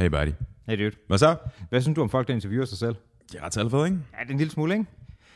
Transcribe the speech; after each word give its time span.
Hey 0.00 0.08
buddy. 0.08 0.32
Hey 0.66 0.78
dude. 0.78 0.96
Hvad 1.06 1.18
så? 1.18 1.36
Hvad 1.68 1.80
synes 1.80 1.96
du 1.96 2.02
om 2.02 2.10
folk, 2.10 2.28
der 2.28 2.34
interviewer 2.34 2.64
sig 2.64 2.78
selv? 2.78 2.94
Det 3.32 3.40
er 3.40 3.44
ret 3.44 3.52
talfed, 3.52 3.84
ikke? 3.84 3.98
Ja, 4.12 4.20
det 4.20 4.28
er 4.28 4.30
en 4.30 4.38
lille 4.38 4.50
smule, 4.50 4.72
ikke? 4.74 4.86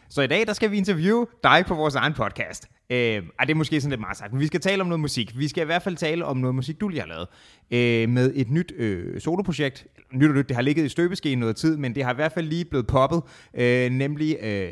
Så 0.09 0.23
i 0.23 0.27
dag, 0.27 0.47
der 0.47 0.53
skal 0.53 0.71
vi 0.71 0.77
interviewe 0.77 1.27
dig 1.43 1.65
på 1.67 1.75
vores 1.75 1.95
egen 1.95 2.13
podcast. 2.13 2.69
Øh, 2.91 2.99
ej, 2.99 3.45
det 3.45 3.51
er 3.51 3.55
måske 3.55 3.81
sådan 3.81 3.91
lidt 3.91 4.01
meget 4.01 4.17
sagt, 4.17 4.33
men 4.33 4.41
vi 4.41 4.47
skal 4.47 4.61
tale 4.61 4.81
om 4.81 4.87
noget 4.87 5.01
musik. 5.01 5.39
Vi 5.39 5.49
skal 5.49 5.63
i 5.63 5.65
hvert 5.65 5.83
fald 5.83 5.97
tale 5.97 6.25
om 6.25 6.37
noget 6.37 6.55
musik, 6.55 6.81
du 6.81 6.89
lige 6.89 7.01
har 7.01 7.09
lavet. 7.09 7.27
Øh, 7.71 8.09
med 8.09 8.33
et 8.35 8.51
nyt 8.51 8.73
øh, 8.77 9.21
soloprojekt. 9.21 9.87
Nyt 10.13 10.29
og 10.29 10.35
nyt, 10.35 10.49
det 10.49 10.57
har 10.57 10.63
ligget 10.63 10.85
i 10.85 10.89
støbeskeen 10.89 11.39
noget 11.39 11.57
tid, 11.57 11.77
men 11.77 11.95
det 11.95 12.05
har 12.05 12.13
i 12.13 12.15
hvert 12.15 12.33
fald 12.33 12.47
lige 12.47 12.65
blevet 12.65 12.87
poppet. 12.87 13.23
Øh, 13.55 13.91
nemlig 13.91 14.37
øh, 14.43 14.71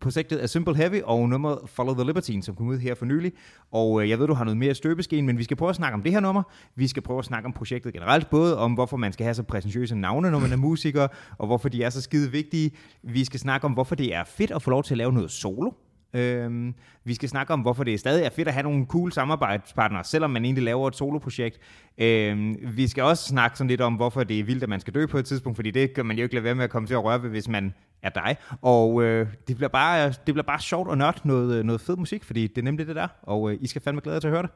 projektet 0.00 0.36
af 0.36 0.48
Simple 0.48 0.76
Heavy 0.76 1.02
og 1.04 1.28
nummeret 1.28 1.58
Follow 1.66 1.94
the 1.94 2.04
Libertine, 2.06 2.42
som 2.42 2.54
kom 2.54 2.68
ud 2.68 2.78
her 2.78 2.94
for 2.94 3.04
nylig. 3.04 3.32
Og 3.72 4.02
øh, 4.02 4.10
jeg 4.10 4.18
ved, 4.18 4.26
du 4.26 4.34
har 4.34 4.44
noget 4.44 4.58
mere 4.58 4.70
i 4.70 4.74
støbeskeen, 4.74 5.26
men 5.26 5.38
vi 5.38 5.44
skal 5.44 5.56
prøve 5.56 5.68
at 5.68 5.76
snakke 5.76 5.94
om 5.94 6.02
det 6.02 6.12
her 6.12 6.20
nummer. 6.20 6.42
Vi 6.76 6.88
skal 6.88 7.02
prøve 7.02 7.18
at 7.18 7.24
snakke 7.24 7.46
om 7.46 7.52
projektet 7.52 7.92
generelt, 7.92 8.30
både 8.30 8.58
om 8.58 8.72
hvorfor 8.72 8.96
man 8.96 9.12
skal 9.12 9.24
have 9.24 9.34
så 9.34 9.42
præsentøse 9.42 9.94
navne, 9.94 10.30
når 10.30 10.38
man 10.38 10.52
er 10.52 10.56
musiker, 10.56 11.08
og 11.38 11.46
hvorfor 11.46 11.68
de 11.68 11.82
er 11.82 11.90
så 11.90 12.00
skide 12.00 12.30
vigtige. 12.30 12.70
Vi 13.02 13.24
skal 13.24 13.40
snakke 13.40 13.64
om, 13.64 13.72
hvorfor 13.72 13.94
det 13.94 14.14
er 14.14 14.24
fedt 14.24 14.50
at 14.50 14.62
få 14.62 14.70
lov 14.70 14.82
til 14.82 14.94
at 14.94 14.98
lave 14.98 15.12
noget 15.12 15.30
solo. 15.30 15.70
Øhm, 16.14 16.74
vi 17.04 17.14
skal 17.14 17.28
snakke 17.28 17.52
om, 17.52 17.60
hvorfor 17.60 17.84
det 17.84 18.00
stadig 18.00 18.24
er 18.24 18.30
fedt 18.30 18.48
at 18.48 18.54
have 18.54 18.62
nogle 18.62 18.86
cool 18.86 19.12
samarbejdspartnere, 19.12 20.04
selvom 20.04 20.30
man 20.30 20.44
egentlig 20.44 20.64
laver 20.64 20.88
et 20.88 20.96
soloprojekt. 20.96 21.58
Øhm, 21.98 22.56
vi 22.76 22.88
skal 22.88 23.02
også 23.04 23.24
snakke 23.24 23.58
sådan 23.58 23.68
lidt 23.68 23.80
om, 23.80 23.94
hvorfor 23.94 24.24
det 24.24 24.38
er 24.40 24.44
vildt, 24.44 24.62
at 24.62 24.68
man 24.68 24.80
skal 24.80 24.94
dø 24.94 25.06
på 25.06 25.18
et 25.18 25.24
tidspunkt, 25.24 25.56
fordi 25.56 25.70
det 25.70 25.94
kan 25.94 26.06
man 26.06 26.16
jo 26.16 26.22
ikke 26.22 26.34
lade 26.34 26.44
være 26.44 26.54
med 26.54 26.64
at 26.64 26.70
komme 26.70 26.88
til 26.88 26.94
at 26.94 27.04
røre 27.04 27.22
ved, 27.22 27.30
hvis 27.30 27.48
man 27.48 27.74
er 28.02 28.10
dig. 28.10 28.36
Og 28.62 29.02
øh, 29.02 29.26
det, 29.48 29.56
bliver 29.56 29.68
bare, 29.68 30.08
det 30.08 30.34
bliver 30.34 30.42
bare 30.42 30.60
sjovt 30.60 30.88
og 30.88 30.98
nørdt 30.98 31.24
noget, 31.24 31.66
noget 31.66 31.80
fed 31.80 31.96
musik, 31.96 32.24
fordi 32.24 32.46
det 32.46 32.58
er 32.58 32.62
nemlig 32.62 32.86
det 32.86 32.96
der, 32.96 33.08
og 33.22 33.52
øh, 33.52 33.58
I 33.60 33.66
skal 33.66 33.82
fandme 33.82 34.00
glæde 34.00 34.14
jer 34.14 34.20
til 34.20 34.28
at 34.28 34.32
høre 34.32 34.42
det. 34.42 34.50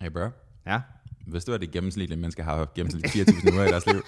Hey 0.00 0.10
bro. 0.10 0.28
Ja. 0.66 0.80
Hvis 1.26 1.44
du 1.44 1.52
er 1.52 1.56
det 1.58 1.70
gennemsnitlige 1.70 2.20
mennesker 2.20 2.44
har 2.44 2.68
gennemsnitligt 2.74 3.30
4.000 3.30 3.52
uger 3.52 3.64
i 3.64 3.68
deres 3.68 3.86
liv, 3.86 4.02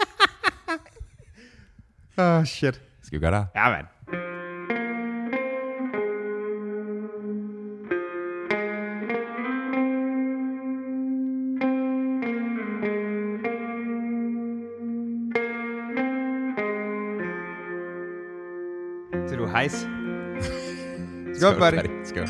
Åh, 2.19 2.39
oh, 2.39 2.45
shit. 2.45 2.81
skal 3.03 3.21
vi 3.21 3.25
gøre 3.25 3.39
det? 3.39 3.47
Ja, 3.55 3.71
mand. 3.71 3.87
Skål, 21.43 21.59
buddy. 21.59 22.05
Skål. 22.05 22.29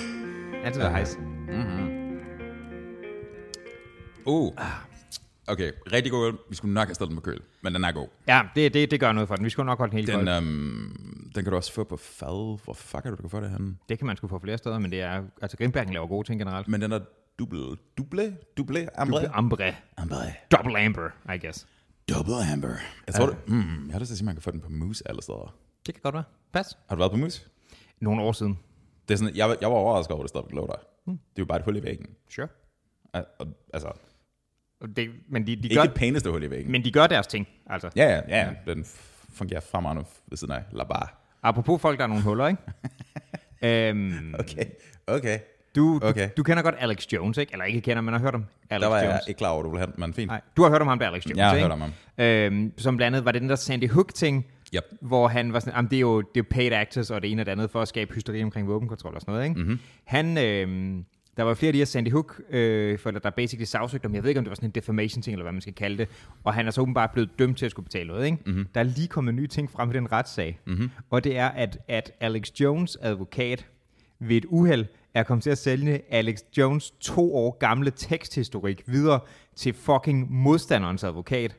Altid 0.65 0.81
være 0.81 0.91
hejs. 0.91 1.19
Uh. 4.27 4.53
Okay, 5.47 5.73
rigtig 5.93 6.13
god 6.13 6.27
øl. 6.27 6.35
Vi 6.51 6.57
skulle 6.57 6.75
nok 6.75 6.89
have 6.89 6.95
stillet 6.95 7.11
den 7.11 7.17
på 7.17 7.21
køl, 7.21 7.41
men 7.63 7.75
den 7.75 7.85
er 7.85 7.93
god. 7.93 8.09
Ja, 8.29 8.43
det, 8.55 8.75
det, 8.75 8.91
det 8.91 9.01
gør 9.01 9.13
noget 9.13 9.29
for 9.29 9.37
den. 9.37 9.45
Vi 9.45 9.51
skulle 9.51 9.67
nok 9.67 9.79
holde 9.79 9.91
den 9.91 9.99
helt 9.99 10.09
Den, 10.09 10.17
kold. 10.17 10.29
øhm, 10.29 11.31
den 11.35 11.45
kan 11.45 11.51
du 11.51 11.57
også 11.57 11.73
få 11.73 11.85
på 11.85 11.97
fad. 11.97 12.65
Hvor 12.65 12.75
fuck 12.75 13.07
er 13.07 13.11
det, 13.11 13.19
du 13.19 13.23
kan 13.23 13.31
få 13.31 13.41
det 13.41 13.51
henne? 13.51 13.77
Det 13.89 13.99
kan 13.99 14.07
man 14.07 14.17
sgu 14.17 14.29
få 14.29 14.39
flere 14.39 14.59
steder, 14.59 14.79
men 14.79 14.91
det 14.91 15.01
er... 15.01 15.23
Altså, 15.43 15.57
Grimbergen 15.57 15.93
laver 15.93 16.07
gode 16.07 16.27
ting 16.29 16.41
generelt. 16.41 16.69
Men 16.69 16.83
den 16.83 16.93
er 16.93 17.01
double, 17.39 17.77
double, 17.99 18.37
double 18.57 19.01
ambre. 19.01 19.29
Ambre. 19.35 19.75
Ambre. 19.97 20.17
Double 20.51 20.79
amber, 20.79 21.09
I 21.35 21.39
guess. 21.39 21.67
Double 22.09 22.53
amber. 22.53 22.75
Jeg 23.07 23.15
tror, 23.15 23.27
det, 23.27 23.37
mm, 23.47 23.87
jeg 23.87 23.93
har 23.93 23.99
lyst 23.99 24.09
til 24.09 24.15
at 24.15 24.19
sige, 24.19 24.25
at 24.25 24.27
man 24.27 24.35
kan 24.35 24.43
få 24.43 24.51
den 24.51 24.61
på 24.61 24.69
Moose 24.69 25.09
alle 25.09 25.23
steder. 25.23 25.55
Det 25.87 25.95
kan 25.95 26.01
godt 26.03 26.15
være. 26.15 26.25
Pas. 26.53 26.79
Har 26.89 26.97
du 26.97 27.01
været 27.01 27.13
på 27.13 27.17
Moose? 27.19 27.43
Nogle 28.01 28.23
år 28.23 28.33
siden. 28.33 28.59
Det 29.08 29.14
er 29.14 29.19
sådan, 29.19 29.36
jeg, 29.36 29.56
jeg 29.61 29.70
var 29.70 29.77
overrasket 29.77 30.12
over, 30.12 30.20
at 30.20 30.25
det 30.25 30.28
stadigvæk 30.28 30.55
lå 30.55 30.67
der. 30.67 30.77
Det 31.06 31.12
er 31.12 31.17
jo 31.39 31.45
bare 31.45 31.58
et 31.58 31.64
hul 31.64 31.77
i 31.77 31.83
væggen. 31.83 32.06
Sure. 32.31 32.48
Al- 33.14 33.25
Altså, 33.75 33.92
Det, 34.97 35.11
men, 35.28 35.47
de, 35.47 35.56
de 35.56 35.62
ikke 35.62 35.75
gør, 35.75 35.83
det 35.83 35.95
pæneste 35.95 36.31
hul 36.31 36.42
i 36.42 36.50
væggen. 36.50 36.72
men 36.72 36.84
de 36.84 36.92
gør 36.92 37.06
deres 37.06 37.27
ting, 37.27 37.48
altså. 37.67 37.91
Ja, 37.97 38.08
ja, 38.08 38.20
ja. 38.28 38.50
Den 38.73 38.83
f- 38.83 39.27
fungerer 39.33 39.61
fremragende 39.61 40.05
ved 40.27 40.36
siden 40.39 40.53
af. 40.55 40.62
La 40.73 40.84
bar. 40.84 41.19
Apropos 41.42 41.80
folk, 41.80 41.98
der 41.98 42.05
er 42.05 42.08
nogle 42.08 42.23
huller, 42.23 42.47
ikke? 42.48 42.62
øhm, 43.89 44.34
Okay, 44.39 44.64
okay. 45.07 45.39
du, 45.77 45.98
du, 46.02 46.07
Okay. 46.07 46.30
du 46.36 46.42
kender 46.42 46.62
godt 46.62 46.74
Alex 46.79 47.07
Jones, 47.12 47.39
ikke? 47.39 47.52
Eller 47.52 47.64
ikke 47.64 47.80
kender, 47.80 48.01
men 48.02 48.14
har 48.14 48.20
hørt 48.20 48.35
om 48.35 48.45
Alex 48.70 48.83
Der 48.83 48.89
var 48.89 48.98
jeg 48.98 49.07
Jones. 49.11 49.23
ikke 49.29 49.39
klar 49.39 49.48
over, 49.51 49.61
at 49.61 49.64
du 49.64 49.70
ville 49.70 49.80
have 49.80 49.92
den, 49.92 50.01
men 50.01 50.14
fint. 50.14 50.30
Nej, 50.30 50.41
du 50.57 50.62
har 50.62 50.70
hørt 50.70 50.80
om 50.80 50.89
ham 50.89 50.98
der, 50.98 51.07
Alex 51.07 51.27
Jones, 51.27 51.36
Jeg 51.36 51.46
har 51.48 51.55
ikke? 51.55 51.64
hørt 51.64 51.73
om 51.73 51.80
ham. 51.80 51.92
Øhm, 52.18 52.73
som 52.79 52.96
blandt 52.96 53.17
andet 53.17 53.24
var 53.24 53.33
det 53.33 53.41
den 53.42 53.48
der 53.48 53.57
Sandy 53.57 53.91
Hook-ting, 53.91 54.46
Yep. 54.75 54.85
hvor 55.01 55.29
han 55.29 55.53
var 55.53 55.61
sådan, 55.61 55.75
jamen, 55.75 55.91
det 55.91 55.97
er 55.97 56.01
jo 56.01 56.21
det 56.21 56.27
er 56.27 56.41
jo 56.41 56.45
paid 56.51 56.73
actors 56.73 57.11
og 57.11 57.23
det 57.23 57.31
ene 57.31 57.43
og 57.43 57.47
det 57.47 57.53
andet 57.53 57.71
for 57.71 57.83
at 57.83 57.89
skabe 57.89 58.15
hysteri 58.15 58.43
omkring 58.43 58.69
våbenkontrol 58.69 59.15
og 59.15 59.21
sådan 59.21 59.33
noget, 59.33 59.49
ikke? 59.49 59.61
Mhm. 59.61 59.69
Mm-hmm. 59.69 59.81
Han, 60.05 60.39
øh, 60.39 61.05
der 61.37 61.43
var 61.43 61.55
flere 61.55 61.69
af 61.69 61.73
de 61.73 61.79
her 61.79 61.85
Sandy 61.85 62.11
Hook 62.13 62.41
øh, 62.51 62.99
for 62.99 63.11
der 63.11 63.31
basically 63.31 63.65
sagsøgte 63.65 64.07
om, 64.07 64.15
jeg 64.15 64.23
ved 64.23 64.31
ikke 64.31 64.39
om 64.39 64.45
det 64.45 64.51
var 64.51 64.55
sådan 64.55 64.69
en 64.69 64.75
defamation 64.75 65.23
ting, 65.23 65.35
eller 65.35 65.45
hvad 65.45 65.53
man 65.53 65.61
skal 65.61 65.75
kalde 65.75 65.99
det, 65.99 66.09
og 66.45 66.55
han 66.55 66.67
er 66.67 66.71
så 66.71 66.81
åbenbart 66.81 67.11
blevet 67.11 67.31
dømt 67.39 67.59
til 67.59 67.65
at 67.65 67.71
skulle 67.71 67.85
betale 67.85 68.07
noget, 68.07 68.25
ikke? 68.25 68.39
Mhm. 68.47 68.51
Mm-hmm. 68.51 68.69
Der 68.75 68.81
er 68.81 68.85
lige 68.85 69.09
kommet 69.09 69.33
en 69.33 69.37
ny 69.37 69.47
ting 69.47 69.71
frem 69.71 69.91
i 69.91 69.93
den 69.93 70.13
retssag, 70.13 70.59
mm-hmm. 70.67 70.91
og 71.11 71.25
det 71.25 71.37
er, 71.39 71.49
at, 71.49 71.79
at 71.89 72.13
Alex 72.21 72.51
Jones 72.61 72.99
advokat 73.01 73.67
ved 74.21 74.37
et 74.37 74.45
uheld 74.49 74.87
er 75.15 75.23
kommet 75.23 75.43
til 75.43 75.51
at 75.51 75.59
sælge 75.59 76.01
Alex 76.11 76.39
Jones 76.59 76.91
to 76.91 77.37
år 77.37 77.57
gamle 77.59 77.91
teksthistorik 77.91 78.83
videre 78.87 79.21
til 79.57 79.75
fucking 79.75 80.33
modstanderens 80.33 81.05
advokat. 81.05 81.57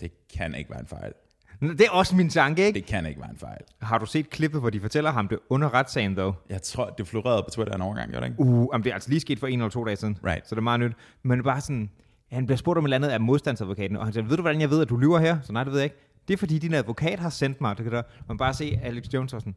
Det 0.00 0.12
kan 0.36 0.54
ikke 0.54 0.70
være 0.70 0.80
en 0.80 0.86
fejl. 0.86 1.12
Det 1.62 1.80
er 1.80 1.90
også 1.90 2.16
min 2.16 2.28
tanke, 2.28 2.66
ikke? 2.66 2.78
Det 2.78 2.86
kan 2.86 3.06
ikke 3.06 3.20
være 3.20 3.30
en 3.30 3.38
fejl. 3.38 3.60
Har 3.82 3.98
du 3.98 4.06
set 4.06 4.30
klippet, 4.30 4.60
hvor 4.60 4.70
de 4.70 4.80
fortæller 4.80 5.10
ham 5.10 5.28
det 5.28 5.38
under 5.50 5.74
retssagen, 5.74 6.16
dog? 6.16 6.34
Jeg 6.48 6.62
tror, 6.62 6.90
det 6.90 7.08
florerede 7.08 7.42
på 7.42 7.50
Twitter 7.50 7.74
en 7.74 7.82
overgang, 7.82 8.10
gjorde 8.10 8.26
det 8.26 8.32
ikke? 8.32 8.42
Uh, 8.42 8.68
jamen, 8.72 8.84
det 8.84 8.90
er 8.90 8.94
altså 8.94 9.08
lige 9.08 9.20
sket 9.20 9.38
for 9.38 9.46
en 9.46 9.58
eller 9.58 9.70
to 9.70 9.84
dage 9.84 9.96
siden. 9.96 10.18
Right. 10.26 10.48
Så 10.48 10.54
det 10.54 10.58
er 10.58 10.62
meget 10.62 10.80
nyt. 10.80 10.92
Men 11.22 11.42
bare 11.42 11.60
sådan, 11.60 11.90
han 12.32 12.46
bliver 12.46 12.56
spurgt 12.56 12.78
om 12.78 12.84
et 12.84 12.86
eller 12.86 12.96
andet 12.96 13.08
af 13.08 13.20
modstandsadvokaten, 13.20 13.96
og 13.96 14.04
han 14.04 14.12
siger, 14.12 14.24
ved 14.24 14.36
du, 14.36 14.42
hvordan 14.42 14.60
jeg 14.60 14.70
ved, 14.70 14.82
at 14.82 14.88
du 14.88 14.96
lyver 14.96 15.18
her? 15.18 15.38
Så 15.42 15.52
nej, 15.52 15.64
det 15.64 15.72
ved 15.72 15.80
jeg 15.80 15.84
ikke. 15.84 15.96
Det 16.28 16.34
er, 16.34 16.38
fordi 16.38 16.58
din 16.58 16.74
advokat 16.74 17.18
har 17.18 17.30
sendt 17.30 17.60
mig. 17.60 17.76
Det 17.76 17.84
kan 17.84 17.92
der. 17.92 18.02
Man 18.28 18.36
bare 18.38 18.54
se 18.54 18.80
Alex 18.82 19.04
Jones 19.14 19.32
og 19.32 19.40
sådan. 19.40 19.54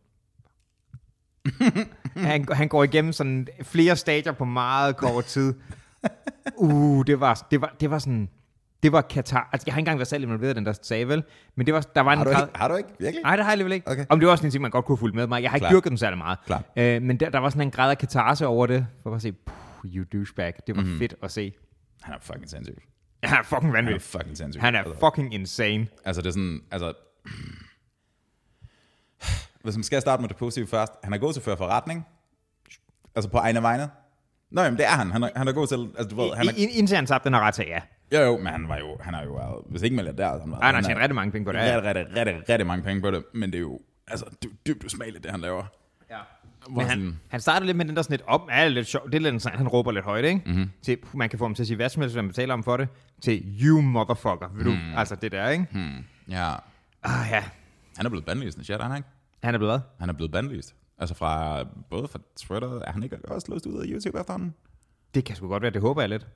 han, 2.32 2.46
han 2.52 2.68
går 2.68 2.84
igennem 2.84 3.14
sådan 3.14 3.48
flere 3.62 3.96
stadier 3.96 4.32
på 4.32 4.46
meget 4.46 4.98
kort 4.98 5.26
tid. 5.26 5.54
Uh, 6.58 7.06
det 7.08 7.20
var, 7.20 7.48
det 7.52 7.62
var, 7.62 7.76
det 7.80 7.92
var 7.92 8.00
sådan... 8.00 8.30
Det 8.86 8.92
var 8.94 9.02
Katar. 9.02 9.50
Altså, 9.54 9.64
jeg 9.68 9.74
har 9.74 9.80
ikke 9.80 9.82
engang 9.82 10.00
været 10.00 10.08
selv 10.08 10.24
involveret 10.24 10.52
i 10.52 10.56
den 10.56 10.66
der 10.66 10.74
sag, 10.82 11.08
vel? 11.08 11.24
Men 11.56 11.66
det 11.66 11.74
var, 11.74 11.82
der 11.82 12.02
var 12.02 12.12
en 12.12 12.18
Har 12.18 12.26
du 12.26 12.32
grad- 12.32 12.44
ikke? 12.48 12.58
Har 12.60 12.68
du 12.68 12.76
ikke? 12.76 12.90
Virkelig? 13.00 13.24
Nej, 13.24 13.36
det 13.36 13.46
har 13.46 13.52
jeg 13.52 13.52
alligevel 13.52 13.74
ikke. 13.74 13.92
Okay. 13.92 14.06
Om 14.10 14.20
det 14.20 14.26
var 14.28 14.32
også 14.32 14.46
en 14.46 14.52
ting, 14.52 14.62
man 14.62 14.72
godt 14.72 14.86
kunne 14.86 14.98
fulgt 14.98 15.16
med 15.16 15.28
mig. 15.28 15.42
Jeg 15.44 15.52
har 15.52 15.58
ikke 15.58 15.64
Klart. 15.64 15.74
dyrket 15.74 15.90
den 15.90 15.98
særlig 15.98 16.18
meget. 16.18 16.38
Klart. 16.46 16.64
Øh, 16.78 17.02
men 17.02 17.20
der, 17.20 17.30
der 17.30 17.40
var 17.40 17.50
sådan 17.50 17.62
en 17.62 17.72
grad 17.72 17.92
af 17.92 17.98
katarse 17.98 18.48
over 18.48 18.66
det. 18.68 18.88
For 19.04 19.16
at 19.16 19.22
se, 19.22 19.32
puh, 19.32 19.56
you 19.96 20.06
douchebag. 20.14 20.54
Det 20.68 20.76
var 20.76 20.82
mm. 20.82 20.98
fedt 21.00 21.16
at 21.24 21.32
se. 21.32 21.54
Han 22.02 22.14
er 22.14 22.18
fucking 22.22 22.50
sindssyg. 22.50 22.78
Han 23.24 23.40
er 23.40 23.44
fucking 23.44 23.62
Han 23.64 23.70
er 23.70 23.78
vanvittig. 23.78 24.02
fucking 24.02 24.38
sindssyg. 24.38 24.62
Han 24.62 24.76
er 24.76 24.80
Altså, 24.80 24.96
fucking 25.00 25.34
insane. 25.34 25.88
Altså, 26.06 26.22
det 26.22 26.28
er 26.28 26.32
sådan, 26.34 26.62
altså... 26.72 26.94
Hvis 29.64 29.76
man 29.76 29.84
skal 29.84 30.02
starte 30.02 30.22
med 30.22 30.30
det 30.30 30.38
positive 30.38 30.68
først. 30.68 30.94
Han 31.04 31.14
er 31.14 31.18
god 31.18 31.34
til 31.34 31.40
at 31.40 31.44
føre 31.44 31.58
forretning. 31.58 32.06
Altså 33.16 33.30
på 33.30 33.38
egne 33.38 33.62
vegne. 33.62 33.90
Nå, 34.52 34.62
jamen, 34.62 34.78
det 34.78 34.86
er 34.86 34.90
han. 34.90 35.12
Han 35.12 35.24
er, 35.24 35.30
han 35.36 35.48
er 35.48 35.52
god 35.52 35.68
til... 35.68 35.76
Altså, 35.98 36.16
du 36.16 36.22
ved, 36.22 36.34
han 36.36 36.48
er, 36.48 36.52
indtil 36.58 36.96
han 36.96 37.06
tabte 37.06 37.26
den 37.30 37.34
her 37.34 37.42
retssag, 37.42 37.68
ja. 37.68 37.80
Jo, 38.14 38.20
jo, 38.20 38.38
men 38.38 38.48
han 38.48 38.68
var 38.68 38.78
jo... 38.78 38.98
Han 39.02 39.14
er 39.14 39.24
jo... 39.24 39.34
været- 39.34 39.64
Hvis 39.70 39.82
ikke 39.82 39.96
milliardær, 39.96 40.40
han 40.40 40.52
var... 40.52 40.58
Ej, 40.60 40.66
han 40.66 40.76
har 40.76 40.82
er- 40.82 40.86
tjent 40.86 41.00
rigtig 41.00 41.16
mange 41.16 41.32
penge 41.32 41.46
på 41.46 41.52
det. 41.52 41.62
Rigtig, 41.62 41.84
rigtig, 41.84 42.16
rigtig, 42.18 42.50
rigtig 42.50 42.68
mange 42.68 42.84
penge 42.84 43.02
på 43.02 43.12
det, 43.12 43.24
men 43.34 43.52
det 43.52 43.58
er 43.58 43.62
jo 43.62 43.80
altså 44.08 44.26
dy- 44.46 44.54
dybt 44.68 44.84
usmageligt, 44.84 45.24
det 45.24 45.32
han 45.32 45.40
laver. 45.42 45.64
Ja. 46.10 46.18
Hvor 46.70 46.82
Men 46.82 46.90
sådan- 46.90 47.04
han, 47.04 47.20
han 47.30 47.40
starter 47.40 47.66
lidt 47.66 47.78
med 47.78 47.86
den 47.86 47.96
der 47.96 48.02
sådan 48.02 48.14
lidt 48.14 48.24
op, 48.28 48.42
ja, 48.50 48.68
lidt 48.68 48.88
sjov, 48.88 49.06
det 49.06 49.16
er 49.16 49.32
lidt 49.32 49.42
sådan, 49.42 49.58
han 49.58 49.68
råber 49.68 49.92
lidt 49.92 50.06
højt, 50.06 50.26
ikke? 50.26 50.42
Mhm. 50.46 50.54
Mm-hmm. 50.56 50.70
Til, 50.82 50.98
man 51.14 51.30
kan 51.30 51.40
få 51.40 51.46
ham 51.46 51.56
til 51.56 51.64
at 51.64 51.68
sige 51.68 51.76
hvad 51.76 51.90
som 51.90 52.02
helst, 52.02 52.16
man 52.16 52.28
betaler 52.28 52.54
ham 52.54 52.64
for 52.64 52.78
det, 52.78 52.88
til 53.22 53.58
you 53.62 53.82
motherfucker, 53.82 54.50
vil 54.56 54.66
du? 54.66 54.72
Mhm. 54.72 54.80
Mm. 54.80 54.98
Altså 54.98 55.16
det 55.16 55.32
der, 55.32 55.50
ikke? 55.50 55.68
Mm. 55.72 56.04
Ja. 56.30 56.54
Ah 57.04 57.28
ja, 57.32 57.44
Han 57.98 58.06
er 58.06 58.10
blevet 58.10 58.26
bandlyst, 58.26 58.64
shit, 58.64 58.76
er 58.76 58.84
han 58.84 58.98
ikke? 58.98 59.10
han 59.44 59.54
er 59.54 59.58
blevet 59.58 59.72
hvad? 59.74 59.80
Han 60.00 60.10
er 60.10 60.14
blevet 60.14 60.32
bandlyst. 60.32 60.76
Altså 60.98 61.16
fra, 61.16 61.64
både 61.90 62.08
fra 62.08 62.20
Twitter, 62.38 62.80
er 62.82 62.92
han 62.92 63.04
ikke 63.04 63.18
også 63.28 63.48
løst 63.52 63.66
ud 63.66 63.82
af 63.82 63.86
YouTube 63.88 64.20
efterhånden? 64.20 64.54
Det 65.14 65.26
kan 65.26 65.36
sgu 65.36 65.48
godt 65.48 65.62
være, 65.64 65.72
det 65.72 65.82
håber 65.82 66.02
jeg 66.02 66.10
lidt. 66.10 66.28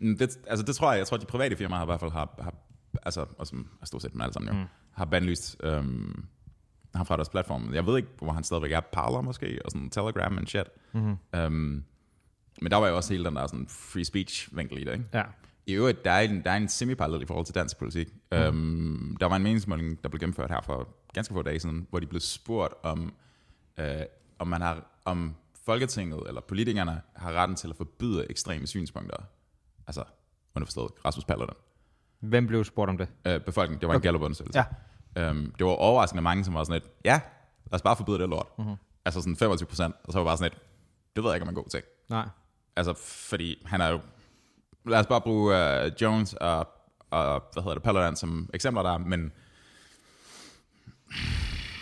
Det, 0.00 0.38
altså 0.46 0.66
det 0.66 0.76
tror 0.76 0.92
jeg, 0.92 0.98
jeg 0.98 1.06
tror, 1.06 1.16
de 1.16 1.26
private 1.26 1.56
firmaer 1.56 1.82
i 1.82 1.84
hvert 1.84 2.00
fald 2.00 2.10
har, 2.10 2.34
har 2.40 2.54
altså, 3.02 3.26
og 3.38 3.46
som 3.46 3.68
er 3.80 3.86
stort 3.86 4.02
set 4.02 4.12
dem 4.12 4.20
alle 4.20 4.32
sammen 4.32 4.54
jo, 4.54 4.60
mm. 4.60 4.66
har 4.92 5.04
bandlyst 5.04 5.56
øhm, 5.62 6.24
ham 6.94 7.06
fra 7.06 7.16
deres 7.16 7.28
platform. 7.28 7.74
Jeg 7.74 7.86
ved 7.86 7.96
ikke, 7.96 8.08
hvor 8.18 8.32
han 8.32 8.44
stadigvæk 8.44 8.72
er, 8.72 8.80
Parler 8.80 9.20
måske, 9.20 9.60
og 9.64 9.70
sådan 9.70 9.90
Telegram 9.90 10.38
and 10.38 10.46
shit. 10.46 10.66
Mm-hmm. 10.92 11.16
Øhm, 11.34 11.84
men 12.62 12.70
der 12.70 12.76
var 12.76 12.88
jo 12.88 12.96
også 12.96 13.12
hele 13.12 13.24
den 13.24 13.36
der 13.36 13.46
sådan 13.46 13.66
free 13.68 14.04
speech 14.04 14.56
vinkel 14.56 14.78
i 14.78 14.84
det, 14.84 14.92
ikke? 14.92 15.04
Ja. 15.14 15.22
I 15.66 15.72
øvrigt, 15.72 16.04
der 16.04 16.10
er 16.10 16.20
en, 16.20 16.44
der 16.44 16.50
er 16.50 16.56
en 16.56 16.68
semi-parallel 16.68 17.22
i 17.22 17.26
forhold 17.26 17.46
til 17.46 17.54
dansk 17.54 17.78
politik. 17.78 18.08
Mm. 18.32 18.38
Øhm, 18.38 19.16
der 19.20 19.26
var 19.26 19.36
en 19.36 19.42
meningsmåling, 19.42 20.02
der 20.02 20.08
blev 20.08 20.20
gennemført 20.20 20.50
her 20.50 20.60
for 20.60 20.88
ganske 21.12 21.34
få 21.34 21.42
dage 21.42 21.60
siden, 21.60 21.86
hvor 21.90 22.00
de 22.00 22.06
blev 22.06 22.20
spurgt 22.20 22.74
om, 22.82 23.12
øh, 23.78 24.02
om, 24.38 24.48
man 24.48 24.60
har, 24.60 25.00
om 25.04 25.34
Folketinget 25.64 26.22
eller 26.28 26.40
politikerne 26.40 27.00
har 27.16 27.32
retten 27.32 27.56
til 27.56 27.68
at 27.68 27.76
forbyde 27.76 28.30
ekstreme 28.30 28.66
synspunkter. 28.66 29.16
Altså, 29.88 30.04
underforstået, 30.54 30.90
Rasmus 31.04 31.24
Paludan. 31.24 31.54
Hvem 32.20 32.46
blev 32.46 32.64
spurgt 32.64 32.88
om 32.88 32.98
det? 32.98 33.08
Øh, 33.26 33.40
befolkningen, 33.40 33.80
det 33.80 33.88
var 33.88 33.94
en 33.94 33.96
okay. 33.96 34.06
Gallup-undersøgelse. 34.06 34.64
Ja. 35.16 35.28
Øhm, 35.28 35.52
det 35.58 35.66
var 35.66 35.72
overraskende 35.72 36.22
mange, 36.22 36.44
som 36.44 36.54
var 36.54 36.64
sådan 36.64 36.82
et, 36.82 36.90
ja, 37.04 37.20
lad 37.66 37.74
os 37.74 37.82
bare 37.82 37.96
forbyde 37.96 38.18
det 38.18 38.28
lort. 38.28 38.46
Mhm. 38.58 38.66
Mm-hmm. 38.66 38.78
Altså 39.04 39.20
sådan 39.20 39.36
25 39.36 39.66
procent, 39.66 39.94
og 40.04 40.12
så 40.12 40.18
var 40.18 40.24
bare 40.24 40.36
sådan 40.36 40.52
et, 40.52 40.58
det 41.16 41.24
ved 41.24 41.30
jeg 41.30 41.36
ikke, 41.36 41.42
om 41.42 41.46
man 41.46 41.54
god 41.54 41.68
til. 41.70 41.82
Nej. 42.08 42.28
Altså, 42.76 42.94
fordi 43.28 43.62
han 43.66 43.80
er 43.80 43.88
jo... 43.88 44.00
Lad 44.86 44.98
os 44.98 45.06
bare 45.06 45.20
bruge 45.20 45.54
uh, 45.54 46.02
Jones 46.02 46.34
og, 46.34 46.68
og 47.10 47.42
hvad 47.52 47.62
hedder 47.62 47.74
det, 47.74 47.82
Paludan 47.82 48.16
som 48.16 48.50
eksempler 48.54 48.82
der, 48.82 48.98
men 48.98 49.32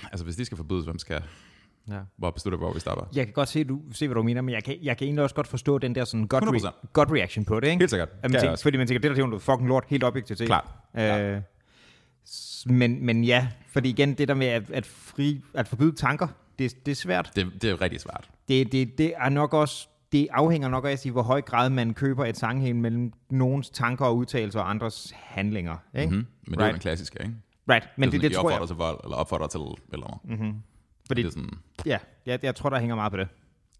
altså 0.02 0.24
hvis 0.24 0.36
de 0.36 0.44
skal 0.44 0.56
forbydes, 0.56 0.84
hvem 0.84 0.98
skal, 0.98 1.22
Ja. 1.90 1.98
hvor 2.16 2.30
beslutter, 2.30 2.58
hvor 2.58 2.72
vi 2.72 2.80
stopper? 2.80 3.04
Jeg 3.14 3.24
kan 3.26 3.32
godt 3.34 3.48
se, 3.48 3.64
du, 3.64 3.80
se, 3.92 4.06
hvad 4.08 4.14
du 4.14 4.22
mener, 4.22 4.40
men 4.42 4.54
jeg 4.54 4.64
kan, 4.64 4.76
jeg 4.82 4.96
kan 4.96 5.04
egentlig 5.06 5.22
også 5.22 5.34
godt 5.34 5.46
forstå 5.46 5.78
den 5.78 5.94
der 5.94 6.04
sådan 6.04 6.28
100%. 6.34 6.36
re, 6.36 6.72
gut 6.92 7.10
reaction 7.10 7.44
på 7.44 7.60
det, 7.60 7.66
ikke? 7.68 7.80
Helt 7.80 7.90
sikkert. 7.90 8.08
At 8.22 8.30
man 8.30 8.40
tænker, 8.40 8.56
fordi 8.62 8.76
man 8.76 8.86
tænker, 8.86 9.08
det 9.08 9.16
der 9.16 9.22
er 9.22 9.26
noget 9.26 9.42
fucking 9.42 9.68
lort, 9.68 9.84
helt 9.88 10.04
objektivt 10.04 10.38
set. 10.38 10.46
Klart. 10.46 10.68
Øh, 10.98 11.40
s- 12.28 12.66
men, 12.66 13.06
men 13.06 13.24
ja, 13.24 13.48
fordi 13.72 13.88
igen, 13.88 14.14
det 14.14 14.28
der 14.28 14.34
med 14.34 14.46
at, 14.46 14.70
at, 14.70 14.86
fri, 14.86 15.40
at 15.54 15.68
forbyde 15.68 15.92
tanker, 15.96 16.28
det, 16.58 16.86
det 16.86 16.92
er 16.92 16.96
svært. 16.96 17.32
Det, 17.36 17.52
det 17.62 17.70
er 17.70 17.80
rigtig 17.80 18.00
svært. 18.00 18.30
Det, 18.48 18.72
det, 18.72 18.98
det 18.98 19.12
er 19.16 19.28
nok 19.28 19.54
også, 19.54 19.88
det 20.12 20.28
afhænger 20.30 20.68
nok 20.68 20.84
også 20.84 21.08
i, 21.08 21.12
hvor 21.12 21.22
høj 21.22 21.40
grad 21.42 21.70
man 21.70 21.94
køber 21.94 22.24
et 22.24 22.36
sammenhæng 22.36 22.80
mellem 22.80 23.12
nogens 23.30 23.70
tanker 23.70 24.04
og 24.04 24.16
udtalelser 24.16 24.60
og 24.60 24.70
andres 24.70 25.12
handlinger. 25.16 25.76
Ikke? 25.98 26.10
Mm. 26.10 26.16
Men 26.16 26.26
det 26.46 26.52
er 26.52 26.56
jo 26.56 26.62
Right. 26.64 26.72
den 26.74 26.80
klassiske, 26.80 27.18
ikke? 27.22 27.34
Right, 27.70 27.88
men 27.96 28.06
det, 28.06 28.12
det, 28.12 28.18
er 28.18 28.20
det, 28.20 28.22
det 28.22 28.30
de 28.30 28.34
tror 28.36 28.42
opfordrer 28.42 28.60
jeg, 28.60 28.68
til 28.68 28.76
vold, 28.76 29.00
eller 29.04 29.16
opfordrer 29.16 29.46
til 29.46 29.60
eller 29.92 30.06
noget. 30.24 30.40
Mm-hmm. 30.40 30.60
Fordi, 31.06 31.22
Det, 31.22 31.28
er 31.28 31.32
sådan, 31.32 31.50
ja, 31.86 31.98
jeg, 32.26 32.38
jeg 32.42 32.54
tror, 32.54 32.70
der 32.70 32.78
hænger 32.78 32.96
meget 32.96 33.12
på 33.12 33.16
det. 33.16 33.28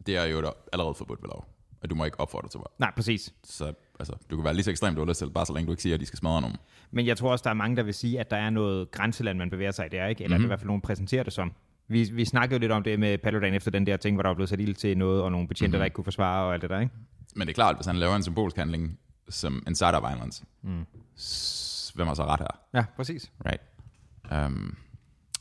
det 0.07 0.17
er 0.17 0.25
jo 0.25 0.43
da 0.43 0.49
allerede 0.73 0.95
forbudt 0.95 1.23
ved 1.23 1.29
lov. 1.29 1.49
Og 1.83 1.91
du 1.91 1.95
må 1.95 2.05
ikke 2.05 2.21
opfordre 2.21 2.49
til 2.49 2.59
vold. 2.59 2.71
Nej, 2.79 2.93
præcis. 2.97 3.33
Så 3.45 3.73
altså, 3.99 4.15
du 4.31 4.37
kan 4.37 4.45
være 4.45 4.55
lige 4.55 4.65
så 4.65 4.71
ekstrem, 4.71 4.95
du 4.95 5.01
har 5.01 5.07
lyst 5.09 5.19
til, 5.19 5.31
bare 5.31 5.47
så 5.47 5.53
længe 5.53 5.67
du 5.67 5.73
ikke 5.73 5.83
siger, 5.83 5.95
at 5.95 6.01
de 6.01 6.07
skal 6.07 6.19
smadre 6.19 6.41
nogen. 6.41 6.57
Men 6.91 7.07
jeg 7.07 7.17
tror 7.17 7.33
også, 7.33 7.43
der 7.43 7.51
er 7.51 7.55
mange, 7.55 7.77
der 7.77 7.83
vil 7.83 7.95
sige, 7.95 8.21
at 8.21 8.31
der 8.31 8.37
er 8.37 8.51
noget 8.51 8.91
grænseland, 8.91 9.39
man 9.39 9.51
bevæger 9.51 9.71
sig 9.71 9.87
i 9.87 9.89
der, 9.89 10.07
ikke? 10.07 10.25
Eller 10.25 10.37
mm-hmm. 10.37 10.47
i 10.47 10.49
hvert 10.49 10.61
fald 10.61 10.67
nogen 10.67 10.83
præsenterer 10.83 11.23
det 11.23 11.33
som. 11.33 11.53
Vi, 11.89 12.11
vi 12.13 12.25
snakkede 12.25 12.55
jo 12.55 12.61
lidt 12.61 12.73
om 12.73 12.83
det 12.83 13.01
med 13.01 13.19
Paludan 13.19 13.55
efter 13.55 13.71
den 13.71 13.87
der 13.87 13.97
ting, 13.97 14.17
hvor 14.17 14.23
der 14.23 14.29
var 14.29 14.35
blevet 14.35 14.49
sat 14.49 14.61
ild 14.61 14.75
til 14.75 14.99
noget, 14.99 15.23
og 15.23 15.33
nogle 15.33 15.49
betjente, 15.49 15.69
mm-hmm. 15.71 15.79
der 15.79 15.85
ikke 15.85 15.95
kunne 15.95 16.05
forsvare 16.05 16.45
og 16.47 16.53
alt 16.55 16.63
det 16.63 16.71
der, 16.71 16.81
ikke? 16.81 16.93
Men 17.37 17.47
det 17.47 17.53
er 17.53 17.55
klart, 17.55 17.71
at 17.71 17.77
hvis 17.77 17.87
han 17.87 17.97
laver 17.97 18.17
en 18.17 18.23
symbolsk 18.23 18.57
handling 18.57 18.99
som 19.29 19.63
insider 19.67 20.09
violence, 20.09 20.45
mm. 20.63 20.85
hvem 21.95 22.07
har 22.07 22.15
så 22.15 22.25
ret 22.25 22.41
her? 22.41 22.61
Ja, 22.75 22.85
præcis. 22.97 23.33
Right. 23.47 23.61
Um, 24.47 24.77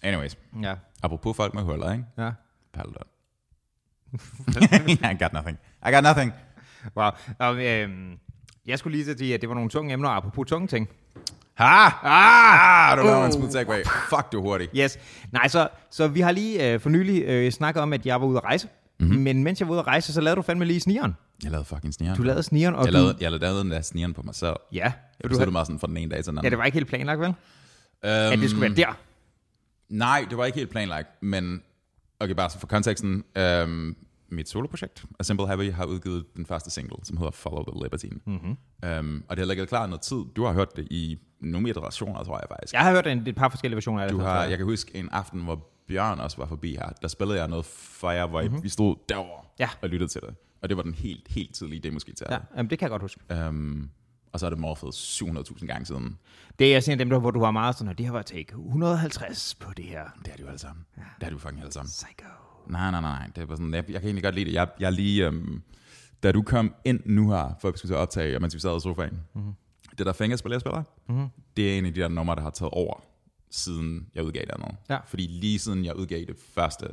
anyways, 0.06 0.38
Ja, 0.64 0.74
apropos 1.04 1.36
folk 1.38 1.54
med 1.54 1.64
huller, 1.64 1.92
ikke? 1.92 2.06
ja. 2.18 2.32
Paludan. 2.74 3.04
I 5.12 5.24
got 5.24 5.34
nothing. 5.34 5.58
I 5.88 5.92
got 5.92 6.04
nothing. 6.04 6.34
Wow. 6.98 7.10
Og, 7.40 7.66
øhm, 7.66 8.18
jeg 8.66 8.80
skulle 8.80 8.98
lige 8.98 9.18
sige, 9.18 9.34
at 9.34 9.42
det 9.42 9.50
var 9.50 9.56
nogle 9.56 9.70
tunge 9.70 9.94
emner, 9.94 10.10
apropos 10.10 10.48
tunge 10.48 10.68
ting. 10.68 10.90
Ha! 11.54 11.66
Ah! 12.04 12.98
Du 12.98 13.04
laver 13.04 13.20
Uh. 13.20 13.26
en 13.26 13.32
smooth 13.32 13.52
segway. 13.52 13.84
Fuck, 14.10 14.32
du 14.32 14.38
er 14.38 14.42
hurtig. 14.42 14.70
Yes. 14.78 14.98
Nej, 15.32 15.48
så, 15.48 15.68
så 15.92 16.08
vi 16.08 16.22
har 16.22 16.32
lige 16.32 16.74
øh, 16.74 16.80
for 16.80 16.90
nylig 16.90 17.24
øh, 17.24 17.52
snakket 17.52 17.82
om, 17.84 17.94
at 17.94 18.06
jeg 18.06 18.22
var 18.22 18.28
ude 18.28 18.38
at 18.38 18.44
rejse. 18.44 18.68
Mm-hmm. 19.00 19.18
Men 19.18 19.44
mens 19.44 19.60
jeg 19.60 19.68
var 19.68 19.72
ude 19.74 19.80
at 19.80 19.88
rejse, 19.88 20.14
så 20.14 20.22
lavede 20.22 20.36
du 20.36 20.42
fandme 20.42 20.66
lige 20.66 20.80
snigeren. 20.80 21.16
Jeg 21.44 21.52
lavede 21.52 21.66
fucking 21.66 21.94
snigeren. 21.94 22.18
Du 22.18 22.24
lavede 22.24 22.44
snigeren, 22.44 22.76
og 22.76 22.86
jeg 22.86 22.94
du... 22.94 22.98
lavede, 22.98 23.16
jeg 23.22 23.32
lavede 23.32 23.60
den 23.60 23.72
der 23.72 23.82
snigeren 23.82 24.14
på 24.14 24.22
mig 24.22 24.36
selv. 24.36 24.56
Ja, 24.72 24.92
Jeg 25.24 25.32
du 25.32 25.38
havde... 25.38 25.52
mig 25.52 25.66
sådan 25.66 25.80
fra 25.80 25.88
den 25.88 25.98
ene 25.98 26.12
dag 26.12 26.24
til 26.24 26.32
den 26.32 26.38
anden. 26.38 26.46
ja, 26.46 26.50
det 26.50 26.58
var 26.58 26.66
ikke 26.66 26.76
helt 26.76 26.88
planlagt, 26.88 27.20
vel? 27.20 27.28
um, 27.30 27.36
At 28.04 28.40
det 28.40 28.50
skulle 28.50 28.62
være 28.62 28.76
der. 28.76 28.98
Nej, 29.90 30.26
det 30.30 30.38
var 30.38 30.46
ikke 30.46 30.58
helt 30.58 30.70
planlagt, 30.70 31.24
men 31.24 31.64
okay, 32.20 32.34
bare 32.34 32.50
så 32.50 32.60
for 32.60 32.68
konteksten. 32.68 33.24
Um, 33.64 33.96
mit 34.30 34.50
soloprojekt, 34.50 35.06
A 35.20 35.24
Simple 35.24 35.48
Heavy, 35.48 35.72
har 35.72 35.86
udgivet 35.86 36.26
den 36.36 36.46
første 36.46 36.70
single, 36.70 36.98
som 37.04 37.18
hedder 37.18 37.32
Follow 37.32 37.64
the 37.64 37.84
Libertine. 37.84 38.20
Mm-hmm. 38.26 38.58
Um, 39.00 39.24
og 39.30 39.38
det 39.38 39.44
har 39.44 39.48
ligget 39.48 39.70
klar 39.70 39.88
noget 39.88 40.02
tid. 40.02 40.24
Du 40.36 40.44
har 40.44 40.54
hørt 40.54 40.76
det 40.76 40.88
i 40.92 41.20
nogle 41.42 41.70
iterationer, 41.70 42.24
tror 42.24 42.38
jeg 42.38 42.46
faktisk. 42.50 42.74
Jeg 42.74 42.82
har 42.82 42.92
hørt 42.92 43.08
en, 43.08 43.28
et 43.28 43.36
par 43.36 43.50
forskellige 43.50 43.76
versioner 43.76 44.04
af 44.04 44.10
det. 44.10 44.18
Du 44.18 44.24
har, 44.24 44.44
jeg. 44.44 44.58
kan 44.58 44.66
huske 44.66 44.96
en 44.96 45.10
aften, 45.12 45.42
hvor 45.42 45.68
Bjørn 45.88 46.20
også 46.20 46.38
var 46.38 46.46
forbi 46.46 46.72
her. 46.72 46.90
Der 47.02 47.08
spillede 47.08 47.40
jeg 47.40 47.48
noget 47.48 47.66
jer, 48.04 48.28
hvor 48.28 48.42
mm-hmm. 48.42 48.64
vi 48.64 48.70
stod 48.70 48.96
derovre 49.10 49.46
Ja. 49.60 49.70
og 49.82 49.90
lyttede 49.90 50.12
til 50.12 50.22
det. 50.22 50.36
Og 50.62 50.70
det 50.70 50.78
var 50.78 50.84
den 50.84 50.94
helt, 50.94 51.28
helt 51.30 51.56
tidlige 51.56 51.80
demoskitær. 51.80 52.26
Ja, 52.30 52.38
jamen, 52.58 52.70
det 52.70 52.80
kan 52.80 52.86
jeg 52.86 52.90
godt 52.92 53.02
huske. 53.02 53.22
Ja. 53.30 53.52
Og 54.36 54.40
så 54.40 54.46
er 54.46 54.50
det 54.50 54.60
morfet 54.60 54.88
700.000 54.88 55.66
gange 55.66 55.86
siden. 55.86 56.18
Det 56.60 56.76
er 56.76 56.80
sådan 56.80 57.00
dem, 57.00 57.10
der, 57.10 57.20
hvor 57.20 57.32
du 57.32 57.44
har 57.44 57.52
meget 57.52 57.76
sådan, 57.76 57.92
at 57.92 57.98
det 57.98 58.06
her 58.06 58.14
var 58.14 58.22
take 58.22 58.54
150 58.56 59.56
på 59.56 59.74
det 59.74 59.86
her. 59.86 60.04
Det 60.26 60.32
er 60.32 60.36
de 60.36 60.42
jo 60.42 60.48
alle 60.48 60.60
sammen. 60.60 60.86
Ja. 60.98 61.02
Det 61.20 61.24
er 61.24 61.30
de 61.30 61.34
jo 61.34 61.38
fucking 61.38 61.62
alle 61.62 61.74
sammen. 61.74 61.90
Psycho. 61.90 62.30
Nej, 62.68 62.92
nej, 62.92 63.02
nej. 63.02 63.30
Det 63.36 63.50
var 63.50 63.56
sådan, 63.56 63.74
jeg, 63.74 63.84
jeg 63.90 64.02
kan 64.02 64.08
egentlig 64.08 64.24
godt 64.24 64.36
lide 64.36 64.46
det. 64.46 64.54
Jeg, 64.54 64.68
jeg 64.80 64.92
lige, 64.92 65.26
øhm, 65.26 65.62
da 66.24 66.32
du 66.32 66.42
kom 66.42 66.76
ind 66.86 67.00
nu 67.06 67.30
her, 67.32 67.56
for 67.62 67.68
at 67.68 67.74
vi 67.74 67.78
skulle 67.78 67.90
til 67.90 67.96
at 67.96 68.00
optage, 68.00 68.38
og 68.38 68.42
mens 68.42 68.56
vi 68.56 68.60
sad 68.60 68.78
i 68.78 68.80
sofaen, 68.80 69.22
mm-hmm. 69.34 69.54
det 69.98 70.06
der 70.06 70.14
fingerspil, 70.14 70.52
jeg 70.52 70.60
spiller, 70.60 70.84
mm-hmm. 71.08 71.28
det 71.58 71.74
er 71.74 71.78
en 71.78 71.86
af 71.86 71.94
de 71.94 72.02
der 72.02 72.08
numre, 72.08 72.36
der 72.36 72.42
har 72.42 72.50
taget 72.50 72.72
over, 72.72 73.04
siden 73.52 74.08
jeg 74.16 74.24
udgav 74.24 74.42
det 74.42 74.52
andet. 74.52 74.78
Ja. 74.90 74.98
Fordi 75.06 75.28
lige 75.28 75.60
siden 75.60 75.86
jeg 75.86 75.96
udgav 75.96 76.20
det 76.20 76.38
første, 76.56 76.88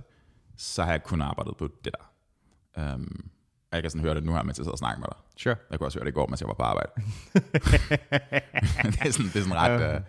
så 0.57 0.85
har 0.85 0.91
jeg 0.91 1.03
kun 1.03 1.21
arbejdet 1.21 1.57
på 1.57 1.69
det 1.85 1.95
der. 1.95 2.95
Um, 2.95 3.31
og 3.73 3.77
jeg 3.77 3.83
kan 3.83 3.91
sådan 3.91 4.05
høre 4.05 4.15
det 4.15 4.25
nu 4.25 4.33
her, 4.33 4.43
mens 4.43 4.59
jeg 4.59 4.65
sidder 4.65 4.73
og 4.73 4.79
snakker 4.79 5.01
med 5.01 5.07
dig. 5.09 5.17
Sure. 5.37 5.57
Jeg 5.71 5.79
kunne 5.79 5.87
også 5.87 5.99
høre 5.99 6.05
det 6.05 6.11
i 6.11 6.15
går, 6.15 6.27
mens 6.27 6.41
jeg 6.41 6.49
var 6.49 6.55
på 6.55 6.63
arbejde. 6.63 6.91
det 8.93 9.01
er 9.01 9.11
sådan, 9.11 9.27
det 9.27 9.37
er 9.37 9.41
sådan 9.41 9.55
ret, 9.55 9.95
øh, 9.95 10.01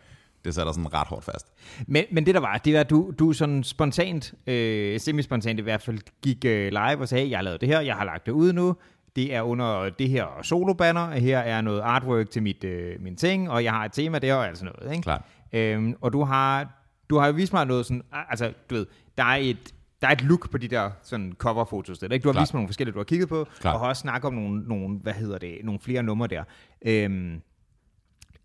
det 0.46 0.56
sætter 0.56 0.72
sådan 0.72 0.94
ret 0.94 1.08
hårdt 1.08 1.26
fast. 1.26 1.48
Men, 1.88 2.06
men 2.12 2.26
det 2.26 2.36
der 2.36 2.42
var, 2.42 2.58
det 2.58 2.74
var, 2.74 2.80
at 2.80 2.90
du, 2.90 3.14
du 3.20 3.34
sådan 3.34 3.64
spontant, 3.64 4.34
øh, 4.48 5.00
semi-spontant 5.00 5.60
i 5.60 5.62
hvert 5.62 5.82
fald, 5.82 6.00
gik 6.22 6.46
øh, 6.46 6.72
live 6.72 6.98
og 7.00 7.08
sagde, 7.08 7.30
jeg 7.30 7.38
har 7.38 7.44
lavet 7.44 7.62
det 7.62 7.70
her, 7.70 7.82
jeg 7.82 7.96
har 7.96 8.06
lagt 8.06 8.26
det 8.26 8.32
ud 8.32 8.54
nu, 8.54 8.76
det 9.16 9.36
er 9.36 9.42
under 9.42 9.90
det 9.90 10.10
her 10.10 10.26
solobanner, 10.42 11.12
her 11.12 11.40
er 11.40 11.62
noget 11.62 11.82
artwork 11.82 12.30
til 12.30 12.44
mit, 12.44 12.64
øh, 12.64 12.96
min 13.02 13.16
ting, 13.16 13.50
og 13.50 13.64
jeg 13.64 13.72
har 13.72 13.86
et 13.86 13.92
tema 13.92 14.20
der 14.20 14.34
og 14.36 14.48
alt 14.48 14.58
sådan 14.58 14.74
noget. 14.80 14.96
Ikke? 14.96 15.04
Klart. 15.04 15.22
Øhm, 15.54 15.96
og 16.02 16.14
du 16.14 16.24
har, 16.24 16.68
du 17.10 17.18
har 17.18 17.28
jo 17.28 17.34
vist 17.34 17.54
mig 17.54 17.66
noget 17.66 17.86
sådan, 17.86 18.02
altså 18.30 18.54
du 18.70 18.76
ved, 18.76 18.86
der 19.18 19.24
er 19.24 19.38
et, 19.42 19.74
der 20.04 20.10
er 20.10 20.14
et 20.14 20.22
look 20.22 20.50
på 20.52 20.58
de 20.58 20.68
der 20.68 20.92
sådan 21.04 21.34
coverfotos 21.38 22.00
der, 22.00 22.08
ikke? 22.12 22.24
Du 22.24 22.30
har 22.30 22.34
Klart. 22.34 22.44
vist 22.44 22.54
mig 22.54 22.60
nogle 22.60 22.68
forskellige, 22.68 22.94
du 22.94 23.00
har 23.00 23.04
kigget 23.04 23.30
på, 23.30 23.48
Klart. 23.60 23.74
og 23.74 23.80
har 23.80 23.88
også 23.88 24.00
snakket 24.00 24.28
om 24.28 24.34
nogle, 24.34 24.62
nogle, 24.68 24.98
hvad 24.98 25.14
hedder 25.14 25.38
det, 25.38 25.58
nogle 25.64 25.80
flere 25.80 26.04
numre 26.04 26.28
der. 26.28 26.44
Øhm, 26.86 27.42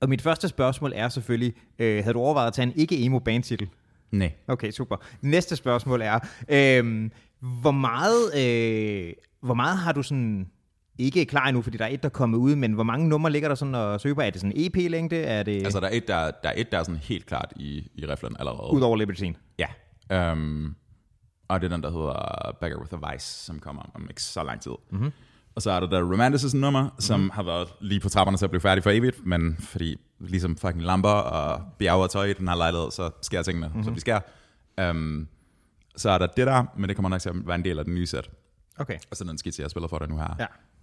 og 0.01 0.09
mit 0.09 0.23
første 0.23 0.49
spørgsmål 0.49 0.93
er 0.95 1.09
selvfølgelig, 1.09 1.55
øh, 1.79 2.05
havde 2.05 2.15
du 2.15 2.19
overvejet 2.21 2.47
at 2.47 2.53
tage 2.53 2.67
en 2.67 2.73
ikke-emo 2.77 3.19
bandtitel? 3.19 3.69
Nej. 4.11 4.33
Okay, 4.49 4.71
super. 4.71 4.97
Næste 5.23 5.57
spørgsmål 5.57 6.03
er, 6.03 6.19
øh, 6.49 7.11
hvor, 7.41 7.71
meget, 7.71 8.37
øh, 8.39 9.13
hvor 9.41 9.55
meget 9.55 9.79
har 9.79 9.93
du 9.93 10.03
sådan, 10.03 10.49
ikke 10.99 11.25
klar 11.25 11.47
endnu, 11.47 11.63
fordi 11.63 11.77
der 11.77 11.85
er 11.85 11.89
et, 11.89 12.03
der 12.03 12.09
er 12.09 12.13
kommet 12.13 12.39
ud, 12.39 12.57
men 12.57 12.73
hvor 12.73 12.83
mange 12.85 13.09
numre 13.09 13.33
ligger 13.33 13.49
der 13.49 13.55
sådan 13.55 13.75
og 13.75 14.01
søge 14.01 14.15
på? 14.15 14.21
Er 14.21 14.31
det 14.31 14.41
sådan 14.41 14.53
EP-længde? 14.57 15.17
Er 15.17 15.43
det 15.43 15.65
Altså, 15.65 15.81
der 15.81 15.87
er 15.87 15.97
et, 15.97 16.09
der, 16.09 16.31
der, 16.43 16.49
er, 16.49 16.55
et, 16.57 16.73
der 16.73 16.79
er 16.79 16.83
sådan 16.83 17.01
helt 17.03 17.27
klart 17.27 17.53
i, 17.57 17.91
i 17.95 18.07
riflen 18.07 18.37
allerede. 18.39 18.73
ud 18.73 18.81
over 18.81 18.97
Libertine? 18.97 19.35
Ja. 19.59 20.33
Um, 20.33 20.75
og 21.49 21.61
det 21.61 21.67
er 21.73 21.77
den, 21.77 21.83
der 21.83 21.91
hedder 21.91 22.56
Bagger 22.61 22.79
with 22.79 22.95
a 22.95 23.12
Vice, 23.12 23.45
som 23.45 23.61
kommer 23.61 23.83
om 23.95 24.06
ikke 24.11 24.23
så 24.23 24.43
lang 24.43 24.61
tid. 24.61 24.73
Mm-hmm. 24.91 25.12
Og 25.55 25.62
så 25.62 25.71
er 25.71 25.81
der 25.81 25.87
der 25.87 26.03
Romanticism-nummer, 26.03 26.83
mm-hmm. 26.83 27.00
som 27.00 27.31
har 27.31 27.43
været 27.43 27.69
lige 27.81 28.00
på 28.00 28.09
trapperne 28.09 28.39
til 28.39 28.45
at 28.45 28.50
blive 28.50 28.61
færdig 28.61 28.83
for 28.83 28.91
evigt, 28.91 29.27
men 29.27 29.56
fordi 29.61 30.00
ligesom 30.21 30.56
fucking 30.56 30.83
lamper 30.83 31.09
og 31.09 31.62
bjerge 31.79 32.03
og 32.03 32.11
tøj 32.11 32.25
i 32.25 32.33
den 32.33 32.49
her 32.49 32.56
lejlighed, 32.56 32.91
så 32.91 33.11
sker 33.23 33.43
tingene, 33.43 33.69
mm-hmm. 33.69 33.85
som 33.85 33.95
de 33.95 34.00
sker. 34.00 34.21
Um, 34.90 35.28
så 35.97 36.11
er 36.11 36.19
der 36.19 36.26
det 36.26 36.47
der, 36.47 36.64
men 36.76 36.88
det 36.88 36.97
kommer 36.97 37.09
nok 37.09 37.21
til 37.21 37.28
at 37.28 37.47
være 37.47 37.55
en 37.55 37.64
del 37.64 37.78
af 37.78 37.85
den 37.85 37.95
nye 37.95 38.07
sæt. 38.07 38.31
Okay. 38.78 38.99
Og 39.11 39.17
så 39.17 39.25
den 39.25 39.38
skitse, 39.38 39.62
jeg 39.62 39.71
spiller 39.71 39.88
for 39.88 39.99
dig 39.99 40.09
nu 40.09 40.17
her. 40.17 40.37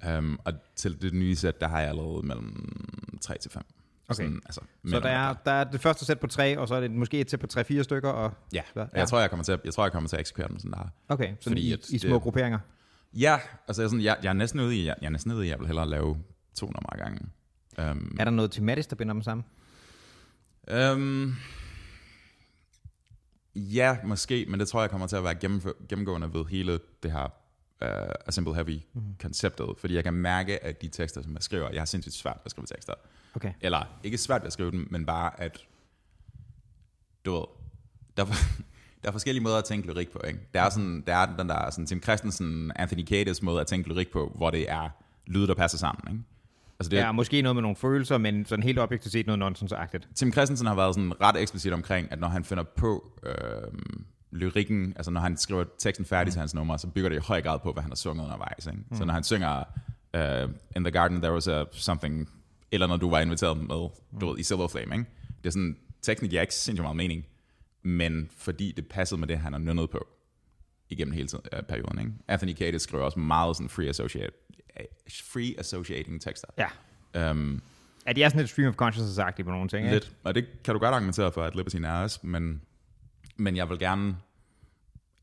Ja. 0.04 0.18
Um, 0.18 0.40
og 0.46 0.54
til 0.76 1.02
det 1.02 1.14
nye 1.14 1.36
sæt, 1.36 1.62
der 1.62 1.68
har 1.68 1.80
jeg 1.80 1.90
allerede 1.90 2.28
mellem 2.28 3.20
3 3.22 3.38
til 3.38 3.52
5. 3.52 3.64
Okay. 4.10 4.24
altså, 4.46 4.62
Så 4.88 5.00
der 5.00 5.10
er, 5.10 5.34
der 5.34 5.52
er 5.52 5.64
det 5.64 5.82
første 5.82 6.06
sæt 6.06 6.20
på 6.20 6.28
tre, 6.28 6.60
og 6.60 6.68
så 6.68 6.76
er 6.76 6.80
det 6.82 6.92
måske 6.92 7.20
et 7.20 7.32
sæt 7.32 7.40
på 7.40 7.48
tre-fire 7.48 7.84
stykker. 7.84 8.10
Og, 8.10 8.34
Ja, 8.54 8.62
Ja. 8.76 8.86
Jeg, 8.94 9.08
tror, 9.08 9.20
jeg, 9.20 9.30
kommer 9.30 9.44
til 9.44 9.52
at, 9.52 9.60
jeg 9.66 9.74
tror, 9.74 9.84
jeg 9.86 9.92
kommer 9.92 10.08
til 10.10 10.16
at 10.16 10.20
eksekvere 10.20 10.48
den 10.48 10.60
sådan 10.60 10.72
der. 10.72 10.88
Okay, 11.08 11.28
sådan 11.28 11.38
Fordi 11.44 11.62
i, 11.70 11.74
at 11.74 11.90
i 11.90 11.98
små 11.98 12.14
det- 12.14 12.22
grupperinger. 12.22 12.60
Ja, 13.14 13.40
altså 13.68 13.82
jeg 13.82 13.90
sådan, 13.90 14.04
jeg, 14.04 14.18
jeg 14.24 14.30
er 14.30 14.34
næsten 14.34 14.60
ude 14.60 14.76
i, 14.78 14.86
jeg, 14.86 14.96
jeg 15.02 15.08
er 15.08 15.12
næsten 15.12 15.32
ude 15.32 15.46
i, 15.46 15.50
jeg 15.50 15.60
vil 15.60 15.68
hellere 15.68 15.90
lave 15.90 16.18
to 16.56 16.66
numre 16.66 16.94
ad 16.94 16.98
gangen. 16.98 17.32
Um, 17.78 18.18
Er 18.20 18.24
der 18.24 18.32
noget 18.32 18.52
tematisk, 18.52 18.90
der 18.90 18.96
binder 18.96 19.14
dem 19.14 19.22
sammen? 19.22 19.46
um, 20.94 21.36
ja, 23.56 23.98
måske, 24.04 24.46
men 24.50 24.60
det 24.60 24.68
tror 24.68 24.82
jeg 24.82 24.90
kommer 24.90 25.08
til 25.08 25.16
at 25.16 25.24
være 25.24 25.36
gennemgående 25.90 26.34
ved 26.34 26.46
hele 26.46 26.80
det 27.04 27.12
her 27.12 27.24
uh, 27.82 28.10
A 28.28 28.32
Simple 28.32 28.56
Heavy-konceptet, 28.56 29.70
fordi 29.78 29.96
jeg 29.96 30.04
kan 30.04 30.14
mærke, 30.14 30.64
at 30.64 30.82
de 30.82 30.88
tekster, 30.88 31.22
som 31.22 31.34
jeg 31.34 31.44
skriver, 31.44 31.70
jeg 31.72 31.82
har 31.82 31.86
sindssygt 31.86 32.16
svært 32.16 32.36
ved 32.36 32.42
at 32.46 32.52
skrive 32.52 32.66
tekster. 32.68 32.94
Okay. 33.36 33.54
Eller 33.62 34.00
ikke 34.04 34.18
svært 34.18 34.42
ved 34.42 34.48
at 34.48 34.54
skrive 34.54 34.72
dem, 34.72 34.88
men 34.92 35.06
bare 35.06 35.42
at, 35.42 35.66
du 37.26 37.34
ved, 37.34 37.46
der 38.18 38.24
er, 38.24 38.28
der 39.02 39.08
er 39.08 39.12
forskellige 39.12 39.44
måder 39.44 39.58
at 39.58 39.66
tænke 39.66 39.88
lyrik 39.88 40.10
på. 40.10 40.20
Ikke? 40.28 40.40
Der 40.54 40.62
er, 40.62 40.70
sådan, 40.70 41.04
der 41.08 41.16
er 41.16 41.36
den 41.36 41.50
der 41.50 41.70
sådan, 41.70 41.86
Tim 41.86 42.04
Christensen, 42.04 42.72
Anthony 42.76 43.02
Kiedis 43.02 43.42
måde 43.42 43.62
at 43.62 43.68
tænke 43.68 43.90
lyrik 43.90 44.12
på, 44.12 44.32
hvor 44.36 44.50
det 44.50 44.72
er 44.72 44.90
lyde, 45.28 45.48
der 45.48 45.54
passer 45.54 45.78
sammen. 45.78 46.14
Ikke? 46.14 46.24
Altså 46.80 46.90
det, 46.90 47.00
er 47.00 47.12
måske 47.12 47.42
noget 47.42 47.56
med 47.56 47.62
nogle 47.62 47.76
følelser, 47.76 48.18
men 48.18 48.46
sådan 48.46 48.64
helt 48.64 48.80
objektivt 48.80 49.12
set 49.12 49.26
noget 49.26 49.40
nonsensagtigt. 49.40 50.08
Tim 50.16 50.32
Christensen 50.32 50.68
har 50.68 50.76
været 50.76 50.96
sådan 50.96 51.22
ret 51.22 51.42
eksplicit 51.42 51.74
omkring, 51.74 52.12
at 52.12 52.20
når 52.20 52.28
han 52.28 52.44
finder 52.44 52.64
på 52.64 53.20
øh, 53.24 53.34
lyrikken, 54.32 54.94
altså 54.96 55.12
når 55.12 55.22
han 55.22 55.38
skriver 55.38 55.64
teksten 55.80 56.06
færdig 56.06 56.34
til 56.34 56.40
hans 56.40 56.54
nummer, 56.54 56.78
så 56.78 56.88
bygger 56.88 57.10
det 57.10 57.16
i 57.16 57.20
høj 57.28 57.42
grad 57.42 57.60
på, 57.60 57.72
hvad 57.72 57.84
han 57.84 57.92
har 57.92 57.96
sunget 57.96 58.24
undervejs. 58.24 58.68
Ikke? 58.68 58.80
Så 58.94 59.06
når 59.06 59.14
han 59.14 59.24
synger 59.24 59.64
uh, 60.14 60.52
In 60.76 60.84
the 60.84 60.92
Garden, 60.92 61.22
there 61.22 61.34
was 61.34 61.48
a 61.48 61.64
something, 61.72 62.30
eller 62.76 62.88
når 62.88 62.98
du 62.98 63.10
var 63.10 63.20
inviteret 63.20 63.58
med, 63.58 63.90
du 64.22 64.30
ved, 64.30 64.40
i 64.40 64.44
Silver 64.44 64.68
Flame, 64.68 64.96
ikke? 64.96 65.10
Det 65.44 65.46
er 65.46 65.52
sådan, 65.52 65.78
teksten 66.02 66.30
giver 66.30 66.42
ikke 66.42 66.54
sindssygt 66.54 66.84
meget 66.84 66.98
mening, 66.98 67.26
men 67.84 68.30
fordi 68.38 68.72
det 68.72 68.88
passede 68.88 69.20
med 69.20 69.28
det, 69.28 69.38
han 69.38 69.54
har 69.54 69.60
nynnet 69.60 69.90
på 69.90 70.08
igennem 70.90 71.14
hele 71.14 71.28
tiden, 71.28 71.44
uh, 71.54 71.64
perioden. 71.68 72.00
Ikke? 72.00 72.12
Anthony 72.28 72.54
Kiedis 72.54 72.82
skriver 72.82 73.04
også 73.04 73.20
meget 73.20 73.56
sådan 73.56 73.70
free, 73.70 73.90
associate, 73.90 74.32
free 75.34 75.60
associating 75.60 76.22
tekster. 76.22 76.48
Ja. 76.58 77.32
Um, 77.32 77.62
Ja, 78.08 78.14
de 78.14 78.24
er 78.24 78.30
sådan 78.30 78.40
lidt 78.40 78.52
stream 78.52 78.70
of 78.70 78.76
consciousness 78.76 79.16
sagt 79.16 79.46
på 79.46 79.52
nogle 79.52 79.70
ting, 79.70 79.86
ikke? 79.86 79.96
Lidt. 79.96 80.12
Og 80.24 80.36
det 80.36 80.46
kan 80.64 80.74
du 80.74 80.80
godt 80.80 80.96
argumentere 80.96 81.32
for, 81.32 81.44
at 81.44 81.56
Libertine 81.56 81.88
er 81.88 81.92
også, 81.92 82.20
men, 82.24 82.62
men 83.38 83.56
jeg 83.56 83.70
vil 83.70 83.80
gerne 83.80 84.16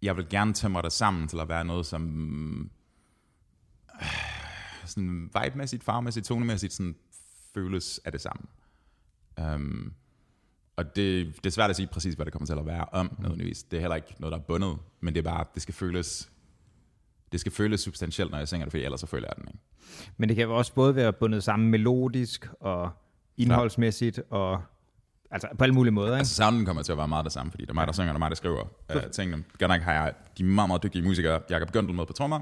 jeg 0.02 0.16
vil 0.16 0.28
gerne 0.28 0.52
tømre 0.52 0.82
det 0.82 0.92
sammen 0.92 1.28
til 1.28 1.40
at 1.40 1.49
være 1.49 1.64
noget, 1.64 1.87
som 1.87 2.71
øh, 4.02 4.06
sådan 4.85 5.30
vibe-mæssigt, 5.35 5.85
farvemæssigt, 5.85 6.26
tonemæssigt 6.26 6.73
sådan 6.73 6.94
føles 7.54 8.00
af 8.04 8.12
det 8.12 8.21
samme. 8.21 8.42
Um, 9.54 9.92
og 10.76 10.97
det, 10.97 11.37
det 11.37 11.47
er 11.47 11.50
svært 11.50 11.71
at 11.71 11.76
sige 11.76 11.87
præcis, 11.87 12.14
hvad 12.14 12.26
det 12.26 12.32
kommer 12.32 12.47
til 12.47 12.59
at 12.59 12.66
være 12.66 12.85
om, 12.92 13.16
nødvendigvis. 13.18 13.62
Det 13.62 13.76
er 13.76 13.80
heller 13.80 13.97
ikke 13.97 14.14
noget, 14.18 14.32
der 14.32 14.38
er 14.38 14.42
bundet, 14.42 14.78
men 15.00 15.14
det 15.14 15.26
er 15.26 15.30
bare, 15.30 15.44
det 15.54 15.62
skal 15.62 15.75
føles 15.75 16.32
det 17.32 17.40
skal 17.40 17.52
føles 17.52 17.80
substantielt, 17.80 18.30
når 18.30 18.38
jeg 18.38 18.49
synger 18.49 18.64
det, 18.64 18.73
for 18.73 18.78
ellers 18.78 19.00
så 19.00 19.06
føler 19.06 19.28
jeg 19.28 19.37
den 19.37 19.49
ikke. 19.49 19.61
Men 20.16 20.28
det 20.28 20.37
kan 20.37 20.44
jo 20.44 20.56
også 20.56 20.75
både 20.75 20.97
være 20.97 21.12
bundet 21.12 21.44
sammen 21.44 21.71
melodisk 21.71 22.49
og 22.61 22.90
indholdsmæssigt, 23.37 24.18
ja. 24.18 24.37
og 24.37 24.62
altså 25.30 25.49
på 25.59 25.64
alle 25.64 25.75
mulige 25.75 25.92
måder. 25.92 26.09
Ikke? 26.09 26.18
Altså 26.18 26.35
sounden 26.35 26.66
kommer 26.66 26.82
til 26.82 26.92
at 26.92 26.99
være 26.99 27.09
meget 27.09 27.25
det 27.25 27.32
samme, 27.32 27.50
fordi 27.50 27.62
det 27.62 27.71
er 27.71 27.75
mig, 27.75 27.87
der 27.87 27.92
synger, 27.92 28.14
er 28.14 28.18
mig, 28.18 28.30
der 28.30 28.37
skriver 28.37 28.64
uh, 28.94 29.02
tingene. 29.12 29.44
Godt 29.59 29.68
nok 29.68 29.80
har 29.80 29.92
jeg 29.92 30.14
de 30.38 30.44
meget, 30.44 30.68
meget 30.68 30.82
dygtige 30.82 31.02
musikere, 31.02 31.40
Jakob 31.50 31.73
Gøndel 31.73 31.94
med 31.94 32.06
på 32.06 32.12
trommer, 32.12 32.40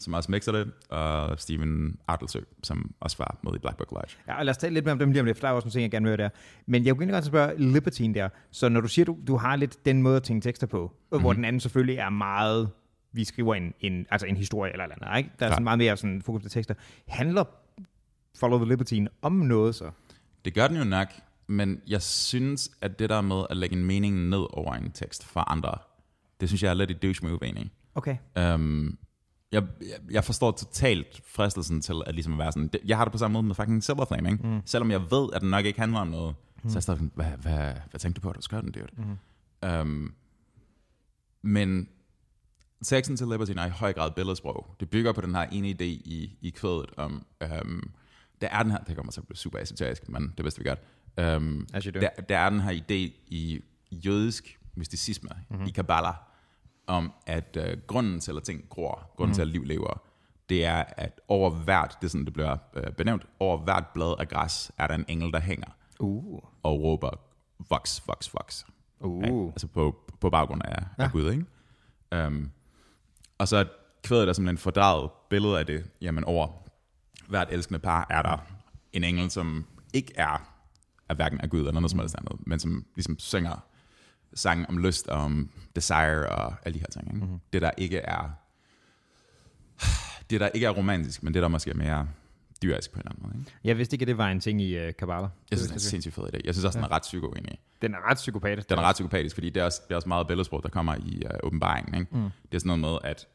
som 0.00 0.14
også 0.14 0.30
mixer 0.30 0.52
det, 0.52 0.72
og 0.88 1.40
Steven 1.40 1.96
Artelsø, 2.08 2.40
som 2.62 2.94
også 3.00 3.16
var 3.18 3.38
med 3.44 3.52
i 3.54 3.58
Black 3.58 3.76
Book 3.76 3.92
Lodge. 3.92 4.16
Ja, 4.28 4.38
og 4.38 4.44
lad 4.44 4.50
os 4.50 4.56
tale 4.56 4.74
lidt 4.74 4.84
mere 4.84 4.92
om 4.92 4.98
dem 4.98 5.10
lige 5.10 5.20
om 5.20 5.26
lidt, 5.26 5.38
for 5.38 5.46
der 5.46 5.48
er 5.48 5.56
også 5.56 5.66
nogle 5.66 5.72
ting, 5.72 5.82
jeg 5.82 5.90
gerne 5.90 6.04
vil 6.04 6.10
høre 6.10 6.24
der. 6.24 6.28
Men 6.66 6.84
jeg 6.84 6.96
kunne 6.96 7.12
godt 7.12 7.24
spørge 7.24 7.58
Libertine 7.58 8.14
der, 8.14 8.28
så 8.50 8.68
når 8.68 8.80
du 8.80 8.88
siger, 8.88 9.04
du, 9.04 9.16
du 9.26 9.36
har 9.36 9.56
lidt 9.56 9.84
den 9.84 10.02
måde 10.02 10.16
at 10.16 10.22
tænke 10.22 10.44
tekster 10.44 10.66
på, 10.66 10.86
mm-hmm. 10.86 11.20
hvor 11.22 11.32
mhm. 11.32 11.36
den 11.36 11.44
anden 11.44 11.60
selvfølgelig 11.60 11.96
er 11.96 12.10
meget 12.10 12.70
vi 13.12 13.24
skriver 13.24 13.54
en, 13.54 13.74
en, 13.80 14.06
altså 14.10 14.26
en 14.26 14.36
historie 14.36 14.72
eller 14.72 14.84
andet, 14.84 15.18
ikke? 15.18 15.30
Der 15.38 15.46
er 15.46 15.50
sådan 15.50 15.64
meget 15.64 15.78
mere 15.78 15.96
sådan 15.96 16.22
fokus 16.22 16.42
på 16.42 16.48
tekster. 16.48 16.74
Handler 17.08 17.44
Follow 18.38 18.58
the 18.58 18.68
Libertine 18.68 19.08
om 19.22 19.32
noget 19.32 19.74
så? 19.74 19.90
Det 20.44 20.54
gør 20.54 20.68
den 20.68 20.76
jo 20.76 20.84
nok, 20.84 21.08
men 21.46 21.80
jeg 21.86 22.02
synes, 22.02 22.70
at 22.80 22.98
det 22.98 23.10
der 23.10 23.20
med 23.20 23.44
at 23.50 23.56
lægge 23.56 23.76
en 23.76 23.84
mening 23.84 24.28
ned 24.28 24.46
over 24.50 24.74
en 24.74 24.90
tekst 24.90 25.24
for 25.24 25.40
andre, 25.40 25.78
det 26.40 26.48
synes 26.48 26.62
jeg 26.62 26.70
er 26.70 26.74
lidt 26.74 26.90
et 26.90 27.02
douche 27.02 27.26
move 27.28 27.38
egentlig. 27.42 27.70
Okay. 27.94 28.16
Um, 28.54 28.98
jeg, 29.52 29.64
jeg 30.10 30.24
forstår 30.24 30.50
totalt 30.50 31.22
fristelsen 31.26 31.80
til 31.80 31.94
at 32.06 32.14
ligesom 32.14 32.38
være 32.38 32.52
sådan, 32.52 32.70
jeg 32.84 32.96
har 32.96 33.04
det 33.04 33.12
på 33.12 33.18
samme 33.18 33.32
måde 33.32 33.42
med 33.42 33.54
fucking 33.54 33.84
Silver 33.84 34.04
Flame, 34.04 34.30
ikke? 34.30 34.48
Mm. 34.48 34.60
Selvom 34.64 34.90
jeg 34.90 35.10
ved, 35.10 35.28
at 35.32 35.40
den 35.40 35.50
nok 35.50 35.64
ikke 35.64 35.80
handler 35.80 35.98
om 35.98 36.08
noget, 36.08 36.34
mm. 36.62 36.70
så 36.70 36.74
er 36.74 36.78
jeg 36.78 36.82
sådan, 36.82 37.10
hvad, 37.14 37.26
hvad, 37.26 37.74
hvad 37.90 38.00
tænkte 38.00 38.20
du 38.20 38.22
på, 38.22 38.30
at 38.30 38.36
du 38.36 38.42
skrev 38.42 38.62
den, 38.62 38.72
dude? 38.72 38.86
Mm. 38.96 39.70
Um, 39.80 40.14
men 41.42 41.88
teksten 42.84 43.16
til 43.16 43.26
Libertine 43.26 43.60
er 43.60 43.66
i 43.66 43.70
høj 43.70 43.92
grad 43.92 44.10
billedsprog. 44.10 44.76
Det 44.80 44.90
bygger 44.90 45.12
på 45.12 45.20
den 45.20 45.34
her 45.34 45.42
ene 45.42 45.68
idé 45.68 45.84
i, 45.84 46.38
i 46.40 46.50
kvædet 46.50 46.90
om, 46.96 47.26
um, 47.62 47.90
der 48.40 48.48
er 48.48 48.62
den 48.62 48.72
her, 48.72 48.78
det 48.78 48.96
kommer 48.96 49.12
til 49.12 49.20
at 49.20 49.26
blive 49.26 49.36
super 49.36 49.58
esoterisk, 49.58 50.08
men 50.08 50.32
det 50.36 50.44
vidste 50.44 50.62
vi 50.62 50.68
godt. 50.68 50.80
Um, 51.36 51.66
der, 52.00 52.08
der 52.28 52.38
er 52.38 52.50
den 52.50 52.60
her 52.60 52.72
idé 52.72 53.12
i 53.26 53.60
jødisk 53.90 54.58
mysticisme, 54.74 55.30
mm-hmm. 55.50 55.66
i 55.66 55.70
Kabbalah, 55.70 56.14
om 56.90 57.12
at 57.26 57.56
uh, 57.60 57.80
grunden 57.86 58.20
til, 58.20 58.36
at 58.36 58.42
ting 58.42 58.68
gror, 58.68 59.10
grunden 59.16 59.30
mm-hmm. 59.30 59.34
til, 59.34 59.42
at 59.42 59.48
liv 59.48 59.64
lever, 59.64 60.02
det 60.48 60.64
er, 60.64 60.84
at 60.96 61.20
over 61.28 61.50
hvert, 61.50 61.96
det 62.00 62.06
er 62.06 62.10
sådan, 62.10 62.24
det 62.24 62.32
bliver 62.32 62.56
uh, 62.76 62.92
benævnt, 62.92 63.26
over 63.38 63.58
hvert 63.58 63.84
blad 63.94 64.14
af 64.18 64.28
græs, 64.28 64.72
er 64.78 64.86
der 64.86 64.94
en 64.94 65.04
engel, 65.08 65.32
der 65.32 65.40
hænger 65.40 65.68
uh. 66.00 66.42
og 66.62 66.82
råber, 66.82 67.10
voks, 67.68 68.02
voks, 68.06 68.34
voks. 68.34 68.66
Uh. 69.00 69.24
Ja, 69.24 69.46
altså 69.46 69.66
på, 69.66 69.96
på 70.20 70.30
baggrund 70.30 70.62
af, 70.64 70.82
ja. 70.98 71.04
af 71.04 71.12
Gud, 71.12 71.30
ikke? 71.32 72.26
Um, 72.26 72.50
og 73.38 73.48
så 73.48 73.66
kvædet 74.04 74.26
der 74.26 74.32
simpelthen 74.32 74.58
fordraget 74.58 75.10
billede 75.30 75.58
af 75.58 75.66
det, 75.66 75.90
jamen 76.00 76.24
over 76.24 76.48
hvert 77.28 77.48
elskende 77.50 77.78
par 77.78 78.06
er 78.10 78.22
der 78.22 78.38
en 78.92 79.04
engel, 79.04 79.30
som 79.30 79.66
ikke 79.94 80.12
er, 80.16 80.52
er 81.08 81.14
hverken 81.14 81.40
af 81.40 81.50
Gud 81.50 81.60
eller 81.60 81.72
noget 81.72 81.90
som 81.90 82.00
helst 82.00 82.16
andet, 82.18 82.46
men 82.46 82.58
som 82.58 82.84
ligesom 82.94 83.18
synger 83.18 83.64
sange 84.34 84.68
om 84.68 84.78
lyst 84.78 85.08
om 85.08 85.50
desire 85.76 86.28
og 86.28 86.54
alle 86.64 86.74
de 86.74 86.78
her 86.78 86.86
ting. 86.86 87.06
Ikke? 87.06 87.24
Mm-hmm. 87.24 87.40
Det 87.52 87.62
der 87.62 87.70
ikke 87.76 87.98
er 87.98 88.30
det 90.30 90.40
der 90.40 90.48
ikke 90.48 90.66
er 90.66 90.70
romantisk, 90.70 91.22
men 91.22 91.34
det 91.34 91.42
der 91.42 91.48
måske 91.48 91.70
er 91.70 91.74
mere 91.74 92.08
dyrisk 92.62 92.92
på 92.92 92.96
en 92.96 93.00
eller 93.00 93.10
anden 93.10 93.22
måde. 93.26 93.38
Ikke? 93.38 93.52
Jeg 93.64 93.78
vidste 93.78 93.94
ikke, 93.94 94.02
at 94.02 94.08
det 94.08 94.18
var 94.18 94.28
en 94.28 94.40
ting 94.40 94.62
i 94.62 94.88
uh, 94.88 94.94
Kabbalah. 94.98 95.28
Jeg 95.50 95.58
synes, 95.58 95.62
det 95.62 95.70
er 95.70 95.74
en 95.74 95.80
sindssygt 95.80 96.14
fed 96.14 96.24
idé. 96.24 96.40
Jeg 96.44 96.54
synes 96.54 96.64
også, 96.64 96.78
ja. 96.78 96.84
den 96.84 96.92
er 96.92 96.96
ret 96.96 97.02
psyko 97.02 97.26
egentlig. 97.26 97.58
Den 97.82 97.94
er 97.94 98.10
ret 98.10 98.16
psykopatisk. 98.16 98.70
Den 98.70 98.78
er 98.78 98.82
ret 98.82 98.94
psykopatisk, 98.94 99.36
fordi 99.36 99.50
det 99.50 99.60
er 99.60 99.64
også, 99.64 99.80
det 99.88 99.92
er 99.92 99.96
også 99.96 100.08
meget 100.08 100.26
billedsprog, 100.26 100.62
der 100.62 100.68
kommer 100.68 100.94
i 100.94 101.22
uh, 101.24 101.30
åbenbaringen. 101.42 102.00
Ikke? 102.00 102.16
Mm. 102.16 102.22
Det 102.22 102.54
er 102.54 102.58
sådan 102.58 102.80
noget 102.80 102.80
med, 102.80 103.10
at 103.10 103.28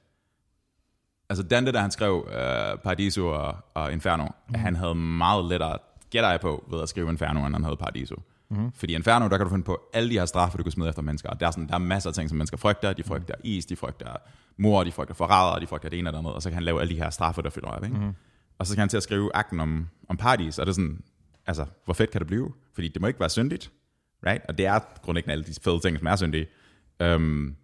altså 1.29 1.43
Dante, 1.43 1.71
da 1.71 1.79
han 1.79 1.91
skrev 1.91 2.15
uh, 2.27 2.79
Paradiso 2.83 3.27
og, 3.27 3.57
og 3.73 3.91
Inferno, 3.91 4.27
mm. 4.49 4.55
han 4.55 4.75
havde 4.75 4.95
meget 4.95 5.45
lettere, 5.45 5.77
gætter 6.09 6.29
jeg 6.29 6.39
på, 6.39 6.65
ved 6.71 6.81
at 6.81 6.89
skrive 6.89 7.09
Inferno, 7.09 7.45
end 7.45 7.55
han 7.55 7.63
havde 7.63 7.77
Paradiso. 7.77 8.15
Mm. 8.49 8.71
Fordi 8.71 8.93
Inferno, 8.95 9.27
der 9.27 9.37
kan 9.37 9.45
du 9.45 9.49
finde 9.49 9.63
på 9.63 9.89
alle 9.93 10.09
de 10.09 10.13
her 10.13 10.25
straffe, 10.25 10.57
du 10.57 10.63
kan 10.63 10.71
smide 10.71 10.89
efter 10.89 11.01
mennesker. 11.01 11.29
Der 11.29 11.47
er, 11.47 11.51
sådan, 11.51 11.67
der 11.67 11.73
er 11.73 11.79
masser 11.79 12.09
af 12.09 12.13
ting, 12.13 12.29
som 12.29 12.37
mennesker 12.37 12.57
frygter. 12.57 12.93
De 12.93 13.03
frygter 13.03 13.35
mm. 13.37 13.41
is, 13.43 13.65
de 13.65 13.75
frygter 13.75 14.15
mor, 14.57 14.83
de 14.83 14.91
frygter 14.91 15.13
forræder, 15.13 15.59
de 15.59 15.67
frygter 15.67 15.89
det 15.89 15.99
ene 15.99 16.09
eller 16.09 16.19
andet. 16.19 16.33
Og 16.33 16.41
så 16.41 16.49
kan 16.49 16.53
han 16.53 16.63
lave 16.63 16.81
alle 16.81 16.93
de 16.95 16.99
her 16.99 17.09
straffe, 17.09 17.41
der 17.41 17.49
fylder 17.49 17.67
op. 17.67 17.83
Ikke? 17.83 17.97
Mm. 17.97 18.13
Og 18.57 18.67
så 18.67 18.73
kan 18.73 18.79
han 18.79 18.89
til 18.89 18.97
at 18.97 19.03
skrive 19.03 19.31
akten 19.33 19.59
om, 19.59 19.87
om 20.09 20.17
paradis, 20.17 20.59
og 20.59 20.65
det 20.65 20.71
er 20.71 20.75
sådan, 20.75 21.01
altså, 21.47 21.65
hvor 21.85 21.93
fedt 21.93 22.11
kan 22.11 22.19
det 22.19 22.27
blive? 22.27 22.53
Fordi 22.73 22.87
det 22.87 23.01
må 23.01 23.07
ikke 23.07 23.19
være 23.19 23.29
syndigt, 23.29 23.71
right? 24.25 24.43
Og 24.49 24.57
det 24.57 24.65
er 24.65 24.79
grundlæggende 25.01 25.31
alle 25.31 25.43
de 25.43 25.53
fede 25.63 25.79
ting, 25.79 25.97
som 25.97 26.07
er 26.07 26.15
syndige. 26.15 26.47
Um, 27.03 27.55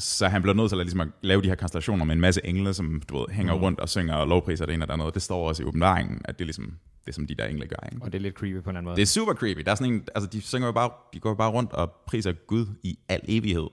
så 0.00 0.28
han 0.28 0.42
bliver 0.42 0.54
nødt 0.54 0.68
til 0.68 0.76
at, 0.76 0.86
ligesom 0.86 1.00
at 1.00 1.08
lave 1.22 1.42
de 1.42 1.48
her 1.48 1.54
konstellationer 1.54 2.04
med 2.04 2.14
en 2.14 2.20
masse 2.20 2.40
engle, 2.46 2.74
som 2.74 3.02
du 3.08 3.18
ved, 3.18 3.26
hænger 3.30 3.54
mm. 3.54 3.60
rundt 3.60 3.80
og 3.80 3.88
synger 3.88 4.14
og 4.14 4.28
lovpriser 4.28 4.66
det 4.66 4.74
ene 4.74 4.84
eller 4.84 4.94
andet. 4.94 5.14
Det 5.14 5.22
står 5.22 5.48
også 5.48 5.62
i 5.62 5.66
åbenbaringen, 5.66 6.20
at 6.24 6.38
det 6.38 6.44
er 6.44 6.46
ligesom 6.46 6.78
det, 7.06 7.14
som 7.14 7.26
de 7.26 7.34
der 7.34 7.44
engle 7.46 7.66
gør. 7.66 7.88
Ikke? 7.92 8.04
Og 8.04 8.12
det 8.12 8.18
er 8.18 8.22
lidt 8.22 8.34
creepy 8.34 8.62
på 8.62 8.70
en 8.70 8.76
anden 8.76 8.84
måde. 8.84 8.96
Det 8.96 9.02
er 9.02 9.06
super 9.06 9.34
creepy. 9.34 9.60
Der 9.60 9.70
er 9.70 9.74
sådan 9.74 9.92
en, 9.92 10.04
altså, 10.14 10.30
de, 10.30 10.40
synger 10.40 10.66
jo 10.66 10.72
bare, 10.72 10.90
de 11.14 11.20
går 11.20 11.34
bare 11.34 11.50
rundt 11.50 11.72
og 11.72 11.92
priser 12.06 12.32
Gud 12.32 12.66
i 12.82 12.98
al 13.08 13.20
evighed. 13.28 13.68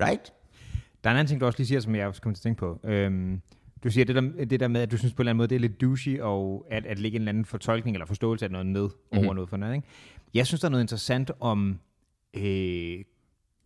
Right? 0.00 0.32
Der 1.04 1.10
er 1.10 1.14
en 1.14 1.18
anden 1.18 1.26
ting, 1.26 1.40
du 1.40 1.46
også 1.46 1.58
lige 1.58 1.66
siger, 1.66 1.80
som 1.80 1.94
jeg 1.94 2.06
også 2.06 2.22
kommer 2.22 2.34
til 2.34 2.40
at 2.40 2.42
tænke 2.42 2.58
på. 2.58 2.80
Øhm, 2.84 3.40
du 3.84 3.90
siger 3.90 4.04
det 4.04 4.14
der, 4.14 4.44
det 4.44 4.60
der 4.60 4.68
med, 4.68 4.80
at 4.80 4.90
du 4.90 4.98
synes 4.98 5.14
på 5.14 5.22
en 5.22 5.22
eller 5.22 5.30
anden 5.30 5.36
måde, 5.36 5.48
det 5.48 5.54
er 5.54 5.60
lidt 5.60 5.80
douchey, 5.80 6.20
og 6.20 6.66
at, 6.70 6.86
at 6.86 6.98
lægge 6.98 7.16
en 7.16 7.22
eller 7.22 7.28
anden 7.28 7.44
fortolkning 7.44 7.96
eller 7.96 8.06
forståelse 8.06 8.44
af 8.44 8.50
noget 8.50 8.66
ned 8.66 8.82
mm-hmm. 8.82 9.24
over 9.24 9.34
noget 9.34 9.50
for 9.50 9.56
noget. 9.56 9.74
Ikke? 9.74 9.88
Jeg 10.34 10.46
synes, 10.46 10.60
der 10.60 10.68
er 10.68 10.70
noget 10.70 10.84
interessant 10.84 11.30
om 11.40 11.78
øh, 12.36 13.04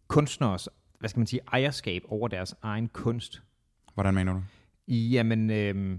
kunstners, 0.08 0.68
hvad 1.00 1.08
skal 1.08 1.20
man 1.20 1.26
sige, 1.26 1.40
ejerskab 1.52 2.02
over 2.08 2.28
deres 2.28 2.54
egen 2.62 2.88
kunst. 2.88 3.42
Hvordan 3.94 4.14
mener 4.14 4.32
du? 4.32 4.42
Jamen, 4.88 5.50
øh, 5.50 5.98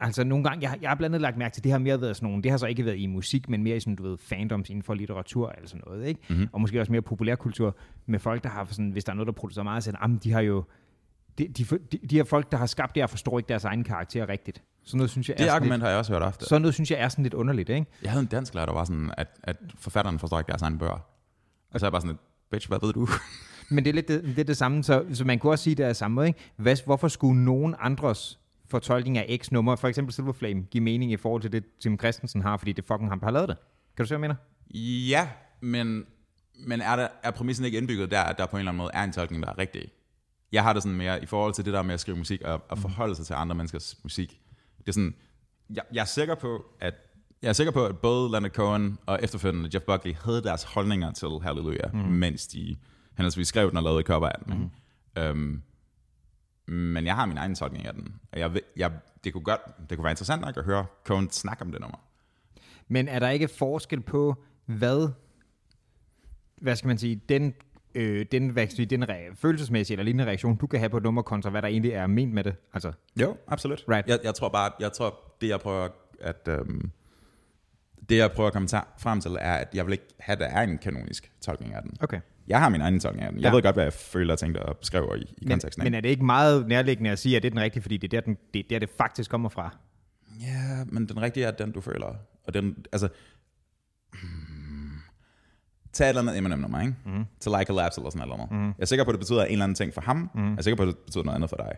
altså 0.00 0.24
nogle 0.24 0.44
gange, 0.44 0.70
jeg, 0.70 0.78
jeg 0.82 0.90
har 0.90 0.94
blandt 0.94 1.14
andet 1.14 1.22
lagt 1.22 1.36
mærke 1.36 1.54
til, 1.54 1.64
det 1.64 1.72
har 1.72 1.78
mere 1.78 2.00
været 2.00 2.16
sådan 2.16 2.28
nogle, 2.28 2.42
det 2.42 2.50
har 2.50 2.58
så 2.58 2.66
ikke 2.66 2.84
været 2.84 2.98
i 2.98 3.06
musik, 3.06 3.48
men 3.48 3.62
mere 3.62 3.76
i 3.76 3.80
sådan, 3.80 3.96
du 3.96 4.02
ved, 4.02 4.18
fandoms 4.18 4.70
inden 4.70 4.82
for 4.82 4.94
litteratur 4.94 5.50
eller 5.50 5.68
sådan 5.68 5.82
noget, 5.86 6.06
ikke? 6.06 6.20
Mm-hmm. 6.28 6.48
Og 6.52 6.60
måske 6.60 6.80
også 6.80 6.92
mere 6.92 7.02
populærkultur 7.02 7.76
med 8.06 8.18
folk, 8.18 8.42
der 8.42 8.48
har 8.48 8.64
sådan, 8.64 8.90
hvis 8.90 9.04
der 9.04 9.12
er 9.12 9.16
noget, 9.16 9.26
der 9.26 9.32
producerer 9.32 9.64
meget, 9.64 9.84
så 9.84 9.92
ah, 10.00 10.10
de 10.24 10.32
har 10.32 10.40
jo, 10.40 10.64
de, 11.38 11.48
de, 11.48 11.64
de, 11.64 11.98
de 12.10 12.16
her 12.16 12.24
folk, 12.24 12.52
der 12.52 12.58
har 12.58 12.66
skabt 12.66 12.94
det 12.94 13.02
her, 13.02 13.06
forstår 13.06 13.38
ikke 13.38 13.48
deres 13.48 13.64
egen 13.64 13.84
karakter 13.84 14.28
rigtigt. 14.28 14.62
Så 14.84 14.96
noget 14.96 15.10
synes 15.10 15.28
jeg 15.28 15.38
det 15.38 15.48
er 15.48 15.52
argument 15.52 15.72
lidt, 15.72 15.82
har 15.82 15.88
jeg 15.88 15.98
også 15.98 16.12
hørt 16.12 16.22
ofte. 16.22 16.44
Sådan 16.44 16.62
noget 16.62 16.74
synes 16.74 16.90
jeg 16.90 17.00
er 17.00 17.08
sådan 17.08 17.22
lidt 17.22 17.34
underligt, 17.34 17.68
ikke? 17.68 17.86
Jeg 18.02 18.10
havde 18.10 18.22
en 18.22 18.28
dansk 18.28 18.54
lærer, 18.54 18.66
der 18.66 18.72
var 18.72 18.84
sådan, 18.84 19.12
at, 19.16 19.28
at 19.42 19.56
forfatteren 19.78 20.18
forstår 20.18 20.38
ikke 20.38 20.48
deres 20.48 20.62
egen 20.62 20.78
bøger. 20.78 21.06
Og 21.70 21.80
så 21.80 21.86
er 21.86 21.88
jeg 21.88 21.92
bare 21.92 22.00
sådan, 22.00 22.18
bitch, 22.50 22.68
hvad 22.68 22.78
ved 22.82 22.92
du? 22.92 23.08
Men 23.70 23.84
det 23.84 23.90
er 23.90 23.94
lidt 23.94 24.08
det, 24.08 24.24
det, 24.24 24.38
er 24.38 24.44
det 24.44 24.56
samme, 24.56 24.84
så, 24.84 25.04
så 25.12 25.24
man 25.24 25.38
kunne 25.38 25.52
også 25.52 25.64
sige 25.64 25.74
det 25.74 25.86
er 25.86 25.92
samme 25.92 26.14
måde, 26.14 26.26
ikke? 26.26 26.40
Hvad, 26.56 26.76
hvorfor 26.84 27.08
skulle 27.08 27.44
nogen 27.44 27.74
andres 27.80 28.38
fortolkning 28.70 29.18
af 29.18 29.38
X-nummer, 29.42 29.76
for 29.76 29.88
eksempel 29.88 30.14
Silver 30.14 30.32
Flame, 30.32 30.62
give 30.62 30.82
mening 30.82 31.12
i 31.12 31.16
forhold 31.16 31.42
til 31.42 31.52
det, 31.52 31.64
Tim 31.80 31.98
Christensen 31.98 32.42
har, 32.42 32.56
fordi 32.56 32.72
det 32.72 32.84
fucking 32.84 33.10
ham, 33.10 33.20
der 33.20 33.26
har 33.26 33.32
lavet 33.32 33.48
det? 33.48 33.56
Kan 33.96 34.04
du 34.04 34.08
se, 34.08 34.16
hvad 34.16 34.28
jeg 34.28 34.34
mener? 34.34 34.36
Ja, 35.08 35.28
men, 35.60 36.04
men 36.66 36.80
er, 36.80 36.96
der, 36.96 37.08
er 37.22 37.30
præmissen 37.30 37.64
ikke 37.64 37.78
indbygget 37.78 38.10
der, 38.10 38.20
at 38.20 38.38
der 38.38 38.46
på 38.46 38.56
en 38.56 38.58
eller 38.58 38.70
anden 38.72 38.78
måde 38.78 38.90
er 38.94 39.04
en 39.04 39.12
tolkning, 39.12 39.42
der 39.42 39.48
er 39.48 39.58
rigtig? 39.58 39.88
Jeg 40.52 40.62
har 40.62 40.72
det 40.72 40.82
sådan 40.82 40.98
mere 40.98 41.22
i 41.22 41.26
forhold 41.26 41.54
til 41.54 41.64
det 41.64 41.72
der 41.72 41.82
med 41.82 41.94
at 41.94 42.00
skrive 42.00 42.16
musik 42.18 42.42
og 42.42 42.62
at 42.70 42.78
forholde 42.78 43.14
sig 43.14 43.26
til 43.26 43.34
andre 43.34 43.54
menneskers 43.54 43.96
musik. 44.02 44.40
Det 44.78 44.88
er 44.88 44.92
sådan, 44.92 45.14
jeg, 45.70 45.82
jeg 45.92 46.00
er 46.00 46.04
sikker 46.04 46.34
på, 46.34 46.64
at 46.80 46.94
jeg 47.42 47.48
er 47.48 47.52
sikker 47.52 47.72
på, 47.72 47.86
at 47.86 47.98
både 47.98 48.30
Leonard 48.30 48.50
Cohen 48.50 48.98
og 49.06 49.18
efterfølgende 49.22 49.70
Jeff 49.74 49.84
Buckley 49.84 50.14
havde 50.24 50.42
deres 50.42 50.62
holdninger 50.62 51.12
til 51.12 51.28
Hallelujah, 51.42 51.94
mm. 51.94 51.98
mens 52.00 52.46
de 52.46 52.76
henholdsvis 53.18 53.48
skrev 53.48 53.68
den 53.68 53.76
og 53.76 53.82
lavede 53.82 54.02
cover 54.02 54.28
af 54.28 54.38
den. 54.44 54.70
Mm. 55.16 55.22
Øhm, 55.22 55.62
men 56.74 57.06
jeg 57.06 57.14
har 57.14 57.26
min 57.26 57.36
egen 57.36 57.54
tolkning 57.54 57.86
af 57.86 57.94
den. 57.94 58.14
Og 58.32 58.38
jeg, 58.38 58.60
jeg, 58.76 58.92
det, 59.24 59.32
kunne 59.32 59.44
godt, 59.44 59.60
det 59.90 59.98
kunne 59.98 60.04
være 60.04 60.12
interessant 60.12 60.42
nok 60.42 60.56
at 60.56 60.64
høre 60.64 60.86
Cohen 61.04 61.30
snakke 61.30 61.62
om 61.62 61.72
det 61.72 61.80
nummer. 61.80 61.98
Men 62.88 63.08
er 63.08 63.18
der 63.18 63.28
ikke 63.28 63.48
forskel 63.48 64.00
på, 64.00 64.44
hvad, 64.66 65.08
hvad 66.56 66.76
skal 66.76 66.88
man 66.88 66.98
sige, 66.98 67.20
den 67.28 67.54
øh, 67.94 68.26
den, 68.32 68.48
hvad 68.48 68.68
sige, 68.68 68.86
den 68.86 69.02
re- 69.02 69.34
følelsesmæssige 69.34 69.94
eller 69.94 70.04
lignende 70.04 70.24
reaktion, 70.24 70.56
du 70.56 70.66
kan 70.66 70.78
have 70.78 70.90
på 70.90 70.96
et 70.96 71.02
nummer, 71.02 71.22
kontra 71.22 71.50
hvad 71.50 71.62
der 71.62 71.68
egentlig 71.68 71.92
er 71.92 72.06
ment 72.06 72.32
med 72.34 72.44
det. 72.44 72.56
Altså. 72.74 72.92
Jo, 73.20 73.36
absolut. 73.48 73.84
Right. 73.88 74.08
Jeg, 74.08 74.18
jeg 74.24 74.34
tror 74.34 74.48
bare, 74.48 74.72
jeg 74.80 74.92
tror, 74.92 75.34
det 75.40 75.48
jeg 75.48 75.60
prøver 75.60 75.88
at, 76.20 76.48
øhm, 76.48 76.90
det 78.08 78.16
jeg 78.16 78.32
prøver 78.32 78.46
at 78.46 78.52
komme 78.52 78.68
frem 78.98 79.20
til, 79.20 79.36
er, 79.40 79.54
at 79.54 79.68
jeg 79.74 79.86
vil 79.86 79.92
ikke 79.92 80.06
have, 80.18 80.32
at 80.32 80.40
der 80.40 80.46
er 80.46 80.62
en 80.62 80.78
kanonisk 80.78 81.32
tolkning 81.40 81.74
af 81.74 81.82
den. 81.82 81.96
Okay. 82.00 82.20
Jeg 82.48 82.60
har 82.60 82.68
min 82.68 82.80
egen 82.80 83.00
tolkning 83.00 83.26
af 83.26 83.32
den. 83.32 83.40
Jeg 83.40 83.48
ja. 83.48 83.54
ved 83.54 83.62
godt, 83.62 83.76
hvad 83.76 83.84
jeg 83.84 83.92
føler 83.92 84.32
og 84.32 84.38
tænker 84.38 84.60
og 84.60 84.78
skriver 84.82 85.14
i, 85.14 85.20
i 85.20 85.34
men, 85.42 85.50
konteksten. 85.50 85.84
Men 85.84 85.94
er 85.94 86.00
det 86.00 86.08
ikke 86.08 86.24
meget 86.24 86.68
nærliggende 86.68 87.10
at 87.10 87.18
sige, 87.18 87.36
at 87.36 87.42
det 87.42 87.48
er 87.48 87.50
den 87.50 87.60
rigtige, 87.60 87.82
fordi 87.82 87.96
det 87.96 88.14
er 88.14 88.20
der, 88.20 88.24
den, 88.24 88.38
det, 88.54 88.60
er 88.60 88.68
der, 88.68 88.78
det 88.78 88.90
faktisk 88.98 89.30
kommer 89.30 89.48
fra? 89.48 89.76
Ja, 90.40 90.84
men 90.86 91.08
den 91.08 91.22
rigtige 91.22 91.46
er 91.46 91.50
den, 91.50 91.72
du 91.72 91.80
føler. 91.80 92.14
Og 92.44 92.54
den, 92.54 92.76
altså, 92.92 93.08
hmm, 94.12 94.90
tag 95.92 96.04
et 96.04 96.08
eller 96.08 96.22
andet 96.22 96.38
Eminem 96.38 96.58
nummer, 96.58 96.80
ikke? 96.80 96.94
Mm. 97.06 97.24
Til 97.40 97.52
Like 97.58 97.72
a 97.72 97.76
Lapse 97.76 98.00
eller 98.00 98.10
sådan 98.10 98.28
noget. 98.28 98.50
Mm. 98.50 98.66
Jeg 98.66 98.74
er 98.78 98.86
sikker 98.86 99.04
på, 99.04 99.10
at 99.10 99.14
det 99.14 99.20
betyder 99.20 99.44
en 99.44 99.52
eller 99.52 99.64
anden 99.64 99.74
ting 99.74 99.94
for 99.94 100.00
ham. 100.00 100.30
Mm. 100.34 100.50
Jeg 100.50 100.58
er 100.58 100.62
sikker 100.62 100.76
på, 100.76 100.82
at 100.82 100.88
det 100.88 100.96
betyder 100.96 101.24
noget 101.24 101.36
andet 101.36 101.50
for 101.50 101.56
dig. 101.56 101.72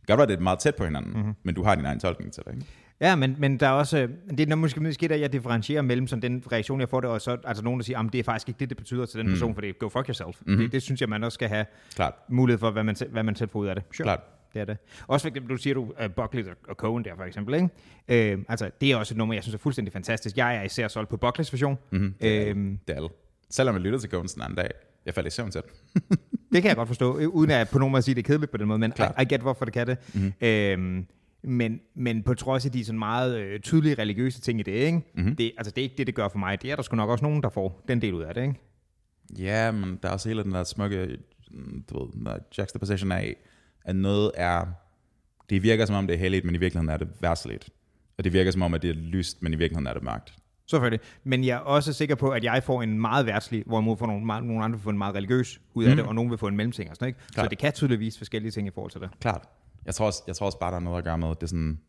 Det 0.00 0.06
kan 0.06 0.16
godt 0.16 0.18
være, 0.18 0.22
at 0.22 0.28
det 0.28 0.36
er 0.36 0.40
meget 0.40 0.58
tæt 0.58 0.74
på 0.74 0.84
hinanden, 0.84 1.26
mm. 1.26 1.34
men 1.42 1.54
du 1.54 1.62
har 1.62 1.74
din 1.74 1.84
egen 1.84 2.00
tolkning 2.00 2.32
til 2.32 2.42
det, 2.46 2.54
ikke? 2.54 2.66
Ja, 3.00 3.16
men, 3.16 3.36
men 3.38 3.60
der 3.60 3.66
er 3.66 3.70
også, 3.70 3.98
øh, 3.98 4.08
det 4.38 4.50
er 4.52 4.54
måske, 4.54 4.80
måske 4.80 5.08
der, 5.08 5.14
jeg 5.16 5.32
differentierer 5.32 5.82
mellem 5.82 6.06
sådan 6.06 6.22
den 6.22 6.44
reaktion, 6.52 6.80
jeg 6.80 6.88
får 6.88 7.00
det, 7.00 7.10
og 7.10 7.20
så 7.20 7.36
altså 7.44 7.64
nogen, 7.64 7.80
der 7.80 7.84
siger, 7.84 7.98
at 7.98 8.12
det 8.12 8.18
er 8.18 8.22
faktisk 8.22 8.48
ikke 8.48 8.60
det, 8.60 8.68
det 8.68 8.76
betyder 8.76 9.06
til 9.06 9.20
den 9.20 9.28
person, 9.28 9.48
mm. 9.48 9.54
for 9.54 9.60
det 9.60 9.70
er 9.70 9.72
go 9.72 9.88
fuck 9.88 10.06
yourself. 10.08 10.40
Mm. 10.46 10.56
Det, 10.56 10.72
det, 10.72 10.82
synes 10.82 11.00
jeg, 11.00 11.08
man 11.08 11.24
også 11.24 11.34
skal 11.34 11.48
have 11.48 11.66
Klart. 11.94 12.14
mulighed 12.28 12.58
for, 12.58 12.70
hvad 12.70 12.84
man, 12.84 12.96
hvad 13.10 13.22
man 13.22 13.34
selv 13.36 13.50
får 13.50 13.58
ud 13.60 13.66
af 13.66 13.74
det. 13.74 13.84
Sure. 13.92 14.04
Klart. 14.04 14.20
Det 14.54 14.60
er 14.60 14.64
det. 14.64 14.76
Også 15.06 15.30
for 15.40 15.46
du 15.48 15.56
siger 15.56 15.74
du 15.74 15.80
uh, 15.82 16.10
Buckley 16.16 16.44
og 16.68 16.74
Cohen 16.74 17.04
der 17.04 17.16
for 17.16 17.24
eksempel, 17.24 17.54
ikke? 17.54 18.32
Øh, 18.32 18.38
altså, 18.48 18.70
det 18.80 18.92
er 18.92 18.96
også 18.96 19.14
et 19.14 19.18
nummer, 19.18 19.34
jeg 19.34 19.42
synes 19.42 19.54
er 19.54 19.58
fuldstændig 19.58 19.92
fantastisk. 19.92 20.36
Jeg 20.36 20.56
er 20.56 20.62
især 20.62 20.88
solgt 20.88 21.10
på 21.10 21.16
Buckleys 21.16 21.52
version. 21.52 21.78
Mm-hmm. 21.90 22.14
Øhm, 22.20 22.78
Det 22.88 22.92
er 22.92 22.96
alle. 22.96 23.08
Selvom 23.50 23.74
jeg 23.74 23.82
lyttede 23.82 24.02
til 24.02 24.10
Coens 24.10 24.34
den 24.34 24.42
anden 24.42 24.56
dag, 24.56 24.70
jeg 25.06 25.14
faldt 25.14 25.26
i 25.26 25.30
søvn 25.30 25.50
til. 25.50 25.62
Det 26.52 26.62
kan 26.62 26.68
jeg 26.68 26.76
godt 26.76 26.88
forstå, 26.88 27.18
øh, 27.18 27.28
uden 27.28 27.50
at 27.50 27.68
på 27.68 27.78
nogen 27.78 27.92
måde 27.92 28.02
sige, 28.02 28.12
at 28.12 28.16
det 28.16 28.22
er 28.22 28.26
kedeligt 28.26 28.50
på 28.50 28.56
den 28.56 28.68
måde, 28.68 28.78
men. 28.78 28.92
I, 28.98 29.22
I 29.22 29.24
get, 29.24 29.40
hvorfor 29.40 29.64
det 29.64 29.74
kan 29.74 29.86
det. 29.86 29.98
Mhm. 30.14 30.22
Mm-hmm. 30.24 30.46
Øhm, 30.48 31.06
men, 31.44 31.80
men 31.94 32.22
på 32.22 32.34
trods 32.34 32.66
af 32.66 32.72
de 32.72 32.84
sådan 32.84 32.98
meget 32.98 33.38
øh, 33.38 33.60
tydelige 33.60 33.94
religiøse 33.94 34.40
ting 34.40 34.60
i 34.60 34.62
det, 34.62 34.72
ikke? 34.72 34.96
Mhm. 34.96 35.04
Mm-hmm. 35.14 35.36
Det, 35.36 35.52
altså, 35.56 35.70
det 35.70 35.78
er 35.78 35.82
ikke 35.82 35.96
det, 35.98 36.06
det 36.06 36.14
gør 36.14 36.28
for 36.28 36.38
mig. 36.38 36.62
Det 36.62 36.70
er 36.70 36.76
der 36.76 36.82
sgu 36.82 36.96
nok 36.96 37.10
også 37.10 37.24
nogen, 37.24 37.42
der 37.42 37.48
får 37.48 37.84
den 37.88 38.02
del 38.02 38.14
ud 38.14 38.22
af 38.22 38.34
det, 38.34 38.42
ikke? 38.42 38.54
Ja, 39.38 39.70
men 39.70 39.98
der 40.02 40.08
er 40.08 40.12
også 40.12 40.28
hele 40.28 40.42
den 40.42 40.52
der 40.52 40.64
smukke 40.64 41.18
mm, 41.50 41.84
du 41.90 42.04
ved, 42.04 42.12
den 42.12 42.26
der 42.26 42.38
juxtaposition 42.58 43.12
af, 43.12 43.36
at 43.84 43.96
noget 43.96 44.30
er, 44.34 44.66
det 45.50 45.62
virker 45.62 45.86
som 45.86 45.96
om 45.96 46.06
det 46.06 46.14
er 46.14 46.18
heldigt, 46.18 46.44
men 46.44 46.54
i 46.54 46.58
virkeligheden 46.58 46.88
er 46.88 46.96
det 46.96 47.08
værtsligt. 47.20 47.70
Og 48.18 48.24
det 48.24 48.32
virker 48.32 48.50
som 48.50 48.62
om, 48.62 48.74
at 48.74 48.82
det 48.82 48.90
er 48.90 48.94
lyst, 48.94 49.42
men 49.42 49.52
i 49.52 49.56
virkeligheden 49.56 49.86
er 49.86 49.92
det 49.92 50.02
mørkt. 50.02 50.34
Selvfølgelig. 50.66 51.00
Men 51.24 51.44
jeg 51.44 51.54
er 51.54 51.58
også 51.58 51.92
sikker 51.92 52.14
på, 52.14 52.30
at 52.30 52.44
jeg 52.44 52.62
får 52.62 52.82
en 52.82 53.00
meget 53.00 53.26
værtslig, 53.26 53.62
hvorimod 53.66 53.96
for 53.96 54.06
nogle, 54.06 54.26
nogle 54.26 54.64
andre 54.64 54.78
vil 54.78 54.82
få 54.82 54.90
en 54.90 54.98
meget 54.98 55.14
religiøs 55.14 55.60
ud 55.74 55.84
af 55.84 55.90
mm. 55.90 55.96
det, 55.96 56.06
og 56.06 56.14
nogen 56.14 56.30
vil 56.30 56.38
få 56.38 56.48
en 56.48 56.56
mellemting 56.56 56.90
og 56.90 56.96
sådan, 56.96 57.08
ikke? 57.08 57.20
Så 57.32 57.46
det 57.50 57.58
kan 57.58 57.72
tydeligvis 57.72 58.18
forskellige 58.18 58.50
ting 58.52 58.66
i 58.66 58.70
forhold 58.70 58.90
til 58.90 59.00
det. 59.00 59.10
Klart. 59.20 59.48
Jeg 59.86 59.94
tror 59.94 60.06
også, 60.06 60.22
jeg 60.26 60.36
tror 60.36 60.46
også 60.46 60.58
bare, 60.58 60.70
der 60.70 60.76
er 60.76 60.80
noget 60.80 60.98
at 60.98 61.04
gøre 61.04 61.18
med, 61.18 61.28
det 61.28 61.42
er 61.42 61.46
sådan, 61.46 61.80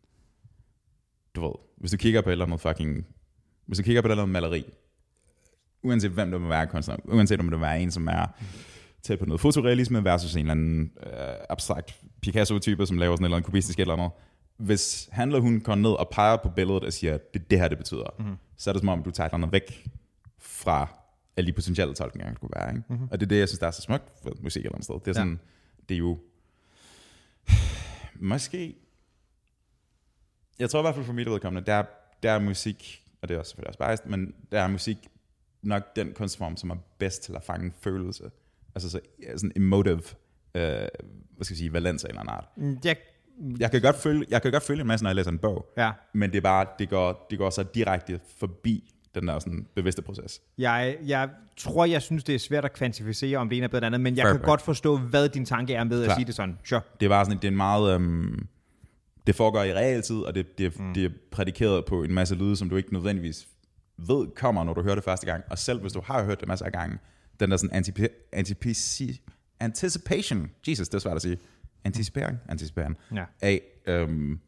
du 1.35 1.41
ved, 1.41 1.53
hvis 1.77 1.91
du 1.91 1.97
kigger 1.97 2.21
på 2.21 2.29
et 2.29 2.31
eller 2.31 2.45
andet 2.45 2.61
fucking, 2.61 3.05
hvis 3.65 3.77
du 3.77 3.83
kigger 3.83 4.01
på 4.01 4.07
et 4.07 4.11
eller 4.11 4.23
andet 4.23 4.33
maleri, 4.33 4.65
uanset 5.83 6.11
hvem 6.11 6.31
det 6.31 6.41
må 6.41 6.47
være 6.47 6.67
kunstner, 6.67 6.97
uanset 7.03 7.39
om 7.39 7.49
det 7.49 7.59
må 7.59 7.65
være 7.65 7.81
en, 7.81 7.91
som 7.91 8.07
er 8.07 8.25
tæt 9.03 9.19
på 9.19 9.25
noget 9.25 9.41
fotorealisme 9.41 10.03
versus 10.03 10.35
en 10.35 10.39
eller 10.39 10.51
anden 10.51 10.91
øh, 11.03 11.35
abstrakt 11.49 12.01
Picasso-type, 12.21 12.85
som 12.85 12.97
laver 12.97 13.15
sådan 13.15 13.23
et 13.23 13.27
eller 13.27 13.37
andet 13.37 13.45
kubistisk 13.45 13.79
et 13.79 13.81
eller 13.81 13.93
andet. 13.93 14.11
Hvis 14.57 15.09
han 15.11 15.29
eller 15.29 15.39
hun 15.39 15.61
går 15.61 15.75
ned 15.75 15.91
og 15.91 16.09
peger 16.11 16.37
på 16.37 16.49
billedet 16.49 16.83
og 16.83 16.93
siger, 16.93 17.17
det 17.33 17.51
det 17.51 17.59
her, 17.59 17.67
det 17.67 17.77
betyder, 17.77 18.15
mm-hmm. 18.19 18.35
så 18.57 18.69
er 18.69 18.73
det 18.73 18.79
som 18.79 18.89
om, 18.89 19.03
du 19.03 19.11
tager 19.11 19.25
et 19.25 19.29
eller 19.29 19.37
andet 19.37 19.51
væk 19.51 19.89
fra 20.39 20.87
alle 21.37 21.47
de 21.47 21.53
potentielle 21.53 21.93
tolkninger, 21.93 22.33
der 22.33 22.39
kunne 22.39 22.51
være. 22.55 22.69
Ikke? 22.69 22.83
Mm-hmm. 22.89 23.07
Og 23.11 23.19
det 23.19 23.25
er 23.25 23.29
det, 23.29 23.39
jeg 23.39 23.47
synes, 23.49 23.59
der 23.59 23.67
er 23.67 23.71
så 23.71 23.81
smukt 23.81 24.03
ved 24.25 24.31
musik 24.41 24.59
et 24.61 24.65
eller 24.65 24.75
andet 24.75 24.85
sted. 24.85 24.95
Det 24.95 25.07
er 25.07 25.13
sådan, 25.13 25.31
ja. 25.31 25.83
det 25.89 25.95
er 25.95 25.99
jo 25.99 26.17
måske, 28.19 28.75
jeg 30.59 30.69
tror 30.69 30.79
i 30.79 30.81
hvert 30.81 30.95
fald 30.95 31.05
for 31.05 31.13
mit 31.13 31.29
vedkommende, 31.29 31.65
der, 31.71 31.83
der 32.23 32.31
er 32.31 32.39
musik, 32.39 33.03
og 33.21 33.29
det 33.29 33.35
er 33.35 33.39
også 33.39 33.49
selvfølgelig 33.49 33.67
også 33.67 33.79
biased, 33.79 34.05
men 34.05 34.35
der 34.51 34.61
er 34.61 34.67
musik 34.67 34.97
nok 35.61 35.95
den 35.95 36.13
kunstform, 36.13 36.57
som 36.57 36.69
er 36.69 36.75
bedst 36.97 37.23
til 37.23 37.35
at 37.35 37.43
fange 37.43 37.73
følelse. 37.81 38.31
Altså 38.75 38.89
så, 38.89 38.99
sådan 39.37 39.51
emotive, 39.55 40.01
øh, 40.55 40.63
hvad 41.35 41.43
skal 41.43 41.53
jeg 41.53 41.57
sige, 41.57 41.73
valens 41.73 42.03
af 42.03 42.07
en 42.07 42.11
eller 42.11 42.21
anden 42.21 42.33
art. 42.35 42.45
Mm, 42.57 42.77
Jeg, 42.83 42.97
Jeg 43.59 43.71
kan 43.71 43.81
godt 43.81 43.95
føle, 43.95 44.25
jeg 44.29 44.41
kan 44.41 44.51
godt 44.51 44.63
føle 44.63 44.81
en 44.81 44.87
masse, 44.87 45.03
når 45.03 45.09
jeg 45.09 45.15
læser 45.15 45.31
en 45.31 45.39
bog, 45.39 45.73
ja, 45.77 45.91
men 46.13 46.31
det 46.31 46.37
er 46.37 46.41
bare, 46.41 46.67
det 46.79 46.89
går, 46.89 47.27
det 47.29 47.37
går 47.37 47.49
så 47.49 47.63
direkte 47.63 48.19
forbi 48.37 48.91
den 49.15 49.27
der 49.27 49.39
sådan 49.39 49.67
bevidste 49.75 50.01
proces. 50.01 50.41
jeg, 50.57 50.97
jeg 51.05 51.29
tror, 51.57 51.85
jeg 51.85 52.01
synes, 52.01 52.23
det 52.23 52.35
er 52.35 52.39
svært 52.39 52.65
at 52.65 52.73
kvantificere, 52.73 53.37
om 53.37 53.49
det 53.49 53.55
ene 53.57 53.63
er 53.63 53.67
bedre 53.67 53.77
end 53.77 53.85
andet, 53.85 54.01
men 54.01 54.15
jeg 54.17 54.23
Fair 54.23 54.31
kan 54.31 54.39
point. 54.39 54.45
godt 54.45 54.61
forstå, 54.61 54.97
hvad 54.97 55.29
din 55.29 55.45
tanke 55.45 55.73
er 55.73 55.83
med 55.83 56.01
at 56.01 56.05
Klar. 56.05 56.15
sige 56.15 56.25
det 56.25 56.35
sådan. 56.35 56.57
Sure. 56.63 56.81
Det 56.99 57.05
er 57.05 57.09
bare 57.09 57.25
sådan, 57.25 57.37
det 57.37 57.43
er 57.43 57.51
en 57.51 57.57
meget, 57.57 57.95
øhm, 57.95 58.47
det 59.27 59.35
foregår 59.35 59.63
i 59.63 59.73
realtid, 59.73 60.15
og 60.17 60.35
det, 60.35 60.57
det, 60.57 60.79
mm. 60.79 60.93
det 60.93 61.05
er 61.05 61.09
prædikeret 61.31 61.85
på 61.85 62.03
en 62.03 62.13
masse 62.13 62.35
lyde, 62.35 62.55
som 62.55 62.69
du 62.69 62.75
ikke 62.75 62.93
nødvendigvis 62.93 63.47
ved 63.97 64.27
kommer, 64.35 64.63
når 64.63 64.73
du 64.73 64.81
hører 64.83 64.95
det 64.95 65.03
første 65.03 65.25
gang. 65.25 65.43
Og 65.49 65.57
selv 65.57 65.81
hvis 65.81 65.93
du 65.93 66.01
har 66.05 66.23
hørt 66.23 66.39
det 66.39 66.47
masser 66.47 66.65
af 66.65 66.71
gange, 66.71 66.97
den 67.39 67.51
der 67.51 67.57
sådan 67.57 67.83
antipi- 67.83 68.35
antipi- 68.35 69.19
anticipation, 69.59 70.49
Jesus, 70.67 70.89
det 70.89 70.95
er 70.95 70.99
svært 70.99 71.15
at 71.15 71.21
sige, 71.21 71.37
anticipering, 71.83 72.37
anticipering, 72.49 72.97
Ja. 73.15 73.23
af, 73.41 73.61
øhm, 73.87 74.39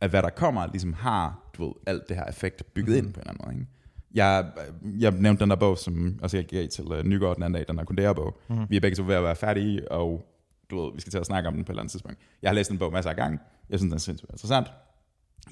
at 0.00 0.10
hvad 0.10 0.22
der 0.22 0.30
kommer, 0.30 0.66
ligesom 0.66 0.92
har, 0.92 1.50
du 1.58 1.64
ved, 1.66 1.72
alt 1.86 2.08
det 2.08 2.16
her 2.16 2.24
effekt 2.24 2.74
bygget 2.74 3.02
mm. 3.02 3.06
ind 3.06 3.14
på 3.14 3.20
en 3.20 3.28
eller 3.28 3.30
anden 3.30 3.44
måde. 3.46 3.54
Ikke? 3.60 3.66
Jeg, 4.14 4.50
jeg 4.98 5.12
nævnte 5.12 5.40
den 5.40 5.50
der 5.50 5.56
bog, 5.56 5.78
som 5.78 6.18
også 6.22 6.36
jeg 6.36 6.46
gav 6.46 6.68
til 6.68 6.84
uh, 6.84 7.04
Nygaard 7.04 7.34
den 7.34 7.42
anden 7.42 7.54
dag, 7.54 7.68
den 7.68 7.78
der 7.78 7.84
Kundera-bog. 7.84 8.38
Mm. 8.48 8.66
Vi 8.68 8.76
er 8.76 8.80
begge 8.80 8.96
to 8.96 9.02
ved 9.06 9.14
at 9.14 9.22
være 9.22 9.36
færdige, 9.36 9.92
og 9.92 10.26
du 10.70 10.82
ved, 10.82 10.94
vi 10.94 11.00
skal 11.00 11.10
til 11.10 11.18
at 11.18 11.26
snakke 11.26 11.48
om 11.48 11.54
den 11.54 11.64
på 11.64 11.72
et 11.72 11.74
eller 11.74 11.82
andet 11.82 11.90
tidspunkt. 11.90 12.18
Jeg 12.42 12.48
har 12.48 12.54
læst 12.54 12.70
den 12.70 12.78
bog 12.78 12.92
masser 12.92 13.10
af 13.10 13.16
gange. 13.16 13.38
Jeg 13.70 13.78
synes, 13.78 13.90
den 13.90 13.96
er 13.96 14.00
sindssygt 14.00 14.30
interessant. 14.30 14.66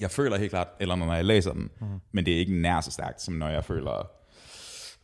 Jeg 0.01 0.11
føler 0.11 0.39
helt 0.39 0.51
klart, 0.51 0.69
eller 0.81 0.97
når 0.97 1.15
jeg 1.15 1.25
læser 1.25 1.53
den, 1.53 1.71
mm. 1.81 1.87
men 2.13 2.27
det 2.27 2.35
er 2.35 2.39
ikke 2.39 2.61
nær 2.61 2.81
så 2.81 2.91
stærkt, 2.91 3.23
som 3.23 3.35
når 3.35 3.49
jeg 3.49 3.65
føler, 3.65 4.11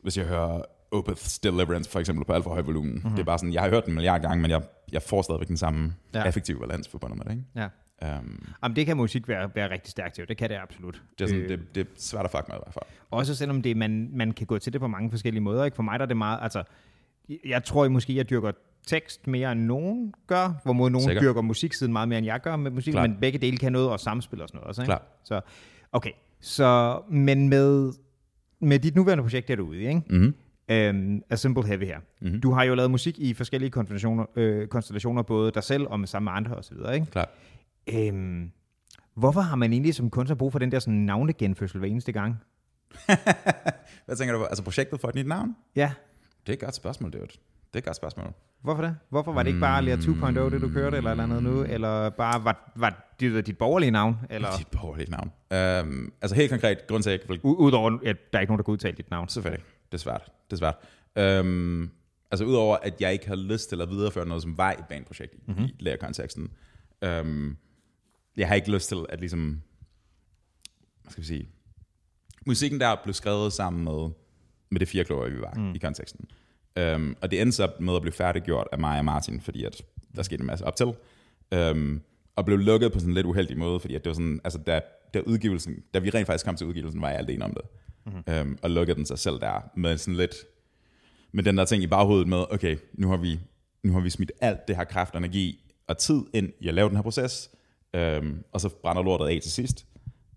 hvis 0.02 0.18
jeg 0.18 0.26
hører 0.26 0.62
Opeth's 0.94 1.38
Deliverance 1.42 1.90
for 1.90 2.00
eksempel 2.00 2.24
på 2.24 2.32
alt 2.32 2.44
for 2.44 2.50
høj 2.50 2.62
volumen. 2.62 3.00
Mm. 3.04 3.10
Det 3.10 3.18
er 3.18 3.24
bare 3.24 3.38
sådan, 3.38 3.52
jeg 3.52 3.62
har 3.62 3.70
hørt 3.70 3.84
den 3.84 3.90
en 3.90 3.94
milliard 3.94 4.22
gange, 4.22 4.42
men 4.42 4.50
jeg, 4.50 4.62
jeg 4.92 5.02
får 5.02 5.22
stadigvæk 5.22 5.48
den 5.48 5.56
samme 5.56 5.94
ja. 6.14 6.24
effektive 6.24 6.60
balans 6.60 6.88
forbundet 6.88 7.18
med 7.18 7.24
det. 7.24 7.30
Ikke? 7.30 7.44
Ja. 7.54 7.68
Um, 8.02 8.48
Jamen, 8.62 8.76
det 8.76 8.86
kan 8.86 8.96
musik 8.96 9.28
være, 9.28 9.50
være 9.54 9.70
rigtig 9.70 9.90
stærkt 9.90 10.14
til. 10.14 10.28
Det 10.28 10.36
kan 10.36 10.50
det 10.50 10.56
absolut. 10.56 11.02
det, 11.18 11.24
er 11.24 11.28
sådan, 11.28 11.42
Øh, 11.42 11.48
det, 11.48 11.74
det 11.74 11.80
er 11.80 11.90
svært 11.96 12.24
at 12.24 12.30
fuck 12.30 12.48
med 12.48 12.56
i 12.56 12.60
hvert 12.64 12.74
fald. 12.74 12.84
Også 13.10 13.34
selvom 13.34 13.62
det, 13.62 13.76
man, 13.76 14.10
man 14.12 14.32
kan 14.32 14.46
gå 14.46 14.58
til 14.58 14.72
det 14.72 14.80
på 14.80 14.86
mange 14.86 15.10
forskellige 15.10 15.40
måder. 15.40 15.64
Ikke? 15.64 15.74
For 15.74 15.82
mig 15.82 15.98
der 15.98 16.02
er 16.02 16.06
det 16.06 16.16
meget, 16.16 16.38
altså, 16.42 16.62
jeg 17.44 17.64
tror 17.64 17.88
måske, 17.88 18.16
jeg 18.16 18.30
dyrker 18.30 18.52
tekst 18.86 19.26
mere 19.26 19.52
end 19.52 19.60
nogen 19.60 20.14
gør, 20.26 20.60
hvor 20.64 20.72
mod 20.72 20.90
nogen 20.90 21.08
Sikkert. 21.08 21.22
dyrker 21.22 21.40
musiksiden 21.40 21.92
meget 21.92 22.08
mere 22.08 22.18
end 22.18 22.26
jeg 22.26 22.40
gør 22.40 22.56
med 22.56 22.70
musik, 22.70 22.92
Klart. 22.92 23.10
men 23.10 23.18
begge 23.20 23.38
dele 23.38 23.56
kan 23.56 23.72
noget 23.72 23.90
og 23.90 24.00
samspil 24.00 24.42
og 24.42 24.48
sådan 24.48 24.56
noget 24.58 24.68
også. 24.68 24.82
Ikke? 24.82 24.88
Klart. 24.88 25.02
Så, 25.24 25.40
okay, 25.92 26.10
så, 26.40 27.00
men 27.10 27.48
med, 27.48 27.92
med 28.60 28.78
dit 28.78 28.94
nuværende 28.96 29.24
projekt 29.24 29.50
er 29.50 29.56
du 29.56 29.66
ude, 29.66 29.82
i, 29.82 29.86
ikke? 29.88 30.02
Mm-hmm. 30.10 30.34
Øhm, 30.68 31.22
A 31.30 31.36
Simple 31.36 31.66
Heavy 31.66 31.84
her. 31.84 31.98
Mm-hmm. 32.20 32.40
Du 32.40 32.52
har 32.52 32.64
jo 32.64 32.74
lavet 32.74 32.90
musik 32.90 33.18
i 33.18 33.34
forskellige 33.34 33.70
konstellationer, 33.70 34.26
øh, 34.36 34.68
konstellationer 34.68 35.22
både 35.22 35.50
dig 35.50 35.62
selv 35.62 35.86
og 35.86 36.00
med 36.00 36.08
sammen 36.08 36.24
med 36.24 36.32
andre 36.32 36.56
osv., 36.56 36.76
ikke? 36.94 37.06
Klart. 37.06 37.28
Øhm, 37.92 38.50
hvorfor 39.14 39.40
har 39.40 39.56
man 39.56 39.72
egentlig 39.72 39.94
som 39.94 40.10
kunstner 40.10 40.36
brug 40.36 40.52
for 40.52 40.58
den 40.58 40.72
der 40.72 40.78
sådan 40.78 40.94
navnegenfødsel 40.94 41.78
hver 41.78 41.88
eneste 41.88 42.12
gang? 42.12 42.36
Hvad 44.06 44.16
tænker 44.16 44.32
du 44.34 44.38
på? 44.40 44.44
Altså 44.44 44.64
projektet 44.64 45.00
for 45.00 45.08
et 45.08 45.14
nyt 45.14 45.26
navn? 45.26 45.56
Ja, 45.76 45.92
Det 46.46 46.52
er 46.52 46.52
et 46.52 46.60
godt 46.60 46.74
spørgsmål, 46.74 47.12
det 47.12 47.20
er 47.22 47.26
Det 47.26 47.38
er 47.74 47.78
et 47.78 47.84
godt 47.84 47.96
spørgsmål. 47.96 48.32
Hvorfor 48.62 48.82
det? 48.82 48.96
Hvorfor 49.10 49.32
var 49.32 49.42
det 49.42 49.48
ikke 49.48 49.60
bare 49.60 49.82
Lea 49.84 49.96
2.0, 49.96 50.50
det 50.54 50.60
du 50.60 50.68
kørte, 50.68 50.96
eller 50.96 51.10
eller 51.10 51.24
andet 51.24 51.42
nu? 51.42 51.62
Eller 51.62 52.10
bare 52.10 52.44
var, 52.44 52.72
var 52.76 53.14
det 53.20 53.46
dit 53.46 53.58
borgerlige 53.58 53.90
navn? 53.90 54.16
Eller, 54.30 54.48
Dit 54.58 54.66
borgerlige 54.68 55.10
navn. 55.10 55.30
Um, 55.86 56.12
altså 56.22 56.34
helt 56.36 56.50
konkret, 56.50 56.86
grund 56.88 57.02
til, 57.02 57.10
at 57.10 57.12
jeg 57.12 57.20
ikke 57.22 57.28
vil 57.44 57.50
u- 57.52 57.56
Udover, 57.56 57.98
at 58.06 58.16
der 58.32 58.38
er 58.38 58.40
ikke 58.40 58.50
nogen, 58.50 58.58
der 58.58 58.62
kan 58.64 58.72
udtale 58.72 58.96
dit 58.96 59.10
navn. 59.10 59.28
Selvfølgelig. 59.28 59.64
Det 59.92 59.98
er 59.98 60.02
svært. 60.02 60.22
Det 60.50 60.62
er 60.62 60.72
svært. 61.16 61.40
Um, 61.46 61.90
altså 62.30 62.44
udover, 62.44 62.76
at 62.82 63.00
jeg 63.00 63.12
ikke 63.12 63.28
har 63.28 63.36
lyst 63.36 63.68
til 63.68 63.80
at 63.80 63.90
videreføre 63.90 64.26
noget, 64.26 64.42
som 64.42 64.58
var 64.58 64.70
et 64.72 64.84
baneprojekt 64.88 65.34
i, 65.34 65.38
mm-hmm. 65.46 65.64
i 65.64 65.74
lærerkonteksten. 65.80 66.50
Um, 67.20 67.56
jeg 68.36 68.48
har 68.48 68.54
ikke 68.54 68.70
lyst 68.70 68.88
til 68.88 68.98
at 69.08 69.20
ligesom, 69.20 69.62
hvad 71.02 71.10
skal 71.10 71.22
vi 71.22 71.26
sige, 71.26 71.48
musikken 72.46 72.80
der 72.80 72.96
blev 73.04 73.14
skrevet 73.14 73.52
sammen 73.52 73.84
med, 73.84 74.10
med 74.70 74.80
det 74.80 74.88
fire 74.88 75.30
vi 75.30 75.40
var 75.40 75.54
mm. 75.54 75.74
i 75.74 75.78
konteksten. 75.78 76.26
Um, 76.94 77.16
og 77.20 77.30
det 77.30 77.40
endte 77.40 77.56
så 77.56 77.72
med 77.80 77.96
at 77.96 78.02
blive 78.02 78.12
færdiggjort 78.12 78.68
af 78.72 78.78
mig 78.78 78.98
og 78.98 79.04
Martin, 79.04 79.40
fordi 79.40 79.64
at 79.64 79.82
der 80.16 80.22
skete 80.22 80.40
en 80.40 80.46
masse 80.46 80.64
op 80.64 80.76
til. 80.76 80.92
Um, 81.70 82.02
og 82.36 82.44
blev 82.44 82.58
lukket 82.58 82.92
på 82.92 82.98
sådan 82.98 83.10
en 83.10 83.14
lidt 83.14 83.26
uheldig 83.26 83.58
måde, 83.58 83.80
fordi 83.80 83.94
at 83.94 84.04
det 84.04 84.10
var 84.10 84.14
sådan, 84.14 84.40
altså 84.44 84.58
da, 84.58 84.80
da 85.14 85.20
udgivelsen, 85.20 85.82
da 85.94 85.98
vi 85.98 86.10
rent 86.10 86.26
faktisk 86.26 86.44
kom 86.44 86.56
til 86.56 86.66
udgivelsen, 86.66 87.00
var 87.00 87.10
jeg 87.10 87.18
alene 87.18 87.44
om 87.44 87.54
det. 87.54 87.62
Mm-hmm. 88.06 88.40
Um, 88.40 88.58
og 88.62 88.70
lukkede 88.70 88.96
den 88.96 89.06
sig 89.06 89.18
selv 89.18 89.40
der, 89.40 89.70
med 89.76 89.98
sådan 89.98 90.16
lidt, 90.16 90.34
med 91.32 91.44
den 91.44 91.58
der 91.58 91.64
ting 91.64 91.82
i 91.82 91.86
baghovedet 91.86 92.28
med, 92.28 92.44
okay, 92.50 92.76
nu 92.92 93.08
har 93.08 93.16
vi, 93.16 93.40
nu 93.82 93.92
har 93.92 94.00
vi 94.00 94.10
smidt 94.10 94.32
alt 94.40 94.68
det 94.68 94.76
her 94.76 94.84
kraft, 94.84 95.14
energi 95.14 95.72
og 95.86 95.98
tid 95.98 96.22
ind 96.34 96.52
i 96.60 96.68
at 96.68 96.74
lave 96.74 96.88
den 96.88 96.96
her 96.96 97.02
proces, 97.02 97.50
Øhm, 97.94 98.44
og 98.52 98.60
så 98.60 98.68
brænder 98.68 99.02
lortet 99.02 99.26
af 99.26 99.38
til 99.42 99.52
sidst. 99.52 99.86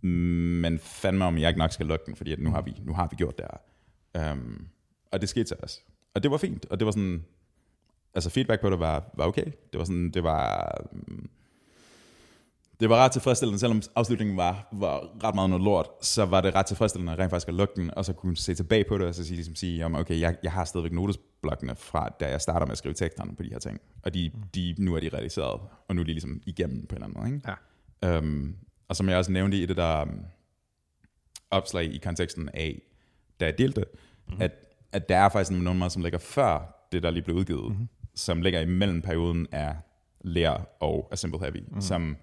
Men 0.02 0.80
fandme 0.80 1.26
om 1.26 1.38
jeg 1.38 1.50
ikke 1.50 1.60
nok 1.60 1.72
skal 1.72 1.86
lukke 1.86 2.06
den, 2.06 2.16
fordi 2.16 2.32
at 2.32 2.40
nu 2.40 2.52
har 2.52 2.62
vi, 2.62 2.74
nu 2.86 2.94
har 2.94 3.08
vi 3.12 3.16
gjort 3.16 3.38
det 3.38 3.46
her. 3.52 4.32
Øhm, 4.32 4.68
og 5.12 5.22
det 5.22 5.30
skete 5.30 5.44
til 5.46 5.58
os. 5.64 5.84
Og 6.14 6.24
det 6.24 6.32
var 6.32 6.38
fint, 6.38 6.66
og 6.66 6.80
det 6.80 6.86
var 6.86 6.92
sådan, 6.92 7.26
altså 8.14 8.30
feedback 8.30 8.62
på 8.62 8.70
det 8.70 8.80
var, 8.80 9.12
var 9.14 9.26
okay. 9.26 9.46
Det 9.46 9.78
var 9.78 9.84
sådan, 9.84 10.12
det 10.12 10.24
var, 10.24 10.72
um, 10.92 11.30
det 12.80 12.90
var 12.90 12.96
ret 12.96 13.12
tilfredsstillende, 13.12 13.60
selvom 13.60 13.82
afslutningen 13.96 14.38
var, 14.38 14.68
var 14.72 15.24
ret 15.24 15.36
meget 15.36 15.50
noget 15.50 15.64
lort, 15.64 15.88
så 16.02 16.26
var 16.26 16.42
det 16.42 16.56
ret 16.56 16.66
tilfredsstillende 16.66 17.16
rent 17.16 17.30
faktisk 17.30 17.48
at 17.48 17.54
lukke 17.54 17.74
den, 17.76 17.92
og 17.94 18.06
så 18.06 18.14
kunne 18.14 18.38
se 18.38 18.56
tilbage 18.56 18.86
på 18.90 18.98
det, 18.98 19.08
og 19.08 19.16
så 19.16 19.24
sige, 19.24 19.36
ligesom 19.36 19.56
sige 19.56 19.86
om, 19.86 19.96
okay, 19.96 20.20
jeg, 20.20 20.38
jeg 20.44 20.52
har 20.52 20.66
stadigvæk 20.66 20.92
notesblokkene 20.92 21.76
fra, 21.76 22.10
da 22.20 22.30
jeg 22.30 22.42
starter 22.42 22.66
med 22.66 22.72
at 22.72 22.78
skrive 22.78 22.94
teksterne 22.94 23.36
på 23.36 23.44
de 23.44 23.50
her 23.50 23.60
ting, 23.60 23.80
og 24.04 24.14
de, 24.14 24.32
de, 24.56 24.76
nu 24.80 24.96
er 24.96 25.00
de 25.00 25.10
realiseret, 25.14 25.62
og 25.88 25.96
nu 25.96 26.02
er 26.02 26.06
de 26.06 26.12
ligesom 26.12 26.42
igennem 26.46 26.88
på 26.88 26.96
en 26.96 27.04
eller 27.04 27.08
anden 27.08 27.24
måde. 27.24 27.36
Ikke? 27.36 27.52
Ja. 28.04 28.18
Um, 28.18 28.56
og 28.88 28.96
som 28.96 29.10
jeg 29.10 29.18
også 29.18 29.32
nævnte 29.32 29.58
i 29.58 29.66
det 29.66 29.78
der, 29.78 30.06
opslag 31.52 31.94
i 31.94 31.98
konteksten 31.98 32.50
af, 32.54 32.82
da 33.40 33.46
jeg 33.46 33.58
delte 33.58 33.86
mm-hmm. 34.28 34.42
at, 34.42 34.52
at 34.92 35.10
der 35.10 35.18
er 35.18 35.30
faktisk 35.30 35.52
nogle 35.52 35.66
numre, 35.66 35.90
som 35.90 36.02
ligger 36.02 36.20
før 36.20 36.88
det, 36.92 37.04
der 37.04 37.12
lige 37.12 37.24
blev 37.24 37.36
udgivet, 37.36 37.72
mm-hmm. 37.72 37.88
som 38.16 38.42
ligger 38.42 38.60
imellem 38.60 39.02
perioden 39.02 39.48
af 39.52 39.76
Lær 40.22 40.68
og 40.80 41.10
A 41.12 41.16
Simple 41.16 41.40
Heavy, 41.40 41.60
mm-hmm. 41.60 41.82
som 41.82 42.18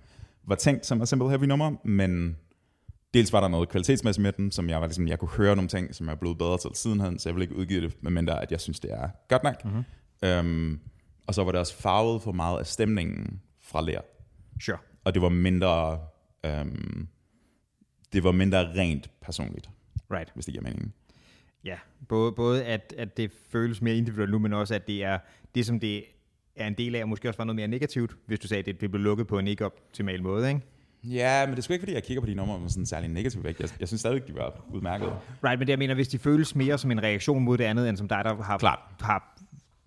var 0.47 0.55
tænkt 0.55 0.87
som 0.87 1.03
A 1.03 1.05
Simple 1.05 1.29
Heavy 1.29 1.45
nummer, 1.45 1.73
men 1.85 2.37
dels 3.15 3.33
var 3.33 3.41
der 3.41 3.49
noget 3.49 3.69
kvalitetsmæssigt 3.69 4.23
med 4.23 4.33
den, 4.33 4.53
som 4.53 4.69
jeg 4.69 4.81
var 4.81 4.87
ligesom, 4.87 5.09
jeg 5.09 5.19
kunne 5.19 5.31
høre 5.31 5.57
nogle 5.57 5.69
ting, 5.69 5.95
som 5.95 6.07
jeg 6.07 6.13
er 6.13 6.17
blevet 6.17 6.39
bedre 6.39 6.59
til 6.59 6.71
sidenhen, 6.75 7.19
så 7.19 7.29
jeg 7.29 7.35
vil 7.37 7.43
ikke 7.43 7.57
udgive 7.57 7.81
det, 7.81 8.03
medmindre 8.03 8.43
at 8.43 8.53
jeg 8.53 8.61
synes, 8.61 8.81
det 8.81 8.93
er 8.93 9.09
godt 9.29 9.43
nok. 9.43 9.65
Mm-hmm. 9.65 9.85
Øhm, 10.25 10.81
og 11.27 11.35
så 11.35 11.45
var 11.45 11.53
det 11.53 11.61
også 11.61 11.77
farvet 11.77 12.23
for 12.23 12.33
meget 12.33 12.59
af 12.59 12.67
stemningen 12.67 13.41
fra 13.63 13.83
Lær. 13.83 14.01
Sure. 14.61 14.79
Og 15.05 15.15
det 15.15 15.23
var 15.23 15.29
mindre, 15.29 16.01
øhm, 16.47 17.09
det 18.13 18.25
var 18.25 18.33
mindre 18.33 18.75
rent 18.75 19.11
personligt, 19.21 19.71
Right. 20.11 20.31
hvis 20.35 20.45
det 20.45 20.53
giver 20.53 20.63
mening. 20.63 20.95
Ja, 21.65 21.77
både, 22.09 22.33
både 22.33 22.65
at, 22.65 22.95
at 22.99 23.17
det 23.17 23.33
føles 23.51 23.83
mere 23.83 23.97
individuelt 23.97 24.31
nu, 24.31 24.39
men 24.39 24.53
også 24.53 24.75
at 24.75 24.87
det 24.87 25.05
er 25.05 25.19
det, 25.55 25.67
som 25.67 25.81
det 25.81 26.05
er 26.57 26.67
en 26.67 26.75
del 26.75 26.95
af, 26.95 27.03
og 27.03 27.09
måske 27.09 27.29
også 27.29 27.39
var 27.39 27.45
noget 27.45 27.57
mere 27.57 27.69
negativt, 27.69 28.17
hvis 28.27 28.39
du 28.39 28.49
sagde, 28.49 28.59
at 28.59 28.67
det, 28.67 28.81
det 28.81 28.91
blev 28.91 29.03
lukket 29.03 29.27
på 29.27 29.39
en 29.39 29.47
ikke 29.49 29.65
optimal 29.67 30.23
måde, 30.23 30.49
ikke? 30.49 30.61
Ja, 31.05 31.47
men 31.47 31.51
det 31.51 31.59
er 31.59 31.63
sgu 31.63 31.73
ikke, 31.73 31.83
fordi 31.83 31.93
jeg 31.95 32.03
kigger 32.03 32.21
på 32.21 32.27
de 32.27 32.35
numre 32.35 32.61
med 32.61 32.69
sådan 32.69 32.87
særlig 32.87 33.09
negativ 33.11 33.45
vægt. 33.45 33.61
Jeg, 33.61 33.69
jeg 33.81 33.89
synes 33.89 34.01
stadig, 34.01 34.29
de 34.29 34.35
var 34.35 34.65
udmærket. 34.73 35.09
Right, 35.45 35.59
men 35.59 35.67
det 35.67 35.69
jeg 35.71 35.79
mener, 35.79 35.95
hvis 35.95 36.09
de 36.09 36.19
føles 36.19 36.55
mere 36.55 36.79
som 36.79 36.91
en 36.91 37.03
reaktion 37.03 37.43
mod 37.45 37.59
det 37.59 37.65
andet, 37.65 37.89
end 37.89 37.97
som 37.97 38.09
dig, 38.09 38.25
der 38.25 38.43
har, 38.43 38.59
Klart. 38.59 38.79
har 39.01 39.39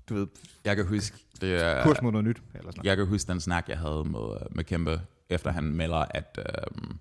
du 0.10 0.14
ved, 0.14 0.28
Jeg 0.66 0.76
kan 0.76 0.88
huske, 0.88 1.18
det 1.42 1.64
er, 1.66 1.84
kurs 1.84 2.02
mod 2.02 2.12
noget 2.12 2.26
nyt, 2.28 2.38
eller 2.38 2.72
sådan 2.72 2.74
noget. 2.78 2.86
jeg 2.90 2.98
kan 2.98 3.06
huske 3.08 3.32
den 3.32 3.40
snak, 3.40 3.70
jeg 3.70 3.78
havde 3.78 4.04
med, 4.06 4.38
med 4.52 4.64
Kæmpe, 4.64 5.02
efter 5.30 5.52
han 5.52 5.64
melder, 5.64 6.06
at, 6.10 6.40
øhm, 6.40 6.98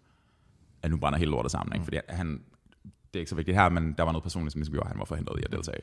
at 0.83 0.91
nu 0.91 0.97
brænder 0.97 1.19
hele 1.19 1.31
lortet 1.31 1.53
sammen. 1.53 1.75
Ikke? 1.75 1.85
Fordi 1.85 1.99
han, 2.09 2.29
det 2.87 3.15
er 3.15 3.19
ikke 3.19 3.31
så 3.31 3.37
vigtigt 3.37 3.57
her, 3.57 3.69
men 3.69 3.93
der 3.99 4.03
var 4.03 4.13
noget 4.13 4.23
personligt, 4.23 4.53
som 4.53 4.59
ligesom 4.61 4.73
gjorde, 4.73 4.85
at 4.87 4.91
han 4.91 4.99
var 4.99 5.05
forhindret 5.05 5.41
i 5.41 5.43
at 5.45 5.53
deltage. 5.53 5.81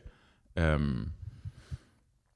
Øhm, 0.55 1.09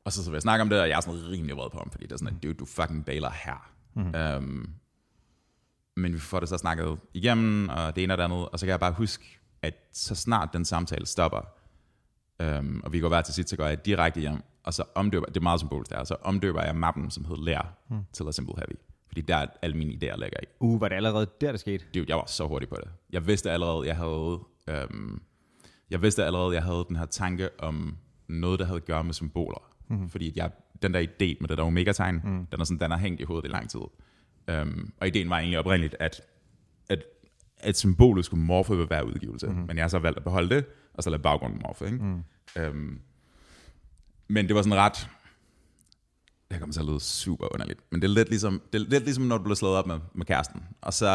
og 0.08 0.14
så, 0.14 0.24
så 0.24 0.30
vil 0.30 0.36
jeg 0.36 0.42
snakke 0.42 0.62
om 0.62 0.70
det, 0.70 0.82
og 0.82 0.90
jeg 0.90 0.98
er 0.98 1.02
sådan 1.02 1.30
rimelig 1.30 1.58
vred 1.58 1.70
på 1.70 1.78
ham, 1.78 1.92
fordi 1.92 2.04
det 2.04 2.12
er 2.12 2.18
sådan, 2.18 2.36
at 2.36 2.44
dude, 2.44 2.54
du 2.54 2.66
fucking 2.66 3.06
bailer 3.06 3.30
her. 3.30 3.72
Mm. 3.94 4.16
Øhm, 4.16 4.70
men 5.96 6.14
vi 6.14 6.20
får 6.20 6.40
det 6.40 6.50
så 6.50 6.58
snakket 6.58 6.98
igennem, 7.14 7.70
og 7.70 7.96
det 7.96 8.04
ene 8.04 8.14
og 8.14 8.18
det 8.18 8.24
andet, 8.24 8.50
og 8.50 8.60
så 8.60 8.66
kan 8.66 8.72
jeg 8.72 8.80
bare 8.80 8.92
huske, 8.92 9.40
at 9.62 9.74
så 9.94 10.16
snart 10.16 10.50
den 10.54 10.66
samtale 10.66 11.06
stopper, 11.06 11.42
øhm, 12.42 12.82
og 12.84 12.94
vi 12.94 13.00
går 13.00 13.08
hver 13.08 13.22
til 13.22 13.34
sit, 13.34 13.50
så 13.50 13.58
går 13.58 13.66
jeg 13.66 13.86
direkte 13.86 14.20
hjem, 14.20 14.44
og 14.64 14.74
så 14.74 14.84
omdøber, 14.96 15.26
det 15.26 15.38
er 15.38 15.42
meget 15.42 15.60
symbolisk 15.60 15.92
der, 15.92 16.04
så 16.04 16.16
omdøber 16.22 16.64
jeg 16.64 16.76
mappen, 16.76 17.12
som 17.12 17.26
hedder 17.26 17.44
Lær, 17.44 17.78
mm. 17.90 17.98
til 18.14 18.28
A 18.28 18.32
Simple 18.32 18.56
Heavy. 18.58 18.80
Fordi 19.08 19.22
der 19.22 19.36
er 19.36 19.48
alle 19.62 19.78
mine 19.78 19.92
idéer 19.92 20.16
ligger 20.16 20.40
i. 20.44 20.46
Uh, 20.60 20.82
var 20.82 20.88
det 20.88 20.96
allerede 20.96 21.28
der, 21.42 21.52
det 21.52 21.60
skete? 21.60 21.86
Dude, 21.94 22.06
jeg 22.08 22.18
var 22.18 22.26
så 22.26 22.48
hurtig 22.48 22.70
på 22.70 22.76
det. 22.76 22.90
Jeg 23.10 23.28
vidste 23.28 23.52
allerede, 23.52 23.88
jeg 23.88 23.96
havde, 23.96 24.40
øhm, 24.68 25.22
jeg 25.90 26.02
vidste 26.02 26.26
allerede, 26.26 26.54
jeg 26.54 26.64
havde 26.64 26.86
den 26.88 26.96
her 26.96 27.06
tanke 27.06 27.50
om 27.60 27.98
noget, 28.28 28.60
der 28.60 28.66
havde 28.66 28.78
at 28.78 28.86
gøre 28.86 29.04
med 29.04 29.14
symboler. 29.14 29.77
Mm. 29.88 30.10
Fordi 30.10 30.34
jeg, 30.36 30.52
den 30.82 30.94
der 30.94 31.02
idé 31.02 31.38
med 31.42 31.48
det 31.48 31.58
der 31.58 31.64
omega-tegn, 31.64 32.22
mm. 32.24 32.46
den, 32.46 32.62
er 32.62 32.64
sådan, 32.64 32.80
den 32.80 32.92
har 32.92 32.98
hængt 32.98 33.22
i 33.22 33.24
hovedet 33.24 33.50
i 33.50 33.52
lang 33.52 33.70
tid. 33.70 33.80
Um, 34.52 34.94
og 35.02 35.08
ideen 35.08 35.30
var 35.30 35.38
egentlig 35.38 35.60
oprindeligt, 35.60 35.96
at, 36.00 36.22
at, 36.90 37.04
at 37.60 37.78
symbolet 37.78 38.26
skulle 38.26 38.44
morfe 38.44 38.78
ved 38.78 38.88
hver 38.88 39.02
udgivelse. 39.02 39.48
Mm. 39.48 39.54
Men 39.54 39.78
jeg 39.78 39.84
har 39.84 39.90
så 39.90 40.00
valgt 40.00 40.18
at 40.18 40.24
beholde 40.24 40.56
det, 40.56 40.66
og 40.94 41.04
så 41.04 41.10
lade 41.10 41.22
baggrunden 41.22 41.62
morfe. 41.66 41.86
Ikke? 41.86 41.98
Mm. 41.98 42.24
Um, 42.70 43.00
men 44.28 44.48
det 44.48 44.56
var 44.56 44.62
sådan 44.62 44.78
ret... 44.78 45.10
Det 46.52 46.60
kommer 46.60 46.74
til 46.74 46.80
at 46.80 46.86
lyde 46.86 47.00
super 47.00 47.54
underligt. 47.54 47.80
Men 47.92 48.02
det 48.02 48.08
er 48.08 48.14
lidt 48.14 48.30
ligesom, 48.30 48.62
det 48.74 48.82
er 48.82 48.86
lidt 48.90 49.04
ligesom 49.04 49.24
når 49.24 49.38
du 49.38 49.44
bliver 49.44 49.56
slået 49.56 49.76
op 49.76 49.88
med, 49.88 50.00
med 50.14 50.26
kæresten. 50.26 50.64
Og 50.82 50.94
så, 50.94 51.08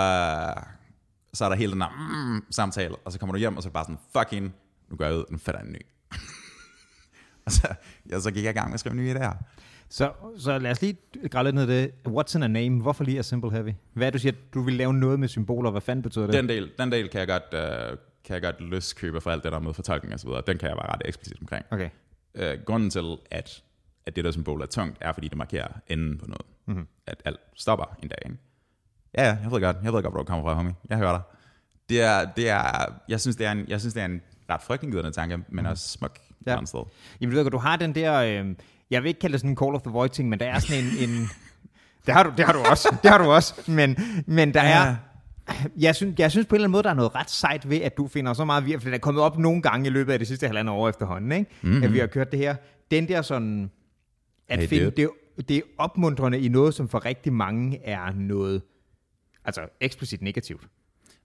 så 1.32 1.44
er 1.44 1.48
der 1.48 1.54
hele 1.56 1.72
den 1.72 1.80
der 1.80 1.88
mm, 2.34 2.44
samtale, 2.50 2.96
og 2.96 3.12
så 3.12 3.18
kommer 3.18 3.32
du 3.32 3.38
hjem, 3.38 3.56
og 3.56 3.62
så 3.62 3.66
er 3.66 3.70
det 3.70 3.74
bare 3.74 3.84
sådan, 3.84 3.98
fuck 4.12 4.30
hende, 4.30 4.52
nu 4.90 4.96
går 4.96 5.04
jeg 5.04 5.14
ud, 5.14 5.24
nu 5.30 5.38
fatter 5.38 5.60
jeg 5.60 5.66
en 5.66 5.72
ny. 5.72 5.80
Og 7.46 7.52
så, 7.58 7.74
ja, 8.10 8.20
så 8.20 8.30
gik 8.30 8.44
jeg 8.44 8.50
i 8.50 8.58
gang 8.58 8.68
med 8.68 8.74
at 8.74 8.80
skrive 8.80 8.94
nye 8.94 9.14
idéer. 9.14 9.36
Så, 9.88 10.12
så 10.38 10.58
lad 10.58 10.70
os 10.70 10.82
lige 10.82 10.96
græde 11.30 11.44
lidt 11.44 11.54
ned 11.54 11.66
det. 11.66 11.90
What's 12.08 12.36
in 12.36 12.42
a 12.42 12.46
name? 12.46 12.82
Hvorfor 12.82 13.04
lige 13.04 13.18
A 13.18 13.22
Simple 13.22 13.50
Heavy? 13.50 13.72
Hvad 13.92 14.06
er 14.06 14.10
du 14.10 14.18
siger, 14.18 14.32
du 14.54 14.62
vil 14.62 14.74
lave 14.74 14.94
noget 14.94 15.20
med 15.20 15.28
symboler? 15.28 15.70
Hvad 15.70 15.80
fanden 15.80 16.02
betyder 16.02 16.26
det? 16.26 16.34
Den 16.34 16.48
del, 16.48 16.70
den 16.78 16.92
del 16.92 17.08
kan 17.08 17.18
jeg 17.20 17.28
godt, 17.28 17.90
uh, 17.92 17.98
kan 18.24 18.34
jeg 18.34 18.42
godt 18.42 18.60
løskøbe 18.60 19.20
for 19.20 19.30
alt 19.30 19.44
det 19.44 19.52
der 19.52 19.58
med 19.58 19.74
fortolkning 19.74 20.14
og 20.14 20.20
så 20.20 20.26
videre. 20.26 20.42
Den 20.46 20.58
kan 20.58 20.68
jeg 20.68 20.76
være 20.76 20.92
ret 20.92 21.02
eksplicit 21.04 21.40
omkring. 21.40 21.64
Okay. 21.70 21.90
Uh, 22.34 22.64
grunden 22.64 22.90
til, 22.90 23.16
at, 23.30 23.62
at 24.06 24.16
det 24.16 24.24
der 24.24 24.30
symbol 24.30 24.62
er 24.62 24.66
tungt, 24.66 24.98
er 25.00 25.12
fordi 25.12 25.28
det 25.28 25.38
markerer 25.38 25.68
enden 25.88 26.18
på 26.18 26.26
noget. 26.26 26.46
Mm-hmm. 26.66 26.86
At 27.06 27.22
alt 27.24 27.40
stopper 27.54 27.96
en 28.02 28.08
dag. 28.08 28.18
Ikke? 28.24 28.36
Ja, 29.14 29.22
ja, 29.22 29.38
jeg 29.42 29.50
ved 29.50 29.60
godt, 29.60 29.76
jeg 29.84 29.92
ved 29.92 30.02
godt, 30.02 30.14
hvor 30.14 30.22
du 30.22 30.26
kommer 30.26 30.44
fra, 30.44 30.54
homie. 30.54 30.74
Jeg 30.88 30.98
hører 30.98 31.12
dig. 31.12 31.22
Det 31.88 32.02
er, 32.02 32.24
det 32.24 32.48
er, 32.48 32.92
jeg 33.08 33.20
synes, 33.20 33.36
det 33.36 33.46
er 33.46 33.52
en, 33.52 33.64
jeg 33.68 33.80
synes, 33.80 33.94
det 33.94 34.00
er 34.00 34.06
en 34.06 34.22
ret 34.50 34.62
frygtindgydende 34.62 35.10
tanke, 35.10 35.36
men 35.36 35.64
mm. 35.64 35.70
også 35.70 35.88
smuk 35.88 36.18
Ja. 36.46 36.52
ja. 36.52 36.64
sted. 36.64 36.80
Jamen, 37.20 37.36
du 37.36 37.42
ved 37.42 37.50
du 37.50 37.58
har 37.58 37.76
den 37.76 37.94
der... 37.94 38.14
Øh, 38.44 38.54
jeg 38.90 39.02
vil 39.02 39.08
ikke 39.08 39.20
kalde 39.20 39.32
det 39.32 39.40
sådan 39.40 39.50
en 39.50 39.56
Call 39.56 39.74
of 39.74 39.82
the 39.82 39.90
Void 39.90 40.08
ting, 40.10 40.28
men 40.28 40.40
der 40.40 40.46
er 40.46 40.58
sådan 40.58 40.84
en... 40.84 41.10
en 41.10 41.28
det, 42.06 42.14
har 42.14 42.22
du, 42.22 42.32
det 42.36 42.44
har 42.44 42.52
du 42.52 42.58
også. 42.70 42.96
Det 43.02 43.10
har 43.10 43.18
du 43.18 43.24
også. 43.24 43.54
Men, 43.70 43.96
men 44.26 44.54
der 44.54 44.62
Ja. 44.64 44.86
er... 44.88 44.96
Jeg 45.78 45.94
synes, 45.96 46.18
jeg 46.18 46.30
synes 46.30 46.46
på 46.46 46.54
en 46.54 46.56
eller 46.56 46.64
anden 46.64 46.72
måde, 46.72 46.82
der 46.82 46.90
er 46.90 46.94
noget 46.94 47.14
ret 47.14 47.30
sejt 47.30 47.70
ved, 47.70 47.76
at 47.80 47.96
du 47.96 48.08
finder 48.08 48.32
så 48.32 48.44
meget 48.44 48.64
virkelig. 48.64 48.82
For 48.82 48.88
det 48.88 48.94
er 48.96 49.00
kommet 49.00 49.22
op 49.22 49.38
nogle 49.38 49.62
gange 49.62 49.86
i 49.86 49.90
løbet 49.90 50.12
af 50.12 50.18
det 50.18 50.28
sidste 50.28 50.46
halvandet 50.46 50.74
år 50.74 50.88
efterhånden, 50.88 51.32
ikke? 51.32 51.50
Mm-hmm. 51.62 51.82
At 51.82 51.92
vi 51.92 51.98
har 51.98 52.06
kørt 52.06 52.32
det 52.32 52.38
her. 52.38 52.56
Den 52.90 53.08
der 53.08 53.22
sådan... 53.22 53.70
At 54.48 54.58
Hey, 54.58 54.68
finde, 54.68 54.90
det, 54.90 55.10
det 55.48 55.56
er 55.56 55.60
opmuntrende 55.78 56.40
i 56.40 56.48
noget, 56.48 56.74
som 56.74 56.88
for 56.88 57.04
rigtig 57.04 57.32
mange 57.32 57.80
er 57.84 58.12
noget... 58.12 58.62
Altså 59.44 59.60
eksplicit 59.80 60.22
negativt. 60.22 60.62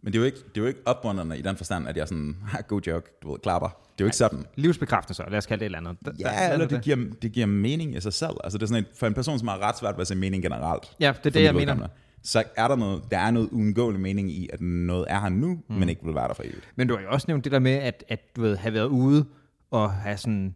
Men 0.02 0.14
det 0.14 0.20
er 0.20 0.22
jo 0.22 0.26
ikke, 0.26 0.38
det 0.38 0.58
er 0.58 0.62
jo 0.62 0.66
ikke 0.68 0.80
opmuntrende 0.86 1.38
i 1.38 1.42
den 1.42 1.58
forstand, 1.58 1.88
at 1.88 1.98
jeg 1.98 2.08
sådan, 2.08 2.36
har 2.48 2.62
god 2.62 2.82
joke, 2.82 3.10
du 3.24 3.32
ved, 3.32 3.40
klapper. 3.40 3.68
Det 3.70 3.76
er 3.76 4.06
jo 4.06 4.06
ikke 4.06 4.18
sådan. 4.18 4.46
Livsbekræftelse, 4.56 5.24
lad 5.30 5.38
os 5.38 5.46
kalde 5.46 5.60
det 5.60 5.66
et 5.72 5.76
eller 5.78 5.90
andet. 5.90 6.06
Der- 6.06 6.12
Ja, 6.20 6.24
der- 6.48 6.54
eller 6.54 6.68
det 6.68 6.82
giver, 6.82 6.98
det 7.22 7.32
giver 7.32 7.46
mening 7.46 7.96
i 7.96 8.02
sig 8.02 8.14
selv. 8.14 8.32
Altså 8.44 8.58
det 8.58 8.64
er 8.64 8.68
sådan 8.68 8.84
et, 8.84 8.90
for 9.00 9.08
en 9.08 9.14
person, 9.14 9.40
som 9.40 9.48
har 9.48 9.58
ret 9.62 9.78
svært 9.78 9.96
ved 9.96 10.02
at 10.02 10.08
se 10.08 10.16
mening 10.16 10.44
generelt. 10.44 10.96
Ja, 11.00 11.14
det 11.24 11.26
er 11.26 11.30
det, 11.30 11.44
jeg 11.44 11.56
mener. 11.56 11.88
Så 12.24 12.44
er 12.58 12.68
der 12.68 12.76
noget, 12.76 13.02
der 13.12 13.18
er 13.20 13.32
noget 13.32 13.50
uundgåelig 13.52 14.02
mening 14.02 14.32
i, 14.32 14.50
at 14.54 14.62
noget 14.62 15.06
er 15.10 15.20
her 15.20 15.30
nu, 15.30 15.48
mm. 15.70 15.76
men 15.76 15.90
ikke 15.90 16.06
vil 16.06 16.16
være 16.16 16.28
der 16.28 16.34
for 16.34 16.44
evigt. 16.44 16.70
Men 16.76 16.88
du 16.88 16.96
har 16.96 17.02
jo 17.04 17.10
også 17.10 17.26
nævnt 17.28 17.44
det 17.44 17.52
der 17.52 17.60
med, 17.60 17.72
at, 17.72 18.04
at 18.08 18.36
du 18.36 18.42
ved, 18.42 18.58
have 18.58 18.74
været 18.74 18.86
ude 18.88 19.26
og 19.72 19.92
have 19.94 20.18
sådan 20.18 20.56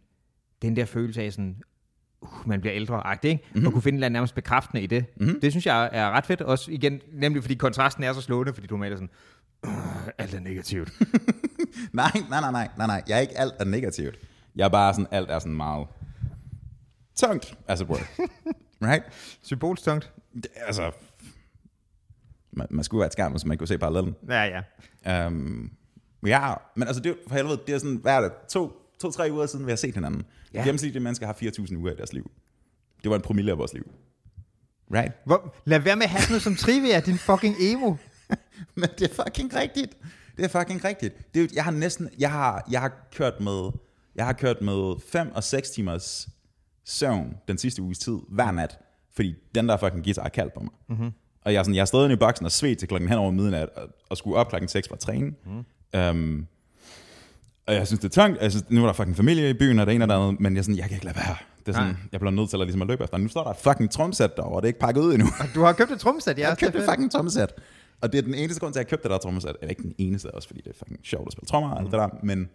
den 0.62 0.76
der 0.76 0.84
følelse 0.84 1.22
af 1.22 1.32
sådan, 1.32 1.56
uh, 2.20 2.28
man 2.48 2.60
bliver 2.60 2.74
ældre 2.76 3.02
ikke? 3.24 3.34
Mhm. 3.34 3.40
Mm-hmm. 3.54 3.66
Og 3.66 3.72
kunne 3.72 3.82
finde 3.82 3.96
et 3.96 3.98
eller 3.98 4.06
andet 4.06 4.12
nærmest 4.12 4.34
bekræftende 4.34 4.82
i 4.82 4.86
det. 4.86 5.04
Mm-hmm. 5.16 5.40
Det 5.40 5.52
synes 5.52 5.66
jeg 5.66 5.88
er 5.92 6.10
ret 6.10 6.26
fedt. 6.26 6.40
Også 6.40 6.70
igen, 6.70 7.00
nemlig 7.12 7.42
fordi 7.42 7.54
kontrasten 7.54 8.04
er 8.04 8.12
så 8.12 8.20
slående, 8.20 8.54
fordi 8.54 8.66
du 8.66 8.76
maler 8.76 8.96
sådan, 8.96 9.10
uh, 9.66 10.08
alt 10.18 10.34
er 10.34 10.40
negativt. 10.40 10.92
Nej, 11.92 12.10
nej, 12.30 12.40
nej, 12.40 12.50
nej, 12.50 12.68
nej, 12.76 12.86
nej. 12.86 13.02
Jeg 13.08 13.16
er 13.16 13.20
ikke 13.20 13.38
alt 13.38 13.54
er 13.58 13.64
negativt. 13.64 14.18
Jeg 14.56 14.64
er 14.64 14.68
bare 14.68 14.94
sådan, 14.94 15.06
alt 15.10 15.30
er 15.30 15.38
sådan 15.38 15.56
meget 15.56 15.86
tungt, 17.16 17.58
as 17.68 17.80
it 17.80 17.88
were. 17.88 18.04
right? 18.90 19.04
Symbolstungt. 19.42 20.12
Det, 20.34 20.46
altså, 20.56 20.92
man, 22.52 22.66
man 22.70 22.84
skulle 22.84 22.98
være 22.98 23.06
et 23.06 23.12
skærm, 23.12 23.38
så 23.38 23.48
man 23.48 23.58
kunne 23.58 23.68
se 23.68 23.78
parallellen. 23.78 24.14
Ja, 24.28 24.62
ja. 25.04 25.26
Um, 25.26 25.70
ja, 26.26 26.54
men 26.76 26.88
altså, 26.88 27.02
det, 27.02 27.16
for 27.28 27.34
helvede, 27.34 27.60
det 27.66 27.74
er 27.74 27.78
sådan, 27.78 27.96
hvad 27.96 28.14
er 28.16 28.20
det, 28.20 28.32
to, 28.48 28.72
to-tre 29.00 29.28
uger 29.32 29.46
siden, 29.46 29.66
vi 29.66 29.70
har 29.70 29.76
set 29.76 29.94
hinanden. 29.94 30.24
Ja. 30.54 30.62
Gennemsnitlige 30.62 31.02
mennesker 31.02 31.26
har 31.26 31.34
4.000 31.34 31.76
uger 31.76 31.92
i 31.92 31.96
deres 31.96 32.12
liv. 32.12 32.30
Det 33.02 33.10
var 33.10 33.16
en 33.16 33.22
promille 33.22 33.52
af 33.52 33.58
vores 33.58 33.72
liv. 33.74 33.90
Right? 34.94 35.12
Hvor, 35.24 35.54
lad 35.64 35.78
være 35.78 35.96
med 35.96 36.04
at 36.04 36.10
have 36.10 36.22
noget 36.28 36.42
som 36.42 36.56
trivia, 36.56 37.00
din 37.00 37.18
fucking 37.18 37.56
emo. 37.60 37.94
Men 38.74 38.88
det 38.98 39.10
er 39.10 39.24
fucking 39.24 39.54
rigtigt. 39.56 39.96
Det 40.36 40.44
er 40.44 40.48
fucking 40.48 40.84
rigtigt. 40.84 41.34
Det 41.34 41.52
jeg 41.52 41.64
har 41.64 41.70
næsten, 41.70 42.08
jeg 42.18 42.30
har, 42.30 42.66
jeg 42.70 42.80
har 42.80 42.92
kørt 43.12 43.40
med, 43.40 43.70
jeg 44.14 44.26
har 44.26 44.32
kørt 44.32 44.62
med 44.62 44.94
5 45.08 45.32
og 45.34 45.44
6 45.44 45.70
timers 45.70 46.28
søvn 46.84 47.36
den 47.48 47.58
sidste 47.58 47.82
uges 47.82 47.98
tid, 47.98 48.18
hver 48.28 48.50
nat, 48.50 48.78
fordi 49.14 49.34
den 49.54 49.68
der 49.68 49.76
fucking 49.76 50.04
guitar 50.04 50.24
er 50.24 50.28
kaldt 50.28 50.54
på 50.54 50.60
mig. 50.60 50.72
Mm-hmm. 50.88 51.10
Og 51.44 51.52
jeg 51.52 51.58
er, 51.58 51.62
sådan, 51.62 51.74
jeg 51.74 51.80
er 51.80 51.84
stadig 51.84 52.10
i 52.10 52.16
boksen 52.16 52.46
og 52.46 52.52
svedt 52.52 52.78
til 52.78 52.88
klokken 52.88 53.08
hen 53.08 53.18
over 53.18 53.30
midnat, 53.30 53.68
og, 53.76 53.88
og 54.08 54.16
skulle 54.16 54.36
op 54.36 54.48
klokken 54.48 54.68
6 54.68 54.88
for 54.88 54.94
at 54.94 55.00
træne. 55.00 55.32
Mm. 55.46 55.64
Um, 56.00 56.46
og 57.66 57.74
jeg 57.74 57.86
synes, 57.86 58.00
det 58.00 58.16
er 58.16 58.22
tungt. 58.22 58.42
Jeg 58.42 58.50
synes, 58.50 58.70
nu 58.70 58.82
er 58.82 58.86
der 58.86 58.92
fucking 58.92 59.16
familie 59.16 59.50
i 59.50 59.52
byen, 59.52 59.78
og 59.78 59.86
det 59.86 59.94
ene 59.94 60.04
og 60.04 60.08
det 60.08 60.14
andet, 60.14 60.40
men 60.40 60.56
jeg, 60.56 60.64
sådan, 60.64 60.78
jeg 60.78 60.84
kan 60.84 60.94
ikke 60.94 61.04
lade 61.04 61.16
være. 61.16 61.36
Det 61.58 61.68
er 61.68 61.72
sådan, 61.72 61.88
Nej. 61.88 61.96
jeg 62.12 62.20
bliver 62.20 62.32
nødt 62.32 62.50
til 62.50 62.56
at, 62.56 62.60
ligesom 62.66 62.82
at 62.82 62.88
løbe 62.88 63.04
efter. 63.04 63.18
Nu 63.18 63.28
står 63.28 63.44
der 63.44 63.50
et 63.50 63.56
fucking 63.56 63.90
tromsæt 63.90 64.36
derovre, 64.36 64.56
og 64.56 64.62
det 64.62 64.66
er 64.66 64.68
ikke 64.68 64.80
pakket 64.80 65.00
ud 65.00 65.14
endnu. 65.14 65.28
Du 65.54 65.62
har 65.62 65.72
købt 65.72 65.90
et 65.90 66.00
tromsæt, 66.00 66.38
ja. 66.38 66.48
Jeg 66.48 66.60
det 66.60 66.74
er 66.74 66.80
et 66.80 66.88
fucking 66.90 67.12
trommesæt. 67.12 67.52
Og 68.02 68.12
det 68.12 68.18
er 68.18 68.22
den 68.22 68.34
eneste 68.34 68.60
grund 68.60 68.74
til, 68.74 68.80
at 68.80 68.84
jeg 68.84 68.90
købte 68.90 69.02
det 69.02 69.10
der 69.10 69.18
trommesæt. 69.18 69.56
Eller 69.60 69.70
ikke 69.70 69.82
den 69.82 69.94
eneste 69.98 70.34
også, 70.34 70.48
fordi 70.48 70.60
det 70.60 70.70
er 70.70 70.74
fucking 70.74 71.00
sjovt 71.02 71.26
at 71.26 71.32
spille 71.32 71.46
trommer 71.46 71.70
og 71.70 71.80
alt 71.80 71.90
det 71.90 71.98
der. 71.98 72.08
Men 72.22 72.50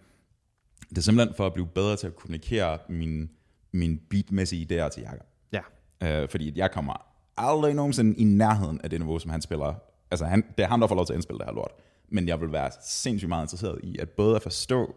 det 0.89 0.97
er 0.97 1.01
simpelthen 1.01 1.35
for 1.35 1.45
at 1.45 1.53
blive 1.53 1.67
bedre 1.67 1.95
til 1.95 2.07
at 2.07 2.15
kommunikere 2.15 2.77
min, 2.89 3.29
min 3.71 4.01
beatmæssige 4.09 4.61
idéer 4.63 4.89
til 4.89 5.03
Jakob. 5.03 5.27
Ja. 5.51 5.61
Øh, 6.03 6.29
fordi 6.29 6.53
jeg 6.55 6.71
kommer 6.71 6.93
aldrig 7.37 7.73
nogensinde 7.73 8.17
i 8.17 8.23
nærheden 8.23 8.81
af 8.83 8.89
det 8.89 8.99
niveau, 8.99 9.19
som 9.19 9.31
han 9.31 9.41
spiller. 9.41 9.73
Altså, 10.11 10.25
han, 10.25 10.43
det 10.57 10.63
er 10.63 10.67
ham, 10.67 10.79
der 10.79 10.87
får 10.87 10.95
lov 10.95 11.05
til 11.05 11.13
at 11.13 11.17
indspille 11.17 11.39
det 11.39 11.45
her 11.45 11.53
lort. 11.53 11.71
Men 12.09 12.27
jeg 12.27 12.41
vil 12.41 12.51
være 12.51 12.71
sindssygt 12.81 13.29
meget 13.29 13.43
interesseret 13.43 13.79
i 13.83 13.97
at 13.97 14.09
både 14.09 14.35
at 14.35 14.41
forstå, 14.41 14.95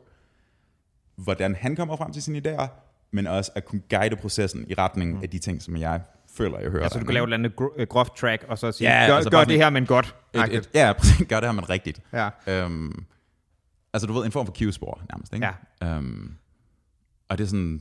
hvordan 1.17 1.55
han 1.55 1.77
kommer 1.77 1.97
frem 1.97 2.13
til 2.13 2.23
sine 2.23 2.43
idéer, 2.47 2.69
men 3.11 3.27
også 3.27 3.53
at 3.55 3.65
kunne 3.65 3.83
guide 3.91 4.17
processen 4.17 4.67
i 4.69 4.75
retning 4.75 5.17
mm. 5.17 5.23
af 5.23 5.31
de 5.31 5.39
ting, 5.39 5.63
som 5.63 5.77
jeg 5.77 6.01
føler, 6.37 6.59
jeg 6.59 6.71
hører. 6.71 6.83
Altså, 6.83 6.99
du 6.99 7.05
kan 7.05 7.15
lave 7.15 7.25
et 7.25 7.33
eller 7.33 7.37
andet 7.49 7.53
øh, 7.77 7.87
groft 7.87 8.13
track, 8.17 8.45
og 8.49 8.59
så 8.59 8.73
sige, 8.73 8.91
Ja, 9.01 9.07
gør, 9.07 9.15
altså 9.17 9.31
gør 9.31 9.45
det 9.45 9.57
her, 9.57 9.71
men 9.71 9.87
godt. 9.87 10.15
et, 10.35 10.55
et, 10.55 10.71
ja, 10.75 10.93
gør 11.29 11.41
det 11.41 11.49
her, 11.49 11.53
men 11.53 11.71
rigtigt. 11.71 12.01
Ja. 12.13 12.29
Øhm, 12.47 13.05
Altså, 13.93 14.07
du 14.07 14.13
ved, 14.13 14.25
en 14.25 14.33
form 14.33 14.47
for 14.47 14.53
Q-spor 14.59 15.03
nærmest, 15.13 15.33
ikke? 15.35 15.49
Ja. 15.83 15.99
Um, 15.99 16.35
og 17.29 17.39
det 17.39 17.45
er 17.45 17.49
sådan... 17.49 17.81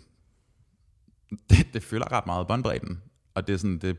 Det, 1.49 1.73
det 1.73 1.83
føler 1.83 2.11
ret 2.11 2.25
meget 2.25 2.47
båndbredden. 2.47 3.01
Og 3.35 3.47
det 3.47 3.53
er 3.53 3.57
sådan, 3.57 3.77
det, 3.77 3.97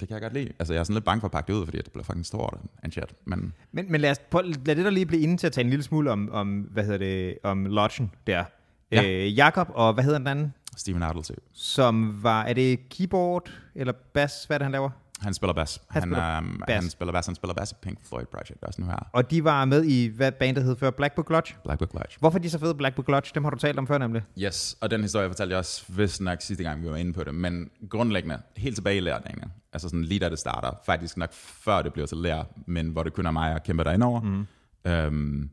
det 0.00 0.08
kan 0.08 0.14
jeg 0.14 0.22
godt 0.22 0.32
lide. 0.32 0.52
Altså, 0.58 0.74
jeg 0.74 0.80
er 0.80 0.84
sådan 0.84 0.94
lidt 0.94 1.04
bange 1.04 1.20
for 1.20 1.28
at 1.28 1.32
pakke 1.32 1.52
det 1.52 1.58
ud, 1.58 1.64
fordi 1.66 1.78
det 1.78 1.92
bliver 1.92 2.04
fucking 2.04 2.26
stort 2.26 2.58
and 2.82 2.92
shit. 2.92 3.14
Men 3.24 3.54
Men, 3.72 3.92
men 3.92 4.00
lad, 4.00 4.10
os, 4.10 4.18
prøv, 4.30 4.42
lad 4.44 4.76
det 4.76 4.84
der 4.84 4.90
lige 4.90 5.06
blive 5.06 5.22
inde 5.22 5.36
til 5.36 5.46
at 5.46 5.52
tale 5.52 5.64
en 5.64 5.70
lille 5.70 5.82
smule 5.82 6.10
om, 6.10 6.30
om 6.32 6.60
hvad 6.60 6.84
hedder 6.84 6.98
det, 6.98 7.38
om 7.42 7.64
Lodgen 7.66 8.10
der. 8.26 8.44
Ja. 8.90 9.02
Øh, 9.04 9.36
Jakob, 9.36 9.68
og 9.74 9.94
hvad 9.94 10.04
hedder 10.04 10.18
den 10.18 10.26
anden? 10.26 10.54
Steven 10.76 11.02
Adelsø, 11.02 11.34
Som 11.52 12.22
var, 12.22 12.42
er 12.44 12.52
det 12.52 12.88
keyboard 12.88 13.50
eller 13.74 13.92
bass, 14.14 14.44
hvad 14.44 14.56
er 14.56 14.58
det, 14.58 14.64
han 14.64 14.72
laver? 14.72 14.90
han 15.20 15.34
spiller 15.34 15.54
bass. 15.54 15.80
Han 15.90 16.02
Han, 16.02 16.10
spiller 16.10 16.38
um, 16.38 16.62
bass. 16.66 16.82
han 16.82 16.90
spiller 16.90 17.12
bass. 17.12 17.26
Han 17.26 17.34
spiller 17.34 17.54
bass 17.54 17.72
i 17.72 17.74
Pink 17.82 17.98
Floyd 18.08 18.24
Project 18.24 18.62
også 18.62 18.80
nu 18.80 18.86
her. 18.86 19.08
Og 19.12 19.30
de 19.30 19.44
var 19.44 19.64
med 19.64 19.84
i, 19.84 20.06
hvad 20.06 20.32
bandet 20.32 20.64
hed 20.64 20.76
før, 20.76 20.90
Black 20.90 21.14
Book 21.14 21.30
Lodge. 21.30 21.54
Black 21.64 21.78
Book 21.78 21.92
Lodge. 21.94 22.16
Hvorfor 22.20 22.38
er 22.38 22.42
de 22.42 22.50
så 22.50 22.58
fede, 22.58 22.74
Black 22.74 22.96
Book 22.96 23.08
Lodge? 23.08 23.30
Dem 23.34 23.44
har 23.44 23.50
du 23.50 23.56
talt 23.58 23.78
om 23.78 23.86
før 23.86 23.98
nemlig. 23.98 24.22
Yes, 24.38 24.76
og 24.80 24.90
den 24.90 25.02
historie 25.02 25.28
fortalte 25.28 25.52
jeg 25.52 25.58
også 25.58 25.84
vist 25.88 26.20
nok 26.20 26.40
sidste 26.40 26.64
gang, 26.64 26.82
vi 26.82 26.88
var 26.90 26.96
inde 26.96 27.12
på 27.12 27.24
det, 27.24 27.34
men 27.34 27.70
grundlæggende, 27.90 28.38
helt 28.56 28.74
tilbage 28.76 28.96
i 28.96 29.00
lærningen, 29.00 29.52
altså 29.72 29.88
sådan 29.88 30.04
lige 30.04 30.20
da 30.20 30.28
det 30.30 30.38
starter, 30.38 30.70
faktisk 30.86 31.16
nok 31.16 31.32
før 31.32 31.82
det 31.82 31.92
bliver 31.92 32.06
til 32.06 32.18
lær, 32.18 32.42
men 32.66 32.88
hvor 32.88 33.02
det 33.02 33.12
kun 33.12 33.26
er 33.26 33.30
mig 33.30 33.54
og 33.54 33.62
kæmper 33.62 33.84
derinde 33.84 34.06
over, 34.06 34.20
mm. 34.20 34.46
øhm, 34.84 35.50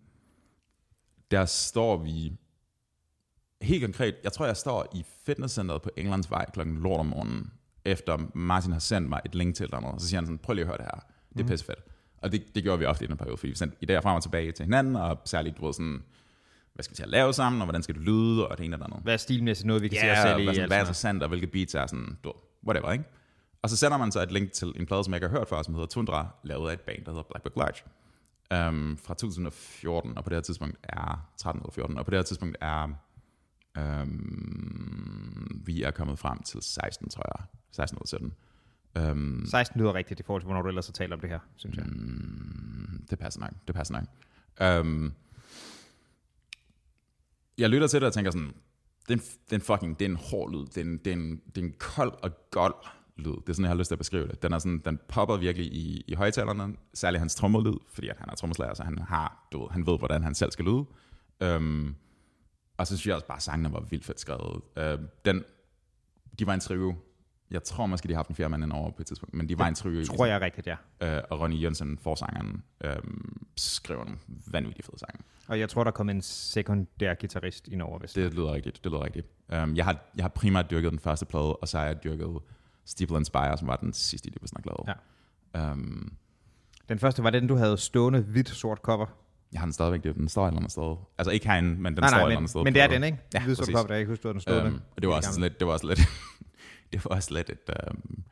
der 1.32 1.46
står 1.46 1.98
vi 1.98 2.34
helt 3.62 3.84
konkret, 3.84 4.16
jeg 4.24 4.32
tror 4.34 4.46
jeg 4.46 4.58
står 4.58 4.88
i 4.96 5.06
fitnesscenteret 5.26 5.82
på 5.82 5.90
Englandsvej 5.98 6.46
klokken 6.54 6.78
lort 6.78 7.00
om 7.00 7.06
morgenen, 7.06 7.52
efter 7.86 8.18
Martin 8.34 8.72
har 8.72 8.80
sendt 8.80 9.10
mig 9.10 9.22
et 9.26 9.36
link 9.36 9.56
til 9.56 9.64
eller 9.64 9.78
andet, 9.78 10.02
så 10.02 10.08
siger 10.08 10.18
han 10.18 10.26
sådan, 10.26 10.38
prøv 10.38 10.54
lige 10.54 10.64
at 10.64 10.68
høre 10.68 10.78
det 10.78 10.86
her, 10.86 11.00
det 11.34 11.44
er 11.44 11.48
pissefedt. 11.48 11.80
Og 12.18 12.32
det, 12.32 12.56
det 12.56 12.64
gjorde 12.64 12.80
vi 12.80 12.86
ofte 12.86 13.06
i 13.06 13.08
den 13.08 13.18
periode, 13.18 13.38
fordi 13.38 13.50
vi 13.50 13.56
sendte 13.56 13.78
idéer 13.84 14.02
frem 14.02 14.16
og 14.16 14.22
tilbage 14.24 14.52
til 14.52 14.66
hinanden, 14.66 14.96
og 14.96 15.22
særligt, 15.26 15.58
du 15.58 15.66
ved, 15.66 15.74
sådan, 15.74 16.04
hvad 16.74 16.84
skal 16.84 16.92
vi 16.92 16.96
til 16.96 17.04
at 17.04 17.10
lave 17.10 17.34
sammen, 17.34 17.62
og 17.62 17.66
hvordan 17.66 17.84
skal 17.84 17.96
det 17.96 18.04
lyde, 18.04 18.48
og 18.48 18.58
det 18.58 18.66
ene 18.66 18.78
det 18.78 18.84
andet. 18.84 19.00
Hvad 19.04 19.14
er 19.14 19.18
stilmæssigt 19.18 19.68
noget, 19.68 19.82
vi 19.82 19.88
kan 19.88 19.98
Ja, 19.98 20.16
se 20.16 20.20
os 20.20 20.28
selv 20.28 20.40
i? 20.40 20.44
hvad, 20.44 20.54
sådan, 20.56 20.68
hvad 20.70 20.78
er 20.78 20.80
altså. 20.80 20.90
interessant, 20.90 21.24
og 21.24 21.30
hvilke 21.30 21.48
beats 21.48 21.76
er 21.76 21.88
sådan, 21.88 22.18
du, 22.24 22.34
whatever, 22.68 22.92
ikke? 22.92 23.04
Og 23.62 23.70
så 23.70 23.78
sender 23.78 23.98
man 23.98 24.12
så 24.12 24.22
et 24.22 24.32
link 24.32 24.52
til 24.52 24.68
en 24.76 24.86
plade, 24.86 25.04
som 25.04 25.14
jeg 25.14 25.18
ikke 25.18 25.28
har 25.28 25.38
hørt 25.38 25.48
før, 25.50 25.62
som 25.62 25.74
hedder 25.74 25.88
Tundra, 25.88 26.28
lavet 26.44 26.70
af 26.70 26.74
et 26.74 26.82
band, 26.82 27.06
der 27.06 27.12
hedder 27.12 27.24
Black 27.24 27.44
Book 27.44 27.56
Lodge, 27.56 27.84
um, 28.70 28.98
fra 29.04 29.14
2014, 29.14 30.18
og 30.18 30.24
på 30.24 30.30
det 30.30 30.36
her 30.36 30.42
tidspunkt 30.42 30.78
er 30.84 31.30
13 31.38 31.62
eller 31.62 31.72
14, 31.72 31.98
og 31.98 32.06
på 32.06 32.12
det 32.12 32.18
her 32.18 32.24
tidspunkt 32.24 32.58
er 32.62 32.88
um, 33.80 35.62
vi 35.66 35.84
er 35.84 35.92
kommet 35.92 36.20
frem 36.20 36.44
til 36.44 36.62
16, 36.62 37.10
tror 37.10 37.24
jeg, 37.38 37.46
16 37.72 37.98
eller 37.98 38.08
17. 38.08 38.34
Um, 39.12 39.46
16 39.48 39.82
lyder 39.82 39.94
rigtigt 39.94 40.20
i 40.20 40.24
forhold 40.24 40.42
til, 40.42 40.46
hvornår 40.46 40.62
du 40.62 40.68
ellers 40.68 40.88
har 40.88 40.94
talt 40.94 41.14
om 41.14 41.20
det 41.20 41.30
her, 41.30 41.40
synes 41.56 41.78
jeg. 41.78 41.86
Mm, 41.86 43.06
det 43.10 43.20
passer 43.20 43.40
nok, 43.40 43.52
det 43.68 43.76
passer 43.76 43.94
nok. 43.94 44.06
Um, 44.82 45.14
jeg 47.58 47.70
lytter 47.70 47.88
til 47.88 48.02
det 48.02 48.08
og 48.08 48.14
tænker 48.14 48.32
sådan, 48.32 48.54
det 49.08 49.14
er 49.14 49.14
en, 49.14 49.20
det 49.46 49.52
er 49.52 49.56
en 49.56 49.62
fucking, 49.62 50.00
det 50.00 50.06
er 50.06 50.10
en 50.10 50.16
hård 50.16 50.52
lyd, 50.52 50.66
det 50.66 50.78
er 50.78 50.82
en, 50.82 50.98
det 50.98 51.08
er 51.08 51.14
en, 51.14 51.42
det 51.56 51.62
er 51.62 51.66
en 51.66 51.74
kold 51.80 52.14
og 52.24 52.32
gold 52.52 52.76
lyd. 53.16 53.32
Det 53.32 53.50
er 53.50 53.54
sådan, 53.54 53.64
jeg 53.64 53.70
har 53.70 53.78
lyst 53.78 53.90
til 53.90 53.96
at 53.96 54.00
beskrive 54.00 54.28
det. 54.28 54.44
Den, 54.44 54.54
er 54.54 54.60
sådan, 54.60 54.82
den 54.86 55.00
popper 55.08 55.38
virkelig 55.38 55.74
i, 55.74 56.04
i 56.08 56.14
højtalerne, 56.14 56.76
særligt 56.94 57.20
hans 57.20 57.36
trommelyd, 57.36 57.78
fordi 57.94 58.10
at 58.10 58.18
han 58.18 58.30
er 58.30 58.36
trommeslager, 58.36 58.74
så 58.74 58.84
han, 58.84 58.98
har, 58.98 59.48
du 59.52 59.62
ved, 59.62 59.70
han 59.72 59.88
ved, 59.88 59.98
hvordan 59.98 60.24
han 60.24 60.36
selv 60.36 60.52
skal 60.52 60.66
lyde. 60.66 60.86
Um, 61.56 61.96
og 62.82 62.88
så 62.88 62.98
synes 62.98 63.08
jeg 63.08 63.16
også 63.16 63.28
bare, 63.28 63.38
at 63.38 63.44
sangene 63.44 63.74
var 63.74 63.80
vildt 63.80 64.06
fedt 64.06 64.20
skrevet. 64.20 64.62
Uh, 64.78 65.06
den, 65.26 65.44
de 66.40 66.48
var 66.48 66.54
en 66.54 66.60
trio. 66.60 66.96
Jeg 67.52 67.64
tror 67.64 67.86
måske, 67.86 68.08
de 68.08 68.14
har 68.14 68.18
haft 68.18 68.30
en 68.30 68.36
fjerde 68.36 68.50
mand 68.50 68.64
indover 68.64 68.92
på 68.92 69.02
et 69.02 69.08
tidspunkt, 69.08 69.34
men 69.34 69.50
de 69.50 69.58
var 69.58 69.68
en 69.68 69.76
trio. 69.76 70.06
Tror 70.06 70.26
jeg 70.26 70.42
rigtigt, 70.42 70.68
ja. 70.68 70.76
øh, 71.02 71.24
og 71.30 71.40
Ronny 71.40 71.62
Jørgensen, 71.62 71.98
forsangeren, 71.98 72.64
øh, 72.84 72.96
skriver 73.58 74.04
nogle 74.04 74.20
vanvittige 74.48 74.86
fede 74.86 75.00
sange. 75.00 75.20
Og 75.48 75.60
jeg 75.60 75.70
tror, 75.70 75.84
der 75.84 75.92
kom 75.92 76.10
en 76.10 76.22
sekundær 76.22 77.14
guitarist 77.14 77.68
ind 77.68 77.82
over, 77.82 78.00
hvis 78.00 78.14
Det 78.14 78.34
lyder 78.34 78.54
rigtigt, 78.54 78.84
det 78.84 78.92
lyder 78.92 79.04
rigtigt. 79.04 79.28
Um, 79.64 79.76
jeg, 79.76 79.86
har, 79.86 80.12
jeg 80.16 80.24
har 80.24 80.30
primært 80.30 80.72
dyrket 80.72 80.92
den 80.92 81.00
første 81.00 81.26
plade, 81.26 81.56
og 81.56 81.68
så 81.68 81.78
har 81.78 81.86
jeg 81.86 82.04
dyrket 82.04 82.28
Steeple 82.86 83.18
and 83.18 83.26
Spire, 83.26 83.58
som 83.58 83.68
var 83.68 83.76
den 83.76 83.94
sidste, 83.94 84.30
de 84.30 84.36
vist 84.42 84.54
nok 84.54 84.66
lavede. 84.66 85.00
Ja. 85.56 85.72
Um, 85.72 86.14
Den 86.90 87.00
første 87.00 87.24
var 87.24 87.30
den, 87.30 87.48
du 87.48 87.56
havde 87.56 87.78
stående 87.78 88.22
hvidt-sort 88.22 88.78
cover. 88.78 89.06
Jeg 89.54 89.62
har 89.62 89.66
den 89.66 89.74
stadigvæk, 89.74 90.04
den 90.04 90.30
står 90.30 90.44
et 90.44 90.48
eller 90.48 90.60
andet 90.60 90.72
sted. 90.72 90.96
Altså 91.18 91.32
ikke 91.32 91.48
herinde, 91.48 91.70
men 91.70 91.94
den 91.94 92.02
nej, 92.02 92.10
står 92.10 92.18
nej, 92.18 92.24
et 92.24 92.26
eller 92.26 92.30
men, 92.30 92.38
andet 92.38 92.50
sted. 92.50 92.64
men 92.64 92.74
det 92.74 92.82
er 92.82 92.88
den, 92.88 93.04
ikke? 93.04 93.18
Ja, 93.34 93.44
Hvid-sort 93.44 93.58
præcis. 93.58 93.76
cover, 93.76 93.88
der 93.88 93.94
jeg 93.94 94.00
ikke 94.00 94.12
huske, 94.12 94.24
du 94.24 94.28
havde 94.28 94.34
den 94.34 94.42
stående. 94.42 94.70
Um, 94.70 94.82
og 94.96 95.02
det 95.02 95.10
var 95.10 95.16
også 95.16 95.30
sådan 95.30 95.42
lidt, 95.42 95.60
det 95.60 95.68
var 95.68 95.74
også 95.74 95.88
lidt, 95.88 96.00
det 96.92 97.06
var 97.06 97.16
også 97.16 97.34
lidt 97.34 97.50
et, 97.50 97.70
um, 97.92 98.24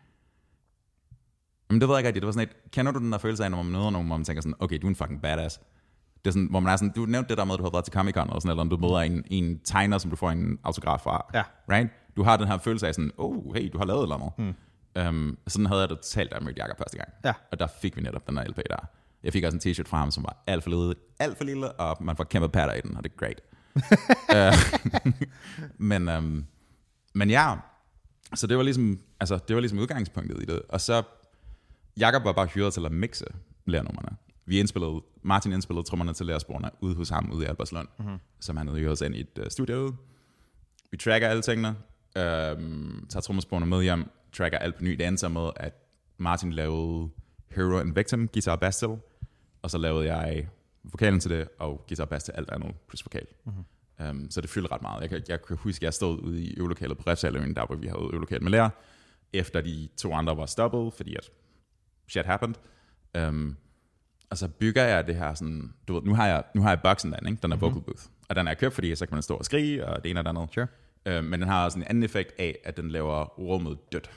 men 1.69 1.81
det 1.81 1.87
ved 1.89 1.95
jeg 1.95 1.99
ikke 1.99 2.07
rigtigt, 2.07 2.21
det 2.21 2.27
var 2.27 2.31
sådan 2.31 2.47
et, 2.49 2.71
kender 2.71 2.91
du 2.91 2.99
den 2.99 3.11
der 3.11 3.17
følelse 3.17 3.43
af, 3.43 3.51
når 3.51 3.63
man 3.63 3.71
møder 3.71 3.89
nogen, 3.89 4.07
hvor 4.07 4.17
man 4.17 4.25
tænker 4.25 4.41
sådan, 4.41 4.55
okay, 4.59 4.77
du 4.81 4.87
er 4.87 4.89
en 4.89 4.95
fucking 4.95 5.21
badass. 5.21 5.59
Det 6.25 6.27
er 6.27 6.31
sådan, 6.31 6.47
hvor 6.49 6.59
man 6.59 6.73
er 6.73 6.77
sådan, 6.77 6.93
du 6.95 7.05
nævnte 7.05 7.29
det 7.29 7.37
der 7.37 7.45
med, 7.45 7.53
at 7.53 7.59
du 7.59 7.63
har 7.63 7.71
været 7.71 7.85
til 7.85 7.93
Comic 7.93 8.13
Con, 8.13 8.27
eller 8.27 8.39
sådan, 8.39 8.59
eller 8.59 8.63
du 8.63 8.77
møder 8.77 8.97
en, 8.97 9.23
en 9.27 9.59
tegner, 9.63 9.97
som 9.97 10.09
du 10.09 10.15
får 10.15 10.31
en 10.31 10.59
autograf 10.63 11.01
fra. 11.01 11.25
Ja. 11.33 11.43
Right? 11.71 11.89
Du 12.15 12.23
har 12.23 12.37
den 12.37 12.47
her 12.47 12.57
følelse 12.57 12.87
af 12.87 12.95
sådan, 12.95 13.11
oh, 13.17 13.55
hey, 13.55 13.69
du 13.73 13.77
har 13.77 13.85
lavet 13.85 13.99
et 13.99 14.03
eller 14.03 14.15
andet. 14.15 14.31
Hmm. 14.37 14.53
Um, 15.07 15.37
sådan 15.47 15.65
havde 15.65 15.81
jeg 15.81 15.89
det 15.89 15.99
totalt, 15.99 16.31
da 16.31 16.35
jeg 16.35 16.43
mødte 16.43 16.61
Jakob 16.61 16.77
første 16.77 16.97
gang. 16.97 17.09
Ja. 17.25 17.33
Og 17.51 17.59
der 17.59 17.67
fik 17.81 17.95
vi 17.95 18.01
netop 18.01 18.27
den 18.27 18.37
her 18.37 18.47
LP 18.47 18.57
der. 18.69 18.87
Jeg 19.23 19.33
fik 19.33 19.43
også 19.43 19.55
en 19.55 19.71
t-shirt 19.71 19.87
fra 19.87 19.97
ham, 19.97 20.11
som 20.11 20.23
var 20.23 20.43
alt 20.47 20.63
for 20.63 20.69
lille, 20.69 20.95
alt 21.19 21.37
for 21.37 21.43
lille, 21.43 21.71
og 21.71 22.03
man 22.03 22.15
får 22.15 22.23
kæmpe 22.23 22.49
patter 22.49 22.75
i 22.75 22.81
den, 22.81 22.97
og 22.97 23.03
det 23.03 23.11
er 23.11 23.17
great. 23.17 23.41
Øh, 24.35 24.53
men, 25.89 26.09
um, 26.09 26.45
men 27.13 27.29
ja, 27.29 27.55
så 28.35 28.47
det 28.47 28.57
var 28.57 28.63
ligesom, 28.63 28.99
altså, 29.19 29.39
det 29.47 29.55
var 29.55 29.59
ligesom 29.59 29.79
udgangspunktet 29.79 30.41
i 30.41 30.45
det. 30.45 30.61
Og 30.69 30.81
så, 30.81 31.03
Jakob 31.99 32.23
var 32.23 32.31
bare 32.31 32.45
hyret 32.45 32.73
til 32.73 32.85
at 32.85 32.91
mixe 32.91 33.25
lærnummerne. 33.65 34.17
Vi 34.45 34.59
indspillede, 34.59 35.01
Martin 35.23 35.53
indspillede 35.53 35.87
trommerne 35.87 36.13
til 36.13 36.25
lærersporene 36.25 36.69
ude 36.81 36.95
hos 36.95 37.09
ham, 37.09 37.31
ude 37.31 37.45
i 37.45 37.47
Albertslund, 37.47 37.87
mm-hmm. 37.99 38.17
som 38.39 38.57
han 38.57 38.67
havde 38.67 38.79
hyret 38.79 39.01
ind 39.01 39.15
i 39.15 39.19
et 39.19 39.39
uh, 39.39 39.45
studie 39.49 39.79
ude. 39.79 39.95
Vi 40.91 40.97
tracker 40.97 41.27
alle 41.27 41.41
tingene, 41.41 41.75
øhm, 42.17 43.07
tager 43.09 43.21
trommesporene 43.21 43.65
med 43.65 43.83
hjem, 43.83 44.09
tracker 44.37 44.57
alt 44.57 44.75
på 44.75 44.83
ny. 44.83 44.91
Det 44.91 45.07
endte 45.07 45.21
så 45.21 45.29
med, 45.29 45.49
at 45.55 45.73
Martin 46.17 46.53
lavede 46.53 47.09
Hero 47.55 47.79
and 47.79 47.93
Victim, 47.95 48.27
guitar 48.27 48.51
og 48.51 48.59
bass 48.59 48.77
til, 48.77 48.89
og 49.61 49.69
så 49.71 49.77
lavede 49.77 50.13
jeg 50.15 50.47
vokalen 50.83 51.19
til 51.19 51.31
det, 51.31 51.47
og 51.59 51.85
guitar 51.87 52.05
bass 52.05 52.25
til 52.25 52.31
alt 52.31 52.49
andet, 52.51 52.75
plus 52.87 53.05
vokal. 53.05 53.25
Mm-hmm. 53.45 53.63
Um, 54.09 54.31
så 54.31 54.41
det 54.41 54.49
fyldte 54.49 54.71
ret 54.71 54.81
meget. 54.81 55.01
Jeg 55.01 55.09
kan, 55.09 55.21
jeg 55.29 55.41
kan 55.41 55.57
huske, 55.57 55.77
at 55.79 55.83
jeg 55.83 55.93
stod 55.93 56.19
ude 56.19 56.41
i 56.43 56.53
øvelokalet 56.57 56.97
på 56.97 57.03
Refsaløen, 57.07 57.55
der 57.55 57.65
hvor 57.65 57.75
vi 57.75 57.87
havde 57.87 58.09
øvelokal 58.13 58.43
med 58.43 58.51
lærer, 58.51 58.69
efter 59.33 59.61
de 59.61 59.89
to 59.97 60.13
andre 60.13 60.37
var 60.37 60.45
stoppet, 60.45 60.93
fordi 60.93 61.15
at 61.15 61.29
shit 62.07 62.25
happened. 62.25 62.55
Um, 63.27 63.57
og 64.29 64.37
så 64.37 64.47
bygger 64.47 64.83
jeg 64.83 65.07
det 65.07 65.15
her 65.15 65.33
sådan, 65.33 65.73
du 65.87 65.93
ved, 65.93 66.01
nu 66.03 66.15
har 66.15 66.27
jeg, 66.27 66.43
nu 66.55 66.61
har 66.61 66.69
jeg 66.69 66.79
boksen 66.83 67.11
den, 67.13 67.27
ikke? 67.27 67.39
den 67.41 67.51
er 67.51 67.55
Mhm. 67.55 67.61
vocal 67.61 67.81
booth. 67.81 68.03
Og 68.29 68.35
den 68.35 68.47
er 68.47 68.53
købt, 68.53 68.73
fordi 68.73 68.95
så 68.95 69.05
kan 69.05 69.15
man 69.15 69.21
stå 69.23 69.35
og 69.35 69.45
skrige, 69.45 69.85
og 69.87 70.03
det 70.03 70.09
ene 70.09 70.19
og 70.19 70.23
det 70.23 70.29
andet. 70.29 70.53
Sure. 70.53 70.67
Øh, 71.05 71.23
men 71.23 71.39
den 71.39 71.49
har 71.49 71.65
også 71.65 71.79
en 71.79 71.83
anden 71.83 72.03
effekt 72.03 72.33
af, 72.39 72.57
at 72.63 72.77
den 72.77 72.91
laver 72.91 73.25
rummet 73.25 73.77
dødt. 73.91 74.11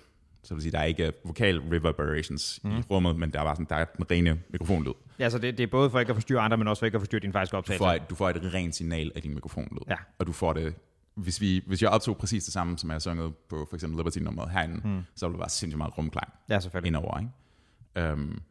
Så 0.44 0.54
vil 0.54 0.62
sige, 0.62 0.72
der 0.72 0.78
er 0.78 0.84
ikke 0.84 1.12
vokal 1.24 1.58
reverberations 1.60 2.60
mm. 2.64 2.70
i 2.70 2.82
rummet, 2.90 3.16
men 3.16 3.30
der 3.30 3.40
er 3.40 3.44
bare 3.44 3.56
sådan, 3.56 3.66
der 3.70 3.76
er 3.76 3.84
den 3.84 4.10
rene 4.10 4.40
mikrofonlyd. 4.50 4.92
Ja, 5.18 5.30
så 5.30 5.38
det, 5.38 5.58
det 5.58 5.64
er 5.64 5.68
både 5.70 5.90
for 5.90 6.00
ikke 6.00 6.10
at 6.10 6.16
forstyrre 6.16 6.40
andre, 6.40 6.56
men 6.56 6.68
også 6.68 6.80
for 6.80 6.86
ikke 6.86 6.96
at 6.96 7.00
forstyrre 7.00 7.20
din 7.20 7.32
faktiske 7.32 7.54
Du 7.54 7.58
optagelse. 7.58 7.78
får, 7.84 7.92
et, 7.92 8.10
du 8.10 8.14
får 8.14 8.30
et 8.30 8.54
rent 8.54 8.74
signal 8.74 9.12
af 9.14 9.22
din 9.22 9.34
mikrofonlyd. 9.34 9.78
Ja. 9.88 9.96
Og 10.18 10.26
du 10.26 10.32
får 10.32 10.52
det, 10.52 10.74
hvis, 11.14 11.40
vi, 11.40 11.62
hvis 11.66 11.82
jeg 11.82 11.90
optog 11.90 12.16
præcis 12.16 12.44
det 12.44 12.52
samme, 12.52 12.78
som 12.78 12.90
jeg 12.90 12.94
har 12.94 12.98
sunget 13.00 13.34
på 13.48 13.66
for 13.68 13.76
eksempel 13.76 13.98
Liberty-nummeret 13.98 14.50
herinde, 14.50 14.88
mm. 14.88 15.02
så 15.16 15.26
ville 15.26 15.34
det 15.34 15.40
være 15.40 15.48
sindssygt 15.48 15.78
meget 15.78 15.98
rumklang 15.98 16.32
Ja, 16.48 16.60
selvfølgelig. 16.60 16.88
indover. 16.88 17.18
Ikke? 17.18 18.12
Um, 18.12 18.42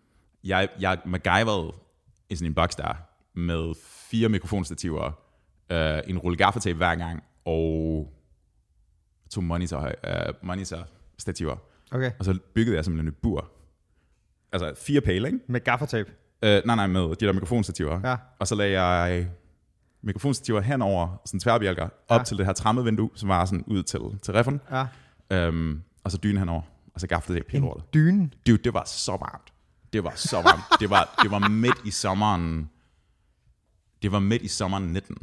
jeg, 0.43 0.69
jeg 0.79 0.97
MacGyverede 1.05 1.73
i 2.29 2.35
sådan 2.35 2.51
en 2.51 2.53
boks 2.55 2.75
der, 2.75 2.93
med 3.33 3.73
fire 4.11 4.29
mikrofonstativer, 4.29 5.07
uh, 5.73 6.09
en 6.09 6.17
rulle 6.17 6.37
gaffatape 6.37 6.77
hver 6.77 6.95
gang, 6.95 7.23
og 7.45 8.13
to 9.31 9.41
monitor, 9.41 9.79
uh, 10.07 10.47
monitor 10.47 10.87
stativer. 11.17 11.55
Okay. 11.91 12.11
Og 12.19 12.25
så 12.25 12.39
byggede 12.53 12.75
jeg 12.75 12.85
simpelthen 12.85 13.07
et 13.07 13.17
bur. 13.17 13.51
Altså 14.51 14.73
fire 14.85 15.01
pæle, 15.01 15.27
ikke? 15.27 15.39
Med 15.47 15.59
gaffertape. 15.63 16.09
Uh, 16.45 16.49
nej, 16.49 16.75
nej, 16.75 16.87
med 16.87 17.01
de 17.01 17.25
der 17.25 17.33
mikrofonstativer. 17.33 18.09
Ja. 18.09 18.15
Og 18.39 18.47
så 18.47 18.55
lagde 18.55 18.81
jeg 18.81 19.27
mikrofonstativer 20.01 20.61
henover 20.61 21.21
sådan 21.25 21.39
tværbjælker, 21.39 21.89
op 22.07 22.19
Ja. 22.19 22.23
til 22.23 22.37
det 22.37 22.45
her 22.45 22.53
trammevindue, 22.53 23.09
som 23.15 23.29
var 23.29 23.45
sådan 23.45 23.63
ud 23.67 23.83
til, 23.83 23.99
til 24.21 24.33
reffen. 24.33 24.61
Ja. 25.31 25.47
Um, 25.47 25.83
og 26.03 26.11
så 26.11 26.17
dyne 26.17 26.39
henover. 26.39 26.61
Og 26.93 27.01
så 27.01 27.07
gaffede 27.07 27.37
det 27.37 27.45
hele 27.49 27.63
lortet. 27.65 27.93
Dynen. 27.93 28.33
Dude, 28.47 28.57
det 28.57 28.73
var 28.73 28.83
så 28.85 29.11
varmt. 29.11 29.53
Det 29.93 30.03
var 30.03 30.13
så 30.15 30.35
varmt. 30.41 30.79
Det 30.79 30.89
var, 30.89 31.19
det 31.23 31.31
var 31.31 31.47
midt 31.47 31.81
i 31.85 31.91
sommeren. 31.91 32.69
Det 34.01 34.11
var 34.11 34.19
midt 34.19 34.41
i 34.41 34.47
sommeren 34.47 34.83
19. 34.83 35.17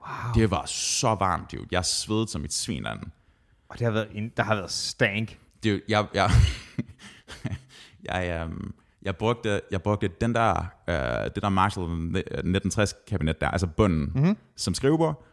Wow. 0.00 0.32
Det 0.34 0.50
var 0.50 0.64
så 0.66 1.14
varmt, 1.14 1.52
dude. 1.52 1.66
Jeg 1.70 1.84
svedede 1.84 2.28
som 2.28 2.44
et 2.44 2.52
svin 2.52 2.84
den. 2.84 3.12
Og 3.68 3.78
det 3.78 3.84
har 3.84 3.90
været, 3.92 4.08
en, 4.12 4.32
der 4.36 4.42
har 4.42 4.54
været 4.54 4.70
stank. 4.70 5.38
Det, 5.62 5.82
jeg, 5.88 6.06
jeg, 6.14 6.30
jeg, 8.08 8.46
um, 8.46 8.74
jeg, 9.02 9.16
brugte, 9.16 9.60
jeg 9.70 9.82
brugte 9.82 10.08
den 10.20 10.34
der, 10.34 10.54
uh, 10.88 11.34
det 11.34 11.42
der 11.42 11.48
Marshall 11.48 11.86
1960 11.86 12.94
kabinet 13.08 13.40
der, 13.40 13.48
altså 13.48 13.66
bunden, 13.66 14.12
mm-hmm. 14.14 14.36
som 14.56 14.74
skrivebord. 14.74 15.26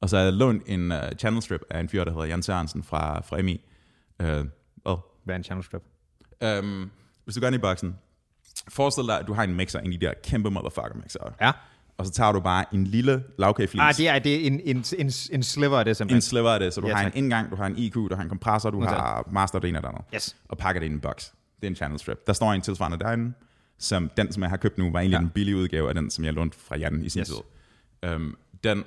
Og 0.00 0.08
så 0.08 0.16
havde 0.16 0.26
jeg 0.26 0.34
lånt 0.34 0.62
en 0.66 0.92
uh, 0.92 0.98
channel 1.18 1.42
strip 1.42 1.60
af 1.70 1.80
en 1.80 1.88
fyr, 1.88 2.04
der 2.04 2.12
hedder 2.12 2.26
Jan 2.26 2.42
Sørensen 2.42 2.82
fra, 2.82 3.20
fra 3.20 3.42
MI. 3.42 3.60
Uh, 4.22 4.28
oh, 4.84 4.98
Hvad 5.24 5.34
er 5.34 5.36
en 5.36 5.44
channel 5.44 5.64
strip? 5.64 5.82
Um, 6.44 6.90
hvis 7.24 7.34
du 7.34 7.40
går 7.40 7.46
ind 7.46 7.56
i 7.56 7.58
boksen, 7.58 7.96
forestil 8.68 9.04
dig, 9.04 9.20
at 9.20 9.26
du 9.26 9.32
har 9.32 9.44
en 9.44 9.54
mixer, 9.54 9.80
en 9.80 9.92
af 9.92 10.00
de 10.00 10.06
der 10.06 10.12
kæmpe 10.24 10.50
motherfucker 10.50 10.94
mixer. 10.94 11.34
Ja. 11.40 11.52
Og 11.98 12.06
så 12.06 12.12
tager 12.12 12.32
du 12.32 12.40
bare 12.40 12.64
en 12.74 12.84
lille 12.86 13.24
lavkageflis. 13.38 13.80
Ah, 13.80 13.94
det 13.96 14.08
er, 14.08 14.18
det 14.18 14.34
er 14.42 14.46
en, 14.46 14.60
en, 14.64 14.84
en, 14.98 15.10
en 15.32 15.42
sliver 15.42 15.78
af 15.78 15.84
det 15.84 15.96
simpelthen. 15.96 16.16
en 16.18 16.22
sliver 16.22 16.50
af 16.50 16.60
det, 16.60 16.74
så 16.74 16.80
du 16.80 16.86
Ja, 16.86 16.94
har 16.94 17.02
tak. 17.02 17.12
en 17.12 17.18
indgang, 17.18 17.50
du 17.50 17.56
har 17.56 17.66
en 17.66 17.78
IQ, 17.78 17.94
du 17.94 18.08
har 18.14 18.22
en 18.22 18.28
kompressor, 18.28 18.70
du 18.70 18.78
Modtaget. 18.78 19.00
har 19.00 19.28
master, 19.32 19.58
det 19.58 19.68
ene 19.68 19.78
det 19.78 19.86
andet. 19.86 20.02
Yes. 20.14 20.36
Og 20.48 20.58
pakker 20.58 20.80
det 20.80 20.86
i 20.88 20.90
en 20.92 21.00
boks. 21.00 21.32
Det 21.60 21.66
er 21.66 21.70
en 21.70 21.76
channel 21.76 21.98
strip. 21.98 22.26
Der 22.26 22.32
står 22.32 22.52
en 22.52 22.60
tilsvarende 22.60 22.98
derinde, 22.98 23.32
som 23.78 24.10
den, 24.16 24.32
som 24.32 24.42
jeg 24.42 24.50
har 24.50 24.56
købt 24.56 24.78
nu, 24.78 24.90
var 24.92 25.00
egentlig 25.00 25.16
Ja. 25.18 25.22
en 25.22 25.30
billig 25.30 25.56
udgave 25.56 25.88
af 25.88 25.94
den, 25.94 26.10
som 26.10 26.24
jeg 26.24 26.32
lånte 26.32 26.58
fra 26.58 26.76
Jan 26.76 27.04
i 27.04 27.08
sin 27.08 27.20
Yes. 27.20 27.28
tid. 27.28 28.10
Um, 28.14 28.36
den, 28.64 28.84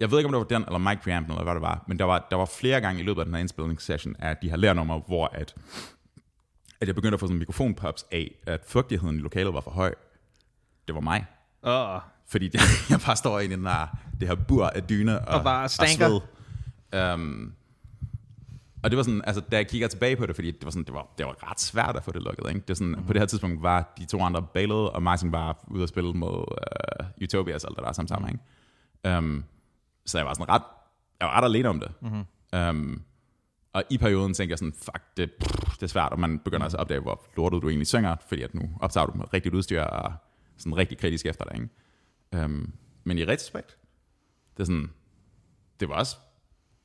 jeg 0.00 0.10
ved 0.10 0.18
ikke, 0.18 0.26
om 0.26 0.32
det 0.32 0.38
var 0.38 0.58
den, 0.58 0.64
eller 0.74 0.78
mic 0.78 0.98
preamp, 1.02 1.28
eller 1.28 1.42
hvad 1.42 1.54
det 1.54 1.62
var, 1.62 1.84
men 1.88 1.98
der 1.98 2.04
var, 2.04 2.26
der 2.30 2.36
var 2.36 2.44
flere 2.44 2.80
gange 2.80 3.00
i 3.00 3.04
løbet 3.04 3.20
af 3.20 3.24
den 3.24 3.34
her 3.34 3.40
indspilningssession, 3.40 4.16
at 4.18 4.42
de 4.42 4.50
har 4.50 4.56
lærnummer, 4.56 5.00
hvor 5.06 5.26
at, 5.32 5.54
at 6.80 6.86
jeg 6.88 6.94
begyndte 6.94 7.14
at 7.14 7.20
få 7.20 7.26
sådan 7.26 7.38
mikrofonpops 7.38 8.06
af, 8.12 8.30
at 8.46 8.60
fugtigheden 8.66 9.16
i 9.16 9.20
lokalet 9.20 9.54
var 9.54 9.60
for 9.60 9.70
høj. 9.70 9.94
Det 10.86 10.94
var 10.94 11.00
mig. 11.00 11.24
Åh, 11.62 12.00
Fordi 12.26 12.50
jeg 12.90 13.00
bare 13.06 13.16
står 13.16 13.40
inde 13.40 13.54
i 13.54 13.58
den 13.58 13.66
her, 13.66 13.86
det 14.20 14.28
her 14.28 14.34
bur 14.34 14.66
af 14.66 14.82
dyne 14.82 15.28
og, 15.28 15.38
Og 15.38 15.44
bare 15.44 15.68
stanker. 15.68 16.20
Og 16.92 17.14
um, 17.14 17.52
og 18.82 18.90
det 18.90 18.96
var 18.96 19.02
sådan, 19.02 19.22
altså 19.26 19.40
da 19.40 19.56
jeg 19.56 19.68
kigger 19.68 19.88
tilbage 19.88 20.16
på 20.16 20.26
det, 20.26 20.34
fordi 20.34 20.50
det 20.50 20.64
var, 20.64 20.70
sådan, 20.70 20.84
det 20.84 20.94
var, 20.94 21.06
det 21.18 21.26
var 21.26 21.50
ret 21.50 21.60
svært 21.60 21.96
at 21.96 22.04
få 22.04 22.12
det 22.12 22.22
lukket. 22.22 22.48
Ikke? 22.48 22.60
Det 22.68 22.76
sådan, 22.76 22.88
mm-hmm. 22.88 23.06
På 23.06 23.12
det 23.12 23.20
her 23.22 23.26
tidspunkt 23.26 23.62
var 23.62 23.94
de 23.98 24.04
to 24.04 24.22
andre 24.22 24.42
bailet, 24.54 24.90
og 24.90 25.02
Martin 25.02 25.32
var 25.32 25.64
ude 25.66 25.82
at 25.82 25.88
spille 25.88 26.12
mod 26.12 26.38
uh, 26.38 27.22
Utopia 27.22 27.54
og 27.54 27.60
alt 27.64 27.76
det 27.76 27.84
der 27.84 27.92
samtidig. 27.92 28.28
Ikke? 28.28 29.18
Um, 29.18 29.44
så 30.06 30.18
jeg 30.18 30.26
var 30.26 30.34
sådan 30.34 30.48
ret, 30.48 30.62
jeg 31.20 31.26
var 31.28 31.36
ret 31.36 31.44
alene 31.44 31.68
om 31.68 31.80
det. 31.80 31.90
Mm-hmm. 32.00 32.24
Um, 32.68 33.02
og 33.72 33.82
i 33.90 33.98
perioden 33.98 34.34
tænkte 34.34 34.52
jeg 34.52 34.58
sådan, 34.58 34.72
fuck, 34.72 35.02
det, 35.16 35.30
pff, 35.40 35.74
det 35.74 35.82
er 35.82 35.86
svært, 35.86 36.12
og 36.12 36.20
man 36.20 36.38
begynder 36.38 36.64
altså 36.64 36.76
at 36.76 36.80
opdage, 36.80 37.00
hvor 37.00 37.22
lortet 37.36 37.62
du 37.62 37.68
egentlig 37.68 37.86
synger, 37.86 38.16
fordi 38.28 38.42
at 38.42 38.54
nu 38.54 38.62
optager 38.80 39.06
du 39.06 39.12
med 39.18 39.34
rigtigt 39.34 39.54
udstyr 39.54 39.82
og 39.82 40.12
sådan 40.58 40.76
rigtig 40.76 40.98
kritisk 40.98 41.26
efter 41.26 41.44
dig. 41.44 41.54
Ikke? 41.54 42.44
Um, 42.44 42.72
men 43.04 43.18
i 43.18 43.24
retrospekt, 43.24 43.76
det 44.56 44.60
er 44.60 44.64
sådan, 44.64 44.90
det 45.80 45.88
var 45.88 45.94
også, 45.94 46.16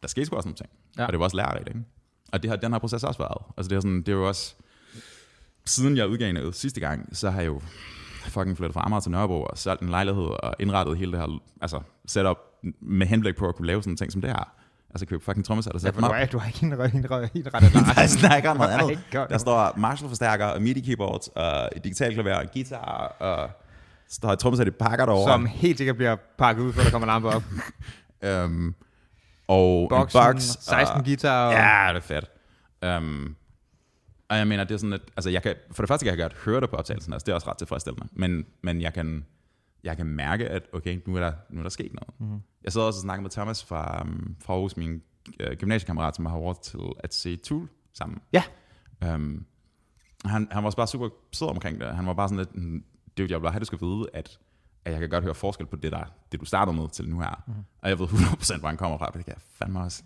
der 0.01 0.07
skete 0.07 0.25
sgu 0.25 0.35
også 0.35 0.47
nogle 0.47 0.57
ting. 0.57 0.69
Ja. 0.97 1.01
Ja. 1.01 1.05
Og 1.05 1.13
det 1.13 1.19
var 1.19 1.25
også 1.25 1.37
lærerigt, 1.37 1.67
ikke? 1.67 1.83
Og 2.31 2.43
det 2.43 2.49
har 2.49 2.57
den 2.57 2.71
her 2.71 2.79
proces 2.79 3.03
også 3.03 3.17
været. 3.17 3.37
Altså 3.57 3.69
det 3.69 3.75
er, 3.75 3.79
sådan, 3.79 3.97
det 3.97 4.09
er 4.09 4.13
jo 4.13 4.27
også, 4.27 4.55
siden 5.65 5.97
jeg 5.97 6.07
udgav 6.07 6.33
noget 6.33 6.55
sidste 6.55 6.79
gang, 6.79 7.17
så 7.17 7.29
har 7.29 7.41
jeg 7.41 7.47
jo 7.47 7.61
fucking 8.29 8.57
flyttet 8.57 8.73
fra 8.73 8.85
Amager 8.85 8.99
til 8.99 9.11
Nørrebro 9.11 9.43
og 9.43 9.57
solgt 9.57 9.81
en 9.81 9.89
lejlighed 9.89 10.23
og 10.23 10.55
indrettet 10.59 10.97
hele 10.97 11.11
det 11.11 11.19
her 11.19 11.41
altså 11.61 11.81
setup 12.05 12.37
med 12.81 13.07
henblik 13.07 13.35
på 13.35 13.47
at 13.47 13.55
kunne 13.55 13.67
lave 13.67 13.83
sådan 13.83 13.93
en 13.93 13.97
ting 13.97 14.11
som 14.11 14.21
det 14.21 14.29
her. 14.29 14.53
Altså 14.89 15.05
købe 15.05 15.23
fucking 15.23 15.45
trommesæt 15.45 15.73
og 15.73 15.81
ja, 15.81 15.85
sætte 15.87 16.01
dem 16.01 16.09
du 16.09 16.15
er, 16.15 16.25
du 16.25 16.37
har 16.37 16.47
ikke 16.47 16.65
en, 16.65 16.73
en, 16.73 16.79
en, 16.81 17.05
en 17.45 17.53
ret 17.53 17.95
af 17.95 17.97
Jeg 18.01 18.09
snakker 18.09 18.49
om 18.49 18.57
noget 18.57 18.71
andet. 18.71 18.99
Der 19.13 19.37
står 19.37 19.73
Marshall-forstærker 19.77 20.45
og 20.45 20.61
MIDI-keyboards 20.61 21.27
og 21.35 21.69
et 21.75 21.83
digitalklaver 21.83 22.35
og 22.35 22.45
guitar 22.53 23.15
og 23.19 23.49
står 24.13 24.29
et 24.29 24.39
trommesæt 24.39 24.67
i 24.67 24.71
pakker 24.71 25.05
derovre. 25.05 25.31
Som 25.33 25.45
helt 25.45 25.77
sikkert 25.77 25.95
bliver 25.95 26.15
pakket 26.37 26.63
ud, 26.63 26.73
før 26.73 26.83
der 26.83 26.91
kommer 26.91 27.05
lampe 27.05 27.27
op. 27.29 27.43
Øhm, 28.25 28.75
og 29.47 29.89
Boksen, 29.89 30.21
en 30.21 30.33
box, 30.33 30.41
16 30.43 30.97
og, 30.99 31.05
guitar. 31.05 31.47
Og, 31.47 31.53
Ja, 31.53 31.93
det 31.93 31.97
er 31.97 32.21
fedt. 32.81 32.97
Um, 33.03 33.35
og 34.29 34.37
jeg 34.37 34.47
mener, 34.47 34.63
det 34.63 34.73
er 34.73 34.77
sådan, 34.77 34.93
at 34.93 35.01
altså 35.17 35.29
jeg 35.29 35.43
kan, 35.43 35.55
for 35.71 35.83
det 35.83 35.87
første 35.87 36.05
kan 36.05 36.17
jeg 36.17 36.21
godt 36.23 36.33
høre 36.45 36.61
det 36.61 36.69
på 36.69 36.75
optagelsen, 36.75 37.13
altså 37.13 37.25
det 37.25 37.31
er 37.31 37.35
også 37.35 37.49
ret 37.49 37.57
tilfredsstillende, 37.57 38.07
men, 38.11 38.45
men 38.61 38.81
jeg, 38.81 38.93
kan, 38.93 39.25
jeg 39.83 39.97
kan 39.97 40.05
mærke, 40.05 40.49
at 40.49 40.63
okay, 40.73 40.99
nu 41.07 41.15
er 41.15 41.19
der, 41.19 41.31
nu 41.49 41.59
er 41.59 41.63
der 41.63 41.69
sket 41.69 41.91
noget. 41.93 42.19
Mhm. 42.19 42.27
Mm-hmm. 42.29 42.41
Jeg 42.63 42.73
sad 42.73 42.81
også 42.81 42.97
og 42.97 43.01
snakkede 43.01 43.21
med 43.23 43.29
Thomas 43.31 43.63
fra, 43.63 44.01
um, 44.01 44.35
fra 44.45 44.53
Aarhus, 44.53 44.77
min 44.77 45.01
uh, 45.43 45.53
gymnasiekammerat, 45.57 46.15
som 46.15 46.25
har 46.25 46.39
været 46.39 46.59
til 46.59 46.79
at 46.99 47.13
se 47.13 47.35
Tool 47.35 47.67
sammen. 47.93 48.19
Ja. 48.33 48.43
Um, 49.13 49.45
han, 50.25 50.47
han 50.51 50.63
var 50.63 50.65
også 50.65 50.77
bare 50.77 50.87
super 50.87 51.09
sød 51.33 51.47
omkring 51.47 51.79
det. 51.81 51.95
Han 51.95 52.05
var 52.05 52.13
bare 52.13 52.29
sådan 52.29 52.37
lidt, 52.37 52.55
"Mm, 52.55 52.83
det 53.17 53.31
jeg 53.31 53.37
vil 53.39 53.43
bare 53.43 53.51
have, 53.51 53.59
du 53.59 53.65
skal 53.65 53.79
vide, 53.81 54.05
at, 54.13 54.39
at 54.85 54.91
jeg 54.91 54.99
kan 54.99 55.09
godt 55.09 55.23
høre 55.23 55.35
forskel 55.35 55.65
på 55.65 55.75
det, 55.75 55.91
der, 55.91 56.03
det 56.31 56.39
du 56.39 56.45
startede 56.45 56.77
med 56.77 56.89
til 56.89 57.09
nu 57.09 57.19
her. 57.19 57.43
Mm-hmm. 57.47 57.63
Og 57.81 57.89
jeg 57.89 57.99
ved 57.99 58.07
100% 58.07 58.59
hvor 58.59 58.67
han 58.67 58.77
kommer 58.77 58.97
fra, 58.97 59.05
det 59.05 59.25
kan 59.25 59.33
jeg 59.33 59.41
fandme 59.41 59.79
også. 59.79 60.03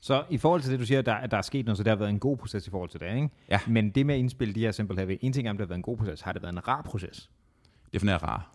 Så 0.00 0.24
i 0.30 0.38
forhold 0.38 0.62
til 0.62 0.72
det, 0.72 0.80
du 0.80 0.86
siger, 0.86 1.02
der, 1.02 1.26
der 1.26 1.36
er 1.36 1.42
sket 1.42 1.66
noget, 1.66 1.76
så 1.76 1.82
det 1.82 1.90
har 1.90 1.96
været 1.96 2.10
en 2.10 2.18
god 2.18 2.36
proces 2.36 2.66
i 2.66 2.70
forhold 2.70 2.90
til 2.90 3.00
det, 3.00 3.14
ikke? 3.14 3.30
Ja. 3.50 3.60
Men 3.68 3.90
det 3.90 4.06
med 4.06 4.14
at 4.14 4.18
indspille 4.18 4.54
de 4.54 4.60
her 4.60 4.72
Simple 4.72 4.96
Heavy, 4.96 5.18
en 5.20 5.32
ting 5.32 5.46
er, 5.46 5.50
om 5.50 5.56
det 5.56 5.64
har 5.64 5.68
været 5.68 5.78
en 5.78 5.82
god 5.82 5.96
proces, 5.96 6.20
har 6.20 6.32
det 6.32 6.42
været 6.42 6.52
en 6.52 6.68
rar 6.68 6.82
proces? 6.82 7.30
Definerer 7.92 8.18
rar. 8.18 8.50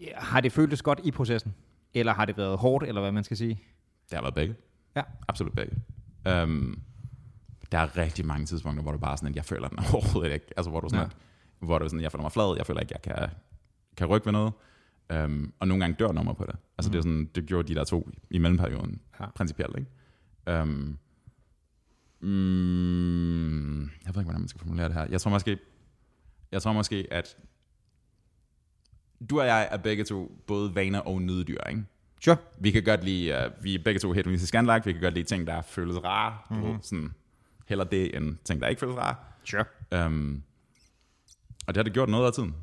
Ja, 0.00 0.06
Har 0.16 0.40
det 0.40 0.52
føltes 0.52 0.82
godt 0.82 1.00
i 1.04 1.10
processen? 1.10 1.54
Eller 1.94 2.14
har 2.14 2.24
det 2.24 2.36
været 2.36 2.58
hårdt, 2.58 2.84
eller 2.84 3.00
hvad 3.00 3.12
man 3.12 3.24
skal 3.24 3.36
sige? 3.36 3.60
Det 4.10 4.16
har 4.16 4.22
været 4.22 4.34
begge. 4.34 4.54
Ja. 4.96 5.02
Absolut 5.28 5.54
begge. 5.54 5.76
Um, 6.42 6.82
der 7.72 7.78
er 7.78 7.96
rigtig 7.96 8.26
mange 8.26 8.46
tidspunkter, 8.46 8.82
hvor 8.82 8.92
du 8.92 8.98
bare 8.98 9.16
sådan, 9.16 9.28
at 9.28 9.36
jeg 9.36 9.44
føler 9.44 9.68
den 9.68 9.78
overhovedet 9.94 10.32
ikke. 10.32 10.46
Altså, 10.56 10.70
hvor 10.70 10.80
du 10.80 10.88
sådan, 10.88 11.00
ja. 11.00 11.06
at, 11.06 11.16
hvor 11.64 11.78
du 11.78 11.88
sådan, 11.88 12.00
jeg 12.00 12.12
føler 12.12 12.22
mig 12.22 12.32
flad, 12.32 12.54
jeg 12.56 12.66
føler 12.66 12.80
ikke, 12.80 12.94
jeg 12.94 13.02
kan, 13.02 13.28
kan 13.96 14.06
rykke 14.06 14.26
ved 14.26 14.32
noget. 14.32 14.52
Um, 15.14 15.52
og 15.60 15.68
nogle 15.68 15.84
gange 15.84 15.96
dør 15.98 16.12
nummer 16.12 16.32
på 16.32 16.44
det. 16.46 16.56
Altså, 16.78 16.88
mm. 16.88 16.92
det, 16.92 16.98
er 16.98 17.02
sådan, 17.02 17.30
det 17.34 17.46
gjorde 17.46 17.68
de 17.68 17.74
der 17.74 17.84
to 17.84 18.08
i 18.30 18.38
mellemperioden, 18.38 19.00
Ja. 19.20 19.26
principielt, 19.34 19.76
ikke? 19.78 20.60
Um, 20.62 20.98
mm, 22.20 23.80
jeg 23.82 23.90
ved 24.14 24.20
ikke, 24.20 24.22
hvordan 24.22 24.40
man 24.40 24.48
skal 24.48 24.60
formulere 24.60 24.88
det 24.88 24.94
her. 24.94 25.06
Jeg 25.10 25.20
tror 25.20 25.30
måske, 25.30 25.58
jeg 26.52 26.62
tror 26.62 26.72
måske, 26.72 27.06
at 27.10 27.36
du 29.30 29.40
og 29.40 29.46
jeg 29.46 29.68
er 29.70 29.76
begge 29.76 30.04
to 30.04 30.42
både 30.46 30.74
vaner 30.74 31.00
og 31.00 31.22
nydedyr, 31.22 31.60
ikke? 31.68 31.84
Sure. 32.24 32.36
Vi 32.58 32.70
kan 32.70 32.82
godt 32.84 33.04
lide, 33.04 33.50
uh, 33.58 33.64
vi 33.64 33.74
er 33.74 33.78
begge 33.84 34.00
to 34.00 34.12
hedoniske 34.12 34.46
scanlagt, 34.46 34.86
vi 34.86 34.92
kan 34.92 35.00
godt 35.00 35.14
lide 35.14 35.26
ting, 35.26 35.46
der 35.46 35.62
føles 35.62 35.96
rare, 36.04 36.38
mm-hmm. 36.50 36.68
Mhm. 36.68 36.82
sådan, 36.82 37.12
heller 37.66 37.84
det 37.84 38.16
end 38.16 38.36
ting, 38.44 38.60
der 38.60 38.68
ikke 38.68 38.80
føles 38.80 38.96
rare. 38.96 39.14
Sure. 39.44 40.06
Um, 40.06 40.42
og 41.66 41.74
det 41.74 41.76
har 41.76 41.82
det 41.82 41.92
gjort 41.92 42.08
noget 42.08 42.26
af 42.26 42.32
tiden. 42.32 42.54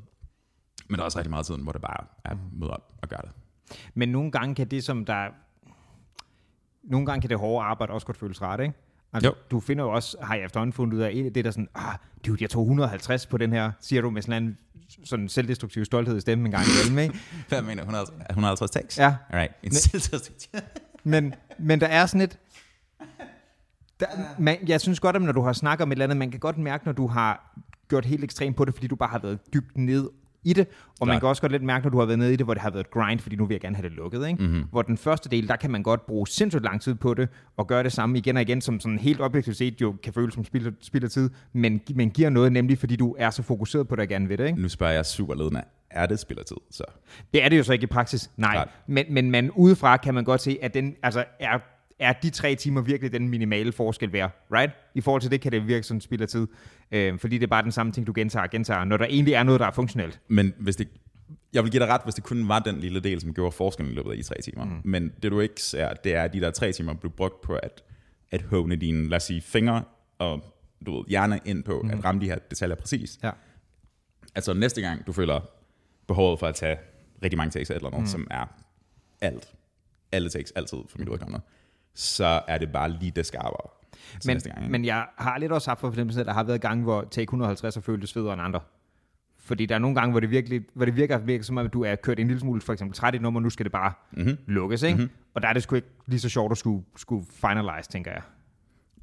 Men 0.88 0.96
der 0.96 1.02
er 1.02 1.06
også 1.06 1.18
rigtig 1.18 1.30
meget 1.30 1.42
af 1.42 1.46
tiden, 1.46 1.62
hvor 1.64 1.72
det 1.72 1.82
bare 1.82 2.06
er 2.26 2.30
at 2.30 2.38
møde 2.54 2.72
op 2.72 2.94
og 3.02 3.10
gøre 3.10 3.22
det. 3.22 3.32
Men 3.94 4.10
nogle 4.10 4.32
gange 4.32 4.56
kan 4.56 4.68
det, 4.68 4.84
som 4.84 5.06
der... 5.06 5.28
Nogle 6.84 7.06
gange 7.06 7.22
kan 7.22 7.30
det 7.30 7.40
hårde 7.40 7.66
arbejde 7.66 7.94
også 7.94 8.08
godt 8.08 8.18
føles 8.18 8.42
rart, 8.42 8.60
ikke? 8.60 8.74
Altså, 9.14 9.30
Jo. 9.30 9.36
du 9.52 9.60
finder 9.60 9.84
jo 9.84 9.92
også, 9.92 10.18
har 10.22 10.36
jeg 10.36 10.46
efterhånden 10.46 10.74
fundet 10.74 10.94
ud 10.98 11.02
af, 11.02 11.32
det 11.36 11.46
der 11.46 11.52
sådan, 11.52 11.70
ah, 11.76 11.96
dude, 12.28 12.38
jeg 12.42 12.50
tog 12.50 12.62
150 12.64 13.26
på 13.26 13.38
den 13.38 13.54
her, 13.54 13.72
siger 13.82 14.02
du 14.02 14.10
med 14.10 14.22
sådan 14.22 14.44
en 14.44 14.58
sådan 15.06 15.30
selvdestruktiv 15.30 15.86
stolthed 15.86 16.18
i 16.18 16.22
stemmen 16.22 16.46
en 16.46 16.52
gang 16.52 16.66
imellem, 16.66 17.00
ikke? 17.00 17.20
Hvad 17.50 17.62
mener 17.62 17.84
du? 17.84 17.90
150 17.90 18.26
150 18.30 18.72
takes? 18.72 18.98
Ja. 19.00 19.16
Alright. 19.30 19.52
En 19.54 19.58
Men- 19.64 19.74
selvtæstik. 19.74 20.50
Men, 21.04 21.34
men 21.60 21.82
der 21.82 21.88
er 21.88 22.06
sådan 22.06 22.22
et... 22.22 22.40
Der, 24.00 24.06
man, 24.40 24.58
jeg 24.68 24.82
synes 24.82 25.00
godt, 25.00 25.16
at 25.16 25.22
når 25.22 25.32
du 25.32 25.42
har 25.42 25.54
snakket 25.54 25.84
om 25.84 25.92
et 25.92 25.96
eller 25.96 26.04
andet, 26.06 26.18
man 26.18 26.32
kan 26.32 26.40
godt 26.40 26.58
mærke, 26.58 26.86
når 26.86 26.92
du 26.92 27.08
har 27.08 27.56
gjort 27.92 28.06
helt 28.06 28.24
ekstremt 28.24 28.56
på 28.56 28.66
det, 28.66 28.74
fordi 28.74 28.88
du 28.88 28.96
bare 28.96 29.10
har 29.10 29.20
været 29.20 29.40
dybt 29.54 29.78
ned 29.78 30.10
i 30.44 30.54
det. 30.54 30.68
Og 31.00 31.08
man 31.08 31.14
Klart. 31.14 31.22
kan 31.22 31.30
også 31.30 31.42
godt 31.42 31.52
lidt 31.52 31.64
mærke, 31.64 31.84
når 31.84 31.90
du 31.90 32.00
har 32.00 32.06
været 32.06 32.20
nede 32.20 32.34
i 32.34 32.36
det, 32.36 32.46
hvor 32.46 32.54
det 32.54 32.62
har 32.62 32.70
været 32.70 32.86
et 32.86 32.92
grind, 32.92 33.20
fordi 33.20 33.36
nu 33.36 33.46
vil 33.46 33.54
jeg 33.54 33.62
gerne 33.62 33.76
have 33.76 33.90
det 33.90 33.98
lukket. 33.98 34.28
Ikke? 34.28 34.44
Mm-hmm. 34.44 34.64
Hvor 34.72 34.82
den 34.82 34.98
første 34.98 35.30
del, 35.30 35.48
der 35.48 35.56
kan 35.56 35.72
man 35.72 35.84
godt 35.84 36.06
bruge 36.06 36.28
sindssygt 36.28 36.64
lang 36.64 36.82
tid 36.82 36.96
på 36.96 37.14
det, 37.14 37.30
og 37.58 37.68
gøre 37.68 37.84
det 37.84 37.92
samme 37.92 38.18
igen 38.18 38.36
og 38.36 38.42
igen, 38.42 38.62
som 38.62 38.80
sådan 38.80 39.00
helt 39.00 39.22
objektivt 39.22 39.58
set 39.58 39.82
jo 39.82 39.96
kan 40.04 40.14
føles 40.14 40.34
som 40.34 40.46
spild, 40.46 40.74
spild 40.82 41.04
af 41.04 41.10
tid, 41.10 41.30
men, 41.54 41.82
men 41.96 42.12
giver 42.12 42.30
noget, 42.30 42.52
nemlig 42.52 42.78
fordi 42.78 42.96
du 42.96 43.16
er 43.20 43.30
så 43.30 43.44
fokuseret 43.44 43.88
på 43.88 43.96
det 43.96 44.02
og 44.02 44.08
gerne 44.08 44.28
vil 44.28 44.38
det. 44.38 44.48
Ikke? 44.48 44.62
Nu 44.62 44.70
spørger 44.70 44.94
jeg 44.94 45.06
super 45.06 45.36
ledende. 45.36 45.64
Er 45.90 46.06
det 46.06 46.20
spillertid? 46.20 46.58
Så. 46.72 46.84
Det 47.34 47.44
er 47.44 47.50
det 47.50 47.58
jo 47.58 47.64
så 47.64 47.74
ikke 47.74 47.84
i 47.84 47.88
praksis, 47.88 48.32
nej. 48.38 48.68
Men, 48.88 49.06
men 49.10 49.32
man 49.32 49.52
udefra 49.52 49.98
kan 49.98 50.14
man 50.14 50.24
godt 50.24 50.42
se, 50.42 50.58
at 50.62 50.74
den, 50.74 50.96
altså, 51.04 51.26
er, 51.40 51.60
er 52.02 52.14
de 52.14 52.30
tre 52.30 52.56
timer 52.56 52.82
virkelig 52.82 53.14
den 53.14 53.30
minimale 53.30 53.72
forskel 53.72 54.14
værd, 54.14 54.46
right? 54.52 54.74
I 54.96 55.02
forhold 55.02 55.22
til 55.22 55.32
det 55.32 55.42
kan 55.42 55.52
det 55.52 55.68
virke 55.68 55.84
sådan 55.84 56.02
spild 56.02 56.22
af 56.22 56.28
tid, 56.28 56.48
øh, 56.92 57.20
fordi 57.20 57.38
det 57.38 57.44
er 57.44 57.48
bare 57.48 57.64
den 57.64 57.72
samme 57.72 57.92
ting, 57.92 58.08
du 58.08 58.14
gentager 58.16 58.44
og 58.44 58.50
gentager, 58.50 58.84
når 58.84 58.98
der 58.98 59.06
egentlig 59.06 59.34
er 59.34 59.44
noget, 59.44 59.60
der 59.60 59.68
er 59.68 59.72
funktionelt. 59.72 60.20
Men 60.28 60.54
hvis 60.60 60.76
det, 60.76 60.88
jeg 61.54 61.64
vil 61.64 61.72
give 61.72 61.80
dig 61.80 61.90
ret, 61.90 62.02
hvis 62.04 62.16
det 62.16 62.24
kun 62.24 62.48
var 62.48 62.60
den 62.60 62.78
lille 62.78 63.00
del, 63.00 63.22
som 63.22 63.34
gjorde 63.34 63.52
forskellen 63.52 63.94
i 63.94 63.96
løbet 63.96 64.12
af 64.12 64.18
de 64.18 64.24
tre 64.24 64.36
timer. 64.44 64.66
Mm. 64.66 64.82
Men 64.84 65.12
det 65.24 65.32
du 65.32 65.40
ikke 65.40 65.62
ser, 65.62 65.94
det 65.94 66.16
er, 66.16 66.24
at 66.24 66.34
de 66.34 66.42
der 66.42 66.52
tre 66.52 66.72
timer 66.72 66.94
blev 66.94 67.12
brugt 67.12 67.42
på 67.42 67.56
at, 67.56 67.84
at 68.32 68.42
håne 68.42 68.76
dine, 68.76 69.10
lad 69.10 69.16
os 69.16 69.24
sige, 69.24 69.42
fingre 69.42 69.84
og 70.20 70.44
du 70.86 70.98
ved, 70.98 71.04
hjerne 71.08 71.40
ind 71.46 71.64
på 71.64 71.82
mm. 71.84 71.90
at 71.90 72.06
ramme 72.06 72.22
de 72.22 72.26
her 72.26 72.38
detaljer 72.50 72.76
præcis. 72.76 73.20
Ja. 73.24 73.32
Altså 74.36 74.54
næste 74.54 74.82
gang, 74.82 75.08
du 75.08 75.12
føler 75.12 75.40
behovet 76.08 76.40
for 76.40 76.48
at 76.48 76.56
tage 76.56 76.78
rigtig 77.24 77.38
mange 77.38 77.52
takes 77.52 77.70
eller 77.70 77.88
andet, 77.88 78.02
mm. 78.02 78.08
som 78.08 78.28
er 78.32 78.46
alt, 79.22 79.54
alle 80.12 80.30
takes, 80.30 80.52
altid 80.52 80.78
for 80.90 81.00
mit 81.00 81.10
udkommende, 81.10 81.42
så 81.94 82.42
er 82.48 82.58
det 82.58 82.72
bare 82.72 82.90
lige 82.90 83.12
det 83.12 83.26
skarpere 83.26 83.70
Men, 84.26 84.36
næste 84.36 84.50
gang. 84.50 84.62
ikke? 84.62 84.72
men 84.72 84.86
jeg 84.86 85.06
har 85.18 85.38
lidt 85.38 85.52
også 85.52 85.70
haft 85.70 85.80
for 85.80 85.90
fornemmelsen, 85.90 86.20
at 86.20 86.26
der 86.26 86.34
har 86.34 86.44
været 86.44 86.62
gange, 86.62 86.84
hvor 86.84 87.02
take 87.12 87.24
150 87.24 87.76
har 87.76 87.82
føltes 87.82 88.14
federe 88.14 88.34
end 88.34 88.42
andre. 88.42 88.60
Fordi 89.40 89.66
der 89.66 89.76
er 89.76 89.80
nogle 89.80 89.96
gange, 89.96 90.12
hvor 90.12 90.20
det, 90.20 90.32
virkelig, 90.32 90.62
hvor 90.74 90.86
det 90.86 90.96
virker, 90.96 91.18
virker 91.18 91.44
som 91.44 91.58
om, 91.58 91.66
at 91.66 91.74
du 91.74 91.84
er 91.84 91.96
kørt 91.96 92.20
en 92.20 92.28
lille 92.28 92.40
smule, 92.40 92.62
for 92.62 92.74
eksempel 92.74 92.96
træt 92.98 93.14
i 93.14 93.16
et 93.16 93.22
nummer, 93.22 93.40
nu 93.40 93.50
skal 93.50 93.64
det 93.64 93.72
bare 93.72 93.94
mm-hmm. 94.12 94.38
lukkes, 94.48 94.84
ikke? 94.84 94.98
Mm-hmm. 94.98 95.12
Og 95.34 95.42
der 95.42 95.48
er 95.48 95.54
det 95.54 95.64
sgu 95.64 95.76
ikke 95.76 95.88
lige 96.08 96.20
så 96.20 96.30
sjovt 96.30 96.52
at 96.52 96.58
skulle, 96.58 96.84
skulle 96.96 97.26
finalize, 97.32 97.90
tænker 97.90 98.12
jeg. 98.12 98.22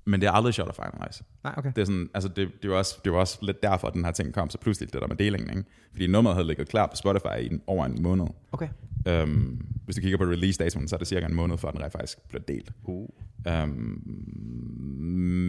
Men 0.05 0.21
det 0.21 0.27
er 0.27 0.33
aldrig 0.33 0.55
sjovt 0.55 0.69
at 0.69 0.75
finalize. 0.75 1.25
Nej, 1.45 1.55
okay. 1.57 1.73
Det 1.77 1.81
er 1.81 1.85
sådan, 1.85 2.11
altså 2.15 2.29
det, 2.29 2.63
det, 2.63 2.71
var 2.71 2.77
også, 2.77 2.99
det 3.05 3.13
var 3.13 3.19
også 3.19 3.39
lidt 3.43 3.63
derfor, 3.63 3.89
at 3.89 3.95
den 3.95 4.05
her 4.05 4.13
ting 4.13 4.35
kom 4.35 4.51
så 4.51 4.59
pludselig, 4.59 4.93
det 4.93 5.01
der 5.01 5.09
med 5.09 5.17
delingen. 5.17 5.51
Ikke? 5.51 5.71
Fordi 5.93 6.07
nummeret 6.07 6.37
havde 6.37 6.47
ligget 6.47 6.69
klar 6.69 6.87
på 6.87 6.97
Spotify 6.97 7.41
i 7.41 7.61
over 7.67 7.87
en 7.87 8.03
måned. 8.03 8.27
Okay. 8.53 8.69
Um, 9.11 9.61
hvis 9.89 9.97
du 9.97 10.03
kigger 10.03 10.19
på 10.19 10.25
release-datoen, 10.25 10.89
så 10.89 10.97
er 10.97 10.99
det 10.99 11.09
cirka 11.09 11.27
en 11.27 11.35
måned, 11.35 11.59
før 11.59 11.71
den 11.71 11.83
rent 11.83 11.93
faktisk 11.93 12.29
bliver 12.29 12.43
delt. 12.43 12.73
Uh. 12.85 13.09
Um, 13.47 14.03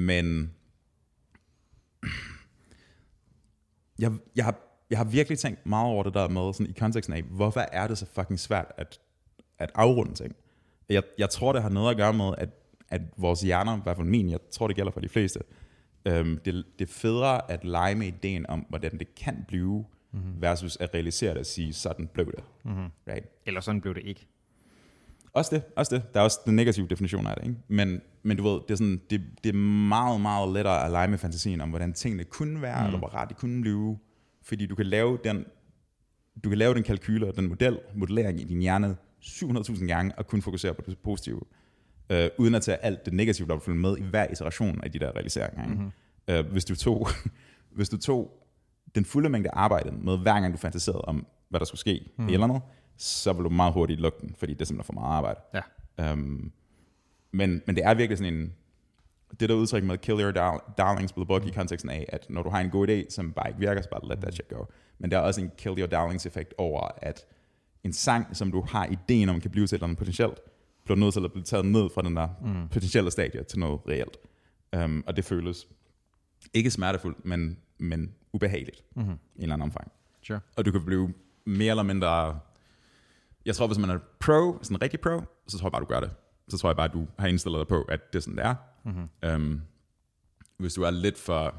men 0.05 0.51
jeg, 3.99 4.11
jeg, 4.35 4.45
har, 4.45 4.55
jeg 4.89 4.97
har 4.97 5.05
virkelig 5.05 5.39
tænkt 5.39 5.65
meget 5.65 5.87
over 5.87 6.03
det 6.03 6.13
der 6.13 6.29
med, 6.29 6.53
sådan 6.53 6.67
i 6.67 6.79
konteksten 6.79 7.13
af, 7.13 7.23
hvorfor 7.23 7.59
er 7.59 7.87
det 7.87 7.97
så 7.97 8.05
fucking 8.05 8.39
svært 8.39 8.71
at, 8.77 8.99
at 9.57 9.71
afrunde 9.75 10.13
ting? 10.13 10.35
Jeg, 10.89 11.03
jeg 11.17 11.29
tror, 11.29 11.53
det 11.53 11.61
har 11.61 11.69
noget 11.69 11.91
at 11.91 11.97
gøre 11.97 12.13
med, 12.13 12.33
at, 12.37 12.49
at 12.89 13.01
vores 13.17 13.41
hjerner, 13.41 13.77
i 13.77 13.81
hvert 13.83 13.95
fald 13.97 14.07
min, 14.07 14.29
jeg 14.29 14.39
tror, 14.51 14.67
det 14.67 14.75
gælder 14.75 14.91
for 14.91 15.01
de 15.01 15.09
fleste, 15.09 15.39
øhm, 16.05 16.39
det, 16.45 16.65
det 16.79 16.89
er 16.89 16.93
federe 16.93 17.51
at 17.51 17.65
lege 17.65 17.95
med 17.95 18.07
ideen 18.07 18.49
om, 18.49 18.65
hvordan 18.69 18.99
det 18.99 19.15
kan 19.15 19.45
blive, 19.47 19.85
mm-hmm. 20.11 20.41
versus 20.41 20.77
at 20.79 20.93
realisere 20.93 21.29
det 21.29 21.39
og 21.39 21.45
sige, 21.45 21.73
sådan 21.73 22.07
blev 22.13 22.25
det. 22.25 22.43
Mm-hmm. 22.65 22.87
Right? 23.07 23.27
Eller 23.45 23.61
sådan 23.61 23.81
blev 23.81 23.95
det 23.95 24.05
ikke. 24.05 24.27
Også 25.33 25.55
det, 25.55 25.63
også 25.75 25.95
det. 25.95 26.13
Der 26.13 26.19
er 26.19 26.23
også 26.23 26.39
den 26.45 26.55
negative 26.55 26.87
definition 26.87 27.27
af 27.27 27.35
det, 27.35 27.47
ikke? 27.47 27.59
Men, 27.67 28.01
men 28.23 28.37
du 28.37 28.43
ved, 28.43 28.61
det 28.67 28.71
er, 28.71 28.75
sådan, 28.75 29.01
det, 29.09 29.21
det 29.43 29.49
er 29.49 29.57
meget, 29.87 30.21
meget 30.21 30.53
lettere 30.53 30.85
at 30.85 30.91
lege 30.91 31.07
med 31.07 31.17
fantasien 31.17 31.61
om, 31.61 31.69
hvordan 31.69 31.93
tingene 31.93 32.23
kunne 32.23 32.61
være, 32.61 32.79
mm. 32.79 32.85
eller 32.85 32.99
hvor 32.99 33.13
ret 33.13 33.29
de 33.29 33.33
kunne 33.33 33.61
blive. 33.61 33.97
Fordi 34.43 34.65
du 34.65 34.75
kan 34.75 34.85
lave 34.85 35.19
den, 35.23 35.45
du 36.43 36.49
kan 36.49 36.57
lave 36.57 36.73
den 36.73 36.83
kalkyl 36.83 37.23
og 37.23 37.35
den 37.35 37.47
model, 37.47 37.79
modellering 37.95 38.41
i 38.41 38.43
din 38.43 38.59
hjerne 38.59 38.97
700.000 39.21 39.85
gange, 39.85 40.15
og 40.17 40.27
kun 40.27 40.41
fokusere 40.41 40.73
på 40.73 40.81
det 40.85 40.97
positive. 40.97 41.41
Øh, 42.09 42.29
uden 42.37 42.55
at 42.55 42.61
tage 42.61 42.77
alt 42.77 43.05
det 43.05 43.13
negative, 43.13 43.47
der 43.47 43.59
følge 43.59 43.79
med 43.79 43.97
i 43.97 44.01
hver 44.01 44.27
iteration 44.31 44.83
af 44.83 44.91
de 44.91 44.99
der 44.99 45.11
realiseringer. 45.11 45.63
Ikke? 45.63 45.75
Mm-hmm. 45.75 45.91
Øh, 46.27 46.51
hvis, 46.51 46.65
du 46.65 46.75
tog, 46.75 47.07
hvis 47.77 47.89
du 47.89 47.97
tog 47.97 48.38
den 48.95 49.05
fulde 49.05 49.29
mængde 49.29 49.49
arbejde 49.53 49.91
med, 49.91 50.17
hver 50.17 50.39
gang 50.41 50.53
du 50.53 50.57
fantaserede 50.57 51.01
om, 51.01 51.25
hvad 51.49 51.59
der 51.59 51.65
skulle 51.65 51.79
ske 51.79 52.11
mm. 52.17 52.27
eller 52.27 52.43
andet, 52.43 52.61
så 52.97 53.33
vil 53.33 53.43
du 53.43 53.49
meget 53.49 53.73
hurtigt 53.73 53.99
lukke 53.99 54.17
den, 54.21 54.35
fordi 54.37 54.53
det 54.53 54.61
er 54.61 54.65
simpelthen 54.65 54.95
for 54.95 55.01
meget 55.01 55.17
arbejde. 55.17 55.39
Ja. 55.53 56.11
Um, 56.11 56.51
men, 57.31 57.61
men 57.67 57.75
det 57.75 57.85
er 57.85 57.93
virkelig 57.93 58.17
sådan 58.17 58.33
en, 58.33 58.53
det 59.39 59.49
der 59.49 59.55
udtryk 59.55 59.83
med 59.83 59.97
kill 59.97 60.21
your 60.21 60.31
dar- 60.31 60.73
darlings 60.77 61.13
blev 61.13 61.25
brugt 61.25 61.45
i 61.45 61.51
konteksten 61.51 61.89
af, 61.89 62.05
at 62.09 62.25
når 62.29 62.43
du 62.43 62.49
har 62.49 62.59
en 62.59 62.69
god 62.69 62.89
idé, 62.89 63.09
som 63.09 63.33
bare 63.33 63.47
ikke 63.47 63.59
virker, 63.59 63.81
så 63.81 63.89
bare 63.89 64.09
let 64.09 64.19
that 64.21 64.33
shit 64.33 64.47
go. 64.47 64.65
Men 64.99 65.11
der 65.11 65.17
er 65.17 65.21
også 65.21 65.41
en 65.41 65.51
kill 65.57 65.79
your 65.79 65.87
darlings 65.87 66.25
effekt 66.25 66.53
over, 66.57 66.87
at 66.97 67.25
en 67.83 67.93
sang, 67.93 68.35
som 68.35 68.51
du 68.51 68.61
har 68.61 68.85
ideen 68.85 69.29
om 69.29 69.41
kan 69.41 69.51
blive 69.51 69.67
til 69.67 69.79
noget 69.81 69.97
potentielt, 69.97 70.39
bliver 70.85 70.97
nødt 70.97 71.13
til 71.13 71.25
at 71.25 71.31
blive 71.31 71.43
taget 71.43 71.65
ned 71.65 71.89
fra 71.89 72.01
den 72.01 72.15
der 72.15 72.27
mm. 72.41 72.69
potentielle 72.69 73.11
stadie 73.11 73.43
til 73.43 73.59
noget 73.59 73.79
reelt. 73.87 74.17
Um, 74.83 75.03
og 75.07 75.15
det 75.15 75.25
føles 75.25 75.67
ikke 76.53 76.71
smertefuldt, 76.71 77.25
men, 77.25 77.57
men 77.77 78.13
ubehageligt 78.33 78.83
mm-hmm. 78.95 79.11
i 79.11 79.37
en 79.37 79.41
eller 79.41 79.53
anden 79.53 79.65
omfang. 79.65 79.91
Sure. 80.21 80.39
Og 80.57 80.65
du 80.65 80.71
kan 80.71 80.85
blive 80.85 81.13
mere 81.45 81.69
eller 81.69 81.83
mindre 81.83 82.39
jeg 83.45 83.55
tror, 83.55 83.67
hvis 83.67 83.77
man 83.77 83.89
er 83.89 83.99
pro, 84.19 84.59
sådan 84.61 84.75
en 84.75 84.81
rigtig 84.81 84.99
pro, 85.01 85.21
så 85.47 85.57
tror 85.57 85.67
jeg 85.67 85.71
bare, 85.71 85.81
du 85.81 85.85
gør 85.85 85.99
det. 85.99 86.11
Så 86.47 86.57
tror 86.57 86.69
jeg 86.69 86.75
bare, 86.75 86.87
du 86.87 87.07
har 87.19 87.27
indstillet 87.27 87.59
dig 87.59 87.67
på, 87.67 87.81
at 87.81 88.13
det 88.13 88.19
er 88.19 88.21
sådan, 88.21 88.37
det 88.37 88.45
er. 88.45 88.55
Mm-hmm. 88.85 89.09
Um, 89.35 89.61
hvis 90.57 90.73
du 90.73 90.81
er 90.81 90.91
lidt 90.91 91.17
for... 91.17 91.55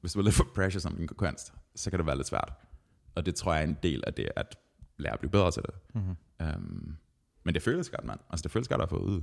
Hvis 0.00 0.12
du 0.12 0.18
er 0.18 0.22
lidt 0.22 0.34
for 0.34 0.46
pressure 0.54 0.80
som 0.80 1.00
en 1.00 1.06
konkurrence, 1.06 1.52
så 1.74 1.90
kan 1.90 1.98
det 1.98 2.06
være 2.06 2.16
lidt 2.16 2.26
svært. 2.26 2.52
Og 3.14 3.26
det 3.26 3.34
tror 3.34 3.52
jeg 3.52 3.62
er 3.62 3.66
en 3.66 3.78
del 3.82 4.04
af 4.06 4.14
det, 4.14 4.28
at 4.36 4.58
lære 4.96 5.12
at 5.12 5.18
blive 5.18 5.30
bedre 5.30 5.50
til 5.50 5.62
det. 5.62 5.74
Mm-hmm. 5.94 6.16
Um, 6.40 6.96
men 7.44 7.54
det 7.54 7.62
føles 7.62 7.90
godt, 7.90 8.04
mand. 8.04 8.20
Altså, 8.30 8.42
det 8.42 8.50
føles 8.50 8.68
godt 8.68 8.82
at 8.82 8.88
få 8.88 8.96
ud. 8.96 9.22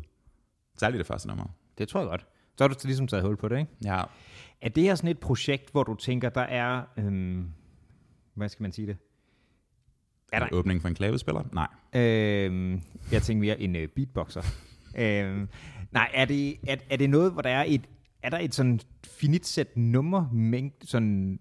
Særligt 0.77 0.99
det 0.99 1.07
første 1.07 1.27
nummer. 1.27 1.45
Det 1.77 1.87
tror 1.87 1.99
jeg 1.99 2.09
godt. 2.09 2.25
Så 2.59 2.63
har 2.63 2.67
du 2.67 2.75
ligesom 2.83 3.07
taget 3.07 3.25
hul 3.25 3.37
på 3.37 3.47
det, 3.47 3.59
ikke? 3.59 3.71
Ja. 3.83 4.01
Er 4.61 4.69
det 4.69 4.83
her 4.83 4.95
sådan 4.95 5.09
et 5.09 5.19
projekt, 5.19 5.71
hvor 5.71 5.83
du 5.83 5.95
tænker, 5.95 6.29
der 6.29 6.41
er... 6.41 6.81
Øhm, 6.97 7.45
hvad 8.33 8.49
skal 8.49 8.63
man 8.63 8.71
sige 8.71 8.87
det? 8.87 8.97
Er 10.33 10.39
der 10.39 10.45
en 10.45 10.53
åbning 10.53 10.81
for 10.81 10.87
en 10.87 10.95
klavespiller? 10.95 11.43
Nej. 11.53 11.67
Øhm, 12.01 12.81
jeg 13.11 13.21
tænker 13.21 13.39
mere 13.39 13.61
en 13.61 13.75
uh, 13.75 13.81
beatboxer. 13.95 14.41
øhm, 14.99 15.49
nej, 15.91 16.11
er 16.13 16.25
det, 16.25 16.57
er, 16.67 16.75
er 16.89 16.97
det 16.97 17.09
noget, 17.09 17.31
hvor 17.31 17.41
der 17.41 17.49
er 17.49 17.63
et, 17.67 17.81
er 18.23 18.29
der 18.29 18.39
et 18.39 18.55
sådan 18.55 18.79
finit 19.07 19.47
sæt 19.47 19.77
nummer, 19.77 20.29
mængd, 20.31 20.73
sådan 20.81 21.39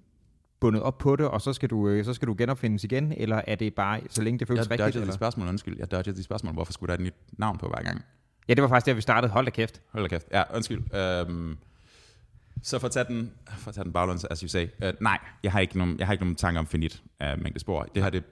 bundet 0.61 0.83
op 0.83 0.99
på 0.99 1.17
det, 1.17 1.29
og 1.29 1.41
så 1.41 1.53
skal 1.53 1.71
du, 1.71 1.89
øh, 1.89 2.05
så 2.05 2.15
skal 2.15 2.29
du 2.29 2.35
genopfindes 2.39 2.85
igen, 2.85 3.13
eller 3.17 3.43
er 3.47 3.55
det 3.55 3.75
bare, 3.75 4.01
så 4.11 4.23
længe 4.23 4.39
det 4.39 4.49
føles 4.49 4.59
jeg 4.59 4.71
rigtigt? 4.71 4.87
Jeg 4.87 4.95
dodgede 4.95 5.07
de 5.07 5.15
spørgsmål, 5.15 5.49
undskyld. 5.49 5.79
Jeg 5.79 5.91
dodgede 5.91 6.17
de 6.17 6.23
spørgsmål. 6.23 6.53
Hvorfor 6.53 6.73
skulle 6.73 6.89
der 6.89 6.95
et 6.95 7.05
nyt 7.05 7.15
navn 7.39 7.59
på 7.59 7.69
hver 7.69 7.83
gang? 7.83 8.05
Ja, 8.49 8.55
det 8.55 8.63
var 8.63 8.69
faktisk 8.69 8.87
der, 8.87 8.95
vi 8.95 9.01
startede. 9.01 9.33
Hold 9.33 9.45
da 9.45 9.51
kæft. 9.51 9.81
Hold 9.91 10.05
da 10.05 10.09
kæft. 10.09 10.27
Ja, 10.33 10.43
undskyld. 10.55 10.95
Øhm, 10.95 11.59
så 12.63 12.79
for 12.79 12.87
at 12.87 12.93
tage 12.93 13.05
den, 13.05 13.33
for 13.49 13.69
at 13.69 13.75
tage 13.75 13.85
den 13.85 13.93
baglæns, 13.93 14.25
as 14.25 14.41
you 14.41 14.49
say, 14.49 14.67
uh, 14.83 14.89
nej, 15.01 15.19
jeg 15.43 15.53
har 15.53 15.61
ikke 15.61 15.79
nogen, 15.79 15.99
jeg 15.99 16.07
har 16.07 16.13
ikke 16.13 16.25
nogen 16.25 16.37
tanker 16.37 16.59
om 16.59 16.67
finit 16.67 17.03
uh, 17.25 17.43
mængde 17.43 17.61
spor. 17.61 17.83
Det 17.83 18.03
her, 18.03 18.11
det, 18.11 18.25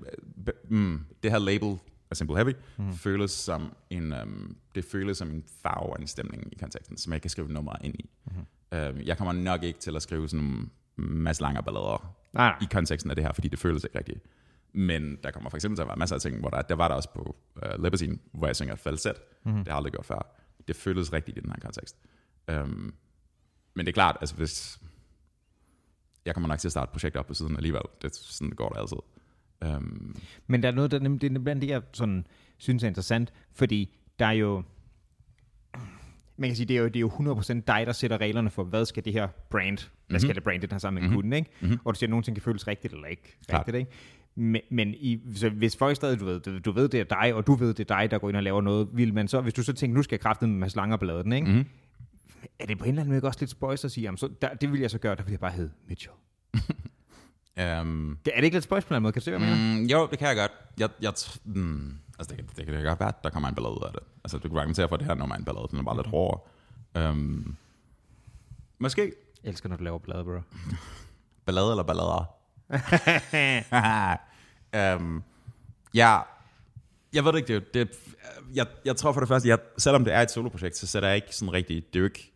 uh, 0.71 0.73
mm, 0.73 1.05
det 1.23 1.31
her 1.31 1.39
label, 1.39 1.77
A 2.11 2.15
Simple 2.15 2.37
Heavy, 2.37 2.53
mm. 2.77 2.93
føles 2.93 3.31
som 3.31 3.73
en, 3.91 4.13
um, 4.13 4.57
det 4.75 4.85
føles 4.85 5.19
som 5.19 5.31
en 5.31 5.45
farve 5.63 5.93
og 5.93 6.01
en 6.01 6.07
stemning 6.07 6.53
i 6.53 6.57
konteksten, 6.61 6.97
som 6.97 7.13
jeg 7.13 7.21
kan 7.21 7.31
skrive 7.31 7.49
nummer 7.49 7.73
ind 7.81 7.95
i. 7.95 8.11
Mm. 8.25 8.79
Uh, 8.79 9.07
jeg 9.07 9.19
kommer 9.19 9.33
nok 9.33 9.63
ikke 9.63 9.79
til 9.79 9.97
at 9.97 10.03
skrive 10.03 10.29
sådan 10.29 10.47
en 10.47 10.71
masse 10.97 11.43
lange 11.43 11.63
ballader 11.63 12.17
nej. 12.33 12.55
i 12.63 12.67
konteksten 12.73 13.11
af 13.11 13.17
det 13.17 13.25
her, 13.25 13.33
fordi 13.33 13.49
det 13.49 13.59
føles 13.59 13.85
ikke 13.85 13.99
rigtigt. 13.99 14.21
Men 14.77 15.19
der 15.25 15.31
kommer 15.31 15.51
for 15.51 15.57
eksempel 15.57 15.77
til 15.77 15.83
at 15.83 15.89
være 15.89 15.97
masser 15.97 16.15
af 16.15 16.21
ting, 16.21 16.41
hvor 16.41 16.51
der, 16.51 16.63
der 16.63 16.75
var 16.75 16.89
der 16.89 16.95
også 16.95 17.09
på 17.15 17.37
uh, 17.57 17.85
Libertine, 17.85 18.19
hvor 18.33 18.47
jeg 18.47 18.57
synger 18.57 18.75
falset. 18.75 19.15
Mm. 19.45 19.53
Det 19.53 19.59
har 19.59 19.65
jeg 19.67 19.77
aldrig 19.77 19.93
gjort 19.93 20.07
før. 20.07 20.37
Det 20.69 20.77
føles 20.77 21.13
rigtigt 21.13 21.39
i 21.39 21.41
den 21.41 21.51
her 21.51 21.61
kontekst. 21.61 21.97
Um, 22.53 22.95
men 23.75 23.87
det 23.87 23.93
er 23.93 23.95
klart, 23.95 24.17
altså 24.21 24.35
hvis... 24.35 24.81
Jeg 26.25 26.35
kommer 26.35 26.49
nok 26.49 26.59
til 26.59 26.69
at 26.69 26.73
starte 26.73 26.93
projekter 26.93 27.21
op 27.21 27.27
på 27.27 27.35
siden 27.35 27.57
alligevel. 27.57 27.83
Det 28.03 28.11
er 28.11 28.15
sådan, 28.15 28.49
det 28.49 28.57
går 28.57 28.69
der 28.69 28.81
altid. 28.81 28.97
Um, 29.77 30.17
Men 30.47 30.63
der 30.63 30.69
er 30.69 30.73
noget, 30.73 30.91
der 30.91 30.99
det 30.99 31.37
er 31.37 31.39
blandt 31.39 31.63
det, 31.63 31.69
jeg 31.69 31.83
sådan, 31.93 32.27
synes 32.59 32.83
er 32.83 32.89
interessant, 32.89 33.33
fordi 33.53 33.97
der 34.19 34.27
er 34.27 34.33
jo... 34.33 34.63
Man 36.37 36.49
kan 36.49 36.57
sige, 36.57 36.67
det 36.67 36.77
er 36.77 36.81
jo, 36.81 36.87
det 36.87 36.97
er 36.97 37.01
jo 37.01 37.09
100% 37.09 37.53
dig, 37.53 37.87
der 37.87 37.93
sætter 37.93 38.19
reglerne 38.19 38.51
for, 38.51 38.65
hvad 38.65 38.85
skal 38.85 39.05
det 39.05 39.13
her 39.13 39.29
brand, 39.51 39.79
hvad 39.79 39.89
mm-hmm. 40.09 40.21
skal 40.21 40.35
det 40.35 40.43
brand, 40.43 40.63
den 40.63 40.71
her 40.71 40.79
sammen 40.79 41.03
med 41.03 41.09
mm-hmm. 41.09 41.17
kunden, 41.17 41.33
ikke? 41.33 41.51
Mm-hmm. 41.61 41.79
Og 41.85 41.95
du 41.95 41.99
siger, 41.99 42.07
at 42.07 42.11
nogle 42.11 42.23
ting 42.23 42.37
kan 42.37 42.43
føles 42.43 42.67
rigtigt 42.67 42.95
eller 42.95 43.07
ikke 43.07 43.39
Klart. 43.47 43.59
rigtigt, 43.59 43.77
ikke? 43.77 43.91
Men, 44.37 44.63
men 44.71 44.95
i, 44.95 45.21
så 45.35 45.49
hvis 45.49 45.77
folk 45.77 45.97
stadig, 45.97 46.21
du 46.21 46.25
ved, 46.25 46.61
du, 46.61 46.73
ved, 46.73 46.89
det 46.89 47.01
er 47.01 47.05
dig, 47.05 47.35
og 47.35 47.47
du 47.47 47.55
ved, 47.55 47.75
det 47.75 47.91
er 47.91 47.97
dig, 47.97 48.11
der 48.11 48.19
går 48.19 48.29
ind 48.29 48.37
og 48.37 48.43
laver 48.43 48.61
noget, 48.61 48.89
vil 48.93 49.15
man 49.15 49.29
så, 49.29 49.41
hvis 49.41 49.55
du 49.55 49.63
så 49.63 49.73
tænker, 49.73 49.95
nu 49.95 50.03
skal 50.03 50.15
jeg 50.15 50.21
kræfte 50.21 50.47
med 50.47 50.57
Mads 50.57 50.77
Langer 50.77 50.97
bladet, 50.97 51.35
ikke? 51.35 51.47
Mm-hmm 51.47 51.65
er 52.59 52.67
det 52.67 52.79
på 52.79 52.85
en 52.85 52.91
eller 52.91 53.03
anden 53.03 53.15
måde 53.15 53.27
også 53.27 53.41
lidt 53.41 53.51
spøjs 53.51 53.85
at 53.85 53.93
sige, 53.93 54.03
jamen, 54.03 54.19
så 54.19 54.29
der, 54.43 54.55
det 54.55 54.73
vil 54.73 54.81
jeg 54.81 54.91
så 54.91 54.99
gøre, 54.99 55.15
der 55.15 55.23
vil 55.23 55.31
jeg 55.31 55.41
bare 55.41 55.51
hedde 55.51 55.73
Mitchell. 55.89 56.15
um, 57.81 58.19
det, 58.25 58.33
er 58.35 58.37
det 58.37 58.45
ikke 58.45 58.55
lidt 58.55 58.65
spøjs 58.65 58.85
på 58.85 58.95
en 58.95 58.97
eller 58.97 58.97
anden 58.97 59.03
måde? 59.03 59.13
Kan 59.13 59.21
du 59.21 59.25
se, 59.25 59.31
hvad 59.31 59.41
jeg 59.41 59.59
mener? 59.59 59.81
Mm, 59.81 59.87
jo, 59.87 60.09
det 60.11 60.19
kan 60.19 60.29
jeg 60.29 60.37
godt. 60.37 60.53
Jeg, 60.79 60.91
jeg, 61.03 61.13
mm, 61.45 61.99
altså, 62.19 62.37
det, 62.37 62.57
det, 62.57 62.65
kan 62.65 62.75
det 62.75 62.85
godt 62.85 63.01
være, 63.01 63.13
der 63.25 63.31
kommer 63.31 63.49
en 63.49 63.55
ballade 63.55 63.75
ud 63.75 63.85
af 63.87 63.93
det. 63.93 64.03
Altså, 64.25 64.39
du 64.39 64.49
kan 64.49 64.59
argumentere 64.59 64.89
for, 64.89 64.95
at 64.95 65.01
det 65.01 65.07
her 65.07 65.15
nummer 65.15 65.35
er 65.35 65.39
en 65.39 65.45
ballade, 65.45 65.67
den 65.71 65.79
er 65.79 65.83
bare 65.83 65.97
lidt 65.97 66.07
hårdere. 66.07 66.41
Um, 67.11 67.57
måske. 68.79 69.13
Jeg 69.45 69.51
elsker, 69.51 69.69
når 69.69 69.77
du 69.77 69.85
laver 69.85 69.99
ballade, 69.99 70.25
bro. 70.25 70.41
ballade 71.47 71.71
eller 71.71 71.83
ballader? 71.83 72.36
Um, 74.97 75.23
ja, 75.95 76.21
jeg 77.13 77.25
ved 77.25 77.33
det 77.33 77.39
ikke, 77.39 77.55
det, 77.55 77.75
det 77.75 77.89
jeg, 78.55 78.67
jeg 78.85 78.97
tror 78.97 79.13
for 79.13 79.21
det 79.21 79.29
første, 79.29 79.49
jeg, 79.49 79.59
selvom 79.79 80.05
det 80.05 80.13
er 80.13 80.21
et 80.21 80.31
soloprojekt, 80.31 80.77
så 80.77 80.87
sætter 80.87 81.09
jeg 81.09 81.17
ikke 81.17 81.37
sådan 81.37 81.53
rigtigt, 81.53 81.95
det 81.95 81.99
er 81.99 82.01
jo 82.01 82.05
ikke, 82.05 82.33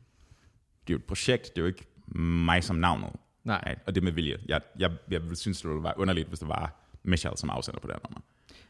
det 0.87 0.93
er 0.93 0.95
jo 0.95 0.97
et 0.97 1.05
projekt, 1.05 1.45
det 1.45 1.59
er 1.59 1.63
jo 1.63 1.67
ikke 1.67 1.87
mig 2.19 2.65
som 2.65 2.77
navnet. 2.77 3.11
Nej. 3.45 3.65
Ja, 3.67 3.75
og 3.87 3.95
det 3.95 4.03
med 4.03 4.13
vilje. 4.13 4.37
Jeg, 4.49 4.61
jeg, 4.79 4.91
jeg 5.11 5.21
synes, 5.35 5.61
det 5.61 5.71
ville 5.71 5.83
være 5.83 5.95
underligt, 5.97 6.29
hvis 6.29 6.39
det 6.39 6.49
var 6.49 6.73
Michel 7.03 7.33
som 7.37 7.51
afsender 7.51 7.81
på 7.81 7.87
det 7.87 7.95
her 7.95 8.01
nummer. 8.09 8.21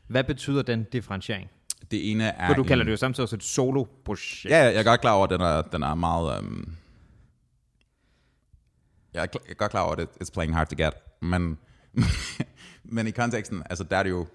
Hvad 0.07 0.25
betyder 0.25 0.63
den 0.63 0.85
differentiering? 0.85 1.51
Det 1.91 2.11
ene 2.11 2.25
er... 2.25 2.47
For 2.47 2.55
du 2.55 2.63
kalder 2.63 2.83
en, 2.83 2.87
det 2.87 2.93
jo 2.93 2.97
samtidig 2.97 3.23
også 3.23 3.37
et 3.37 3.43
solo-projekt. 3.43 4.53
Ja, 4.53 4.65
jeg 4.65 4.75
er 4.75 4.83
godt 4.83 5.01
klar 5.01 5.13
over, 5.13 5.25
at 5.25 5.31
den 5.31 5.41
er, 5.41 5.63
den 5.63 5.83
er 5.83 5.95
meget... 5.95 6.39
Um, 6.39 6.77
jeg, 9.15 9.23
er, 9.23 9.27
jeg 9.33 9.51
er 9.51 9.55
godt 9.55 9.71
klar 9.71 9.83
over, 9.83 9.93
at 9.93 10.09
it's 10.23 10.31
playing 10.33 10.55
hard 10.55 10.67
to 10.67 10.85
get, 10.85 10.95
men, 11.21 11.59
men 12.85 13.07
i 13.07 13.11
konteksten, 13.11 13.62
altså 13.71 13.85
der 13.85 13.97
er 13.97 14.03
det 14.03 14.11
jo, 14.11 14.27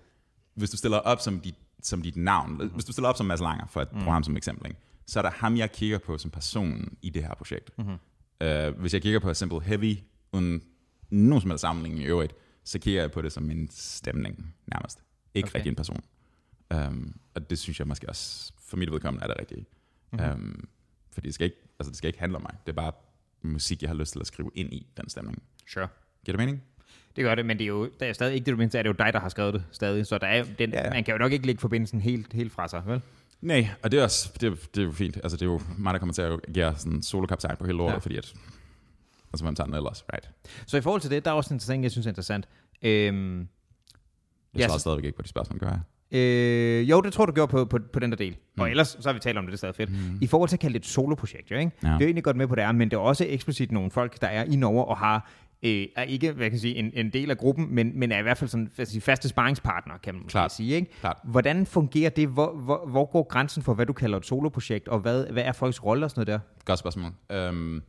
hvis 0.54 0.70
du 0.70 0.78
stiller 0.78 0.98
op 0.98 1.20
som 1.20 1.40
dit 1.40 1.56
som 1.86 2.02
dit 2.02 2.16
navn. 2.16 2.52
Mm-hmm. 2.52 2.68
Hvis 2.68 2.86
du 2.86 2.92
stiller 2.92 3.10
op 3.10 3.18
som 3.18 3.26
Mads 3.26 3.40
Langer, 3.40 3.66
for 3.68 3.82
at 3.82 3.90
bruge 3.90 4.04
mm. 4.04 4.12
ham 4.12 4.24
som 4.24 4.38
eksempel, 4.38 4.68
ikke? 4.68 4.80
så 5.08 5.20
er 5.20 5.24
der 5.24 5.30
ham, 5.30 5.58
jeg 5.58 5.72
kigger 5.72 5.98
på 5.98 6.18
som 6.18 6.32
person 6.32 6.98
i 7.02 7.10
det 7.10 7.24
her 7.24 7.34
projekt. 7.34 7.78
Mm-hmm. 7.78 7.98
Uh, 8.44 8.80
hvis 8.80 8.94
jeg 8.94 9.02
kigger 9.02 9.20
på 9.20 9.34
Simple 9.34 9.62
Heavy, 9.62 9.98
uden 10.32 10.64
nogen 11.10 11.42
som 11.42 11.50
helst 11.50 11.62
sammenligning 11.62 12.04
i 12.04 12.08
øvrigt, 12.08 12.34
så 12.64 12.80
kigger 12.80 13.02
jeg 13.02 13.12
på 13.12 13.22
det 13.22 13.32
som 13.32 13.52
en 13.52 13.70
stemning 13.72 14.56
nærmest. 14.68 15.04
Ikke 15.34 15.48
okay. 15.48 15.56
rigtig 15.56 15.70
en 15.70 15.76
person. 15.76 16.04
Um, 16.76 17.16
og 17.36 17.50
det 17.50 17.60
synes 17.60 17.80
jeg 17.80 17.88
måske 17.88 18.10
også, 18.10 18.54
for 18.60 18.78
mit 18.78 18.92
vedkommende 18.92 19.24
er 19.24 19.28
det 19.28 19.40
rigtigt. 19.40 19.68
Mm-hmm. 20.12 20.32
Um, 20.32 20.68
fordi 21.12 21.28
det 21.28 21.36
skal, 21.36 21.46
ikke, 21.46 21.58
altså 21.80 21.90
det 21.90 21.98
skal 21.98 22.08
ikke 22.08 22.20
handle 22.20 22.36
om 22.36 22.42
mig. 22.42 22.58
Det 22.66 22.72
er 22.72 22.76
bare 22.76 22.92
musik, 23.42 23.82
jeg 23.82 23.90
har 23.90 23.96
lyst 23.96 24.12
til 24.12 24.20
at 24.20 24.28
skrive 24.28 24.52
ind 24.56 24.74
i 24.74 24.88
den 24.98 25.10
stemning. 25.10 25.44
Sure. 25.68 25.88
Giver 26.26 26.38
det 26.38 26.46
mening? 26.46 26.64
Det 27.16 27.24
gør 27.24 27.36
det, 27.36 27.46
men 27.46 27.58
det 27.58 27.64
er 27.64 27.68
jo 27.68 27.90
der 28.00 28.06
er 28.06 28.14
stadig 28.14 28.34
ikke 28.34 28.46
det, 28.46 28.52
du 28.52 28.58
mindste, 28.58 28.78
er 28.78 28.84
det 28.84 28.90
jo 28.90 28.94
dig, 28.94 29.14
der 29.14 29.20
har 29.20 29.30
skrevet 29.30 29.54
det 29.54 29.64
stadig. 29.72 30.06
Så 30.06 30.18
der 30.18 30.28
er, 30.28 30.44
den, 30.60 30.74
ja, 30.74 30.84
ja. 30.84 30.90
man 30.90 31.04
kan 31.04 31.12
jo 31.12 31.18
nok 31.18 31.32
ikke 31.32 31.46
lægge 31.46 31.62
forbindelsen 31.62 32.02
helt, 32.02 32.34
helt 32.34 32.52
fra 32.52 32.68
sig, 32.68 32.84
vel? 32.86 33.02
Nej, 33.42 33.68
og 33.84 33.92
det 33.92 34.00
er, 34.00 34.04
også, 34.04 34.32
det, 34.42 34.52
er, 34.52 34.56
det 34.76 34.82
er 34.82 34.86
jo 34.86 34.92
fint. 34.92 35.18
Altså, 35.24 35.38
det 35.38 35.42
er 35.42 35.46
jo 35.46 35.62
mig, 35.78 35.94
der 35.94 36.00
kommer 36.00 36.14
til 36.14 36.22
at 36.22 36.40
agere 36.48 36.76
sådan 36.78 37.04
solokaptajn 37.04 37.58
på 37.58 37.66
hele 37.66 37.82
året, 37.82 37.94
ja. 37.94 37.98
fordi 37.98 38.18
at, 38.18 38.34
altså 39.34 39.46
man 39.46 39.56
tager 39.56 39.66
den 39.66 39.76
ellers, 39.76 40.06
right? 40.14 40.30
Så 40.66 40.78
i 40.78 40.82
forhold 40.82 41.02
til 41.02 41.12
det, 41.12 41.26
der 41.26 41.32
er 41.32 41.36
også 41.36 41.54
en 41.54 41.60
ting, 41.60 41.84
jeg 41.84 41.92
synes 41.92 42.06
er 42.08 42.10
interessant. 42.10 42.48
Øhm, 42.82 43.40
jeg 43.40 43.48
svarer 44.64 44.76
yes. 44.76 44.82
stadigvæk 44.82 45.06
ikke 45.06 45.16
på 45.16 45.22
de 45.22 45.28
spørgsmål, 45.28 45.60
gør 45.60 45.68
jeg? 45.68 45.80
Øh, 46.12 46.90
jo, 46.90 47.02
det 47.02 47.14
tror 47.14 47.26
du 47.26 47.32
gjorde 47.32 47.52
på, 47.52 47.66
på, 47.66 47.80
på 47.94 48.00
den 48.00 48.12
der 48.12 48.18
del. 48.18 48.32
Mm. 48.56 48.62
Og 48.62 48.70
ellers 48.70 48.88
så 48.88 49.10
har 49.10 49.14
vi 49.14 49.20
talt 49.20 49.38
om 49.38 49.46
det, 49.46 49.52
det 49.52 49.56
er 49.56 49.58
stadig 49.58 49.76
fedt. 49.76 49.92
Mm. 49.92 50.18
I 50.22 50.28
forhold 50.28 50.50
til 50.50 50.56
at 50.56 50.60
kalde 50.60 50.74
det 50.74 50.80
et 50.80 50.86
soloprojekt, 50.86 51.52
jo, 51.52 51.58
ikke? 51.58 51.72
Ja. 51.84 51.88
det 51.88 51.94
er 51.94 52.00
jo 52.00 52.06
egentlig 52.06 52.24
godt 52.24 52.38
med 52.38 52.48
på 52.48 52.56
det 52.56 52.64
er, 52.64 52.72
men 52.72 52.92
det 52.92 52.98
er 52.98 53.02
også 53.02 53.26
eksplicit 53.30 53.72
nogle 53.72 53.92
folk, 53.92 54.22
der 54.22 54.28
er 54.28 54.44
i 54.44 54.56
Norge 54.56 54.86
og 54.86 54.98
har 54.98 55.32
øh, 55.66 55.88
er 55.96 56.04
ikke 56.04 56.32
hvad 56.32 56.46
kan 56.46 56.52
jeg 56.52 56.60
sige, 56.60 56.76
en, 56.76 56.92
en 56.94 57.14
del 57.14 57.32
af 57.32 57.38
gruppen, 57.38 57.76
men, 57.76 58.00
men 58.00 58.12
er 58.12 58.20
i 58.20 58.22
hvert 58.22 58.38
fald 58.38 58.50
sådan, 58.50 58.72
hvad 58.76 58.86
sige, 58.86 59.02
faste 59.02 59.30
sparringspartner, 59.30 59.98
kan 59.98 60.16
man 60.16 60.24
Klart. 60.28 60.52
sige. 60.52 60.76
Ikke? 60.76 60.92
Klart. 61.00 61.18
Hvordan 61.24 61.66
fungerer 61.66 62.10
det? 62.10 62.28
Hvor, 62.28 62.54
hvor, 62.54 62.86
hvor 62.88 63.06
går 63.06 63.24
grænsen 63.24 63.64
for, 63.64 63.74
hvad 63.74 63.86
du 63.86 63.94
kalder 63.94 64.18
et 64.18 64.26
soloprojekt, 64.26 64.88
og 64.88 65.00
hvad, 65.00 65.28
hvad 65.28 65.44
er 65.44 65.52
folks 65.52 65.84
rolle 65.84 66.06
og 66.06 66.10
sådan 66.10 66.20
noget 66.28 66.42
der? 66.42 66.64
Godt 66.66 66.80
spørgsmål. 66.80 67.12
Øhm, 67.32 67.82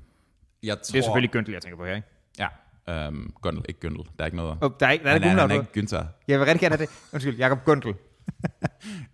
jeg 0.63 0.77
tror, 0.77 0.93
Det 0.93 0.99
er 0.99 1.03
selvfølgelig 1.03 1.31
Gøndel, 1.31 1.53
jeg 1.53 1.63
tænker 1.63 1.77
på 1.77 1.85
her, 1.85 1.97
ikke? 1.97 2.09
Ja, 2.39 3.07
øhm, 3.07 3.33
Gundel, 3.43 3.65
ikke 3.69 3.81
Gundel. 3.81 4.05
Der 4.19 4.25
er 4.25 4.27
ikke 4.27 4.37
noget. 4.37 4.59
Oh, 4.61 4.71
der 4.81 4.87
er 4.87 4.91
ikke, 4.91 5.05
der 5.05 5.11
er 5.11 5.19
han, 5.19 5.39
er, 5.39 5.41
han 5.41 5.51
er 5.51 5.55
ikke 5.55 5.81
Günther. 5.81 6.05
Jeg 6.29 6.39
vil 6.39 6.47
rigtig 6.47 6.61
gerne 6.61 6.77
have 6.77 6.87
det. 6.87 7.13
Undskyld, 7.13 7.37
Jakob 7.37 7.65
Gundel. 7.65 7.89
Um, 7.89 7.97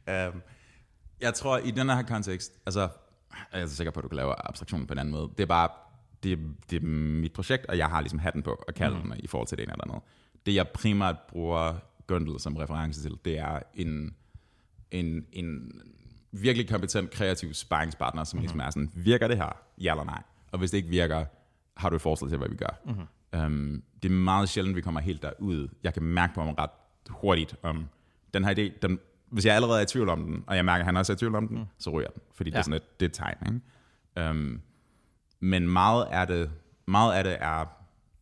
jeg 1.21 1.35
tror, 1.35 1.59
i 1.59 1.71
den 1.71 1.91
her 1.91 2.03
kontekst, 2.03 2.53
altså, 2.67 2.89
jeg 3.53 3.63
er 3.63 3.67
så 3.67 3.77
sikker 3.77 3.91
på, 3.91 4.01
at 4.01 4.05
du 4.05 4.09
kan 4.09 4.17
lave 4.17 4.49
abstraktion 4.49 4.87
på 4.87 4.93
en 4.93 4.99
anden 4.99 5.13
måde. 5.13 5.31
Det 5.37 5.43
er 5.43 5.47
bare, 5.47 5.69
det, 6.23 6.39
det 6.71 6.83
er 6.83 6.87
mit 6.87 7.33
projekt, 7.33 7.67
og 7.67 7.79
jeg 7.79 7.87
har 7.87 8.01
ligesom 8.01 8.19
hatten 8.19 8.43
på 8.43 8.63
og 8.69 8.75
kalder 8.75 9.03
mm. 9.03 9.13
i 9.19 9.27
forhold 9.27 9.49
til 9.49 9.59
det 9.59 9.65
ene 9.65 9.73
eller 9.73 9.85
andet. 9.85 10.03
Det, 10.47 10.55
jeg 10.55 10.69
primært 10.69 11.17
bruger 11.29 11.75
Gundel 12.07 12.41
som 12.41 12.57
reference 12.57 13.03
til, 13.03 13.19
det 13.25 13.39
er 13.39 13.61
en, 13.75 14.15
en, 14.91 15.27
en 15.33 15.73
virkelig 16.33 16.69
kompetent, 16.69 17.11
kreativ 17.11 17.55
sparringspartner, 17.55 18.25
som 18.25 18.37
mm. 18.37 18.41
ligesom 18.41 18.61
er 18.61 18.71
sådan, 18.71 18.91
virker 18.95 19.29
det 19.29 19.37
her? 19.37 19.57
Ja 19.79 19.91
eller 19.91 20.05
nej? 20.05 20.23
Og 20.53 20.59
hvis 20.59 20.71
det 20.71 20.79
ikke 20.79 20.89
virker, 20.89 21.25
har 21.77 21.91
du 21.91 21.97
et 21.97 22.03
forslag 22.03 22.29
til, 22.29 22.39
hvad 22.39 22.49
vi 22.49 22.57
gør? 22.57 22.81
Mm. 22.85 23.41
Um, 23.41 23.83
det 24.03 24.11
er 24.11 24.15
meget 24.15 24.49
sjældent, 24.49 24.77
vi 24.77 24.81
kommer 24.81 25.01
helt 25.01 25.23
derud. 25.23 25.69
Jeg 25.83 25.95
kan 25.95 26.03
mærke 26.03 26.35
på 26.35 26.45
mig 26.45 26.55
ret 26.59 26.71
hurtigt, 27.11 27.55
om 27.63 27.89
den 28.35 28.45
her 28.45 28.55
idé, 28.55 28.79
den, 28.83 28.99
hvis 29.29 29.47
jeg 29.47 29.55
allerede 29.55 29.79
er 29.79 29.83
i 29.83 29.87
tvivl 29.87 30.09
om 30.09 30.25
den, 30.25 30.45
og 30.47 30.57
jeg 30.57 30.65
mærker, 30.65 30.81
at 30.81 30.87
han 30.87 30.97
også 30.97 31.13
er 31.13 31.17
i 31.17 31.19
tvivl 31.19 31.35
om 31.35 31.49
den, 31.49 31.59
mm. 31.59 31.65
så 31.79 31.91
ryger 31.91 32.09
den. 32.09 32.23
Fordi 32.35 32.51
ja. 32.51 32.55
det 32.55 32.59
er 32.59 32.63
sådan 32.63 32.77
et, 32.77 33.01
det 33.01 33.07
er 33.07 33.09
et 33.09 33.15
tegn. 33.15 33.63
Ikke? 34.17 34.31
Um, 34.31 34.61
men 35.43 35.69
meget 35.69 36.07
af 36.11 36.27
det, 36.27 36.51
meget 36.87 37.15
af 37.15 37.25
det 37.25 37.37
er, 37.41 37.65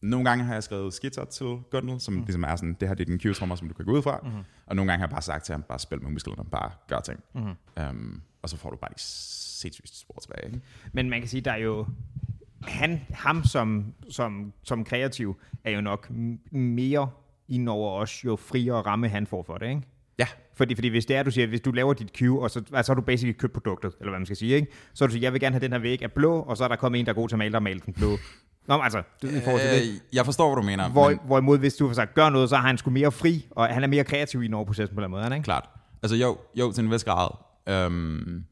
nogle 0.00 0.28
gange 0.28 0.44
har 0.44 0.54
jeg 0.54 0.62
skrevet 0.62 0.94
skitser 0.94 1.24
til 1.24 1.58
Gundel, 1.70 2.00
som 2.00 2.14
mm. 2.14 2.20
ligesom 2.20 2.44
er 2.44 2.56
sådan, 2.56 2.76
det 2.80 2.88
her 2.88 2.94
det 2.94 3.08
er 3.08 3.16
din 3.16 3.20
cue-trommer, 3.20 3.56
som 3.56 3.68
du 3.68 3.74
kan 3.74 3.84
gå 3.84 3.92
ud 3.92 4.02
fra. 4.02 4.20
Mm. 4.22 4.30
Og 4.66 4.76
nogle 4.76 4.92
gange 4.92 5.00
har 5.00 5.06
jeg 5.06 5.10
bare 5.10 5.22
sagt 5.22 5.44
til 5.44 5.52
ham, 5.52 5.62
bare 5.62 5.78
spil 5.78 6.02
med 6.02 6.10
musklerne, 6.10 6.50
bare 6.50 6.70
gør 6.88 7.00
ting. 7.00 7.20
Mm. 7.34 7.82
Um, 7.90 8.22
og 8.42 8.48
så 8.48 8.56
får 8.56 8.70
du 8.70 8.76
bare 8.76 8.90
de 8.90 9.00
sindssygt 9.00 9.96
spor 9.96 10.18
tilbage. 10.22 10.46
Ikke? 10.46 10.60
Men 10.92 11.10
man 11.10 11.20
kan 11.20 11.28
sige, 11.28 11.40
der 11.40 11.52
er 11.52 11.56
jo... 11.56 11.86
Han, 12.62 13.00
ham 13.10 13.44
som, 13.44 13.94
som, 14.10 14.52
som 14.62 14.84
kreativ 14.84 15.40
er 15.64 15.70
jo 15.70 15.80
nok 15.80 16.10
mere 16.50 17.10
ind 17.48 17.68
over 17.68 18.00
os, 18.00 18.24
jo 18.24 18.36
friere 18.36 18.82
ramme 18.82 19.08
han 19.08 19.26
får 19.26 19.42
for 19.42 19.58
det, 19.58 19.68
ikke? 19.68 19.82
Ja, 20.20 20.26
Fordi, 20.54 20.74
fordi 20.74 20.88
hvis 20.88 21.06
det 21.06 21.16
er, 21.16 21.22
du 21.22 21.30
siger, 21.30 21.46
hvis 21.46 21.60
du 21.60 21.70
laver 21.70 21.92
dit 21.92 22.10
cue, 22.18 22.42
og 22.42 22.50
så, 22.50 22.58
altså, 22.58 22.82
så 22.86 22.92
har 22.92 22.94
du 22.94 23.02
basically 23.02 23.38
købt 23.38 23.52
produktet, 23.52 23.92
eller 24.00 24.10
hvad 24.10 24.18
man 24.18 24.26
skal 24.26 24.36
sige, 24.36 24.54
ikke? 24.54 24.72
Så 24.94 25.06
du 25.06 25.12
siger, 25.12 25.22
jeg 25.22 25.32
vil 25.32 25.40
gerne 25.40 25.54
have 25.54 25.60
den 25.60 25.72
her 25.72 25.78
væg 25.78 26.02
af 26.02 26.12
blå, 26.12 26.40
og 26.40 26.56
så 26.56 26.64
er 26.64 26.68
der 26.68 26.76
kommet 26.76 26.98
en, 26.98 27.06
der 27.06 27.12
er 27.12 27.14
god 27.14 27.28
til 27.28 27.34
at 27.34 27.38
male, 27.38 27.52
der 27.52 27.60
maler 27.60 27.80
den 27.80 27.94
blå. 27.94 28.18
Nå, 28.68 28.76
men 28.76 28.84
altså, 28.84 29.02
det, 29.22 29.36
i 29.36 29.40
forhold 29.40 29.60
til 29.60 29.70
det. 29.70 29.94
Øh, 29.94 30.00
jeg 30.12 30.24
forstår, 30.24 30.48
hvad 30.48 30.62
du 30.62 30.66
mener. 30.66 30.88
Hvor, 30.88 31.08
men, 31.08 31.18
hvorimod, 31.26 31.58
hvis 31.58 31.74
du 31.74 31.86
har 31.86 31.94
sagt, 31.94 32.14
gør 32.14 32.30
noget, 32.30 32.48
så 32.48 32.56
har 32.56 32.66
han 32.66 32.78
sgu 32.78 32.90
mere 32.90 33.12
fri, 33.12 33.46
og 33.50 33.68
han 33.68 33.82
er 33.82 33.88
mere 33.88 34.04
kreativ 34.04 34.42
i 34.42 34.46
den 34.46 34.54
over 34.54 34.64
processen 34.64 34.96
på 34.96 35.02
den 35.02 35.10
måde, 35.10 35.24
ikke? 35.24 35.44
klart. 35.44 35.68
Altså 36.02 36.16
jo, 36.16 36.38
jo 36.54 36.72
til 36.72 36.84
en 36.84 36.90
vis 36.90 37.04
grad. 37.04 37.28
Øhm, 37.68 38.44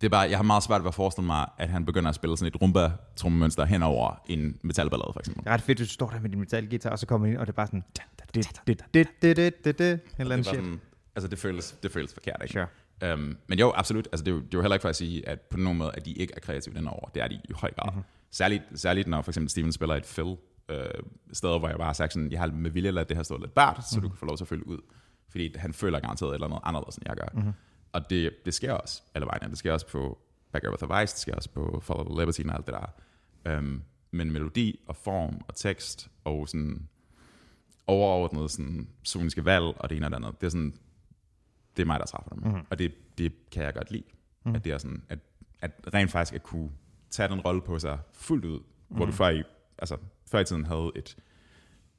det 0.00 0.06
er 0.06 0.10
bare, 0.10 0.30
jeg 0.30 0.38
har 0.38 0.42
meget 0.42 0.62
svært 0.62 0.80
ved 0.80 0.88
at 0.88 0.94
forestille 0.94 1.26
mig, 1.26 1.46
at 1.58 1.68
han 1.68 1.84
begynder 1.84 2.08
at 2.08 2.14
spille 2.14 2.36
sådan 2.36 2.52
et 2.54 2.62
rumba-trommemønster 2.62 3.64
hen 3.64 3.82
over 3.82 4.22
en 4.26 4.56
metalballade, 4.62 5.10
for 5.12 5.20
eksempel. 5.20 5.44
Det 5.44 5.50
er 5.50 5.54
ret 5.54 5.62
fedt, 5.62 5.80
at 5.80 5.86
du 5.86 5.90
står 5.90 6.10
der 6.10 6.20
med 6.20 6.30
din 6.30 6.38
metalguitar, 6.38 6.90
og 6.90 6.98
så 6.98 7.06
kommer 7.06 7.26
ind, 7.26 7.36
og 7.36 7.46
det 7.46 7.52
er 7.52 7.56
bare 7.56 7.66
sådan... 7.66 7.84
Det, 8.34 8.48
det, 8.66 8.84
det, 8.94 9.08
det, 9.22 9.36
det, 9.36 9.64
det, 9.64 9.78
det, 9.78 10.00
eller 10.18 10.34
anden 10.34 10.54
Det, 10.54 10.58
var 10.58 10.64
shit. 10.64 10.80
altså, 11.14 11.28
det 11.28 11.38
føles, 11.38 11.76
det 11.82 11.92
føles 11.92 12.14
forkert, 12.14 12.36
ikke? 12.42 12.52
Sure. 12.52 12.66
Øhm, 13.02 13.36
men 13.46 13.58
jo, 13.58 13.72
absolut. 13.76 14.08
Altså, 14.12 14.24
det, 14.24 14.30
er 14.30 14.34
jo, 14.34 14.40
det 14.40 14.46
er 14.54 14.58
jo 14.58 14.60
heller 14.60 14.74
ikke 14.74 14.82
for 14.82 14.88
at 14.88 14.96
sige, 14.96 15.28
at 15.28 15.40
på 15.40 15.56
nogen 15.56 15.78
måde, 15.78 15.90
at 15.94 16.04
de 16.04 16.12
ikke 16.12 16.32
er 16.36 16.40
kreative 16.40 16.74
den 16.74 16.88
over. 16.88 17.08
Det 17.08 17.22
er 17.22 17.28
de 17.28 17.34
i 17.34 17.52
høj 17.54 17.70
grad. 17.72 17.92
Mm-hmm. 17.92 18.02
Særligt, 18.30 18.62
særligt, 18.74 19.08
når 19.08 19.22
for 19.22 19.30
eksempel 19.30 19.50
Steven 19.50 19.72
spiller 19.72 19.94
et 19.94 20.06
fill, 20.06 20.36
øh, 20.68 20.84
steder, 21.32 21.58
hvor 21.58 21.68
jeg 21.68 21.76
bare 21.76 21.86
har 21.86 21.92
sagt 21.92 22.12
sådan, 22.12 22.30
jeg 22.32 22.40
har 22.40 22.46
med 22.46 22.70
vilje 22.70 22.90
ladet 22.90 23.08
det 23.08 23.16
her 23.16 23.24
stå 23.24 23.38
lidt 23.38 23.54
bært, 23.54 23.68
mm-hmm. 23.68 23.82
så 23.82 24.00
du 24.00 24.08
kan 24.08 24.18
få 24.18 24.26
lov 24.26 24.36
til 24.36 24.44
at 24.44 24.48
følge 24.48 24.66
ud. 24.66 24.78
Fordi 25.28 25.56
han 25.56 25.72
føler 25.72 26.00
garanteret 26.00 26.30
et 26.30 26.34
eller 26.34 26.46
andet 26.46 26.58
anderledes, 26.64 26.96
end 26.96 27.04
jeg 27.08 27.16
gør. 27.16 27.28
Mm-hmm. 27.34 27.52
Og 27.92 28.10
det, 28.10 28.30
det 28.44 28.54
sker 28.54 28.72
også 28.72 29.02
alle 29.14 29.26
vejen. 29.26 29.50
Det 29.50 29.58
sker 29.58 29.72
også 29.72 29.86
på 29.86 30.18
Back 30.52 30.64
Over 30.64 30.76
the 30.76 31.00
Vice, 31.00 31.14
det 31.14 31.20
sker 31.20 31.34
også 31.34 31.50
på 31.50 31.80
Follow 31.82 32.04
the 32.04 32.20
Liberty 32.20 32.40
og 32.48 32.54
alt 32.54 32.66
det 32.66 32.74
der. 32.74 32.92
Øhm, 33.52 33.82
men 34.10 34.32
melodi 34.32 34.80
og 34.86 34.96
form 34.96 35.40
og 35.48 35.54
tekst 35.54 36.08
og 36.24 36.48
sådan 36.48 36.88
overordnet 37.86 38.50
sådan 38.50 38.88
soniske 39.02 39.44
valg 39.44 39.64
og 39.64 39.90
det 39.90 39.96
ene 39.96 40.06
og 40.06 40.10
det 40.10 40.16
andet, 40.16 40.40
det 40.40 40.46
er 40.46 40.50
sådan, 40.50 40.74
det 41.76 41.82
er 41.82 41.86
mig, 41.86 42.00
der 42.00 42.06
træffer 42.06 42.30
dem. 42.30 42.42
Mm-hmm. 42.42 42.66
Og 42.70 42.78
det, 42.78 42.92
det 43.18 43.32
kan 43.50 43.64
jeg 43.64 43.74
godt 43.74 43.90
lide. 43.90 44.04
Mm-hmm. 44.08 44.56
At 44.56 44.64
det 44.64 44.72
er 44.72 44.78
sådan, 44.78 45.02
at, 45.08 45.18
at 45.60 45.70
rent 45.94 46.10
faktisk 46.10 46.34
at 46.34 46.42
kunne 46.42 46.70
tage 47.10 47.28
den 47.28 47.40
rolle 47.40 47.60
på 47.60 47.78
sig 47.78 47.98
fuldt 48.12 48.44
ud, 48.44 48.58
mm-hmm. 48.58 48.96
hvor 48.96 49.06
du 49.06 49.12
før 49.12 49.28
i, 49.28 49.42
altså, 49.78 49.96
før 50.26 50.38
i 50.38 50.44
tiden 50.44 50.64
havde 50.64 50.92
et, 50.96 51.16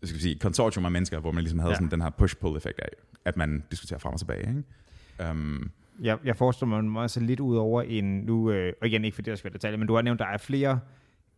jeg 0.01 0.09
skal 0.09 0.21
sige, 0.21 0.35
et 0.35 0.41
konsortium 0.41 0.85
af 0.85 0.91
mennesker, 0.91 1.19
hvor 1.19 1.31
man 1.31 1.43
ligesom 1.43 1.59
havde 1.59 1.71
ja. 1.71 1.75
sådan 1.75 1.91
den 1.91 2.01
her 2.01 2.09
push-pull-effekt 2.09 2.79
af, 2.79 2.89
at 3.25 3.37
man 3.37 3.63
diskuterer 3.71 3.99
frem 3.99 4.13
og 4.13 4.19
tilbage. 4.19 4.47
Ikke? 4.47 5.31
Um, 5.31 5.71
Jeg, 6.01 6.17
jeg 6.23 6.37
forestiller 6.37 6.81
mig 6.81 7.01
også 7.01 7.19
lidt 7.19 7.39
ud 7.39 7.55
over 7.55 7.81
en, 7.81 8.19
nu, 8.19 8.51
øh, 8.51 8.73
og 8.81 8.87
igen 8.87 9.05
ikke 9.05 9.15
fordi 9.15 9.29
der 9.29 9.35
skal 9.35 9.51
være 9.51 9.53
detaljer, 9.53 9.77
men 9.77 9.87
du 9.87 9.95
har 9.95 10.01
nævnt, 10.01 10.19
der 10.19 10.25
er 10.25 10.37
flere 10.37 10.79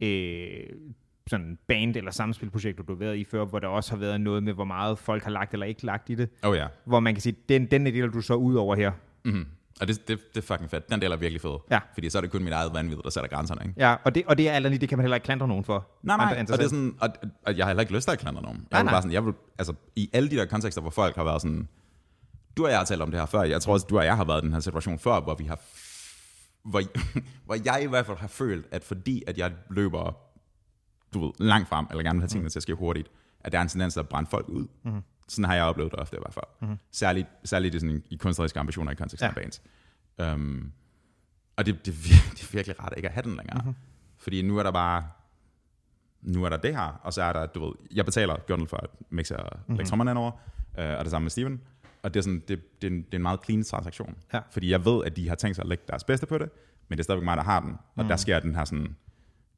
øh, 0.01 0.69
sådan 1.29 1.57
band- 1.67 1.95
eller 1.95 2.11
samspilprojekter, 2.11 2.83
du 2.83 2.93
har 2.93 2.99
været 2.99 3.17
i 3.17 3.23
før, 3.23 3.45
hvor 3.45 3.59
der 3.59 3.67
også 3.67 3.91
har 3.91 3.97
været 3.97 4.21
noget 4.21 4.43
med, 4.43 4.53
hvor 4.53 4.63
meget 4.63 4.99
folk 4.99 5.23
har 5.23 5.31
lagt 5.31 5.53
eller 5.53 5.65
ikke 5.65 5.85
lagt 5.85 6.09
i 6.09 6.15
det, 6.15 6.29
oh 6.43 6.55
ja. 6.55 6.67
hvor 6.85 6.99
man 6.99 7.13
kan 7.13 7.21
sige, 7.21 7.35
den, 7.49 7.65
den 7.65 7.85
deler 7.85 8.07
du 8.07 8.21
så 8.21 8.33
ud 8.33 8.55
over 8.55 8.75
her. 8.75 8.91
Mm-hmm. 9.25 9.45
Og 9.81 9.87
det, 9.87 10.07
det, 10.07 10.19
det 10.33 10.37
er 10.37 10.41
fucking 10.41 10.69
fedt. 10.71 10.89
Den 10.89 11.01
del 11.01 11.11
er 11.11 11.15
virkelig 11.15 11.41
fed. 11.41 11.57
Ja. 11.71 11.79
Fordi 11.93 12.09
så 12.09 12.17
er 12.17 12.21
det 12.21 12.31
kun 12.31 12.43
mit 12.43 12.53
eget 12.53 12.73
vanvid, 12.73 12.97
der 13.03 13.09
sætter 13.09 13.29
grænserne. 13.29 13.61
Ikke? 13.63 13.73
Ja, 13.77 13.95
og 14.03 14.15
det, 14.15 14.23
og 14.27 14.37
det 14.37 14.49
er 14.49 14.53
alt 14.53 14.81
det 14.81 14.89
kan 14.89 14.97
man 14.97 15.03
heller 15.03 15.15
ikke 15.15 15.25
klandre 15.25 15.47
nogen 15.47 15.63
for. 15.63 15.87
Nej, 16.03 16.17
nej, 16.17 16.35
Andre 16.37 16.53
og, 16.53 16.57
det 16.57 16.65
er 16.65 16.69
sådan, 16.69 16.95
og, 17.01 17.09
og 17.45 17.57
jeg 17.57 17.65
har 17.65 17.69
heller 17.69 17.81
ikke 17.81 17.93
lyst 17.93 18.07
til 18.07 18.11
at 18.11 18.19
klandre 18.19 18.41
nogen. 18.41 18.57
Jeg 18.57 18.65
Nej, 18.71 18.81
vil 18.83 18.89
bare 18.89 19.01
sådan, 19.01 19.13
jeg 19.13 19.25
vil, 19.25 19.33
altså, 19.57 19.73
i 19.95 20.09
alle 20.13 20.29
de 20.29 20.35
der 20.35 20.45
kontekster, 20.45 20.81
hvor 20.81 20.91
folk 20.91 21.15
har 21.15 21.23
været 21.23 21.41
sådan, 21.41 21.67
du 22.57 22.63
og 22.65 22.69
jeg 22.69 22.77
har 22.77 22.85
talt 22.85 23.01
om 23.01 23.11
det 23.11 23.19
her 23.19 23.25
før, 23.25 23.41
jeg 23.41 23.61
tror 23.61 23.73
også, 23.73 23.87
du 23.89 23.97
og 23.97 24.05
jeg 24.05 24.17
har 24.17 24.25
været 24.25 24.41
i 24.41 24.45
den 24.45 24.53
her 24.53 24.59
situation 24.59 24.99
før, 24.99 25.19
hvor 25.19 25.35
vi 25.35 25.43
har, 25.43 25.59
hvor, 26.69 26.81
hvor 27.45 27.57
jeg 27.65 27.83
i 27.83 27.87
hvert 27.87 28.05
fald 28.05 28.17
har 28.17 28.27
følt, 28.27 28.65
at 28.71 28.83
fordi 28.83 29.23
at 29.27 29.37
jeg 29.37 29.51
løber, 29.69 30.17
du 31.15 31.25
ved, 31.25 31.31
langt 31.39 31.67
frem, 31.69 31.85
eller 31.89 32.03
gerne 32.03 32.17
vil 32.17 32.21
have 32.21 32.27
tingene 32.27 32.49
til 32.49 32.59
at 32.59 32.63
ske 32.63 32.73
hurtigt, 32.73 33.07
at 33.39 33.51
der 33.51 33.57
er 33.57 33.61
en 33.61 33.67
tendens 33.67 33.93
til 33.93 33.99
at 33.99 34.09
brænde 34.09 34.29
folk 34.29 34.49
ud. 34.49 34.67
Mm. 34.83 35.01
Sådan 35.27 35.45
har 35.45 35.55
jeg 35.55 35.63
oplevet 35.63 35.91
det 35.91 35.99
ofte 35.99 36.15
i 36.17 36.19
hvert 36.21 36.33
fald. 36.33 36.69
Mm. 36.69 36.77
Særligt, 36.91 37.27
særligt 37.43 37.75
i, 37.75 37.79
sådan, 37.79 38.03
i 38.09 38.15
kunstneriske 38.15 38.59
ambitioner 38.59 38.91
i 38.91 38.95
konteksten 38.95 39.25
Ja. 39.25 39.29
af 39.29 39.35
bands. 39.35 39.61
Um, 40.35 40.71
og 41.57 41.65
det, 41.65 41.85
det, 41.85 41.93
det 42.35 42.43
er 42.43 42.49
virkelig 42.51 42.79
rart 42.83 42.93
ikke 42.97 43.07
at 43.07 43.13
have 43.13 43.23
den 43.23 43.35
længere. 43.35 43.57
Mm-hmm. 43.57 43.75
Fordi 44.17 44.41
nu 44.41 44.57
er 44.57 44.63
der 44.63 44.71
bare, 44.71 45.03
nu 46.21 46.43
er 46.43 46.49
der 46.49 46.57
det 46.57 46.75
her, 46.75 46.99
og 47.03 47.13
så 47.13 47.23
er 47.23 47.33
der, 47.33 47.45
du 47.45 47.65
ved, 47.65 47.73
jeg 47.91 48.05
betaler 48.05 48.35
Gundel 48.47 48.67
for 48.67 48.77
at 48.77 48.89
mixe 49.09 49.37
og 49.37 49.59
Mhm. 49.67 49.77
lægge 49.77 49.89
trommerne 49.89 50.19
over, 50.19 50.31
øh, 50.79 50.97
og 50.97 51.05
det 51.05 51.11
samme 51.11 51.23
med 51.23 51.31
Steven. 51.31 51.61
Og 52.03 52.13
det 52.13 52.19
er, 52.19 52.23
sådan, 52.23 52.43
det, 52.47 52.81
det, 52.81 52.87
er 52.87 52.91
en, 52.91 53.01
det 53.01 53.13
er 53.13 53.17
en 53.17 53.21
meget 53.21 53.39
clean 53.45 53.63
transaktion. 53.63 54.15
Ja. 54.33 54.39
Fordi 54.51 54.71
jeg 54.71 54.85
ved, 54.85 55.03
at 55.05 55.15
de 55.15 55.27
har 55.29 55.35
tænkt 55.35 55.55
sig 55.55 55.63
at 55.63 55.69
lægge 55.69 55.83
deres 55.87 56.03
bedste 56.03 56.25
på 56.25 56.37
det, 56.37 56.49
men 56.87 56.97
det 56.97 56.99
er 56.99 57.03
stadigvæk 57.03 57.23
mig, 57.25 57.37
der 57.37 57.43
har 57.43 57.59
den. 57.59 57.75
Og 57.95 58.03
mm. 58.03 58.07
der 58.09 58.15
sker 58.15 58.39
den 58.39 58.55
her 58.55 58.65
sådan, 58.65 58.95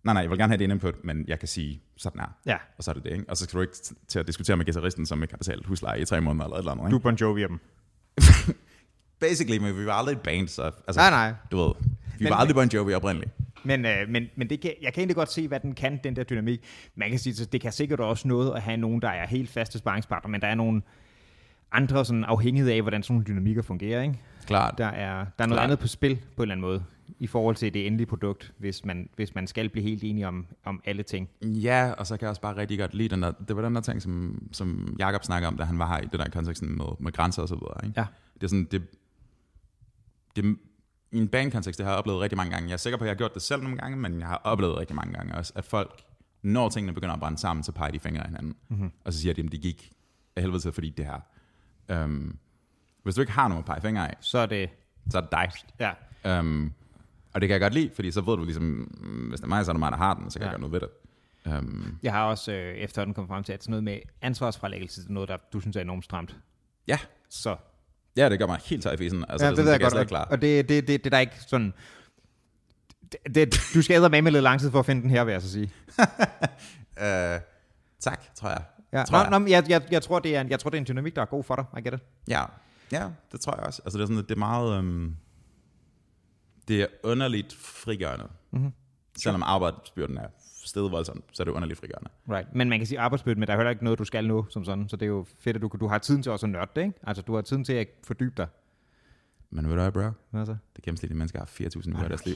nej, 0.03 0.13
nej, 0.13 0.21
jeg 0.21 0.29
vil 0.29 0.37
gerne 0.39 0.51
have 0.53 0.57
det 0.67 0.71
input, 0.71 1.03
men 1.03 1.25
jeg 1.27 1.39
kan 1.39 1.47
sige, 1.47 1.81
sådan 1.97 2.21
er. 2.21 2.35
Ja, 2.45 2.57
Og 2.77 2.83
så 2.83 2.91
er 2.91 2.93
det 2.95 3.03
det, 3.03 3.11
ikke? 3.11 3.25
Og 3.29 3.37
så 3.37 3.43
skal 3.43 3.57
du 3.57 3.61
ikke 3.61 3.73
til 4.07 4.19
at 4.19 4.27
diskutere 4.27 4.57
med 4.57 4.65
guitaristen, 4.65 5.05
som 5.05 5.21
ikke 5.23 5.33
har 5.33 5.37
betalt 5.37 5.65
husleje 5.65 5.99
i 6.01 6.05
tre 6.05 6.21
måneder 6.21 6.45
eller 6.45 6.55
et 6.55 6.59
eller 6.59 6.71
andet. 6.71 6.83
Ikke? 6.83 6.91
du 6.91 6.97
er 6.97 7.01
Bon 7.01 7.15
Jovi 7.15 7.43
af 7.43 7.47
dem. 7.49 7.59
Basically, 9.19 9.57
men 9.57 9.77
vi 9.77 9.85
var 9.85 9.93
aldrig 9.93 10.13
et 10.13 10.21
band, 10.21 10.47
så... 10.47 10.61
Altså, 10.63 11.01
Nej, 11.01 11.09
nej. 11.09 11.33
Du 11.51 11.57
ved, 11.57 11.73
vi 12.17 12.23
Men- 12.23 12.29
var 12.29 12.35
aldrig 12.37 12.55
Bon 12.55 12.67
Jovi 12.73 12.93
oprindeligt. 12.93 13.31
Men, 13.63 13.85
øh, 13.85 14.09
men, 14.09 14.25
men 14.35 14.49
det 14.49 14.61
kan, 14.61 14.73
jeg 14.81 14.93
kan 14.93 15.01
egentlig 15.01 15.15
godt 15.15 15.31
se, 15.31 15.47
hvad 15.47 15.59
den 15.59 15.73
kan, 15.75 15.99
den 16.03 16.15
der 16.15 16.23
dynamik. 16.23 16.61
Man 16.95 17.09
kan 17.09 17.19
sige, 17.19 17.35
så 17.35 17.45
det 17.45 17.61
kan 17.61 17.71
sikkert 17.71 17.99
også 17.99 18.27
noget 18.27 18.53
at 18.55 18.61
have 18.61 18.77
nogen, 18.77 19.01
der 19.01 19.07
er 19.09 19.27
helt 19.27 19.49
faste 19.49 19.77
sparringspartner, 19.77 20.29
men 20.29 20.41
der 20.41 20.47
er 20.47 20.55
nogle 20.55 20.81
andre 21.71 22.05
sådan 22.05 22.23
afhængighed 22.23 22.71
af, 22.71 22.81
hvordan 22.81 23.03
sådan 23.03 23.13
nogle 23.13 23.25
dynamikker 23.25 23.61
fungerer. 23.61 24.01
Ikke? 24.01 24.19
Klart. 24.45 24.73
Der 24.77 24.85
er, 24.85 25.13
der 25.15 25.43
er 25.43 25.47
noget 25.47 25.49
Klart. 25.57 25.63
andet 25.63 25.79
på 25.79 25.87
spil 25.87 26.15
på 26.35 26.43
en 26.43 26.51
eller 26.51 26.55
anden 26.55 26.61
måde, 26.61 26.83
i 27.19 27.27
forhold 27.27 27.55
til 27.55 27.73
det 27.73 27.87
endelige 27.87 28.07
produkt, 28.07 28.53
hvis 28.57 28.85
man, 28.85 29.09
hvis 29.15 29.35
man 29.35 29.47
skal 29.47 29.69
blive 29.69 29.83
helt 29.83 30.03
enige 30.03 30.27
om, 30.27 30.45
om 30.63 30.81
alle 30.85 31.03
ting. 31.03 31.29
Ja, 31.41 31.91
og 31.91 32.07
så 32.07 32.17
kan 32.17 32.21
jeg 32.21 32.29
også 32.29 32.41
bare 32.41 32.55
rigtig 32.57 32.79
godt 32.79 32.93
lide 32.93 33.09
den 33.09 33.21
der, 33.21 33.31
det 33.47 33.55
var 33.55 33.61
den 33.61 33.75
der 33.75 33.81
ting, 33.81 34.01
som, 34.01 34.43
som 34.51 34.95
Jacob 34.99 35.23
snakker 35.23 35.47
om, 35.47 35.57
da 35.57 35.63
han 35.63 35.79
var 35.79 35.87
her 35.87 35.97
i 36.03 36.07
den 36.11 36.19
der 36.19 36.29
kontekst 36.29 36.63
med, 36.63 36.85
med 36.99 37.11
grænser 37.11 37.41
og 37.41 37.47
så 37.47 37.55
videre. 37.55 37.85
Ikke? 37.85 37.99
Ja. 37.99 38.05
Det 38.33 38.43
er 38.43 38.47
sådan, 38.47 38.67
det, 38.71 38.83
det, 40.35 40.57
i 41.11 41.17
en 41.17 41.27
bandkontekst, 41.27 41.77
det 41.77 41.85
har 41.85 41.93
jeg 41.93 41.99
oplevet 41.99 42.21
rigtig 42.21 42.37
mange 42.37 42.51
gange. 42.51 42.67
Jeg 42.67 42.73
er 42.73 42.77
sikker 42.77 42.97
på, 42.97 43.03
at 43.03 43.07
jeg 43.07 43.13
har 43.13 43.17
gjort 43.17 43.33
det 43.33 43.41
selv 43.41 43.63
nogle 43.63 43.77
gange, 43.77 43.97
men 43.97 44.19
jeg 44.19 44.27
har 44.27 44.41
oplevet 44.43 44.77
rigtig 44.77 44.95
mange 44.95 45.13
gange 45.13 45.35
også, 45.35 45.53
at 45.55 45.65
folk, 45.65 46.01
når 46.41 46.69
tingene 46.69 46.93
begynder 46.93 47.13
at 47.13 47.19
brænde 47.19 47.37
sammen, 47.37 47.63
så 47.63 47.71
peger 47.71 47.91
de 47.91 47.99
fingre 47.99 48.21
af 48.21 48.27
hinanden. 48.27 48.55
Mm-hmm. 48.67 48.91
Og 49.05 49.13
så 49.13 49.19
siger 49.19 49.33
de, 49.33 49.41
at 49.41 49.51
det 49.51 49.61
gik 49.61 49.91
af 50.35 50.41
helvede 50.41 50.59
til, 50.59 50.71
fordi 50.71 50.89
det 50.89 51.05
her. 51.05 51.19
Um, 52.03 52.37
hvis 53.03 53.15
du 53.15 53.21
ikke 53.21 53.33
har 53.33 53.47
nogen 53.47 53.59
at 53.59 53.65
pege 53.65 53.81
fingre 53.81 54.09
af, 54.09 54.17
Så 54.19 54.37
er 54.37 54.45
det, 54.45 54.69
så 55.09 55.17
er 55.17 55.21
det 55.21 55.31
dig. 55.31 55.51
ja, 55.79 55.93
Um, 56.39 56.73
og 57.37 57.41
det 57.41 57.47
kan 57.49 57.53
jeg 57.53 57.61
godt 57.61 57.73
lide, 57.73 57.89
fordi 57.95 58.11
så 58.11 58.21
ved 58.21 58.37
du 58.37 58.43
ligesom, 58.43 58.63
mm, 58.63 59.27
hvis 59.29 59.39
det 59.39 59.43
er 59.45 59.49
mig, 59.49 59.65
så 59.65 59.71
er 59.71 59.73
det 59.73 59.79
mig, 59.79 59.91
der 59.91 59.97
har 59.97 60.13
den, 60.13 60.31
så 60.31 60.39
kan 60.39 60.45
Ja. 60.45 60.51
jeg 60.51 60.59
gøre 60.59 60.69
noget 60.69 60.73
ved 60.73 60.79
det. 60.79 61.59
Um, 61.59 61.97
jeg 62.03 62.13
har 62.13 62.23
også 62.23 62.51
øh, 62.51 62.75
efterhånden 62.75 63.13
kommet 63.13 63.29
frem 63.29 63.43
til, 63.43 63.53
at 63.53 63.63
sådan 63.63 63.71
noget 63.71 63.83
med 63.83 63.99
ansvarsfralæggelse, 64.21 65.01
det 65.01 65.09
er 65.09 65.13
noget, 65.13 65.29
der 65.29 65.37
du 65.53 65.59
synes 65.59 65.75
er 65.75 65.81
enormt 65.81 66.05
stramt. 66.05 66.35
ja, 66.87 66.97
Så 67.29 67.55
ja, 68.17 68.29
det 68.29 68.39
gør 68.39 68.47
mig 68.47 68.59
helt 68.65 68.83
tør 68.83 68.91
i 68.91 68.97
fisen. 68.97 69.25
Altså, 69.29 69.45
ja, 69.45 69.51
det, 69.51 69.57
det 69.57 69.65
jeg 69.71 69.79
kan 69.79 69.91
godt. 69.91 70.09
slet 70.09 70.25
Og, 70.25 70.41
det, 70.41 70.69
det, 70.69 70.87
det, 70.87 71.03
det, 71.03 71.11
der 71.11 71.17
er 71.17 71.21
ikke 71.21 71.35
sådan... 71.47 71.73
Det, 73.11 73.35
det, 73.35 73.55
du 73.73 73.81
skal 73.81 73.95
æde 74.01 74.09
med 74.09 74.21
med 74.21 74.31
lidt 74.31 74.43
lang 74.43 74.59
tid 74.59 74.71
for 74.71 74.79
at 74.79 74.85
finde 74.85 75.01
den 75.01 75.09
her, 75.09 75.23
vil 75.23 75.31
jeg 75.31 75.41
så 75.41 75.51
sige. 75.51 75.71
Uh, 77.01 77.01
Tak, 77.99 78.35
tror 78.35 78.49
jeg. 78.49 78.63
Ja. 78.93 79.03
Tror 79.03 79.17
Nå, 79.17 79.23
jeg. 79.31 79.39
nå, 79.39 79.47
jeg, 79.47 79.69
jeg, 79.69 79.81
jeg, 79.91 80.01
tror, 80.01 80.19
det 80.19 80.35
er 80.35 80.41
en, 80.41 80.49
jeg 80.49 80.59
tror, 80.59 80.69
det 80.69 80.77
er 80.77 80.81
en 80.81 80.87
dynamik, 80.87 81.15
der 81.15 81.21
er 81.21 81.25
god 81.25 81.43
for 81.43 81.55
dig. 81.55 81.65
I 81.77 81.81
get 81.81 81.93
it. 81.93 81.99
Ja, 82.27 82.43
ja, 82.91 83.07
det 83.31 83.41
tror 83.41 83.55
jeg 83.57 83.63
også. 83.65 83.81
Altså 83.85 83.97
det 83.97 84.03
er 84.03 84.07
sådan, 84.07 84.23
det 84.23 84.31
er 84.31 84.35
meget, 84.39 84.77
øhm, 84.77 85.15
det 86.67 86.81
er 86.81 86.87
underligt 87.03 87.53
frigørende. 87.53 88.27
Mm-hmm. 88.51 88.71
Selvom 89.17 89.43
arbejdsbyrden 89.43 90.17
er 90.17 90.27
stedet 90.65 90.91
voldsomt, 90.91 91.25
så 91.33 91.43
er 91.43 91.45
det 91.45 91.51
underligt 91.51 91.79
frigørende. 91.79 92.09
Right. 92.29 92.55
Men 92.55 92.69
man 92.69 92.79
kan 92.79 92.87
sige 92.87 92.99
arbejdsbyrde, 92.99 93.39
men 93.39 93.47
der 93.47 93.53
er 93.53 93.57
heller 93.57 93.69
ikke 93.69 93.83
noget, 93.83 93.99
du 93.99 94.03
skal 94.03 94.27
nå 94.27 94.45
som 94.49 94.65
sådan. 94.65 94.89
Så 94.89 94.95
det 94.95 95.05
er 95.05 95.09
jo 95.09 95.25
fedt, 95.39 95.55
at 95.55 95.61
du, 95.61 95.69
du 95.79 95.87
har 95.87 95.97
tiden 95.97 96.23
til 96.23 96.31
også 96.31 96.45
at 96.45 96.49
nørde 96.49 96.71
det, 96.75 96.81
ikke? 96.81 96.99
Altså, 97.03 97.21
du 97.21 97.35
har 97.35 97.41
tiden 97.41 97.63
til 97.63 97.73
at 97.73 97.87
fordybe 98.03 98.33
dig. 98.37 98.47
Men 99.49 99.69
ved 99.69 99.75
du 99.75 99.81
hvad, 99.81 99.91
bro? 99.91 100.09
Hvad 100.31 100.45
så? 100.45 100.55
Det 100.75 100.83
gennemsnitlige 100.83 101.17
mennesker 101.17 101.39
har 101.39 101.45
4.000 101.45 101.95
uger 101.95 102.05
i 102.05 102.07
deres 102.07 102.25
liv. 102.25 102.35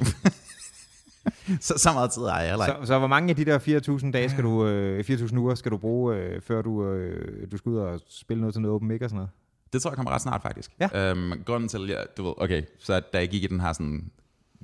så, 1.68 1.74
så 1.78 1.94
meget 1.94 2.12
tid 2.12 2.22
har 2.22 2.40
jeg 2.40 2.50
heller 2.50 2.68
ikke. 2.68 2.80
Så, 2.82 2.88
så 2.88 3.00
hvor 3.00 3.08
mange 3.08 3.30
af 3.30 3.36
de 3.36 3.46
der 3.46 3.60
4.000 4.06 4.12
dage 4.12 4.30
skal 4.30 4.44
du, 4.44 4.68
øh, 4.68 5.00
4.000 5.00 5.38
uger 5.38 5.56
skal 5.56 5.72
du 5.72 5.78
bruge, 5.78 6.16
øh, 6.16 6.42
før 6.42 6.62
du, 6.62 6.86
øh, 6.86 7.52
du 7.52 7.58
skal 7.58 7.70
ud 7.70 7.78
og 7.78 8.02
spille 8.10 8.42
noget 8.42 8.54
til 8.54 8.62
noget 8.62 8.76
open 8.76 8.88
mic 8.88 9.02
og 9.02 9.10
sådan 9.10 9.18
noget? 9.18 9.30
Det 9.74 9.82
tror 9.82 9.92
jeg 9.92 9.96
kommer 9.96 10.12
ret 10.12 10.22
snart, 10.22 10.42
faktisk. 10.42 10.72
Ja. 10.80 11.10
Øhm, 11.10 11.44
grunden 11.46 11.70
til, 11.70 11.88
ja, 11.88 12.04
du 12.18 12.24
ved, 12.24 12.34
okay, 12.38 12.64
så 12.80 13.02
da 13.14 13.18
jeg 13.18 13.30
gik 13.30 13.44
i 13.44 13.48
den 13.48 13.60
her 13.60 13.74
sådan 13.74 14.12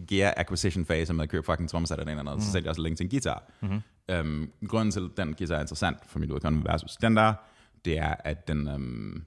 gear 0.07 0.33
acquisition 0.37 0.85
fase 0.85 1.13
med 1.13 1.23
at 1.23 1.29
købe 1.29 1.45
fucking 1.45 1.69
trommesæt 1.69 1.99
eller 1.99 2.19
andet, 2.19 2.43
så 2.43 2.51
sælger 2.51 2.65
jeg 2.65 2.69
også 2.69 2.81
længe 2.81 2.95
til 2.95 3.03
en 3.03 3.09
guitar. 3.09 3.43
Mm-hmm. 3.61 3.81
Øhm, 4.09 4.51
grunden 4.67 4.91
til, 4.91 4.99
at 5.11 5.17
den 5.17 5.33
guitar 5.33 5.55
er 5.55 5.61
interessant 5.61 5.97
for 6.05 6.19
mit 6.19 6.31
udkommende 6.31 6.69
versus 6.69 6.95
den 6.97 7.15
der, 7.17 7.33
det 7.85 7.97
er, 7.97 8.15
at 8.19 8.47
den, 8.47 8.67
øhm, 8.67 9.25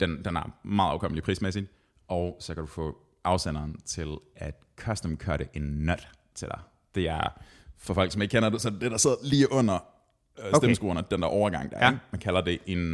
den, 0.00 0.24
den 0.24 0.36
er 0.36 0.56
meget 0.62 0.90
afkommelig 0.90 1.22
prismæssigt, 1.24 1.70
og 2.08 2.36
så 2.40 2.54
kan 2.54 2.60
du 2.60 2.66
få 2.66 2.98
afsenderen 3.24 3.76
til 3.80 4.16
at 4.36 4.60
custom 4.76 5.16
cutte 5.16 5.48
en 5.54 5.62
nut 5.62 6.08
til 6.34 6.48
dig. 6.48 6.60
Det 6.94 7.08
er, 7.08 7.40
for 7.76 7.94
folk 7.94 8.12
som 8.12 8.22
ikke 8.22 8.32
kender 8.32 8.48
det, 8.50 8.60
så 8.60 8.70
det 8.70 8.90
der 8.90 8.96
sidder 8.96 9.16
lige 9.22 9.52
under 9.52 9.74
øh, 9.74 10.44
Okay. 10.44 10.56
stemmeskruerne, 10.56 11.02
den 11.10 11.22
der 11.22 11.28
overgang 11.28 11.70
der. 11.70 11.84
Ja. 11.86 11.98
Man 12.12 12.20
kalder 12.20 12.40
det 12.40 12.58
en, 12.66 12.90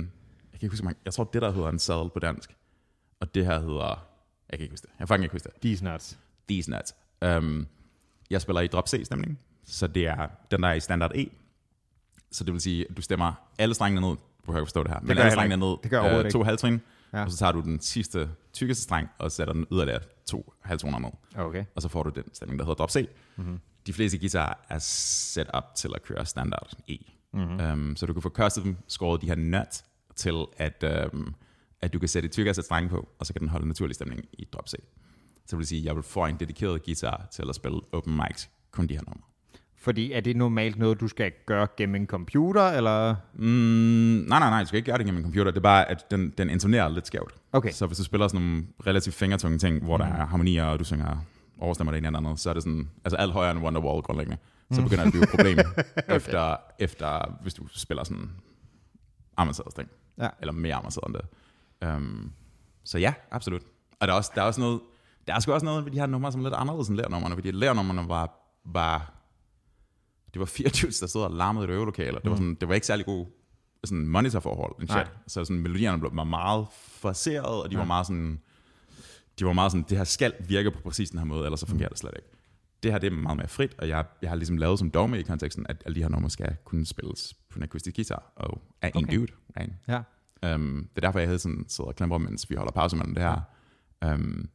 jeg 0.53 0.61
kan 0.61 0.67
ikke 0.67 0.73
huske, 0.73 0.85
man- 0.85 0.95
jeg 1.05 1.15
tror 1.15 1.25
det 1.25 1.43
der 1.43 1.53
hedder 1.53 1.69
en 1.69 1.79
saddle 1.79 2.11
på 2.11 2.19
dansk, 2.19 2.57
og 3.21 3.35
det 3.35 3.47
her 3.47 3.61
hedder, 3.61 4.07
jeg 4.51 4.59
kan 4.59 4.61
ikke 4.61 4.73
huske 4.73 4.87
det, 4.87 4.93
jeg 4.99 5.09
kan 5.09 5.23
ikke 5.23 5.33
huske 5.33 5.49
det. 5.49 5.61
These 5.63 5.85
nuts. 5.85 6.19
These 6.49 6.71
nuts. 6.71 6.95
Um, 7.27 7.67
jeg 8.31 8.41
spiller 8.41 8.61
i 8.61 8.67
drop 8.67 8.89
C-stemning, 8.89 9.39
så 9.65 9.87
det 9.87 10.07
er 10.07 10.27
den, 10.51 10.63
der 10.63 10.69
er 10.69 10.75
i 10.75 10.81
standard 10.81 11.13
E. 11.15 11.27
Så 12.33 12.45
det 12.45 12.53
vil 12.53 12.61
sige, 12.61 12.87
at 12.91 12.97
du 12.97 13.03
stemmer 13.03 13.33
alle 13.59 13.75
strengene 13.75 14.01
ned. 14.01 14.11
Du 14.11 14.47
behøver 14.47 14.61
ikke 14.61 14.67
forstå 14.67 14.83
det 14.83 14.91
her. 14.93 15.01
men 15.01 15.17
gør 15.17 15.23
alle 15.23 15.33
strengene 15.33 15.57
ned. 15.67 15.77
Det 15.83 15.91
gør 15.91 16.19
øh, 16.19 16.31
to 16.31 16.43
halvtrin, 16.43 16.81
Ja. 17.13 17.25
og 17.25 17.31
så 17.31 17.37
tager 17.37 17.53
du 17.53 17.61
den 17.61 17.81
sidste 17.81 18.31
tykkeste 18.53 18.83
streng, 18.83 19.09
og 19.19 19.33
sætter 19.33 19.55
den 19.55 19.67
yderligere 19.73 20.01
to 20.27 20.53
halvtoner 20.63 20.99
ned. 20.99 21.11
Okay. 21.37 21.65
Og 21.75 21.83
så 21.83 21.89
får 21.89 22.03
du 22.03 22.11
den 22.11 22.25
stemning, 22.35 22.59
der 22.59 22.65
hedder 22.65 22.75
drop 22.75 22.91
C. 22.91 23.09
Mm-hmm. 23.37 23.61
De 23.87 23.93
fleste 23.93 24.19
guitarer 24.19 24.55
er 24.69 24.79
set 24.79 25.51
op 25.51 25.75
til 25.75 25.91
at 25.95 26.03
køre 26.03 26.27
standard 26.27 26.73
E. 26.89 26.97
Mm-hmm. 27.33 27.73
Um, 27.73 27.97
så 27.97 28.07
du 28.07 28.13
kan 28.13 28.23
få 28.23 28.29
custom 28.29 28.77
skåret 28.89 29.21
de 29.23 29.27
her 29.27 29.35
nuts 29.37 29.85
til, 30.17 30.45
at, 30.57 30.85
um, 31.13 31.35
at 31.83 31.93
du 31.93 31.99
kan 31.99 32.09
sætte 32.09 32.27
et 32.27 32.33
tykkere 32.33 32.55
sæt 32.55 32.65
strenge 32.65 32.89
på, 32.89 33.09
og 33.19 33.27
så 33.27 33.33
kan 33.33 33.41
den 33.41 33.49
holde 33.49 33.69
naturlig 33.69 33.95
stemning 33.95 34.25
i 34.33 34.45
drop 34.53 34.69
C. 34.69 34.75
Så 35.47 35.57
vil 35.57 35.67
sige, 35.67 35.79
at 35.79 35.85
jeg 35.85 35.95
vil 35.95 36.03
få 36.03 36.27
en 36.27 36.37
dedikeret 36.41 36.85
guitar 36.85 37.27
til 37.33 37.45
at 37.49 37.55
spille 37.55 37.81
open 37.93 38.17
mics, 38.17 38.51
kun 38.71 38.87
de 38.87 38.95
her 38.95 39.03
numre. 39.07 39.23
Fordi 39.77 40.13
er 40.13 40.21
det 40.21 40.37
normalt 40.37 40.79
noget, 40.79 41.01
du 41.01 41.09
skal 41.09 41.33
gøre 41.47 41.67
gennem 41.77 41.95
en 41.95 42.07
computer, 42.07 42.63
eller? 42.63 43.15
Mm, 43.35 43.45
nej, 44.29 44.39
nej, 44.39 44.51
nej, 44.51 44.61
du 44.61 44.67
skal 44.67 44.77
ikke 44.77 44.87
gøre 44.87 44.99
det 44.99 45.07
gennem 45.07 45.19
en 45.19 45.25
computer. 45.25 45.51
Det 45.51 45.59
er 45.59 45.63
bare, 45.63 45.91
at 45.91 46.11
den, 46.11 46.31
den 46.39 46.51
intonerer 46.51 46.89
lidt 46.89 47.07
skævt. 47.07 47.35
Okay. 47.53 47.71
Så 47.71 47.87
hvis 47.87 47.99
du 47.99 48.05
spiller 48.05 48.29
sådan 48.29 48.47
nogle 48.47 48.65
relativt 48.87 49.15
fingertunge 49.17 49.59
ting, 49.59 49.85
hvor 49.85 49.97
der 49.97 50.05
er 50.05 50.27
harmonier, 50.27 50.65
og 50.65 50.79
du 50.79 50.85
synger 50.85 51.25
overstemmer 51.59 51.93
det 51.93 51.99
ene 51.99 52.07
eller 52.07 52.19
andet, 52.19 52.41
så 52.41 52.51
er 52.51 52.55
det 52.55 52.63
sådan, 52.63 52.91
altså 53.05 53.17
alt 53.17 53.33
højere 53.33 53.51
end 53.51 53.61
Wonderwall 53.61 54.03
grundlæggende. 54.03 54.39
Så 54.71 54.83
begynder 54.83 55.05
det 55.05 55.07
at 55.07 55.13
blive 55.13 55.23
et 55.23 55.31
problem, 55.31 55.59
efter, 56.17 56.57
efter, 56.79 57.39
hvis 57.43 57.55
du 57.55 57.67
spiller 57.69 58.05
sådan 58.05 58.31
avanceret 59.37 59.75
ting. 59.75 59.89
Ja. 60.19 60.29
Eller 60.41 60.53
mere 60.53 60.75
avanceret 60.75 61.07
end 61.07 61.15
det. 61.15 61.25
Um, 61.97 62.33
så 62.85 62.99
ja, 62.99 63.15
absolut. 63.31 63.63
Og 64.01 64.09
der 64.09 64.13
er 64.13 64.17
også, 64.17 64.33
der 64.35 64.43
er 64.43 64.47
også 64.47 64.61
noget, 64.61 64.81
der 65.27 65.35
er 65.35 65.41
sgu 65.41 65.53
også 65.53 65.65
noget 65.65 65.85
ved 65.85 65.93
de 65.93 65.99
her 65.99 66.07
numre, 66.07 66.33
som 66.33 66.41
er 66.41 66.45
lidt 66.45 66.55
anderledes 66.55 66.89
end 66.89 66.97
lærnummerne, 66.97 67.35
fordi 67.35 67.51
lærnummerne 67.51 68.09
var, 68.09 68.41
var 68.65 69.15
det 70.35 70.41
var 70.41 70.47
24, 70.47 70.91
der 71.01 71.07
stod 71.07 71.23
og 71.23 71.31
larmede 71.31 71.67
i 71.67 71.69
et 71.71 71.75
øvelokale, 71.75 72.19
det, 72.23 72.31
var 72.31 72.37
sådan, 72.37 72.55
det 72.55 72.69
var 72.69 72.75
ikke 72.75 72.87
særlig 72.87 73.07
god 73.07 73.27
sådan 73.85 74.09
monitorforhold, 74.09 74.75
en 74.81 74.89
chat. 74.89 75.11
Så 75.27 75.45
sådan, 75.45 75.63
melodierne 75.63 75.99
blev 76.01 76.11
var 76.15 76.25
meget 76.25 76.67
forseret, 76.73 77.63
og 77.63 77.71
de 77.71 77.79
var 77.79 77.85
meget 77.85 78.07
sådan, 78.07 78.41
de 79.39 79.47
var 79.47 79.53
meget 79.53 79.73
sådan, 79.73 79.85
det 79.89 79.97
her 79.97 80.05
skal 80.05 80.33
virke 80.49 80.71
på 80.71 80.79
præcis 80.81 81.11
den 81.11 81.19
her 81.19 81.27
måde, 81.27 81.45
ellers 81.45 81.61
så 81.61 81.67
fungerer 81.67 81.89
det 81.89 81.99
slet 81.99 82.13
ikke. 82.17 82.29
Det 82.83 82.93
her 82.93 82.99
det 82.99 83.13
er 83.13 83.17
meget 83.17 83.37
mere 83.37 83.49
frit, 83.49 83.75
og 83.79 83.89
jeg, 83.89 84.05
jeg 84.23 84.31
har 84.31 84.37
ligesom 84.37 84.57
lavet 84.57 84.79
som 84.79 84.91
dogme 84.91 85.19
i 85.19 85.23
konteksten, 85.23 85.67
at 85.69 85.83
alle 85.87 85.97
de 85.97 86.03
her 86.03 86.09
numre 86.09 86.31
skal 86.31 86.57
kunne 86.65 86.87
spilles 86.87 87.35
på 87.51 87.59
en 87.59 87.63
akustisk 87.63 87.97
guitar, 87.97 88.33
og 88.37 88.63
af 88.83 88.93
en 88.95 89.05
Okay. 89.05 89.17
dude. 89.17 89.33
Right? 89.59 89.73
Ja. 89.89 90.03
Um, 90.55 90.89
det 90.95 91.05
er 91.05 91.07
derfor, 91.07 91.19
jeg 91.19 91.29
havde 91.29 91.39
sådan 91.39 91.65
sidder 91.69 91.89
og 91.89 91.97
klemmer, 91.97 92.19
mens 92.19 92.51
vi 92.51 92.55
holder 92.55 92.73
pause 92.73 92.97
mellem 92.97 93.15
det 93.15 93.23
her. 93.23 93.41
Um, 94.15 94.49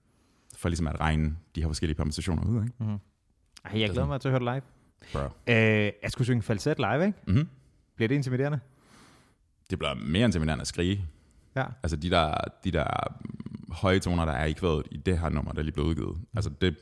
for 0.59 0.69
ligesom 0.69 0.87
at 0.87 0.99
regne 0.99 1.35
de 1.55 1.61
her 1.61 1.67
forskellige 1.67 1.95
permutationer 1.97 2.43
ud, 2.43 2.63
ikke? 2.63 2.73
Mm. 2.79 2.99
Ej, 3.65 3.79
jeg 3.81 3.89
glæder 3.89 4.07
mig 4.07 4.21
til 4.21 4.27
at 4.27 4.31
høre 4.31 4.53
det 4.53 4.53
live. 4.53 4.61
Bro. 5.13 5.53
Øh, 5.53 5.91
jeg 6.03 6.11
skulle 6.11 6.25
synge 6.25 6.41
falset 6.41 6.77
live, 6.79 7.05
ikke? 7.05 7.17
Mm-hmm. 7.27 7.47
Bliver 7.95 8.07
det 8.07 8.15
intimiderende? 8.15 8.59
Det 9.69 9.79
bliver 9.79 9.93
mere 9.93 10.25
intimiderende 10.25 10.61
at 10.61 10.67
skrige. 10.67 11.05
Ja. 11.55 11.65
Altså 11.83 11.95
de 11.97 12.09
der, 12.09 12.33
de 12.63 12.71
der 12.71 12.85
mm, 13.25 13.71
høje 13.71 13.99
toner, 13.99 14.25
der 14.25 14.31
er 14.33 14.45
i 14.45 14.51
kvædet 14.51 14.83
i 14.91 14.97
det 14.97 15.19
her 15.19 15.29
nummer, 15.29 15.51
der 15.51 15.59
er 15.59 15.63
lige 15.63 15.73
blevet 15.73 15.89
udgivet. 15.89 16.17
Altså 16.35 16.49
det, 16.61 16.75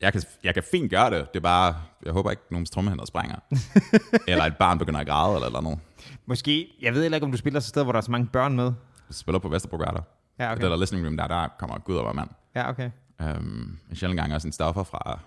jeg 0.00 0.12
kan, 0.12 0.22
jeg 0.44 0.54
kan 0.54 0.62
fint 0.70 0.90
gøre 0.90 1.10
det. 1.10 1.28
Det 1.32 1.36
er 1.36 1.42
bare, 1.42 1.74
jeg 2.04 2.12
håber 2.12 2.30
ikke, 2.30 2.42
nogen 2.50 2.66
trommehænder 2.66 3.04
springer. 3.04 3.36
eller 4.28 4.44
et 4.44 4.56
barn 4.56 4.78
begynder 4.78 5.00
at 5.00 5.06
græde 5.06 5.46
eller 5.46 5.60
noget. 5.60 5.78
Måske, 6.26 6.68
jeg 6.82 6.94
ved 6.94 7.02
heller 7.02 7.16
ikke, 7.16 7.24
om 7.24 7.30
du 7.30 7.36
spiller 7.38 7.60
så 7.60 7.68
sted, 7.68 7.82
hvor 7.82 7.92
der 7.92 7.98
er 7.98 8.02
så 8.02 8.10
mange 8.10 8.26
børn 8.26 8.56
med. 8.56 8.64
Jeg 8.64 9.14
spiller 9.14 9.38
på 9.38 9.48
Vesterbro 9.48 9.78
der. 9.78 9.84
Ja, 9.84 9.96
Okay. 10.44 10.52
okay. 10.52 10.62
Det 10.62 10.70
der 10.70 10.76
listening 10.76 11.06
room 11.06 11.16
der, 11.16 11.26
der 11.26 11.48
kommer 11.58 11.78
Gud 11.78 11.96
og 11.96 12.16
mand. 12.16 12.28
Ja, 12.54 12.68
okay. 12.70 12.90
Um, 13.22 13.78
en 13.90 13.96
sjældent 13.96 14.20
gang 14.20 14.34
også 14.34 14.48
en 14.48 14.52
stoffer 14.52 14.82
fra, 14.82 15.20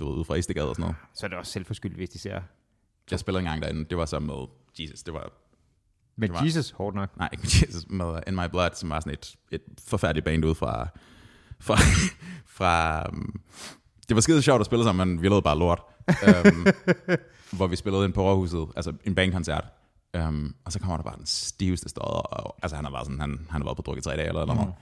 du 0.00 0.08
ved, 0.08 0.14
ude 0.16 0.24
fra 0.24 0.34
Istegade 0.34 0.68
og 0.68 0.74
sådan 0.74 0.82
noget. 0.82 0.96
Så 1.14 1.26
er 1.26 1.28
det 1.28 1.38
også 1.38 1.52
selvforskyldt, 1.52 1.96
hvis 1.96 2.10
de 2.10 2.18
ser... 2.18 2.40
Jeg 3.10 3.18
spillede 3.18 3.40
en 3.42 3.48
gang 3.48 3.62
derinde, 3.62 3.84
det 3.84 3.98
var 3.98 4.04
så 4.06 4.18
med 4.20 4.34
Jesus, 4.78 5.02
det 5.02 5.14
var, 5.14 5.30
Med 6.16 6.28
Det 6.28 6.34
var- 6.36 6.44
Jesus, 6.44 6.70
hårdt 6.70 6.96
nok. 6.96 7.16
nej, 7.16 7.28
ikke 7.32 7.42
med 7.42 7.68
Jesus, 7.68 7.84
med 7.90 8.20
In 8.26 8.34
My 8.34 8.44
Blood, 8.50 8.70
som 8.74 8.90
var 8.90 9.00
sådan 9.00 9.12
et, 9.12 9.36
et 9.52 9.62
forfærdeligt 9.86 10.24
band 10.24 10.44
ud 10.44 10.54
fra, 10.54 10.88
fra, 11.60 11.76
fra 12.58 13.04
um, 13.08 13.40
det 14.08 14.14
var 14.14 14.20
skide 14.20 14.42
sjovt 14.42 14.60
at 14.60 14.66
spille 14.66 14.84
sammen, 14.84 15.08
men 15.08 15.22
vi 15.22 15.28
lavede 15.28 15.42
bare 15.42 15.58
lort. 15.58 15.82
Um, 16.08 16.66
hvor 17.56 17.66
vi 17.66 17.76
spillede 17.76 18.04
ind 18.04 18.12
på 18.12 18.22
Råhuset, 18.22 18.66
altså 18.76 18.92
en 19.04 19.14
bandkoncert. 19.14 19.64
Um, 20.18 20.54
og 20.64 20.72
så 20.72 20.78
kommer 20.80 20.96
der 20.96 21.04
bare 21.04 21.16
den 21.16 21.26
stiveste 21.26 21.88
støder, 21.88 22.06
og 22.06 22.56
altså 22.62 22.76
han 22.76 22.84
har 22.84 22.92
bare 22.92 23.04
sådan, 23.04 23.20
han, 23.20 23.46
han 23.50 23.60
har 23.60 23.64
været 23.64 23.76
på 23.76 23.82
drukket 23.82 24.04
tre 24.04 24.16
dage 24.16 24.28
eller 24.28 24.44
noget. 24.46 24.66
Mm. 24.66 24.72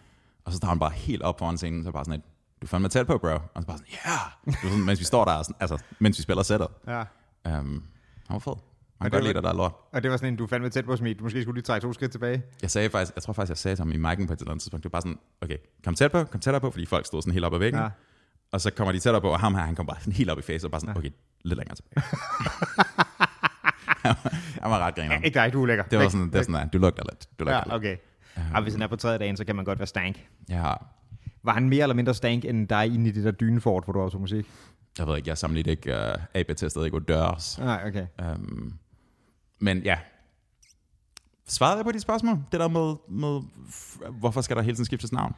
Og 0.44 0.52
så 0.52 0.58
tager 0.60 0.68
han 0.68 0.78
bare 0.78 0.90
helt 0.90 1.22
op 1.22 1.38
foran 1.38 1.56
scenen, 1.56 1.84
så 1.84 1.90
bare 1.92 2.04
sådan 2.04 2.20
et, 2.20 2.26
du 2.60 2.64
er 2.66 2.68
fandme 2.68 2.88
tæt 2.88 3.06
på, 3.06 3.18
bro. 3.18 3.28
Og 3.28 3.40
så 3.62 3.66
bare 3.66 3.78
sådan, 3.78 3.92
ja! 4.04 4.10
Yeah! 4.50 4.56
Sådan, 4.62 4.84
mens 4.84 5.00
vi 5.00 5.04
står 5.04 5.24
der, 5.24 5.42
sådan, 5.42 5.56
altså, 5.60 5.78
mens 5.98 6.18
vi 6.18 6.22
spiller 6.22 6.42
sættet. 6.42 6.68
Ja. 6.86 7.00
Um, 7.00 7.04
han 7.46 8.34
var 8.34 8.38
fed. 8.38 8.52
Han 8.52 8.60
kan 9.04 9.10
godt 9.10 9.24
var- 9.24 9.32
lide, 9.32 9.42
der 9.42 9.48
er 9.48 9.54
lort. 9.54 9.72
Og 9.92 10.02
det 10.02 10.10
var 10.10 10.16
sådan 10.16 10.32
en, 10.32 10.36
du 10.36 10.44
er 10.44 10.48
fandme 10.48 10.68
tæt 10.70 10.84
på, 10.84 10.96
Smid. 10.96 11.14
Du 11.14 11.24
måske 11.24 11.42
skulle 11.42 11.56
lige 11.56 11.62
trække 11.64 11.86
to 11.86 11.92
skridt 11.92 12.12
tilbage. 12.12 12.42
Jeg 12.62 12.70
sagde 12.70 12.90
faktisk, 12.90 13.14
jeg 13.16 13.22
tror 13.22 13.32
faktisk, 13.32 13.50
jeg 13.50 13.58
sagde 13.58 13.76
til 13.76 13.82
ham 13.82 13.92
i 13.92 13.96
mic'en 13.96 14.26
på 14.26 14.32
et 14.32 14.38
eller 14.40 14.50
andet 14.50 14.62
tidspunkt, 14.62 14.84
det 14.84 14.92
var 14.92 14.96
bare 14.96 15.02
sådan, 15.02 15.18
okay, 15.42 15.56
kom 15.84 15.94
tæt 15.94 16.12
på, 16.12 16.24
kom 16.24 16.40
tættere 16.40 16.60
på, 16.60 16.70
fordi 16.70 16.86
folk 16.86 17.06
stod 17.06 17.22
sådan 17.22 17.32
helt 17.32 17.44
op 17.44 17.54
ad 17.54 17.58
væggen. 17.58 17.78
Ja. 17.78 17.84
Ja. 17.84 17.90
Og 18.52 18.60
så 18.60 18.70
kommer 18.70 18.92
de 18.92 18.98
tættere 18.98 19.20
på, 19.20 19.28
og 19.28 19.40
ham 19.40 19.54
her, 19.54 19.62
han 19.62 19.74
kom 19.74 19.86
bare 19.86 20.00
sådan 20.00 20.12
helt 20.12 20.30
op 20.30 20.38
i 20.38 20.42
face, 20.42 20.66
og 20.66 20.70
bare 20.70 20.80
sådan, 20.80 20.96
okay, 20.96 21.10
lidt 21.44 21.56
længere 21.58 21.74
tilbage. 21.76 22.02
han 24.62 24.70
var 24.70 24.78
ret 24.78 24.94
griner. 24.94 25.20
Ikke 25.20 25.34
dig, 25.40 25.52
du 25.52 25.62
er 25.62 25.66
lækker. 25.66 25.84
Det 25.84 25.98
var 25.98 26.08
sådan, 26.08 26.26
det 26.26 26.34
er 26.38 26.42
sådan, 26.42 26.68
du 26.68 26.78
lugter 26.78 27.02
lidt. 27.12 27.26
Du 27.38 27.44
lugter 27.44 27.56
Ja, 27.56 27.62
lidt. 27.64 27.74
okay. 27.74 27.96
Og 28.54 28.62
hvis 28.62 28.74
han 28.74 28.82
er 28.82 28.86
på 28.86 28.96
tredje 28.96 29.18
dagen, 29.18 29.36
så 29.36 29.44
kan 29.44 29.56
man 29.56 29.64
godt 29.64 29.78
være 29.78 29.86
stank. 29.86 30.26
Ja, 30.48 30.72
Var 31.42 31.52
han 31.52 31.68
mere 31.68 31.82
eller 31.82 31.94
mindre 31.94 32.14
stank 32.14 32.44
end 32.44 32.68
dig 32.68 32.86
inde 32.86 33.08
i 33.08 33.12
det 33.12 33.24
der 33.24 33.30
dynefort, 33.30 33.84
hvor 33.84 33.92
du 33.92 34.00
også 34.00 34.18
musik? 34.18 34.46
jeg 34.98 35.06
ved 35.06 35.16
ikke, 35.16 35.28
jeg 35.28 35.38
sammenligner 35.38 35.70
ikke 35.70 35.90
uh, 35.90 36.40
AB-testet, 36.40 36.84
ikke 36.84 37.00
dørs. 37.00 37.58
Nej, 37.58 37.82
okay. 37.86 38.06
Um, 38.34 38.78
men 39.58 39.78
ja, 39.78 39.98
svarede 41.46 41.76
jeg 41.76 41.84
på 41.84 41.92
de 41.92 42.00
spørgsmål? 42.00 42.38
Det 42.52 42.60
der 42.60 42.68
med, 42.68 42.96
med 43.08 43.40
hvorfor 44.10 44.40
skal 44.40 44.56
der 44.56 44.62
hele 44.62 44.74
tiden 44.74 44.84
skiftes 44.84 45.12
navn? 45.12 45.34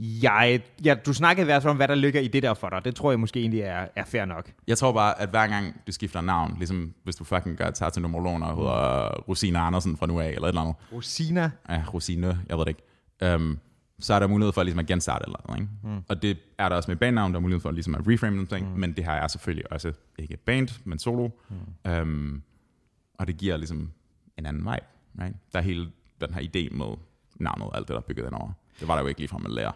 Jeg, 0.00 0.60
ja, 0.84 0.94
du 1.06 1.12
snakkede 1.12 1.44
i 1.44 1.44
hvert 1.44 1.62
fald 1.62 1.70
om, 1.70 1.76
hvad 1.76 1.88
der 1.88 1.94
ligger 1.94 2.20
i 2.20 2.28
det 2.28 2.42
der 2.42 2.54
for 2.54 2.68
dig. 2.68 2.84
Det 2.84 2.94
tror 2.94 3.10
jeg 3.10 3.20
måske 3.20 3.40
egentlig 3.40 3.60
er, 3.60 3.86
er 3.96 4.04
fair 4.04 4.24
nok. 4.24 4.50
Jeg 4.66 4.78
tror 4.78 4.92
bare, 4.92 5.20
at 5.20 5.28
hver 5.28 5.46
gang 5.46 5.80
du 5.86 5.92
skifter 5.92 6.20
navn, 6.20 6.54
ligesom 6.58 6.94
hvis 7.04 7.16
du 7.16 7.24
fucking 7.24 7.56
gør, 7.56 7.70
tager 7.70 7.90
til 7.90 8.02
numerologen 8.02 8.42
og 8.42 8.56
hedder 8.56 9.08
Rosine 9.28 9.58
Andersen 9.58 9.96
fra 9.96 10.06
nu 10.06 10.20
af, 10.20 10.28
eller 10.28 10.42
et 10.42 10.48
eller 10.48 10.60
andet. 10.60 10.76
Rosina. 10.92 11.50
Ja, 11.68 11.84
Rosine, 11.94 12.38
jeg 12.48 12.58
ved 12.58 12.64
det 12.64 12.76
ikke. 13.20 13.34
Um, 13.34 13.58
så 13.98 14.14
er 14.14 14.18
der 14.18 14.26
mulighed 14.26 14.52
for 14.52 14.62
ligesom 14.62 14.78
at 14.78 14.86
genstarte 14.86 15.24
eller 15.26 15.38
noget. 15.48 15.60
Ikke? 15.60 15.72
Mm. 15.82 16.04
Og 16.08 16.22
det 16.22 16.38
er 16.58 16.68
der 16.68 16.76
også 16.76 16.90
med 16.90 16.96
bandnavn, 16.96 17.32
der 17.32 17.38
er 17.38 17.40
mulighed 17.40 17.60
for 17.60 17.70
ligesom 17.70 17.94
at 17.94 18.00
reframe 18.06 18.36
nogle 18.36 18.48
ting, 18.48 18.72
mm. 18.72 18.80
men 18.80 18.92
det 18.92 19.04
her 19.04 19.12
er 19.12 19.28
selvfølgelig 19.28 19.72
også 19.72 19.92
ikke 20.18 20.36
band, 20.36 20.68
men 20.84 20.98
solo. 20.98 21.28
Mm. 21.84 21.92
Um, 21.92 22.42
og 23.18 23.26
det 23.26 23.36
giver 23.36 23.56
ligesom 23.56 23.90
en 24.38 24.46
anden 24.46 24.62
vibe. 24.62 24.86
Right? 25.20 25.36
Der 25.52 25.58
er 25.58 25.62
hele 25.62 25.90
den 26.20 26.34
her 26.34 26.40
idé 26.42 26.76
med 26.76 26.96
navnet 27.36 27.68
og 27.68 27.76
alt 27.76 27.88
det, 27.88 27.94
der 27.94 28.00
er 28.00 28.04
bygget 28.06 28.32
over. 28.32 28.52
Det 28.80 28.88
var 28.88 28.94
der 28.94 29.02
jo 29.02 29.08
ikke 29.08 29.20
lige 29.20 29.28
fra 29.28 29.38
med 29.38 29.50
lærer. 29.50 29.72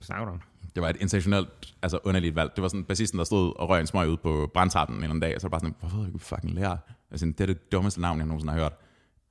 Snakker? 0.00 0.38
Det 0.74 0.82
var 0.82 0.88
et 0.88 0.96
intentionelt, 1.00 1.74
altså 1.82 1.98
underligt 2.04 2.36
valg. 2.36 2.50
Det 2.56 2.62
var 2.62 2.68
sådan 2.68 2.84
bassisten, 2.84 3.18
der 3.18 3.24
stod 3.24 3.52
og 3.56 3.68
røg 3.68 3.80
en 3.80 3.86
smøg 3.86 4.08
ud 4.08 4.16
på 4.16 4.50
brandtrappen 4.54 4.96
en 4.96 5.02
eller 5.02 5.10
anden 5.10 5.20
dag, 5.20 5.34
og 5.34 5.40
så 5.40 5.48
var 5.48 5.58
det 5.58 5.62
bare 5.62 5.70
sådan, 5.70 5.76
hvorfor 5.80 5.98
ved 5.98 6.12
du 6.12 6.18
fucking 6.18 6.54
lærer? 6.54 6.76
Sådan, 7.16 7.32
det 7.32 7.40
er 7.40 7.46
det 7.46 7.72
dummeste 7.72 8.00
navn, 8.00 8.18
jeg 8.18 8.26
nogensinde 8.26 8.52
har 8.52 8.60
hørt. 8.60 8.72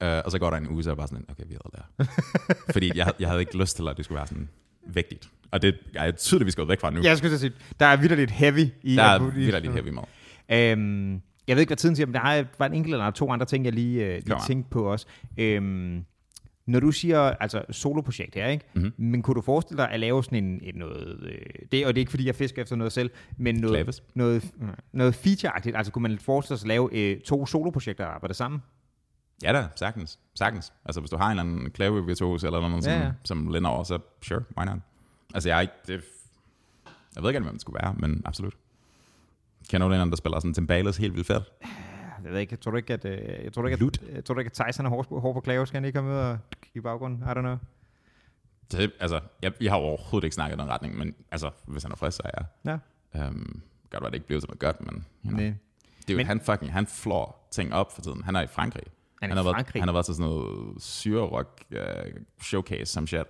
Uh, 0.02 0.08
og 0.26 0.32
så 0.32 0.40
går 0.40 0.50
der 0.50 0.58
en 0.58 0.70
uge, 0.70 0.84
så 0.84 0.90
er 0.90 0.92
jeg 0.92 0.98
bare 0.98 1.08
sådan, 1.08 1.26
okay, 1.30 1.44
vi 1.48 1.54
havde 1.64 1.84
der. 2.00 2.06
Fordi 2.74 2.92
jeg, 2.96 3.14
jeg 3.20 3.28
havde 3.28 3.42
ikke 3.42 3.58
lyst 3.58 3.76
til, 3.76 3.88
at 3.88 3.98
det 3.98 4.06
skulle 4.06 4.18
være 4.18 4.28
sådan 4.28 4.50
vigtigt. 4.88 5.30
Og 5.52 5.62
det 5.62 5.76
er 5.96 6.12
tydeligt, 6.12 6.46
vi 6.46 6.52
skal 6.52 6.68
væk 6.68 6.80
fra 6.80 6.90
nu. 6.90 7.02
Jeg 7.04 7.18
skulle 7.18 7.38
sige, 7.38 7.52
der 7.80 7.86
er 7.86 7.98
vildt 7.98 8.18
lidt 8.18 8.32
heavy 8.32 8.68
i... 8.82 8.96
der 8.96 9.04
er 9.04 9.60
lidt 9.60 9.74
heavy 9.74 9.90
med. 9.90 10.04
Øhm, 10.52 11.22
jeg 11.48 11.56
ved 11.56 11.62
ikke, 11.62 11.70
hvad 11.70 11.78
tiden 11.78 11.96
siger, 11.96 12.08
men 12.08 12.14
der 12.14 12.22
er 12.22 12.44
bare 12.58 12.70
en 12.70 12.74
enkelt 12.76 12.94
eller 12.94 13.12
to 13.12 13.32
andre 13.32 13.46
ting, 13.46 13.66
jeg 13.66 13.74
lige, 13.74 14.06
øh, 14.06 14.22
lige 14.26 14.38
tænkte 14.48 14.70
på 14.70 14.92
også. 14.92 15.06
Øhm, 15.38 16.06
når 16.68 16.80
du 16.80 16.92
siger, 16.92 17.20
altså 17.20 17.62
soloprojekt 17.72 18.36
her, 18.36 18.48
ikke? 18.48 18.66
Mhm. 18.74 18.84
Mm-hmm. 18.84 19.06
Men 19.06 19.22
kunne 19.22 19.36
du 19.36 19.42
forestille 19.42 19.84
dig 19.84 19.92
at 19.92 20.00
lave 20.00 20.24
sådan 20.24 20.44
en, 20.44 20.60
et 20.64 20.76
noget, 20.76 21.20
øh, 21.22 21.38
det, 21.72 21.86
og 21.86 21.96
det 21.96 22.00
er 22.00 22.02
ikke 22.02 22.10
fordi, 22.10 22.26
jeg 22.26 22.36
fisker 22.36 22.62
efter 22.62 22.76
noget 22.76 22.94
selv, 22.94 23.10
men 23.38 23.56
noget, 23.56 23.76
Klaves. 23.76 24.04
noget, 24.14 24.52
noget 24.94 25.16
featureagtigt, 25.16 25.78
altså 25.78 25.92
kunne 25.92 26.04
man 26.04 26.20
forestille 26.20 26.58
sig 26.58 26.66
at 26.66 26.68
lave 26.68 26.90
øh, 26.92 27.20
to 27.22 27.46
soloprojekter, 27.46 28.04
der 28.04 28.12
arbejder 28.12 28.34
sammen? 28.34 28.62
Ja 29.44 29.54
da, 29.54 29.68
sagtens. 29.76 30.20
Sagtens. 30.36 30.74
Altså, 30.86 31.00
hvis 31.02 31.10
du 31.10 31.18
har 31.18 31.26
en 31.26 31.40
eller 31.40 31.44
anden 31.44 31.72
klave 31.72 32.06
virtuos 32.06 32.44
eller 32.44 32.60
noget, 32.60 32.84
som, 32.84 32.94
Ja, 32.94 33.00
ja. 33.00 33.12
som 33.24 33.48
lænder 33.48 33.70
over, 33.70 33.84
så 33.84 34.00
sure, 34.22 34.44
why 34.58 34.66
not? 34.66 34.78
Altså, 35.34 35.50
jeg 35.50 35.58
er 35.58 35.62
ikke... 35.62 35.74
Det, 35.88 36.04
jeg 37.16 37.24
ved 37.24 37.30
ikke, 37.30 37.40
hvem 37.40 37.54
det 37.54 37.62
skulle 37.62 37.80
være, 37.84 37.94
men 37.94 38.22
absolut. 38.26 38.54
Kender 39.70 39.88
du 39.88 39.94
en 39.94 40.00
anden, 40.00 40.10
der 40.12 40.18
spiller 40.18 40.40
sådan 40.40 40.54
timbales 40.54 40.98
helt 40.98 41.14
vildt 41.14 41.28
fedt? 41.28 41.44
Jeg 42.24 42.32
ved 42.32 42.40
ikke, 42.40 42.56
tror 42.56 42.72
du 42.72 42.78
ikke, 42.78 42.94
at, 42.94 43.06
øh, 43.06 43.44
jeg 43.44 43.54
tror 43.54 43.68
ikke, 43.68 43.86
at, 43.86 44.14
jeg 44.16 44.26
tror 44.26 44.40
ikke, 44.40 44.52
at 44.60 44.68
Tyson 44.68 44.86
er 44.86 44.90
hård, 44.90 45.22
hård 45.22 45.34
på 45.34 45.40
klave, 45.40 45.68
skal 45.68 45.78
han 45.78 45.86
ikke 45.86 45.98
komme 45.98 46.12
ud 46.12 46.18
og 46.18 46.38
i 46.74 46.80
baggrunden? 46.80 47.24
I 47.24 47.32
don't 47.32 47.34
know. 47.40 47.58
Det, 48.72 48.92
altså, 49.00 49.20
jeg, 49.42 49.54
jeg 49.62 49.72
har 49.72 49.78
overhovedet 49.78 50.26
ikke 50.26 50.34
snakket 50.36 50.58
i 50.58 50.62
den 50.62 50.70
retning, 50.70 50.98
men 50.98 51.16
altså, 51.32 51.52
hvis 51.66 51.84
han 51.84 51.92
er 51.92 51.96
frisk, 51.96 52.18
så 52.18 52.24
er 52.26 52.30
jeg. 52.38 52.80
Ja. 53.16 53.28
Um, 53.28 53.62
godt 53.90 54.04
være, 54.04 54.10
det 54.12 54.16
ikke 54.16 54.28
bliver 54.28 54.42
som 54.42 54.58
godt, 54.60 54.82
men 54.82 55.06
you 55.26 55.30
know. 55.30 55.42
Nej. 55.42 55.54
det 56.02 56.10
er 56.10 56.14
jo, 56.14 56.18
men, 56.18 56.26
han 56.26 56.42
fucking, 56.42 56.74
han 56.74 56.88
flår 56.88 57.48
ting 57.52 57.74
op 57.74 57.96
for 57.96 58.02
tiden. 58.02 58.24
Han 58.24 58.36
er 58.36 58.42
i 58.42 58.48
Frankrig. 58.48 58.84
Han 59.22 59.32
i 59.32 59.34
har? 59.34 59.44
Været, 59.44 59.70
han 59.70 59.84
har 59.84 59.92
været 59.92 60.06
til 60.06 60.16
sådan 60.16 60.32
noget 60.32 60.82
syrerock 60.82 61.64
uh, 61.72 62.22
showcase 62.42 62.86
som 62.86 63.08
shit. 63.08 63.26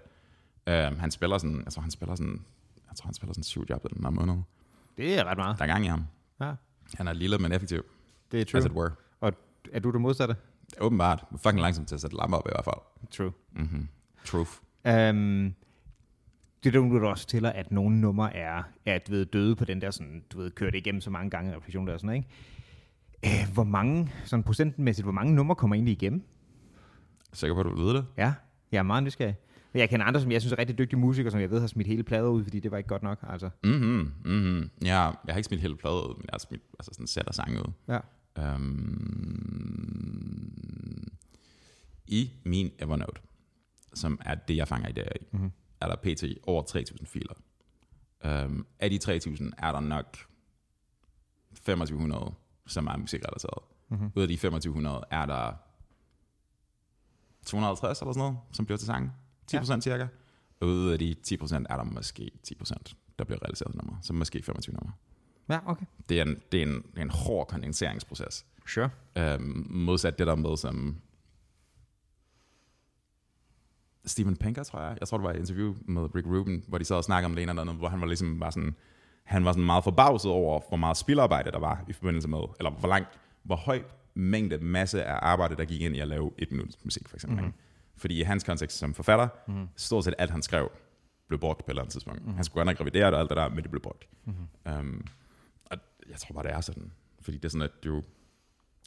Um, 0.68 1.00
han 1.00 1.12
spiller 1.12 1.38
sådan, 1.38 1.66
tror, 1.72 1.82
han 1.82 1.92
spiller 1.92 2.16
sådan, 2.16 2.46
jeg 2.90 2.96
tror, 2.98 3.08
han 3.08 3.14
spiller 3.14 3.34
sådan 3.34 3.44
syv 3.44 3.66
job 3.70 3.84
den 3.90 4.04
her 4.04 4.10
måned. 4.10 4.36
Det 4.98 5.20
er 5.20 5.24
ret 5.24 5.38
meget. 5.38 5.58
Der 5.58 5.64
er 5.64 5.68
gang 5.68 5.86
i 5.86 5.88
ham. 5.88 6.04
Ja, 6.42 6.54
Han 6.96 7.08
er 7.08 7.14
lille, 7.14 7.38
men 7.38 7.52
effektiv, 7.52 7.84
det 8.32 8.38
er 8.38 8.42
as 8.42 8.52
true. 8.52 8.66
it 8.66 8.72
were. 8.72 8.92
Og 9.22 9.34
er 9.74 9.80
du 9.80 9.92
det 9.92 10.02
modsatte? 10.02 10.36
Åbenbart. 10.82 11.24
Fucking 11.38 11.62
langsomt 11.62 11.88
til 11.88 11.96
at 11.96 12.02
sætte 12.02 12.16
lamper 12.18 12.38
op 12.38 12.48
i 12.48 12.52
hvert 12.52 12.66
fald. 12.66 13.10
True. 13.12 13.32
Mm-hmm. 13.52 13.88
Truth. 14.26 14.52
Um, 14.86 15.56
det 16.64 16.76
er 16.76 16.80
du 17.00 17.08
også 17.08 17.24
fortæller, 17.24 17.50
at 17.50 17.72
nogle 17.72 18.02
numre 18.02 18.36
er, 18.36 18.64
du 19.08 19.12
ved, 19.12 19.26
døde 19.26 19.56
på 19.56 19.66
den 19.66 19.82
der, 19.82 19.92
sådan, 19.92 20.24
du 20.32 20.38
ved, 20.38 20.52
kørt 20.52 20.76
igennem 20.76 21.02
så 21.02 21.10
mange 21.10 21.30
gange 21.30 21.56
refleksion 21.56 21.88
der 21.88 21.94
og 21.94 22.00
sådan, 22.00 22.16
ikke? 22.16 22.28
Uh, 23.26 23.54
hvor 23.54 23.64
mange, 23.64 24.12
sådan 24.26 24.44
procentmæssigt, 24.44 25.06
hvor 25.06 25.12
mange 25.12 25.36
numre 25.36 25.56
kommer 25.56 25.76
egentlig 25.76 25.92
igennem? 25.92 26.24
Sikker 27.34 27.54
på, 27.54 27.60
at 27.60 27.66
du 27.66 27.76
ved 27.76 27.94
det? 27.94 28.06
Ja, 28.18 28.34
jeg 28.72 28.80
er 28.80 28.84
meget 28.84 29.04
nysgerrig. 29.04 29.36
Men 29.74 29.80
Jeg 29.80 29.90
kender 29.90 30.06
andre, 30.06 30.22
som 30.22 30.32
jeg 30.32 30.42
synes 30.42 30.54
er 30.54 30.60
rigtig 30.60 30.78
dygtige 30.78 31.00
musikere, 31.00 31.32
som 31.32 31.40
jeg 31.40 31.52
ved 31.52 31.60
har 31.60 31.68
smidt 31.68 31.88
hele 31.88 32.04
plader 32.04 32.30
ud, 32.30 32.44
fordi 32.44 32.60
det 32.60 32.72
var 32.72 32.78
ikke 32.78 32.88
godt 32.88 33.04
nok. 33.04 33.20
Altså. 33.30 33.50
Mhm, 33.64 34.12
mhm. 34.26 34.70
Ja, 34.82 35.02
jeg 35.02 35.14
har 35.30 35.36
ikke 35.36 35.48
smidt 35.48 35.62
hele 35.62 35.78
plade 35.78 35.96
ud, 35.96 36.16
men 36.16 36.24
jeg 36.24 36.30
har 36.32 36.38
smidt 36.40 36.62
altså 36.80 36.92
sådan 36.94 37.08
sæt 37.08 37.28
og 37.28 37.36
sang 37.36 37.58
ud. 37.58 37.72
Ja. 37.88 38.00
Um, 38.56 41.12
I 42.08 42.32
min 42.46 42.72
Evernote, 42.80 43.22
som 43.94 44.20
er 44.26 44.36
det, 44.36 44.56
jeg 44.56 44.68
fanger 44.68 44.90
i 44.90 44.92
dag 44.92 45.12
i, 45.22 45.26
mm-hmm. 45.32 45.52
er 45.82 45.88
der 45.88 45.96
pt. 45.96 46.24
over 46.48 46.64
3.000 46.64 47.06
filer. 47.06 47.34
Um, 48.46 48.66
af 48.80 48.90
de 48.90 49.00
3.000 49.04 49.50
er 49.58 49.72
der 49.72 49.80
nok 49.80 50.18
2500, 51.56 52.34
som 52.70 52.88
er 52.88 52.98
musikrelateret. 52.98 53.64
Mm-hmm. 53.90 54.12
Ud 54.16 54.22
af 54.22 54.28
de 54.28 54.36
2500 54.36 55.02
er 55.12 55.26
der 55.26 55.54
250 57.46 58.02
eller 58.02 58.14
sådan 58.14 58.20
noget, 58.20 58.38
som 58.52 58.66
bliver 58.66 58.78
til 58.78 58.88
sang. 58.88 59.12
10% 59.52 59.74
ja. 59.74 59.80
cirka. 59.80 60.08
Og 60.60 60.68
ud 60.68 60.92
af 60.92 61.00
de 61.00 61.16
10% 61.28 61.56
er 61.70 61.78
der 61.78 61.84
måske 61.84 62.32
10%, 62.48 62.74
der 63.20 63.26
bliver 63.26 63.44
realiseret 63.44 63.76
nummer. 63.76 63.98
Så 64.02 64.14
måske 64.14 64.44
25 64.44 64.74
nummer. 64.74 64.92
Ja, 65.50 65.60
okay. 65.66 65.86
Det 66.10 66.20
er 66.20 66.26
en, 66.26 66.42
det 66.52 66.64
er 66.64 66.66
en, 66.66 66.84
det 66.96 67.02
en 67.02 67.10
hård 67.10 67.48
kondenseringsproces. 67.48 68.46
Sure. 68.68 68.90
Øhm, 69.16 69.68
modsat 69.70 70.20
det 70.20 70.28
der 70.28 70.36
med, 70.36 70.58
som 70.58 70.98
Steven 74.06 74.36
Pinker, 74.38 74.64
tror 74.64 74.82
jeg. 74.82 74.98
Jeg 75.00 75.08
tror, 75.08 75.18
det 75.18 75.24
var 75.24 75.32
et 75.32 75.40
interview 75.40 75.76
med 75.86 76.16
Rick 76.16 76.28
Rubin, 76.28 76.64
hvor 76.68 76.78
de 76.78 76.86
sad 76.86 76.96
og 76.96 77.04
snakkede 77.04 77.26
om 77.26 77.36
det 77.36 77.42
ene 77.42 77.52
eller 77.52 77.62
andet, 77.62 77.76
hvor 77.76 77.90
han 77.90 78.02
var 78.02 78.08
ligesom 78.08 78.40
var 78.40 78.50
sådan, 78.50 78.76
han 79.30 79.46
var 79.46 79.52
sådan 79.52 79.66
meget 79.66 79.84
forbavset 79.84 80.32
over, 80.32 80.62
hvor 80.68 80.78
meget 80.78 80.98
spilarbejde 80.98 81.52
der 81.52 81.60
var 81.60 81.84
i 81.88 81.94
forbindelse 81.94 82.28
med, 82.28 82.40
eller 82.60 82.72
hvor 82.72 82.90
langt, 82.90 83.10
hvor 83.44 83.56
høj 83.56 83.84
mængde 84.14 84.58
masse 84.58 85.04
af 85.04 85.20
arbejde, 85.22 85.56
der 85.56 85.66
gik 85.66 85.82
ind 85.82 85.96
i 85.96 86.00
at 86.00 86.08
lave 86.08 86.32
et 86.38 86.52
minuts 86.52 86.78
musik, 86.84 87.10
for 87.10 87.18
eksempel. 87.18 87.40
Mm-hmm. 87.40 87.54
Fordi 87.98 88.20
i 88.20 88.24
hans 88.24 88.44
kontekst 88.44 88.78
som 88.78 88.94
forfatter, 88.94 89.28
mm-hmm. 89.48 89.68
stort 89.76 90.04
set 90.04 90.14
alt 90.18 90.32
han 90.32 90.42
skrev, 90.42 90.72
blev 91.28 91.40
brugt 91.40 91.58
på 91.60 91.66
et 91.68 91.70
eller 91.70 91.82
andet 91.82 91.92
tidspunkt. 91.92 92.22
Mm-hmm. 92.22 92.36
Han 92.36 92.44
skulle 92.44 92.60
godt 92.60 92.66
nok 92.66 92.82
revidere 92.82 93.06
det 93.06 93.14
og 93.14 93.20
alt 93.20 93.30
det 93.30 93.38
der, 93.38 93.50
men 93.50 93.64
det 93.64 93.72
blev 93.72 93.82
brugt. 93.82 94.08
Mm-hmm. 94.26 94.80
Um, 94.80 95.06
og 95.66 95.78
jeg 96.10 96.18
tror 96.18 96.34
bare, 96.34 96.44
det 96.44 96.52
er 96.52 96.62
sådan. 96.62 96.92
Fordi 97.22 97.38
det 97.38 97.46
er 97.46 97.50
sådan, 97.50 97.62
at 97.62 97.84
du, 97.84 98.04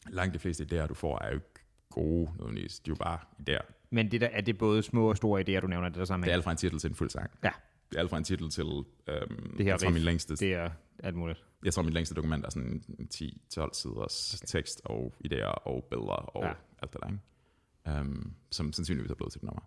langt 0.08 0.34
de 0.34 0.38
fleste 0.38 0.66
idéer, 0.72 0.86
du 0.86 0.94
får, 0.94 1.18
er 1.24 1.28
jo 1.28 1.34
ikke 1.34 1.46
gode 1.90 2.30
nødvendigvis. 2.38 2.78
De 2.78 2.90
er 2.90 2.94
jo 2.94 3.04
bare 3.04 3.18
idéer. 3.40 3.72
Men 3.90 4.10
det 4.10 4.20
der, 4.20 4.28
er 4.32 4.40
det 4.40 4.58
både 4.58 4.82
små 4.82 5.08
og 5.08 5.16
store 5.16 5.40
idéer, 5.40 5.60
du 5.60 5.66
nævner 5.66 5.88
det 5.88 5.98
der 5.98 6.04
sammen 6.04 6.24
Det 6.24 6.30
er 6.30 6.34
alt 6.34 6.44
fra 6.44 6.50
en 6.50 6.56
titel 6.56 6.78
til 6.78 6.90
en 6.90 6.94
fuld 6.94 7.10
sang. 7.10 7.30
Ja, 7.44 7.50
Det 7.92 7.98
er 7.98 8.00
alt 8.00 8.10
fra 8.10 8.18
en 8.18 8.24
titel 8.24 8.50
til, 8.50 8.64
øhm, 8.64 9.56
det 9.56 9.64
her 9.64 9.72
jeg, 9.72 9.80
tror, 9.80 9.86
riff, 9.86 9.94
min 9.94 10.02
længste, 10.02 10.36
det 10.36 10.54
er 10.54 10.70
alt 11.02 11.16
muligt. 11.16 11.44
jeg 11.64 11.74
tror, 11.74 11.82
min 11.82 11.92
længste 11.92 12.14
dokument 12.14 12.44
er 12.44 12.50
sådan 12.50 12.82
en 12.98 13.08
10-12 13.14 13.68
siders 13.72 14.34
okay. 14.34 14.46
tekst 14.58 14.80
og 14.84 15.14
idéer 15.26 15.44
og 15.64 15.84
billeder 15.90 16.12
og 16.12 16.42
Ja. 16.44 16.52
alt 16.82 16.92
det 16.92 17.00
der, 17.02 17.08
ikke? 17.08 18.00
Um, 18.00 18.34
som 18.50 18.72
sandsynligvis 18.72 19.10
er 19.10 19.14
blevet 19.14 19.32
til 19.32 19.38
et 19.38 19.42
nummer. 19.42 19.62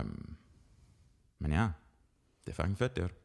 Um, 0.00 0.36
men 1.38 1.52
ja, 1.52 1.68
det 2.46 2.50
er 2.50 2.54
fucking 2.54 2.78
fedt, 2.78 2.96
det 2.96 3.04
er 3.04 3.06
det. 3.08 3.16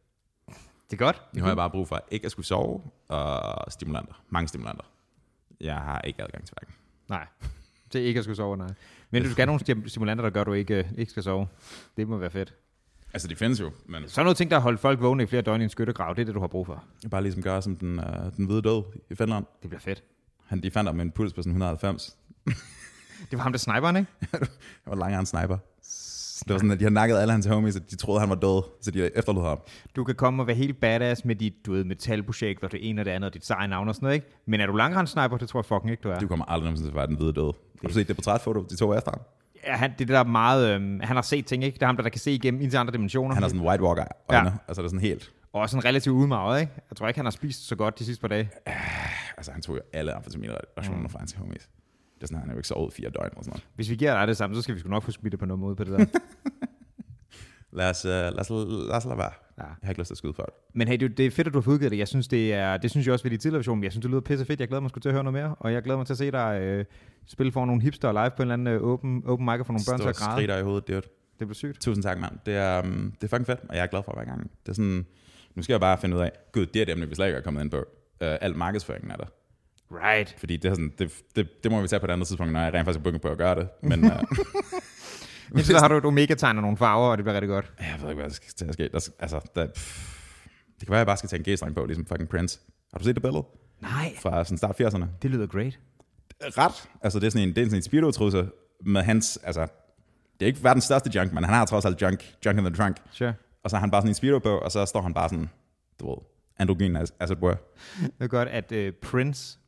Det 0.92 0.94
er 1.02 1.06
godt. 1.06 1.22
Nu 1.34 1.42
har 1.42 1.50
jeg 1.50 1.58
bare 1.58 1.70
brug 1.70 1.88
for 1.88 2.06
ikke 2.12 2.26
at 2.26 2.32
skulle 2.32 2.46
sove 2.46 2.82
og 3.08 3.72
stimulanter. 3.72 4.24
Mange 4.30 4.48
stimulanter. 4.48 4.84
Jeg 5.60 5.76
har 5.76 6.02
ikke 6.02 6.24
adgang 6.24 6.46
til 6.48 6.56
hverken. 6.60 6.76
Nej, 7.10 7.28
det 7.94 8.02
er 8.02 8.06
ikke 8.06 8.18
at 8.18 8.24
skulle 8.24 8.36
sove, 8.36 8.58
nej. 8.58 8.74
Men 9.10 9.24
du 9.24 9.30
skal 9.32 9.42
have 9.42 9.46
nogle 9.46 9.60
stim- 9.62 9.88
stimulanter, 9.88 10.22
der 10.24 10.30
gør, 10.30 10.42
at 10.42 10.48
du 10.48 10.54
ikke, 10.54 10.90
ikke 10.98 11.12
skal 11.12 11.24
sove. 11.24 11.48
Det 11.98 12.08
må 12.08 12.18
være 12.18 12.30
fedt. 12.32 12.56
Altså, 13.14 13.28
de 13.28 13.36
findes 13.36 13.62
jo, 13.62 13.72
men 13.86 14.04
Så 14.08 14.22
er 14.22 14.24
noget 14.26 14.38
ting, 14.38 14.52
der 14.52 14.58
har 14.58 14.62
holdt 14.62 14.80
folk 14.80 15.02
vågne 15.02 15.24
i 15.24 15.26
flere 15.26 15.42
døgn 15.42 15.62
i 15.62 15.64
en 15.64 15.70
skyttegrav. 15.70 16.16
Det 16.16 16.22
er 16.22 16.26
det, 16.26 16.36
du 16.36 16.40
har 16.40 16.48
brug 16.48 16.66
for. 16.66 16.84
bare 17.12 17.22
ligesom 17.24 17.44
gør 17.44 17.60
som 17.60 17.76
den, 17.76 18.00
uh, 18.00 18.06
den 18.38 18.46
hvide 18.46 18.62
død 18.62 18.84
i 19.10 19.16
Finland. 19.16 19.46
Det 19.62 19.70
bliver 19.70 19.82
fedt. 19.82 20.04
Han, 20.46 20.64
de 20.64 20.72
fandt 20.72 20.88
ham 20.88 20.96
med 20.96 21.06
en 21.06 21.12
puls 21.12 21.34
på 21.34 21.42
sådan 21.42 21.52
190. 21.52 22.18
Det 23.32 23.38
var 23.38 23.40
ham, 23.40 23.52
der 23.52 23.60
sniperen, 23.60 23.96
ikke? 23.96 24.12
Han 24.32 24.40
var 24.88 24.96
langere 24.96 25.20
en 25.20 25.26
sniper. 25.26 25.58
Det 26.40 26.54
var 26.54 26.58
sådan, 26.58 26.72
at 26.72 26.80
de 26.80 26.84
havde 26.84 26.94
nakket 26.94 27.18
alle 27.18 27.32
hans 27.32 27.46
homies, 27.46 27.76
og 27.76 27.92
de 27.92 27.96
troede, 27.96 28.20
han 28.20 28.30
var 28.30 28.36
død, 28.36 28.64
så 28.82 28.92
de 28.92 29.18
efterlod 29.18 29.44
ham. 29.44 29.60
Du 29.96 30.04
kan 30.04 30.16
komme 30.16 30.44
og 30.44 30.48
være 30.48 30.56
helt 30.56 30.80
badass 30.80 31.26
med 31.26 31.36
dit, 31.36 31.54
du 31.66 31.72
ved, 31.72 31.84
metalprojekt, 31.84 32.64
og 32.64 32.72
det 32.72 32.90
ene 32.90 33.02
og 33.02 33.06
det 33.06 33.12
andet, 33.12 33.28
og 33.28 33.34
dit 33.34 33.46
seje 33.46 33.68
navn 33.68 33.88
og 33.90 33.96
sådan 33.96 34.06
noget, 34.06 34.16
ikke? 34.16 34.28
Men 34.46 34.62
er 34.62 34.66
du 34.66 34.76
langrendssniper, 34.76 35.38
det 35.38 35.50
tror 35.50 35.60
jeg 35.60 35.66
fucking 35.66 35.92
ikke, 35.92 36.02
du 36.02 36.10
er. 36.10 36.20
Du 36.20 36.28
kommer 36.28 36.46
aldrig 36.46 36.64
nogensinde 36.64 36.90
til 36.90 36.92
at 36.92 36.96
være 36.96 37.08
den 37.08 37.16
hvide 37.16 37.34
død. 37.34 37.54
Har 37.82 37.88
du 37.88 37.94
set 37.94 38.08
det 38.08 38.16
portrætfoto, 38.16 38.64
de 38.64 38.76
to 38.76 38.94
efter 38.94 39.12
ham? 39.12 39.22
Ja, 39.68 39.76
han, 39.76 39.90
det 39.90 39.96
er 39.96 39.98
det 39.98 40.08
der 40.08 40.20
er 40.20 40.24
meget, 40.24 40.70
øhm, 40.76 41.00
han 41.00 41.16
har 41.16 41.22
set 41.22 41.46
ting, 41.46 41.64
ikke? 41.64 41.76
Det 41.76 41.82
er 41.82 41.86
ham, 41.86 41.96
der, 41.96 42.04
der 42.04 42.10
kan 42.10 42.20
se 42.20 42.32
igennem 42.32 42.62
ind 42.62 42.72
til 42.72 42.78
andre 42.78 42.94
dimensioner. 42.94 43.34
Han 43.34 43.44
har 43.44 43.50
sådan 43.50 43.68
White 43.68 43.84
Walker 43.84 44.04
øjne, 44.30 44.50
ja. 44.50 44.56
altså 44.68 44.82
det 44.82 44.88
er 44.88 44.90
sådan 44.90 45.00
helt... 45.00 45.32
Og 45.54 45.62
også 45.62 45.74
sådan 45.74 45.86
relativt 45.86 46.14
udmaget, 46.14 46.62
ikke? 46.62 46.74
Jeg 46.90 46.98
tror 46.98 47.08
ikke, 47.08 47.18
han 47.18 47.26
har 47.26 47.32
spist 47.32 47.68
så 47.68 47.76
godt 47.76 48.00
de 48.00 48.06
sidste 48.06 48.22
par 48.22 48.28
dage. 48.28 48.50
Altså 49.38 49.52
han 49.52 49.62
tog 49.62 49.76
jo 49.76 49.82
alle 49.94 50.14
amfetaminrationer 50.14 51.02
mm. 51.02 51.10
fra 51.10 51.20
hans 51.20 51.34
homies. 51.34 51.70
Det 52.16 52.24
er 52.24 52.28
sådan, 52.28 52.40
han 52.40 52.50
har 52.50 52.54
jo 52.54 52.60
ikke 52.60 52.68
sovet 52.68 52.94
fire 52.94 53.10
døgn 53.10 53.32
og 53.38 53.44
sådan 53.44 53.52
noget. 53.52 53.64
Hvis 53.76 53.90
vi 53.90 53.96
giver 53.96 54.14
dig 54.20 54.28
det 54.28 54.38
samme, 54.38 54.56
så 54.56 54.62
skal 54.62 54.76
vi 54.76 54.80
sgu 54.80 54.90
nok 54.90 55.04
få 55.04 55.12
smittet 55.12 55.40
på 55.40 55.46
noget 55.46 55.60
måde 55.60 55.76
på 55.76 55.84
det 55.84 56.00
der. 56.00 56.06
Lad 57.72 57.90
os, 57.90 58.06
uh, 58.06 58.10
lad 58.12 58.40
os, 58.40 58.50
lad 58.50 58.96
os 58.96 59.06
lade 59.06 59.18
være. 59.18 59.32
Ja. 59.60 59.64
Jeg 59.64 59.76
har 59.84 59.90
ikke 59.90 60.02
lyst 60.02 60.08
til 60.08 60.14
at 60.14 60.18
skyde 60.18 60.34
folk. 60.34 60.54
Men 60.74 60.88
hey, 60.88 60.98
det, 60.98 61.26
er 61.26 61.32
fedt, 61.32 61.48
at 61.48 61.54
du 61.54 61.60
har 61.60 61.62
fået 61.62 61.74
udgivet 61.74 61.92
det. 61.92 61.98
Jeg 61.98 62.08
synes, 62.08 62.28
det 62.28 62.54
er, 62.54 62.78
det 62.78 62.92
synes 62.92 63.06
jeg 63.08 63.14
også 63.14 63.24
ved 63.24 63.32
de 63.32 63.38
tidligere 63.38 63.60
versioner. 63.60 63.84
Jeg 63.84 63.92
synes, 63.92 64.02
det 64.02 64.12
lyder 64.12 64.22
pisse 64.22 64.46
fedt. 64.46 64.60
Jeg 64.60 64.68
glæder 64.68 64.82
mig 64.82 64.92
til 65.02 65.10
at 65.10 65.14
høre 65.14 65.24
noget 65.24 65.34
mere. 65.34 65.56
Og 65.60 65.74
jeg 65.74 65.84
glæder 65.84 65.98
mig 65.98 66.06
til 66.06 66.14
at 66.14 66.18
se 66.18 66.32
dig 66.32 66.60
øh, 66.62 66.86
spille 67.26 67.52
for 67.52 67.66
nogle 67.66 67.82
hipster 67.82 68.12
live 68.12 68.30
på 68.30 68.36
en 68.36 68.42
eller 68.42 68.54
anden 68.54 68.68
øh, 68.68 68.82
open, 68.82 69.24
open 69.26 69.46
mic 69.46 69.58
for 69.66 69.74
nogle 69.74 69.86
børn 69.90 70.00
til 70.00 70.04
Stå 70.04 70.10
at 70.10 70.16
græde. 70.16 70.38
skrider 70.38 70.58
i 70.58 70.64
hovedet, 70.64 70.88
det 70.88 70.96
er 70.96 71.02
Det 71.02 71.10
bliver 71.38 71.54
sygt. 71.54 71.82
Tusind 71.82 72.04
tak, 72.04 72.20
mand. 72.20 72.34
Det 72.46 72.56
er, 72.56 72.82
um, 72.82 73.14
det 73.22 73.24
er 73.24 73.28
fucking 73.28 73.46
fedt, 73.46 73.60
og 73.70 73.76
jeg 73.76 73.84
er 73.84 73.88
glad 73.88 74.04
for 74.04 74.14
hver 74.16 74.26
gang. 74.26 74.52
Det 74.66 74.70
er 74.70 74.74
sådan, 74.74 75.06
nu 75.56 75.62
skal 75.64 75.74
jeg 75.74 75.80
bare 75.80 75.98
finde 75.98 76.16
ud 76.16 76.22
af, 76.22 76.32
gud, 76.52 76.66
det 76.66 76.76
er 76.76 76.84
et 76.84 76.90
emne, 76.90 77.10
vi 77.10 77.16
slet 77.16 77.26
ikke 77.26 77.38
er 77.38 77.42
kommet 77.42 77.62
ind 77.62 77.72
på. 77.72 77.78
Uh, 77.78 78.28
alt 78.42 78.56
markedsføringen 78.56 79.12
er 79.12 79.16
der. 79.16 79.26
Right. 79.92 80.36
Fordi 80.38 80.58
det, 80.58 80.70
er 80.70 80.74
sådan, 80.74 80.94
det, 81.00 81.12
det, 81.36 81.64
det, 81.64 81.72
må 81.72 81.82
vi 81.82 81.88
tage 81.88 82.00
på 82.00 82.06
et 82.06 82.12
andet 82.12 82.28
tidspunkt, 82.28 82.54
når 82.54 82.60
jeg 82.60 82.74
rent 82.74 82.86
faktisk 82.86 83.06
er 83.06 83.18
på 83.18 83.28
at 83.28 83.38
gøre 83.38 83.56
det. 83.56 83.68
Men 83.82 84.04
uh, 84.04 84.12
Indtil 85.52 85.74
der 85.76 85.82
har 85.82 85.88
du 85.88 85.98
et 85.98 86.06
omega-tegn 86.06 86.58
og 86.58 86.62
nogle 86.62 86.78
farver, 86.78 87.08
og 87.12 87.18
det 87.18 87.24
bliver 87.24 87.34
rigtig 87.34 87.50
godt. 87.50 87.74
jeg 87.80 87.96
ved 88.02 88.10
ikke, 88.10 88.22
hvad 88.22 88.30
der 88.30 88.36
skal 88.36 88.74
ske. 88.74 88.90
Der, 88.94 89.10
altså, 89.20 89.50
der, 89.56 89.68
pff, 89.68 90.16
det 90.80 90.88
kan 90.88 90.92
være, 90.92 90.98
at 90.98 91.00
jeg 91.00 91.08
bare 91.08 91.18
skal 91.18 91.30
tage 91.30 91.44
en 91.48 91.54
g-streng 91.54 91.76
på, 91.76 91.86
ligesom 91.86 92.06
fucking 92.06 92.30
Prince. 92.30 92.60
Har 92.92 93.00
du 93.00 93.04
set 93.04 93.16
det 93.16 93.24
billede 93.24 93.46
Nej, 93.82 94.16
fra 94.22 94.44
sådan 94.44 94.58
start 94.58 94.82
80'erne? 94.82 95.06
det 95.22 95.32
lyder 95.32 95.48
great. 95.48 95.80
Ret. 96.44 96.90
Altså, 97.02 97.20
det 97.20 97.26
er 97.26 97.32
sådan 97.32 97.48
en, 97.50 97.56
det 97.56 97.62
er 97.62 97.66
sådan 97.66 97.78
en 97.78 97.84
speedo 97.84 98.12
med 98.82 99.02
hans, 99.02 99.40
altså, 99.44 99.62
det 100.40 100.46
er 100.46 100.48
ikke 100.48 100.64
verdens 100.64 100.84
største 100.84 101.12
junk, 101.16 101.34
men 101.34 101.44
han 101.44 101.54
har 101.54 101.66
trods 101.66 101.86
alt 101.86 102.02
junk, 102.02 102.36
junk 102.46 102.58
in 102.58 102.64
the 102.64 102.76
trunk. 102.76 102.98
Sure. 103.12 103.34
Og 103.64 103.70
så 103.70 103.76
har 103.76 103.80
han 103.82 103.92
bare 103.92 104.02
sådan 104.02 104.10
en 104.12 104.16
speedo 104.16 104.40
på, 104.40 104.58
og 104.58 104.72
så 104.72 104.86
står 104.86 105.02
han 105.02 105.14
bare 105.14 105.30
sådan, 105.30 105.50
du 106.00 106.10
ved, 106.10 106.18
androgyn 106.60 106.96
as, 106.96 107.14
as 107.20 107.30
it 107.30 107.38
were. 107.38 107.58
Det 108.02 108.12
er 108.20 108.28
godt, 108.28 108.48
at 108.48 108.72
øh, 108.72 108.94
Prince 108.94 109.60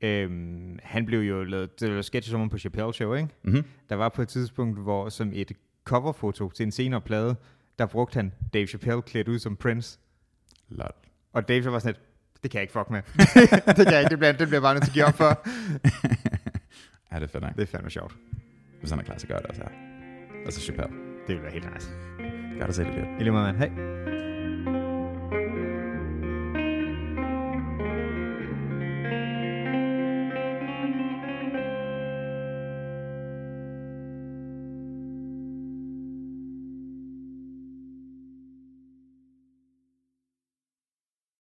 Øhm, 0.00 0.78
han 0.82 1.06
blev 1.06 1.20
jo 1.20 1.44
lavet, 1.44 1.80
det 1.80 1.96
var 1.96 2.02
sketches 2.02 2.34
om 2.34 2.48
på 2.48 2.58
Chappelle 2.58 2.94
Show, 2.94 3.14
ikke? 3.14 3.28
Mm-hmm. 3.42 3.64
Der 3.88 3.96
var 3.96 4.08
på 4.08 4.22
et 4.22 4.28
tidspunkt, 4.28 4.78
hvor 4.78 5.08
som 5.08 5.30
et 5.34 5.52
coverfoto 5.84 6.50
til 6.50 6.62
en 6.66 6.72
senere 6.72 7.00
plade, 7.00 7.36
der 7.78 7.86
brugte 7.86 8.16
han 8.16 8.32
Dave 8.54 8.66
Chappelle 8.66 9.02
klædt 9.02 9.28
ud 9.28 9.38
som 9.38 9.56
Prince. 9.56 9.98
Lol. 10.68 10.90
Og 11.32 11.48
Dave 11.48 11.62
så 11.62 11.70
var 11.70 11.78
sådan 11.78 11.94
lidt, 11.94 12.42
det 12.42 12.50
kan 12.50 12.58
jeg 12.58 12.62
ikke 12.62 12.72
fuck 12.72 12.90
med. 12.90 13.02
det 13.76 13.86
kan 13.86 13.92
jeg 13.92 14.00
ikke, 14.00 14.10
det 14.10 14.18
bliver, 14.18 14.32
det 14.32 14.48
bliver 14.48 14.60
bare 14.60 14.74
nødt 14.74 14.84
til 14.84 14.90
at 14.90 14.94
give 14.94 15.04
op 15.04 15.14
for. 15.14 15.24
ja, 17.12 17.20
det 17.20 17.34
er 17.34 17.40
nok. 17.40 17.56
Det 17.56 17.62
er 17.62 17.66
fandme 17.66 17.90
sjovt. 17.90 18.16
Hvis 18.80 18.90
han 18.90 18.98
er 18.98 19.04
klar, 19.04 19.18
så 19.18 19.26
gør 19.26 19.38
det 19.38 19.46
også 19.46 19.62
her. 19.62 19.70
Altså 20.44 20.60
Chappelle. 20.60 20.96
Det 21.26 21.34
vil 21.34 21.42
være 21.42 21.52
helt 21.52 21.74
nice. 21.74 21.90
Gør 22.58 22.66
det 22.66 22.74
selv 22.74 22.88
lidt. 22.94 23.06
I 23.20 23.22
lige 23.22 23.30
måde, 23.32 23.52
mand. 23.52 23.56
Hej. 23.56 24.15